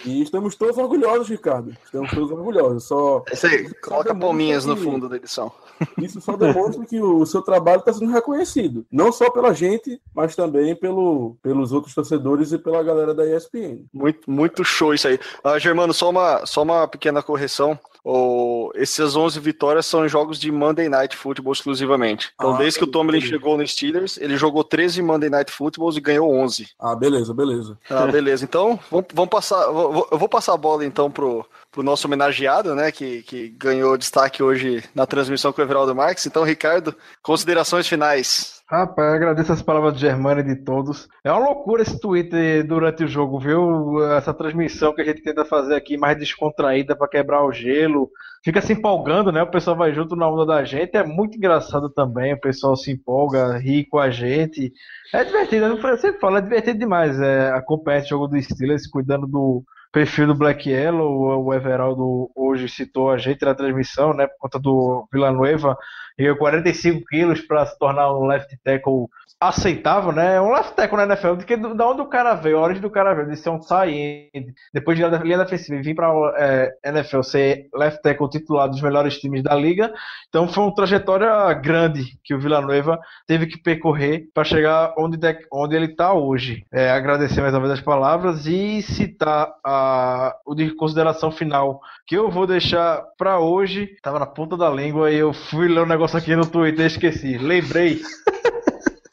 E 0.06 0.22
estamos 0.22 0.56
todos 0.56 0.78
orgulhosos, 0.78 1.28
Ricardo. 1.30 1.76
Estamos 1.84 2.12
todos 2.12 2.32
orgulhosos. 2.32 2.84
Só 2.84 3.24
É 3.30 3.34
isso 3.34 3.48
aí. 3.48 3.74
Coloca 3.76 4.16
palminhas 4.16 4.66
no 4.66 4.78
fundo 4.78 5.10
da 5.10 5.16
edição. 5.16 5.52
Isso 5.98 6.22
só 6.22 6.36
demonstra 6.36 6.86
que 6.86 7.00
o 7.02 7.26
seu 7.26 7.42
trabalho 7.42 7.80
está 7.80 7.94
sendo 7.94 8.12
reconhecido. 8.12 8.86
Não 8.92 9.12
só 9.12 9.30
pela 9.30 9.54
gente, 9.54 10.02
mas 10.14 10.36
também 10.36 10.76
pelo, 10.76 11.38
pelos 11.42 11.72
outros 11.72 11.94
torcedores 11.94 12.52
e 12.52 12.58
pela 12.58 12.84
galera 12.84 13.14
da 13.14 13.26
ESPN. 13.26 13.86
Muito, 13.94 14.30
muito 14.30 14.64
show 14.64 14.94
isso 14.94 15.08
aí. 15.08 15.20
Ah, 15.44 15.58
Germano, 15.60 15.94
só 15.94 16.10
uma, 16.10 16.46
só 16.46 16.64
uma 16.64 16.88
pequena 16.88 17.22
correção. 17.22 17.78
O, 18.04 18.72
essas 18.74 19.18
11 19.18 19.38
vitórias 19.42 19.86
são 19.86 20.06
em 20.06 20.10
jogos 20.10 20.40
de 20.40 20.50
Monday 20.50 20.88
Night 20.88 21.16
Football 21.16 21.52
exclusivamente. 21.52 22.32
Então, 22.36 22.56
Ah, 22.56 22.58
desde 22.58 22.80
que 22.80 22.86
o 22.86 22.88
Tomlin 22.88 23.20
chegou 23.20 23.58
no 23.58 23.68
Steelers, 23.68 24.18
ele 24.18 24.38
jogou 24.38 24.64
13 24.64 25.02
Monday 25.02 25.30
Night 25.30 25.52
Footballs 25.52 25.98
e 25.98 26.02
ganhou 26.02 26.34
11. 26.34 26.70
Ah, 26.80 26.96
beleza, 26.96 27.34
beleza. 27.34 27.78
Ah, 27.90 28.06
beleza. 28.08 28.46
Então, 28.46 28.80
vamos, 28.90 29.08
vamos 29.14 29.30
passar. 29.30 29.62
Eu 29.64 30.18
vou 30.18 30.30
passar 30.30 30.54
a 30.54 30.58
bola 30.58 30.86
então 30.86 31.12
pro, 31.12 31.46
pro 31.72 31.84
nosso 31.84 32.08
homenageado, 32.08 32.76
né? 32.76 32.92
Que, 32.92 33.24
que 33.24 33.50
ganhou 33.50 33.98
destaque 33.98 34.42
hoje 34.42 34.84
na 34.96 35.06
transmissão 35.06 35.54
com 35.54 35.62
o 35.62 35.64
Everaldo 35.64 35.96
Marques. 35.96 36.26
Então, 36.26 36.44
Ricardo, 36.44 36.96
considerações 37.22 37.88
finais. 37.88 38.58
Rapaz, 38.70 39.14
agradeço 39.14 39.54
as 39.54 39.62
palavras 39.62 39.94
do 39.94 40.00
Germano 40.00 40.42
e 40.42 40.44
de 40.44 40.58
todos. 40.58 41.08
É 41.24 41.32
uma 41.32 41.40
loucura 41.40 41.84
esse 41.84 41.98
Twitter 42.02 42.68
durante 42.68 43.02
o 43.02 43.08
jogo, 43.08 43.40
viu? 43.40 44.04
Essa 44.12 44.34
transmissão 44.34 44.94
que 44.94 45.00
a 45.00 45.06
gente 45.06 45.24
tenta 45.24 45.46
fazer 45.46 45.74
aqui 45.74 45.96
mais 45.98 46.18
descontraída 46.18 46.94
para 46.94 47.08
quebrar 47.08 47.46
o 47.46 47.52
gelo. 47.54 48.12
Fica 48.44 48.62
se 48.62 48.74
empolgando, 48.74 49.32
né? 49.32 49.42
O 49.42 49.50
pessoal 49.50 49.78
vai 49.78 49.94
junto 49.94 50.18
na 50.18 50.30
onda 50.30 50.46
da 50.46 50.66
gente. 50.66 50.98
É 50.98 51.04
muito 51.04 51.38
engraçado 51.38 51.90
também. 51.90 52.34
O 52.34 52.42
pessoal 52.42 52.76
se 52.76 52.92
empolga, 52.92 53.58
ri 53.58 53.86
com 53.86 54.00
a 54.00 54.10
gente. 54.10 54.74
É 55.14 55.24
divertido, 55.24 55.66
eu 55.66 55.98
sempre 55.98 56.20
falo, 56.20 56.38
é 56.38 56.42
divertido 56.42 56.78
demais. 56.78 57.18
É, 57.22 57.52
acompanhar 57.52 58.00
esse 58.00 58.10
jogo 58.10 58.28
do 58.28 58.42
Steelers, 58.42 58.86
cuidando 58.86 59.26
do 59.26 59.64
perfil 59.92 60.28
do 60.28 60.36
Black 60.36 60.70
Yellow. 60.70 61.44
O 61.44 61.54
Everaldo 61.54 62.30
hoje 62.36 62.68
citou 62.70 63.10
a 63.12 63.18
gente 63.18 63.44
na 63.46 63.56
transmissão, 63.56 64.14
né? 64.14 64.28
Por 64.28 64.38
conta 64.40 64.60
do 64.60 65.08
Villanueva. 65.12 65.78
Ganhou 66.18 66.36
45 66.38 67.06
quilos 67.06 67.42
para 67.42 67.66
se 67.66 67.78
tornar 67.78 68.12
um 68.14 68.26
left 68.26 68.58
tackle 68.64 69.08
aceitável, 69.40 70.12
né? 70.12 70.42
Um 70.42 70.52
left 70.52 70.74
tackle 70.76 70.98
na 70.98 71.04
NFL, 71.04 71.36
porque 71.36 71.56
da 71.56 71.88
onde 71.88 72.02
o 72.02 72.08
cara 72.08 72.34
veio, 72.34 72.58
a 72.58 72.62
origem 72.62 72.82
do 72.82 72.90
cara 72.90 73.14
veio, 73.14 73.30
de 73.30 73.38
ser 73.38 73.50
um 73.52 73.60
tight 73.60 74.30
end, 74.34 74.54
depois 74.74 74.98
de 74.98 75.06
linha 75.06 75.38
defensiva 75.38 75.76
e 75.78 75.82
vir 75.84 75.94
para 75.94 76.08
é, 76.38 76.74
NFL 76.86 77.22
ser 77.22 77.68
left 77.74 78.02
tackle 78.02 78.30
titular 78.30 78.68
dos 78.68 78.82
melhores 78.82 79.20
times 79.20 79.44
da 79.44 79.54
liga. 79.54 79.94
Então 80.28 80.48
foi 80.48 80.64
uma 80.64 80.74
trajetória 80.74 81.54
grande 81.54 82.18
que 82.24 82.34
o 82.34 82.40
Villanueva 82.40 83.00
teve 83.28 83.46
que 83.46 83.62
percorrer 83.62 84.28
para 84.34 84.44
chegar 84.44 84.94
onde, 84.98 85.18
de- 85.18 85.46
onde 85.54 85.76
ele 85.76 85.86
está 85.86 86.14
hoje. 86.14 86.64
É, 86.72 86.90
agradecer 86.90 87.42
mais 87.42 87.54
uma 87.54 87.60
vez 87.62 87.74
as 87.74 87.82
palavras 87.82 88.48
e 88.48 88.82
citar 88.82 89.54
a, 89.64 90.36
o 90.46 90.56
de 90.56 90.72
consideração 90.76 91.32
final 91.32 91.80
que 92.08 92.16
eu 92.18 92.32
vou 92.32 92.48
deixar 92.48 93.04
para 93.18 93.38
hoje. 93.40 93.96
Tava 94.02 94.18
na 94.18 94.26
ponta 94.26 94.56
da 94.58 94.70
língua 94.70 95.12
e 95.12 95.18
eu 95.18 95.34
fui 95.34 95.68
ler 95.68 95.82
um 95.82 95.86
negócio 95.86 96.07
aqui 96.16 96.36
no 96.36 96.46
Twitter 96.46 96.86
esqueci. 96.86 97.38
Lembrei. 97.38 98.02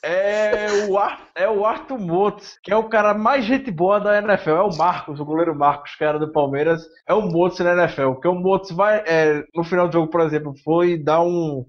É 0.06 0.84
o, 0.86 0.98
Ar, 0.98 1.28
é 1.34 1.48
o 1.48 1.64
Arthur 1.64 1.98
Motes, 1.98 2.58
que 2.62 2.70
é 2.70 2.76
o 2.76 2.90
cara 2.90 3.14
mais 3.14 3.42
gente 3.42 3.70
boa 3.70 3.98
da 3.98 4.18
NFL. 4.18 4.50
É 4.50 4.62
o 4.62 4.76
Marcos, 4.76 5.18
o 5.18 5.24
goleiro 5.24 5.56
Marcos, 5.56 5.94
cara 5.94 6.18
do 6.18 6.30
Palmeiras. 6.30 6.82
É 7.08 7.14
o 7.14 7.22
Motes 7.22 7.60
na 7.60 7.72
NFL. 7.72 8.10
Porque 8.10 8.28
o 8.28 8.34
Motes 8.34 8.70
vai, 8.70 9.02
é, 9.06 9.42
no 9.54 9.64
final 9.64 9.88
do 9.88 9.94
jogo, 9.94 10.10
por 10.10 10.20
exemplo, 10.20 10.52
foi 10.62 10.98
dar 10.98 11.22
um. 11.22 11.64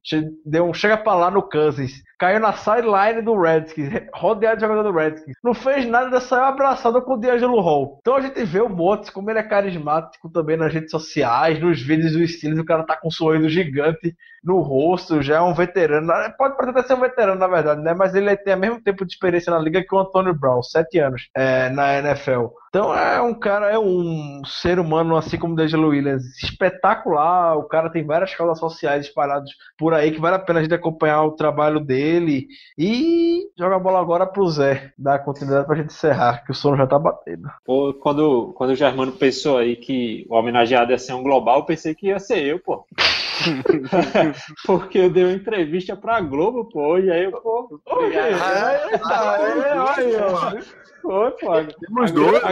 Deu 0.46 0.66
um 0.66 0.74
chega 0.74 0.98
pra 0.98 1.16
lá 1.16 1.32
no 1.32 1.42
Kansas. 1.42 1.92
Caiu 2.20 2.40
na 2.40 2.54
sideline 2.54 3.22
do 3.22 3.40
Redskins, 3.40 3.90
rodeado 4.14 4.58
de 4.58 4.62
jogador 4.62 4.84
do 4.84 4.98
Redskins. 4.98 5.36
Não 5.44 5.54
fez 5.54 5.86
nada, 5.86 6.20
saiu 6.20 6.44
abraçado 6.44 7.02
com 7.02 7.14
o 7.14 7.18
D'Angelo 7.18 7.60
Hall. 7.60 7.98
Então 8.02 8.16
a 8.16 8.22
gente 8.22 8.44
vê 8.44 8.62
o 8.62 8.70
Motes, 8.70 9.10
como 9.10 9.30
ele 9.30 9.40
é 9.40 9.44
carismático 9.44 10.30
também 10.30 10.58
nas 10.58 10.74
redes 10.74 10.92
sociais, 10.92 11.60
nos 11.60 11.82
vídeos 11.82 12.14
do 12.14 12.26
Steelers, 12.28 12.60
o 12.60 12.66
cara 12.66 12.84
tá 12.84 12.96
com 12.96 13.08
um 13.08 13.12
sorriso 13.12 13.50
gigante 13.50 14.16
no 14.44 14.60
rosto, 14.60 15.24
já 15.24 15.38
é 15.38 15.42
um 15.42 15.54
veterano. 15.54 16.08
Pode, 16.38 16.56
pode 16.56 16.70
até 16.70 16.84
ser 16.84 16.94
um 16.94 17.00
veterano, 17.00 17.40
na 17.40 17.48
verdade, 17.48 17.82
né? 17.82 17.96
Mas 17.96 18.14
ele 18.14 18.36
tem 18.38 18.54
o 18.54 18.60
mesmo 18.60 18.82
tempo 18.82 19.04
de 19.04 19.14
experiência 19.14 19.52
na 19.52 19.58
liga 19.60 19.84
que 19.84 19.96
o 19.96 20.00
Antônio 20.00 20.36
Brown, 20.36 20.62
sete 20.62 21.00
anos 21.00 21.30
é, 21.36 21.70
na 21.70 21.98
NFL. 21.98 22.48
Então 22.76 22.94
é 22.94 23.22
um 23.22 23.34
cara, 23.34 23.72
é 23.72 23.80
um 23.80 24.42
ser 24.44 24.80
humano, 24.80 25.16
assim 25.16 25.40
como 25.40 25.54
o 25.54 25.56
D'Angelo 25.56 25.88
Williams, 25.88 26.26
espetacular. 26.44 27.58
O 27.58 27.64
cara 27.64 27.90
tem 27.90 28.06
várias 28.06 28.36
causas 28.36 28.60
sociais 28.60 29.06
espalhadas 29.06 29.50
por 29.78 29.94
aí 29.94 30.12
que 30.12 30.20
vale 30.20 30.36
a 30.36 30.40
pena 30.40 30.60
a 30.60 30.62
gente 30.62 30.76
acompanhar 30.76 31.24
o 31.24 31.38
trabalho 31.38 31.80
dele. 31.80 32.50
E 32.78 33.44
joga 33.58 33.78
a 33.78 33.80
bola 33.80 34.02
agora 34.02 34.26
pro 34.26 34.46
Zé, 34.50 34.92
dar 34.98 35.20
continuidade 35.20 35.66
pra 35.66 35.78
gente 35.78 35.94
encerrar, 35.94 36.44
que 36.44 36.52
o 36.52 36.54
sono 36.54 36.76
já 36.76 36.86
tá 36.86 37.00
batendo. 37.00 37.50
Pô, 37.64 37.94
quando, 37.94 38.52
quando 38.58 38.72
o 38.72 38.76
Germano 38.76 39.14
pensou 39.14 39.58
aí 39.58 39.78
que 39.78 40.26
o 40.30 40.36
homenageado 40.36 40.92
ia 40.92 40.98
ser 40.98 41.14
um 41.14 41.24
global, 41.24 41.60
eu 41.60 41.66
pensei 41.66 41.96
que 41.96 42.08
ia 42.08 42.20
ser 42.20 42.44
eu, 42.44 42.60
pô. 42.60 42.86
Porque 44.68 44.98
eu 44.98 45.10
dei 45.10 45.24
uma 45.24 45.32
entrevista 45.32 45.96
pra 45.96 46.20
Globo, 46.20 46.66
pô, 46.66 46.98
e 46.98 47.10
aí 47.10 47.24
eu, 47.24 47.32
pô, 47.32 47.80
obrigado. 47.86 48.34
Foi, 51.06 51.32
pô. 51.32 51.52
Temos 51.80 52.12
dois. 52.12 52.44
A, 52.44 52.50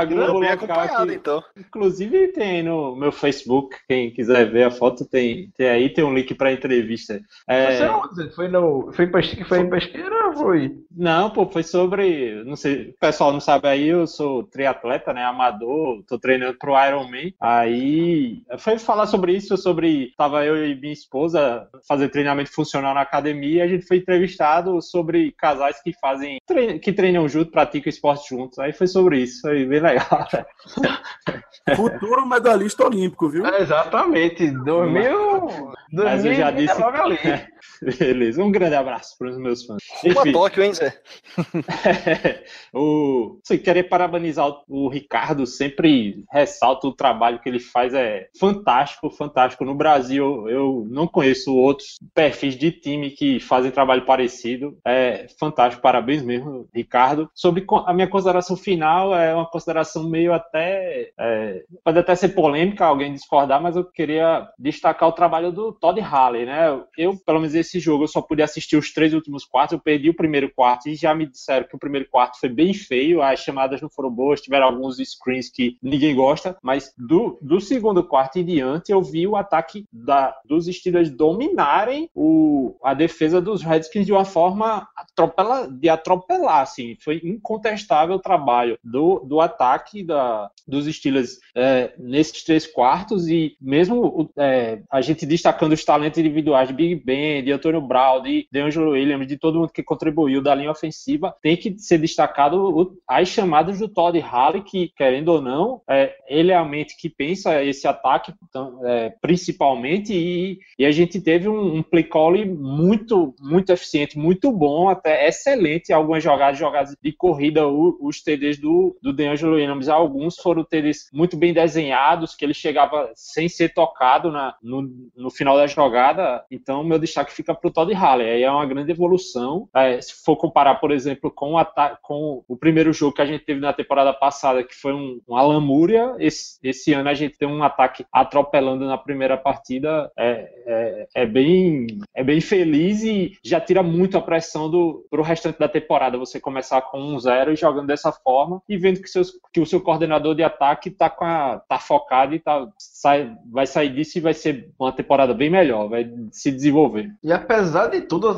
a 0.00 0.04
Globo 0.04 0.40
local 0.40 0.80
aqui, 0.80 1.14
então. 1.14 1.42
inclusive 1.56 2.28
tem 2.28 2.62
no 2.62 2.96
meu 2.96 3.12
Facebook, 3.12 3.76
quem 3.86 4.10
quiser 4.10 4.50
ver 4.50 4.64
a 4.64 4.70
foto, 4.70 5.04
tem, 5.04 5.50
tem 5.56 5.68
aí, 5.68 5.90
tem 5.90 6.02
um 6.02 6.14
link 6.14 6.34
pra 6.34 6.52
entrevista. 6.52 7.20
É, 7.46 7.76
Você 7.76 7.88
onde? 7.88 8.34
Foi, 8.34 8.48
no, 8.48 8.90
foi, 8.92 9.04
em 9.04 9.10
pesqueira, 9.10 9.48
foi 9.48 9.58
em 9.60 9.70
pesqueira 9.70 10.26
ou 10.28 10.32
foi? 10.32 10.74
Não, 10.90 11.30
pô, 11.30 11.46
foi 11.46 11.62
sobre. 11.62 12.42
Não 12.44 12.56
sei, 12.56 12.90
o 12.90 12.98
pessoal 12.98 13.32
não 13.32 13.40
sabe 13.40 13.68
aí, 13.68 13.88
eu 13.88 14.06
sou 14.06 14.44
triatleta, 14.44 15.12
né? 15.12 15.24
Amador, 15.24 16.02
tô 16.08 16.18
treinando 16.18 16.56
pro 16.58 16.74
Ironman. 16.82 17.34
Aí 17.40 18.42
foi 18.58 18.78
falar 18.78 19.06
sobre 19.06 19.34
isso, 19.34 19.56
sobre. 19.56 20.12
Tava 20.16 20.44
eu 20.44 20.66
e 20.66 20.74
minha 20.80 20.92
esposa 20.92 21.68
fazer 21.86 22.08
treinamento 22.08 22.52
funcional 22.52 22.94
na 22.94 23.02
academia 23.02 23.58
e 23.58 23.60
a 23.60 23.68
gente 23.68 23.86
foi 23.86 23.98
entrevistado 23.98 24.80
sobre 24.80 25.32
casais 25.32 25.82
que 25.82 25.92
fazem. 26.00 26.38
que 26.80 26.92
treinam 26.92 27.28
junto, 27.28 27.50
praticam 27.50 27.81
esporte 27.88 28.28
juntos. 28.28 28.58
Aí 28.58 28.72
foi 28.72 28.86
sobre 28.86 29.20
isso, 29.20 29.40
foi 29.42 29.64
bem 29.64 29.80
legal. 29.80 30.28
Futuro 31.76 32.26
medalhista 32.26 32.84
olímpico, 32.84 33.28
viu? 33.28 33.46
É, 33.46 33.60
exatamente. 33.60 34.50
2000. 34.50 35.72
Mas 35.92 36.24
eu 36.24 36.34
já 36.34 36.50
2000 36.50 36.66
disse. 36.66 36.80
logo 36.80 36.96
ali. 36.96 37.18
Beleza, 37.98 38.42
um 38.42 38.50
grande 38.50 38.76
abraço 38.76 39.16
para 39.18 39.30
os 39.30 39.38
meus 39.38 39.64
fãs. 39.64 39.82
Uma. 40.04 40.32
Tóquio, 40.32 40.62
hein, 40.62 40.72
Zé? 40.72 40.94
o, 42.72 43.40
assim, 43.44 43.58
querer 43.58 43.84
parabenizar 43.84 44.48
o, 44.68 44.88
Ricardo, 44.88 45.46
sempre 45.46 46.24
ressalto 46.32 46.88
o 46.88 46.94
trabalho 46.94 47.40
que 47.40 47.48
ele 47.48 47.58
faz, 47.58 47.92
é 47.92 48.28
fantástico, 48.38 49.10
fantástico. 49.10 49.64
No 49.64 49.74
Brasil, 49.74 50.48
eu 50.48 50.86
não 50.90 51.06
conheço 51.06 51.54
outros 51.54 51.98
perfis 52.14 52.56
de 52.56 52.70
time 52.70 53.10
que 53.10 53.40
fazem 53.40 53.70
trabalho 53.70 54.06
parecido. 54.06 54.78
É 54.84 55.26
fantástico, 55.38 55.82
parabéns 55.82 56.22
mesmo, 56.22 56.68
Ricardo. 56.74 57.28
Sobre 57.34 57.62
a 57.76 57.92
minha 57.92 58.08
consideração 58.08 58.56
final, 58.56 59.14
é 59.14 59.34
uma 59.34 59.48
consideração 59.48 60.08
meio 60.08 60.32
até. 60.32 61.12
é, 61.18 61.64
pode 61.84 61.98
até 61.98 62.14
ser 62.14 62.30
polêmica 62.30 62.84
alguém 62.84 63.12
discordar, 63.12 63.60
mas 63.60 63.76
eu 63.76 63.84
queria 63.84 64.48
destacar 64.58 65.08
o 65.08 65.12
trabalho 65.12 65.52
do 65.52 65.72
Todd 65.72 66.00
Haley, 66.00 66.46
né? 66.46 66.80
Eu, 66.96 67.16
pelo 67.24 67.40
menos 67.40 67.54
esse 67.54 67.78
jogo, 67.80 68.04
eu 68.04 68.08
só 68.08 68.20
pude 68.20 68.42
assistir 68.42 68.76
os 68.76 68.92
três 68.92 69.12
últimos 69.14 69.44
quartos, 69.44 69.72
eu 69.72 69.80
perdi 69.80 70.10
o 70.10 70.16
primeiro 70.16 70.52
quarto 70.54 70.88
e 70.88 70.94
já 70.94 71.14
me 71.14 71.26
disseram 71.26 71.66
que 71.66 71.76
o 71.76 71.78
primeiro 71.78 72.08
quarto 72.08 72.38
foi 72.38 72.48
bem 72.48 72.74
feio, 72.74 73.22
as 73.22 73.40
chamadas 73.40 73.80
não 73.80 73.88
foram 73.88 74.10
boas, 74.10 74.40
tiveram 74.40 74.66
alguns 74.66 74.96
screens 74.98 75.50
que 75.50 75.76
ninguém 75.82 76.14
gosta, 76.14 76.56
mas 76.62 76.92
do, 76.96 77.38
do 77.40 77.60
segundo 77.60 78.04
quarto 78.04 78.38
em 78.38 78.44
diante 78.44 78.92
eu 78.92 79.02
vi 79.02 79.26
o 79.26 79.36
ataque 79.36 79.86
da, 79.92 80.34
dos 80.44 80.66
Steelers 80.66 81.10
dominarem 81.10 82.08
o, 82.14 82.76
a 82.82 82.94
defesa 82.94 83.40
dos 83.40 83.62
Redskins 83.62 84.06
de 84.06 84.12
uma 84.12 84.24
forma 84.24 84.88
atropela, 84.96 85.68
de 85.70 85.88
atropelar, 85.88 86.60
assim, 86.60 86.96
foi 87.02 87.20
incontestável 87.62 88.18
trabalho 88.18 88.78
do, 88.82 89.20
do 89.20 89.40
ataque 89.40 90.02
da, 90.02 90.50
dos 90.66 90.86
Steelers 90.86 91.38
é, 91.54 91.92
nesses 91.98 92.42
três 92.42 92.66
quartos 92.66 93.28
e 93.28 93.56
mesmo 93.60 94.30
é, 94.36 94.80
a 94.90 95.00
gente 95.00 95.24
destacando 95.24 95.72
os 95.72 95.84
talentos 95.84 96.18
individuais 96.18 96.68
de 96.68 96.74
Big 96.74 96.96
Ben, 97.04 97.42
de 97.44 97.52
Antônio 97.52 97.80
Brown, 97.80 98.22
de 98.22 98.46
DeAngelo 98.50 98.90
Williams, 98.90 99.26
de 99.26 99.38
todo 99.38 99.60
mundo 99.60 99.72
que 99.72 99.82
contribuiu 99.82 100.42
da 100.42 100.54
linha 100.54 100.70
ofensiva, 100.70 101.34
tem 101.40 101.56
que 101.56 101.78
ser 101.78 101.98
destacado 101.98 102.56
o- 102.56 102.96
as 103.06 103.28
chamadas 103.28 103.78
do 103.78 103.88
Todd 103.88 104.18
Haley, 104.20 104.62
que, 104.62 104.92
querendo 104.96 105.28
ou 105.28 105.40
não, 105.40 105.80
é, 105.88 106.14
ele 106.28 106.50
é 106.52 106.56
a 106.56 106.64
mente 106.64 106.96
que 106.96 107.08
pensa 107.08 107.62
esse 107.62 107.86
ataque, 107.86 108.32
então, 108.48 108.80
é, 108.86 109.10
principalmente, 109.20 110.12
e, 110.12 110.58
e 110.78 110.84
a 110.84 110.90
gente 110.90 111.20
teve 111.20 111.48
um, 111.48 111.76
um 111.76 111.82
play 111.82 112.04
call 112.04 112.32
muito, 112.46 113.34
muito 113.40 113.70
eficiente, 113.72 114.16
muito 114.18 114.50
bom, 114.50 114.88
até 114.88 115.28
excelente, 115.28 115.92
algumas 115.92 116.22
jogadas, 116.22 116.58
jogadas 116.58 116.96
de 117.02 117.12
corrida, 117.12 117.51
o- 117.60 117.98
os 118.00 118.22
TDs 118.22 118.58
do, 118.58 118.96
do 119.02 119.12
DeAngelo 119.12 119.54
Williams, 119.54 119.88
alguns 119.88 120.36
foram 120.36 120.64
TDs 120.64 121.08
muito 121.12 121.36
bem 121.36 121.52
desenhados, 121.52 122.34
que 122.34 122.44
ele 122.44 122.54
chegava 122.54 123.10
sem 123.14 123.48
ser 123.48 123.72
tocado 123.74 124.30
na, 124.30 124.54
no, 124.62 124.82
no 125.16 125.30
final 125.30 125.56
da 125.56 125.66
jogada, 125.66 126.44
então 126.50 126.82
meu 126.84 126.98
destaque 126.98 127.32
fica 127.32 127.54
para 127.54 127.68
o 127.68 127.72
Todd 127.72 127.92
Haley, 127.94 128.28
aí 128.30 128.42
é 128.42 128.50
uma 128.50 128.66
grande 128.66 128.90
evolução, 128.92 129.68
É, 129.74 130.00
se 130.00 130.14
for 130.24 130.36
comparar, 130.36 130.76
por 130.76 130.90
exemplo, 130.90 131.30
com 131.30 131.52
o, 131.52 131.58
ata- 131.58 131.98
com 132.02 132.42
o 132.48 132.56
primeiro 132.56 132.92
jogo 132.92 133.14
que 133.14 133.22
a 133.22 133.26
gente 133.26 133.44
teve 133.44 133.60
na 133.60 133.72
temporada 133.72 134.12
passada, 134.12 134.62
que 134.64 134.74
foi 134.74 134.92
um, 134.92 135.20
uma 135.26 135.42
lamúria, 135.42 136.14
esse, 136.18 136.58
esse 136.62 136.92
ano 136.92 137.08
a 137.08 137.14
gente 137.14 137.36
tem 137.38 137.48
um 137.48 137.62
ataque 137.62 138.04
atropelando 138.12 138.86
na 138.86 138.96
primeira 138.98 139.36
partida, 139.36 140.10
é, 140.18 140.48
é, 140.66 141.06
é 141.22 141.26
bem, 141.26 141.86
é 142.14 142.22
bem 142.24 142.40
feliz 142.40 143.02
e 143.02 143.36
já 143.42 143.60
tira 143.60 143.82
muito 143.82 144.16
a 144.16 144.22
pressão 144.22 144.70
do, 144.70 145.06
pro 145.10 145.22
restante 145.22 145.58
da 145.58 145.68
temporada, 145.68 146.18
você 146.18 146.40
começar 146.40 146.80
com 146.82 147.00
um 147.00 147.18
zero 147.18 147.31
e 147.52 147.56
jogando 147.56 147.86
dessa 147.86 148.12
forma 148.12 148.62
e 148.68 148.76
vendo 148.76 149.00
que, 149.00 149.08
seus, 149.08 149.32
que 149.52 149.60
o 149.60 149.66
seu 149.66 149.80
coordenador 149.80 150.34
de 150.34 150.42
ataque 150.42 150.90
tá, 150.90 151.08
com 151.08 151.24
a, 151.24 151.60
tá 151.68 151.78
focado 151.78 152.34
e 152.34 152.38
tá, 152.38 152.66
sai, 152.78 153.34
vai 153.50 153.66
sair 153.66 153.94
disso 153.94 154.18
e 154.18 154.20
vai 154.20 154.34
ser 154.34 154.70
uma 154.78 154.92
temporada 154.92 155.34
bem 155.34 155.50
melhor, 155.50 155.88
vai 155.88 156.10
se 156.30 156.50
desenvolver. 156.50 157.10
E 157.22 157.32
apesar 157.32 157.88
de 157.88 158.02
tudo, 158.02 158.34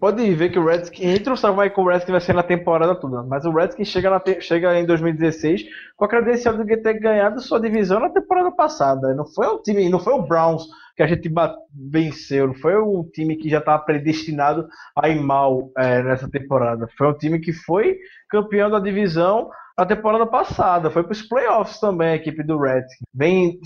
pode 0.00 0.34
ver 0.34 0.50
que 0.50 0.58
o 0.58 0.64
Redskins, 0.64 1.06
a 1.06 1.16
gente 1.16 1.28
não 1.28 1.36
sabe 1.36 1.54
como 1.54 1.62
é 1.62 1.70
que 1.70 1.80
o 1.80 1.86
Redskins 1.86 2.12
vai 2.12 2.20
ser 2.20 2.34
na 2.34 2.42
temporada 2.42 2.94
toda, 2.94 3.22
mas 3.22 3.44
o 3.44 3.50
Redskins 3.50 3.88
chega, 3.88 4.10
na 4.10 4.22
chega 4.40 4.78
em 4.78 4.86
2016 4.86 5.64
com 5.96 6.04
a 6.04 6.08
credencial 6.08 6.56
de 6.56 6.76
ter 6.76 7.00
ganhado 7.00 7.40
sua 7.40 7.60
divisão 7.60 8.00
na 8.00 8.10
temporada 8.10 8.50
passada. 8.52 9.14
Não 9.14 9.26
foi 9.26 9.46
o 9.46 9.58
time, 9.58 9.88
não 9.88 9.98
foi 9.98 10.12
o 10.12 10.22
Browns 10.22 10.66
que 10.96 11.02
a 11.02 11.06
gente 11.06 11.30
venceu, 11.74 12.46
não 12.46 12.54
foi 12.54 12.76
um 12.80 13.04
time 13.04 13.36
que 13.36 13.50
já 13.50 13.58
estava 13.58 13.82
predestinado 13.84 14.66
a 14.96 15.08
ir 15.08 15.20
mal 15.20 15.70
é, 15.76 16.02
nessa 16.02 16.28
temporada. 16.28 16.88
Foi 16.96 17.06
um 17.08 17.12
time 17.16 17.38
que 17.38 17.52
foi 17.52 17.98
campeão 18.30 18.70
da 18.70 18.80
divisão 18.80 19.50
na 19.78 19.84
temporada 19.84 20.26
passada, 20.26 20.90
foi 20.90 21.02
para 21.02 21.12
os 21.12 21.20
playoffs 21.20 21.78
também 21.78 22.08
a 22.08 22.16
equipe 22.16 22.42
do 22.42 22.58
Redskins. 22.58 23.06
Vem, 23.12 23.60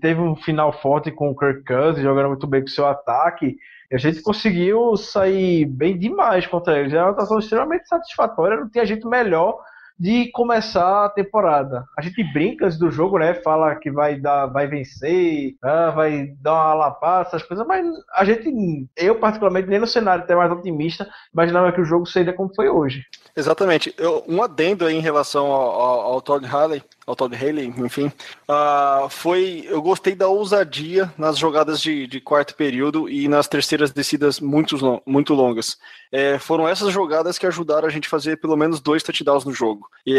teve 0.00 0.20
um 0.20 0.34
final 0.34 0.72
forte 0.72 1.12
com 1.12 1.30
o 1.30 1.36
Kirk 1.36 1.64
Cousins, 1.64 2.02
jogando 2.02 2.30
muito 2.30 2.48
bem 2.48 2.62
com 2.62 2.66
seu 2.66 2.84
ataque. 2.84 3.56
E 3.88 3.94
a 3.94 3.98
gente 3.98 4.20
conseguiu 4.20 4.96
sair 4.96 5.64
bem 5.66 5.96
demais 5.96 6.48
contra 6.48 6.80
eles. 6.80 6.92
É 6.92 7.00
uma 7.00 7.10
atuação 7.10 7.38
extremamente 7.38 7.86
satisfatória. 7.86 8.56
Não 8.56 8.68
tinha 8.68 8.84
jeito 8.84 9.08
melhor 9.08 9.60
de 10.02 10.32
começar 10.32 11.04
a 11.04 11.08
temporada. 11.08 11.84
A 11.96 12.02
gente 12.02 12.24
brinca 12.32 12.68
do 12.70 12.90
jogo, 12.90 13.18
né? 13.20 13.34
Fala 13.34 13.76
que 13.76 13.88
vai 13.88 14.18
dar, 14.18 14.46
vai 14.46 14.66
vencer, 14.66 15.54
ah, 15.62 15.90
vai 15.90 16.26
dar 16.40 16.54
uma 16.54 16.74
lapada, 16.74 17.28
essas 17.28 17.44
coisas, 17.44 17.64
mas 17.64 17.86
a 18.12 18.24
gente, 18.24 18.50
eu 18.96 19.20
particularmente, 19.20 19.68
nem 19.68 19.78
no 19.78 19.86
cenário 19.86 20.24
até 20.24 20.34
mais 20.34 20.50
otimista, 20.50 21.08
imaginava 21.32 21.70
que 21.70 21.80
o 21.80 21.84
jogo 21.84 22.04
seria 22.04 22.32
como 22.32 22.52
foi 22.52 22.68
hoje. 22.68 23.04
Exatamente. 23.34 23.94
Eu- 23.96 24.22
um 24.28 24.42
adendo 24.42 24.84
aí 24.84 24.94
em 24.94 25.00
relação 25.00 25.46
ao, 25.46 25.70
ao, 25.80 26.00
ao 26.12 26.20
Todd 26.20 26.44
Haley, 26.46 26.82
ao 27.06 27.16
Todd 27.16 27.34
Haley, 27.34 27.72
enfim, 27.78 28.12
ah, 28.46 29.06
foi 29.10 29.64
eu 29.66 29.80
gostei 29.80 30.14
da 30.14 30.28
ousadia 30.28 31.12
nas 31.16 31.36
jogadas 31.38 31.80
de, 31.80 32.06
de 32.06 32.20
quarto 32.20 32.54
período 32.54 33.08
e 33.08 33.26
nas 33.28 33.48
terceiras 33.48 33.90
descidas 33.90 34.38
muito, 34.38 34.76
muito 35.06 35.32
longas. 35.34 35.78
É, 36.12 36.38
foram 36.38 36.68
essas 36.68 36.92
jogadas 36.92 37.38
que 37.38 37.46
ajudaram 37.46 37.88
a 37.88 37.90
gente 37.90 38.06
a 38.06 38.10
fazer 38.10 38.36
pelo 38.36 38.54
menos 38.54 38.80
dois 38.80 39.02
touchdowns 39.02 39.46
no 39.46 39.52
jogo. 39.52 39.88
E, 40.06 40.12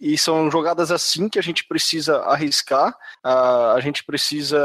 e- 0.00 0.14
e 0.14 0.18
são 0.18 0.50
jogadas 0.50 0.90
assim 0.90 1.28
que 1.28 1.38
a 1.38 1.42
gente 1.42 1.64
precisa 1.68 2.20
arriscar, 2.22 2.96
ah, 3.22 3.74
a 3.74 3.80
gente 3.80 4.02
precisa. 4.02 4.58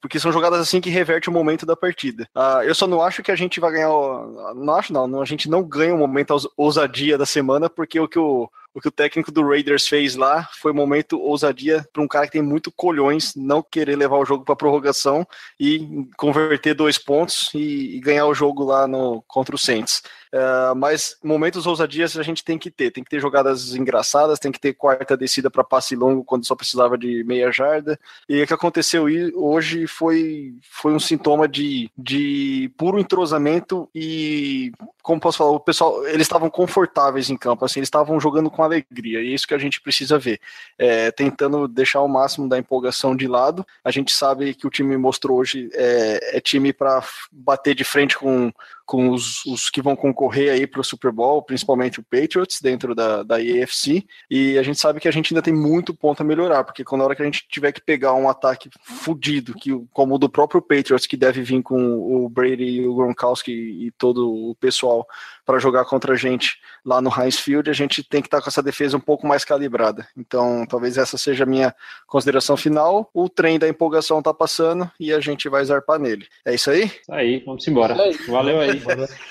Porque 0.00 0.18
são 0.18 0.32
jogadas 0.32 0.58
assim 0.60 0.80
que 0.80 0.88
reverte 0.90 1.28
o 1.28 1.32
momento 1.32 1.66
da 1.66 1.76
partida. 1.76 2.26
Ah, 2.34 2.60
eu 2.64 2.74
só 2.74 2.86
não 2.86 3.02
acho 3.02 3.22
que 3.22 3.30
a 3.30 3.36
gente 3.36 3.60
vai 3.60 3.72
ganhar. 3.72 3.92
o- 3.92 4.54
Não 4.54 4.74
acho, 4.74 4.90
não, 4.92 5.20
a 5.20 5.24
gente 5.26 5.48
não 5.50 5.62
ganha 5.62 5.94
o 5.94 5.98
momento 5.98 6.34
ousadia 6.56 6.77
ousadia 6.78 7.18
da 7.18 7.26
semana, 7.26 7.68
porque 7.68 7.98
o 7.98 8.08
que 8.08 8.18
o, 8.18 8.50
o 8.74 8.80
que 8.80 8.88
o 8.88 8.92
técnico 8.92 9.32
do 9.32 9.46
Raiders 9.46 9.88
fez 9.88 10.14
lá 10.14 10.48
foi 10.60 10.72
um 10.72 10.74
momento 10.74 11.20
ousadia 11.20 11.86
para 11.92 12.02
um 12.02 12.08
cara 12.08 12.26
que 12.26 12.32
tem 12.32 12.42
muito 12.42 12.70
colhões 12.70 13.34
não 13.34 13.62
querer 13.62 13.96
levar 13.96 14.18
o 14.18 14.24
jogo 14.24 14.44
para 14.44 14.56
prorrogação 14.56 15.26
e 15.58 16.06
converter 16.16 16.74
dois 16.74 16.98
pontos 16.98 17.50
e, 17.54 17.96
e, 17.96 18.00
ganhar 18.00 18.26
o 18.26 18.34
jogo 18.34 18.64
lá 18.64 18.86
no 18.86 19.22
contra 19.26 19.54
o 19.54 19.58
Saints. 19.58 20.02
Uh, 20.28 20.76
mas 20.76 21.16
momentos 21.24 21.66
ousadias 21.66 22.16
a 22.18 22.22
gente 22.22 22.44
tem 22.44 22.58
que 22.58 22.70
ter, 22.70 22.90
tem 22.90 23.02
que 23.02 23.08
ter 23.08 23.20
jogadas 23.20 23.74
engraçadas, 23.74 24.38
tem 24.38 24.52
que 24.52 24.60
ter 24.60 24.74
quarta 24.74 25.16
descida 25.16 25.50
para 25.50 25.64
passe 25.64 25.96
longo 25.96 26.22
quando 26.22 26.46
só 26.46 26.54
precisava 26.54 26.98
de 26.98 27.24
meia 27.24 27.50
jarda. 27.50 27.98
E 28.28 28.42
o 28.42 28.46
que 28.46 28.52
aconteceu 28.52 29.06
hoje 29.34 29.86
foi, 29.86 30.54
foi 30.70 30.92
um 30.92 31.00
sintoma 31.00 31.48
de, 31.48 31.90
de 31.96 32.70
puro 32.76 32.98
entrosamento 32.98 33.88
e, 33.94 34.70
como 35.02 35.20
posso 35.20 35.38
falar, 35.38 35.52
o 35.52 35.60
pessoal, 35.60 36.06
eles 36.06 36.22
estavam 36.22 36.50
confortáveis 36.50 37.30
em 37.30 37.36
campo, 37.36 37.64
assim, 37.64 37.80
eles 37.80 37.86
estavam 37.86 38.20
jogando 38.20 38.50
com 38.58 38.64
alegria, 38.64 39.22
e 39.22 39.28
é 39.28 39.34
isso 39.34 39.46
que 39.46 39.54
a 39.54 39.58
gente 39.58 39.80
precisa 39.80 40.18
ver. 40.18 40.40
É, 40.76 41.12
tentando 41.12 41.68
deixar 41.68 42.02
o 42.02 42.08
máximo 42.08 42.48
da 42.48 42.58
empolgação 42.58 43.14
de 43.14 43.28
lado. 43.28 43.64
A 43.84 43.92
gente 43.92 44.12
sabe 44.12 44.52
que 44.52 44.66
o 44.66 44.70
time 44.70 44.96
mostrou 44.96 45.38
hoje 45.38 45.70
é, 45.74 46.38
é 46.38 46.40
time 46.40 46.72
para 46.72 47.00
bater 47.30 47.72
de 47.72 47.84
frente 47.84 48.18
com 48.18 48.52
com 48.88 49.10
os, 49.10 49.44
os 49.44 49.68
que 49.68 49.82
vão 49.82 49.94
concorrer 49.94 50.50
aí 50.50 50.66
para 50.66 50.80
o 50.80 50.84
Super 50.84 51.12
Bowl, 51.12 51.42
principalmente 51.42 52.00
o 52.00 52.02
Patriots 52.02 52.58
dentro 52.62 52.94
da, 52.94 53.22
da 53.22 53.38
EFC, 53.38 54.02
e 54.30 54.56
a 54.56 54.62
gente 54.62 54.80
sabe 54.80 54.98
que 54.98 55.06
a 55.06 55.10
gente 55.10 55.34
ainda 55.34 55.42
tem 55.42 55.52
muito 55.52 55.92
ponto 55.92 56.22
a 56.22 56.24
melhorar, 56.24 56.64
porque 56.64 56.82
quando 56.82 57.02
a 57.02 57.04
hora 57.04 57.14
que 57.14 57.20
a 57.20 57.24
gente 57.26 57.46
tiver 57.50 57.70
que 57.70 57.82
pegar 57.82 58.14
um 58.14 58.30
ataque 58.30 58.70
fudido, 58.82 59.52
que, 59.52 59.78
como 59.92 60.14
o 60.14 60.18
do 60.18 60.30
próprio 60.30 60.62
Patriots, 60.62 61.06
que 61.06 61.18
deve 61.18 61.42
vir 61.42 61.62
com 61.62 61.76
o 61.78 62.30
Brady 62.30 62.64
e 62.64 62.86
o 62.86 62.94
Gronkowski 62.94 63.52
e 63.52 63.90
todo 63.90 64.32
o 64.32 64.54
pessoal 64.54 65.06
para 65.44 65.58
jogar 65.58 65.84
contra 65.84 66.14
a 66.14 66.16
gente 66.16 66.58
lá 66.82 67.02
no 67.02 67.10
Heinz 67.10 67.38
Field, 67.38 67.68
a 67.68 67.74
gente 67.74 68.02
tem 68.02 68.22
que 68.22 68.28
estar 68.28 68.38
tá 68.38 68.42
com 68.42 68.48
essa 68.48 68.62
defesa 68.62 68.96
um 68.96 69.00
pouco 69.00 69.26
mais 69.26 69.44
calibrada. 69.44 70.08
Então, 70.16 70.64
talvez 70.66 70.96
essa 70.96 71.18
seja 71.18 71.44
a 71.44 71.46
minha 71.46 71.74
consideração 72.06 72.56
final. 72.56 73.10
O 73.12 73.28
trem 73.28 73.58
da 73.58 73.68
empolgação 73.68 74.22
tá 74.22 74.32
passando 74.32 74.90
e 74.98 75.12
a 75.12 75.20
gente 75.20 75.46
vai 75.48 75.62
zarpar 75.62 75.98
nele. 75.98 76.26
É 76.42 76.54
isso 76.54 76.70
aí? 76.70 76.84
Isso 76.84 77.12
aí, 77.12 77.42
vamos 77.44 77.68
embora. 77.68 77.94
Valeu 78.28 78.60
aí. 78.60 78.77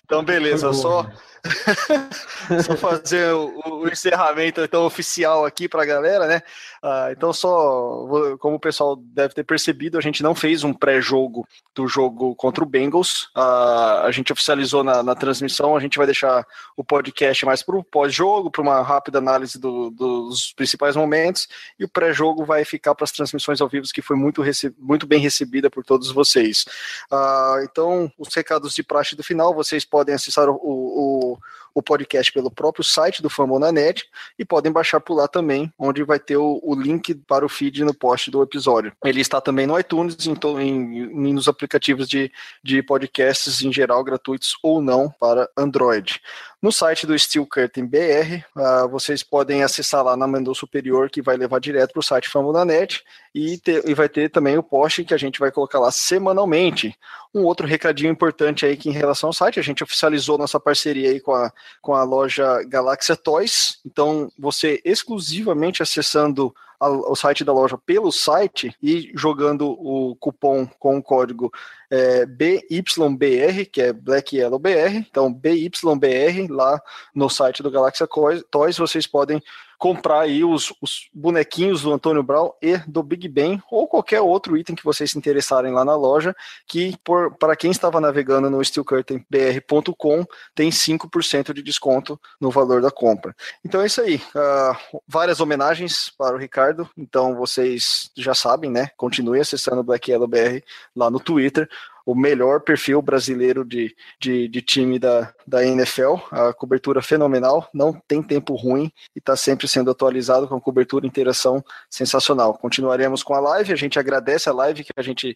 Então, 0.05 0.23
beleza, 0.23 0.71
só 0.73 1.09
só 2.63 2.75
fazer 2.75 3.33
o, 3.33 3.83
o, 3.83 3.87
encerramento 3.87 4.61
então 4.61 4.85
oficial 4.85 5.45
aqui 5.45 5.67
para 5.67 5.83
a 5.83 5.85
galera, 5.85 6.27
né? 6.27 6.41
Ah, 6.81 7.09
então 7.11 7.33
só, 7.33 8.37
como 8.39 8.55
o 8.55 8.59
pessoal 8.59 8.95
deve 8.95 9.33
ter 9.33 9.43
percebido, 9.43 9.97
a 9.97 10.01
gente 10.01 10.23
não 10.23 10.35
fez 10.35 10.63
um 10.63 10.73
pré-jogo 10.73 11.47
do 11.75 11.87
jogo 11.87 12.35
contra 12.35 12.63
o 12.63 12.67
Bengals. 12.67 13.29
Ah, 13.35 14.03
a 14.05 14.11
gente 14.11 14.31
oficializou 14.33 14.83
na, 14.83 15.03
na, 15.03 15.15
transmissão. 15.15 15.75
A 15.75 15.79
gente 15.79 15.97
vai 15.97 16.07
deixar 16.07 16.45
o 16.75 16.83
podcast 16.83 17.45
mais 17.45 17.61
para 17.61 17.75
o 17.75 17.83
pós-jogo, 17.83 18.49
para 18.49 18.61
uma 18.61 18.81
rápida 18.81 19.17
análise 19.19 19.59
do, 19.59 19.89
dos 19.91 20.53
principais 20.53 20.95
momentos. 20.95 21.47
E 21.79 21.83
o 21.83 21.89
pré-jogo 21.89 22.45
vai 22.45 22.65
ficar 22.65 22.95
para 22.95 23.03
as 23.03 23.11
transmissões 23.11 23.61
ao 23.61 23.69
vivo, 23.69 23.87
que 23.93 24.01
foi 24.01 24.15
muito, 24.15 24.41
muito 24.77 25.05
bem 25.05 25.19
recebida 25.19 25.69
por 25.69 25.83
todos 25.83 26.11
vocês. 26.11 26.65
Ah, 27.11 27.59
então, 27.63 28.11
os 28.17 28.33
recados 28.33 28.73
de 28.73 28.83
praxe 28.83 29.15
do 29.15 29.23
final, 29.23 29.53
vocês 29.53 29.85
podem 29.85 30.15
acessar 30.15 30.49
o, 30.49 30.55
o 30.61 31.26
or 31.27 31.39
o, 31.77 31.81
podcast 31.81 32.31
pelo 32.31 32.51
próprio 32.51 32.83
site 32.83 33.21
do 33.21 33.29
Famonanet 33.29 34.03
e 34.37 34.45
podem 34.45 34.71
baixar 34.71 34.99
por 34.99 35.15
lá 35.15 35.27
também, 35.27 35.71
onde 35.77 36.03
vai 36.03 36.19
ter 36.19 36.37
o, 36.37 36.59
o, 36.63 36.75
link 36.75 37.13
para 37.13 37.45
o 37.45 37.49
feed 37.49 37.83
no 37.83 37.93
post 37.93 38.29
do 38.31 38.41
episódio. 38.41 38.91
Ele 39.03 39.21
está 39.21 39.39
também 39.39 39.67
no 39.67 39.79
iTunes, 39.79 40.17
em, 40.25 40.33
em, 40.61 41.33
nos 41.33 41.47
aplicativos 41.47 42.07
de, 42.07 42.31
de 42.63 42.81
podcasts 42.81 43.61
em 43.61 43.71
geral, 43.71 44.03
gratuitos 44.03 44.57
ou 44.63 44.81
não, 44.81 45.09
para 45.09 45.49
Android. 45.57 46.21
No 46.59 46.71
site 46.71 47.05
do 47.05 47.17
Steel 47.17 47.45
Curtain 47.45 47.85
BR, 47.85 48.43
uh, 48.55 48.89
vocês 48.89 49.21
podem 49.21 49.61
acessar 49.61 50.03
lá 50.03 50.17
na 50.17 50.27
menu 50.27 50.55
superior, 50.55 51.07
que 51.07 51.21
vai 51.21 51.37
levar 51.37 51.59
direto 51.59 51.93
para 51.93 51.99
o 51.99 52.03
site 52.03 52.29
Famonanet, 52.29 53.03
e, 53.33 53.61
e 53.85 53.93
vai 53.93 54.09
ter 54.09 54.29
também 54.29 54.57
o 54.57 54.63
post 54.63 55.05
que 55.05 55.13
a 55.13 55.17
gente 55.17 55.39
vai 55.39 55.51
colocar 55.51 55.77
lá 55.77 55.91
semanalmente. 55.91 56.97
Um 57.33 57.43
outro 57.43 57.67
recadinho 57.67 58.11
importante 58.11 58.65
aí 58.65 58.75
que 58.75 58.89
em 58.89 58.93
relação 58.93 59.29
ao 59.29 59.33
site, 59.33 59.59
a 59.59 59.63
gente 59.63 59.83
oficializou 59.83 60.35
nossa 60.35 60.59
parceria 60.59 61.11
aí 61.11 61.19
com 61.19 61.35
a, 61.35 61.53
com 61.81 61.93
a 61.93 62.03
loja 62.03 62.63
Galáxia 62.63 63.15
Toys, 63.15 63.79
então 63.85 64.31
você 64.37 64.81
exclusivamente 64.83 65.81
acessando 65.81 66.53
o 66.79 67.15
site 67.15 67.43
da 67.43 67.51
loja 67.51 67.77
pelo 67.77 68.11
site 68.11 68.75
e 68.81 69.11
jogando 69.15 69.67
o 69.67 70.15
cupom 70.17 70.67
com 70.79 70.97
o 70.97 71.03
código 71.03 71.51
é, 71.89 72.25
BYBR, 72.25 73.65
que 73.71 73.81
é 73.81 73.91
Black 73.93 74.37
Yellow 74.37 74.59
BR, 74.59 74.97
então 75.09 75.33
BYBR 75.33 76.47
lá 76.49 76.79
no 77.15 77.29
site 77.29 77.63
do 77.63 77.71
Galaxy 77.71 78.03
Toys, 78.51 78.77
vocês 78.77 79.07
podem 79.07 79.41
comprar 79.77 80.21
aí 80.21 80.43
os, 80.43 80.73
os, 80.81 81.07
bonequinhos 81.13 81.83
do 81.83 81.93
Antônio 81.93 82.23
Brown 82.23 82.51
e 82.61 82.77
do 82.87 83.03
Big 83.03 83.27
Ben, 83.27 83.61
ou 83.69 83.87
qualquer 83.87 84.21
outro 84.21 84.57
item 84.57 84.75
que 84.75 84.83
vocês 84.83 85.11
se 85.11 85.17
interessarem 85.17 85.71
lá 85.71 85.85
na 85.85 85.95
loja, 85.95 86.35
que 86.65 86.95
para 87.39 87.55
quem 87.55 87.71
estava 87.71 88.01
navegando 88.01 88.49
no 88.49 88.63
steelcurtainbr.com 88.63 90.25
tem 90.55 90.69
5% 90.69 91.53
de 91.53 91.61
desconto 91.61 92.19
no 92.39 92.49
valor 92.49 92.81
da 92.81 92.91
compra. 92.91 93.35
Então 93.63 93.81
é 93.81 93.85
isso 93.85 94.01
aí. 94.01 94.15
Uh, 94.15 94.99
várias 95.07 95.39
homenagens 95.39 96.11
para 96.17 96.35
o 96.35 96.39
Ricardo, 96.39 96.89
então 96.97 97.35
vocês 97.35 98.11
já 98.15 98.33
sabem, 98.33 98.71
né? 98.71 98.89
Continue 98.97 99.39
acessando 99.39 99.81
o 99.81 99.83
Black 99.83 100.09
Yellow 100.09 100.27
BR 100.27 100.61
lá 100.95 101.09
no 101.09 101.19
Twitter 101.19 101.69
o 102.07 102.15
melhor 102.15 102.61
perfil 102.61 103.01
brasileiro 103.01 103.65
de, 103.65 103.93
de, 104.17 104.47
de, 104.47 104.61
time 104.61 104.97
da, 104.97 105.33
da 105.45 105.65
NFL, 105.65 106.15
a 106.31 106.53
cobertura 106.53 107.01
fenomenal, 107.01 107.69
não 107.73 107.91
tem 108.07 108.23
tempo 108.23 108.55
ruim 108.55 108.89
e 109.13 109.19
está 109.19 109.35
sempre 109.35 109.67
sendo 109.67 109.91
atualizado 109.91 110.47
com 110.47 110.57
cobertura 110.57 111.05
e 111.05 111.09
interação 111.09 111.61
sensacional. 111.89 112.57
Continuaremos 112.57 113.23
com 113.23 113.33
a 113.33 113.41
live, 113.41 113.73
a 113.73 113.75
gente 113.75 113.99
agradece 113.99 114.47
a 114.47 114.53
live, 114.53 114.85
que 114.85 114.93
a 114.95 115.01
gente, 115.01 115.35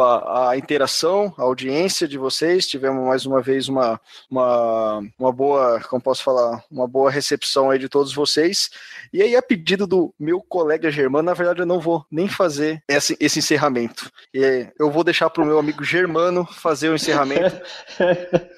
a, 0.00 0.50
a 0.50 0.56
interação, 0.56 1.34
a 1.36 1.42
audiência 1.42 2.06
de 2.08 2.18
vocês, 2.18 2.66
tivemos 2.66 3.06
mais 3.06 3.26
uma 3.26 3.40
vez 3.40 3.68
uma, 3.68 4.00
uma, 4.30 5.02
uma 5.18 5.32
boa, 5.32 5.80
como 5.88 6.02
posso 6.02 6.22
falar, 6.22 6.62
uma 6.70 6.86
boa 6.86 7.10
recepção 7.10 7.70
aí 7.70 7.78
de 7.78 7.88
todos 7.88 8.14
vocês, 8.14 8.70
e 9.12 9.22
aí 9.22 9.36
a 9.36 9.42
pedido 9.42 9.86
do 9.86 10.12
meu 10.18 10.40
colega 10.40 10.90
Germano, 10.90 11.24
na 11.24 11.34
verdade 11.34 11.60
eu 11.60 11.66
não 11.66 11.80
vou 11.80 12.04
nem 12.10 12.28
fazer 12.28 12.82
esse, 12.88 13.16
esse 13.20 13.38
encerramento, 13.38 14.10
eu 14.32 14.90
vou 14.90 15.04
deixar 15.04 15.30
para 15.30 15.42
o 15.42 15.46
meu 15.46 15.58
amigo 15.58 15.84
Germano 15.84 16.46
fazer 16.46 16.88
o 16.88 16.94
encerramento. 16.94 17.60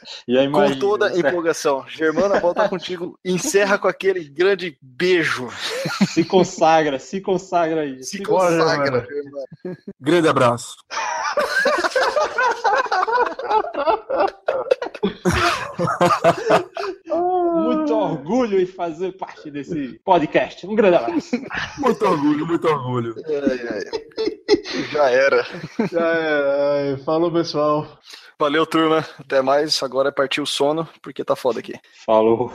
com 0.52 0.78
toda 0.78 1.08
a 1.08 1.18
empolgação. 1.18 1.84
Germano, 1.88 2.34
a 2.34 2.40
bola 2.40 2.54
tá 2.54 2.68
contigo. 2.68 3.18
Encerra 3.24 3.78
com 3.78 3.88
aquele 3.88 4.24
grande 4.24 4.76
beijo. 4.80 5.48
Se 6.08 6.24
consagra, 6.24 6.98
se 6.98 7.20
consagra 7.20 7.82
aí. 7.82 8.02
Se, 8.02 8.18
se 8.18 8.22
consagra. 8.22 9.06
Grande 10.00 10.28
abraço. 10.28 10.76
Muito 17.54 17.94
orgulho 17.94 18.60
em 18.60 18.66
fazer 18.66 19.12
parte 19.12 19.50
desse 19.50 20.00
podcast. 20.04 20.66
Um 20.66 20.74
grande 20.74 20.96
abraço. 20.96 21.30
Muito 21.78 22.04
orgulho, 22.04 22.46
muito 22.46 22.66
orgulho. 22.66 23.14
Já 24.92 25.10
era. 25.10 25.46
Já 25.90 26.08
era. 26.08 26.98
Falou, 26.98 27.32
pessoal. 27.32 27.86
Valeu, 28.38 28.66
turma. 28.66 29.04
Até 29.18 29.40
mais. 29.42 29.82
Agora 29.82 30.08
é 30.08 30.12
partir 30.12 30.40
o 30.40 30.46
sono, 30.46 30.88
porque 31.02 31.24
tá 31.24 31.36
foda 31.36 31.60
aqui. 31.60 31.74
Falou. 32.04 32.52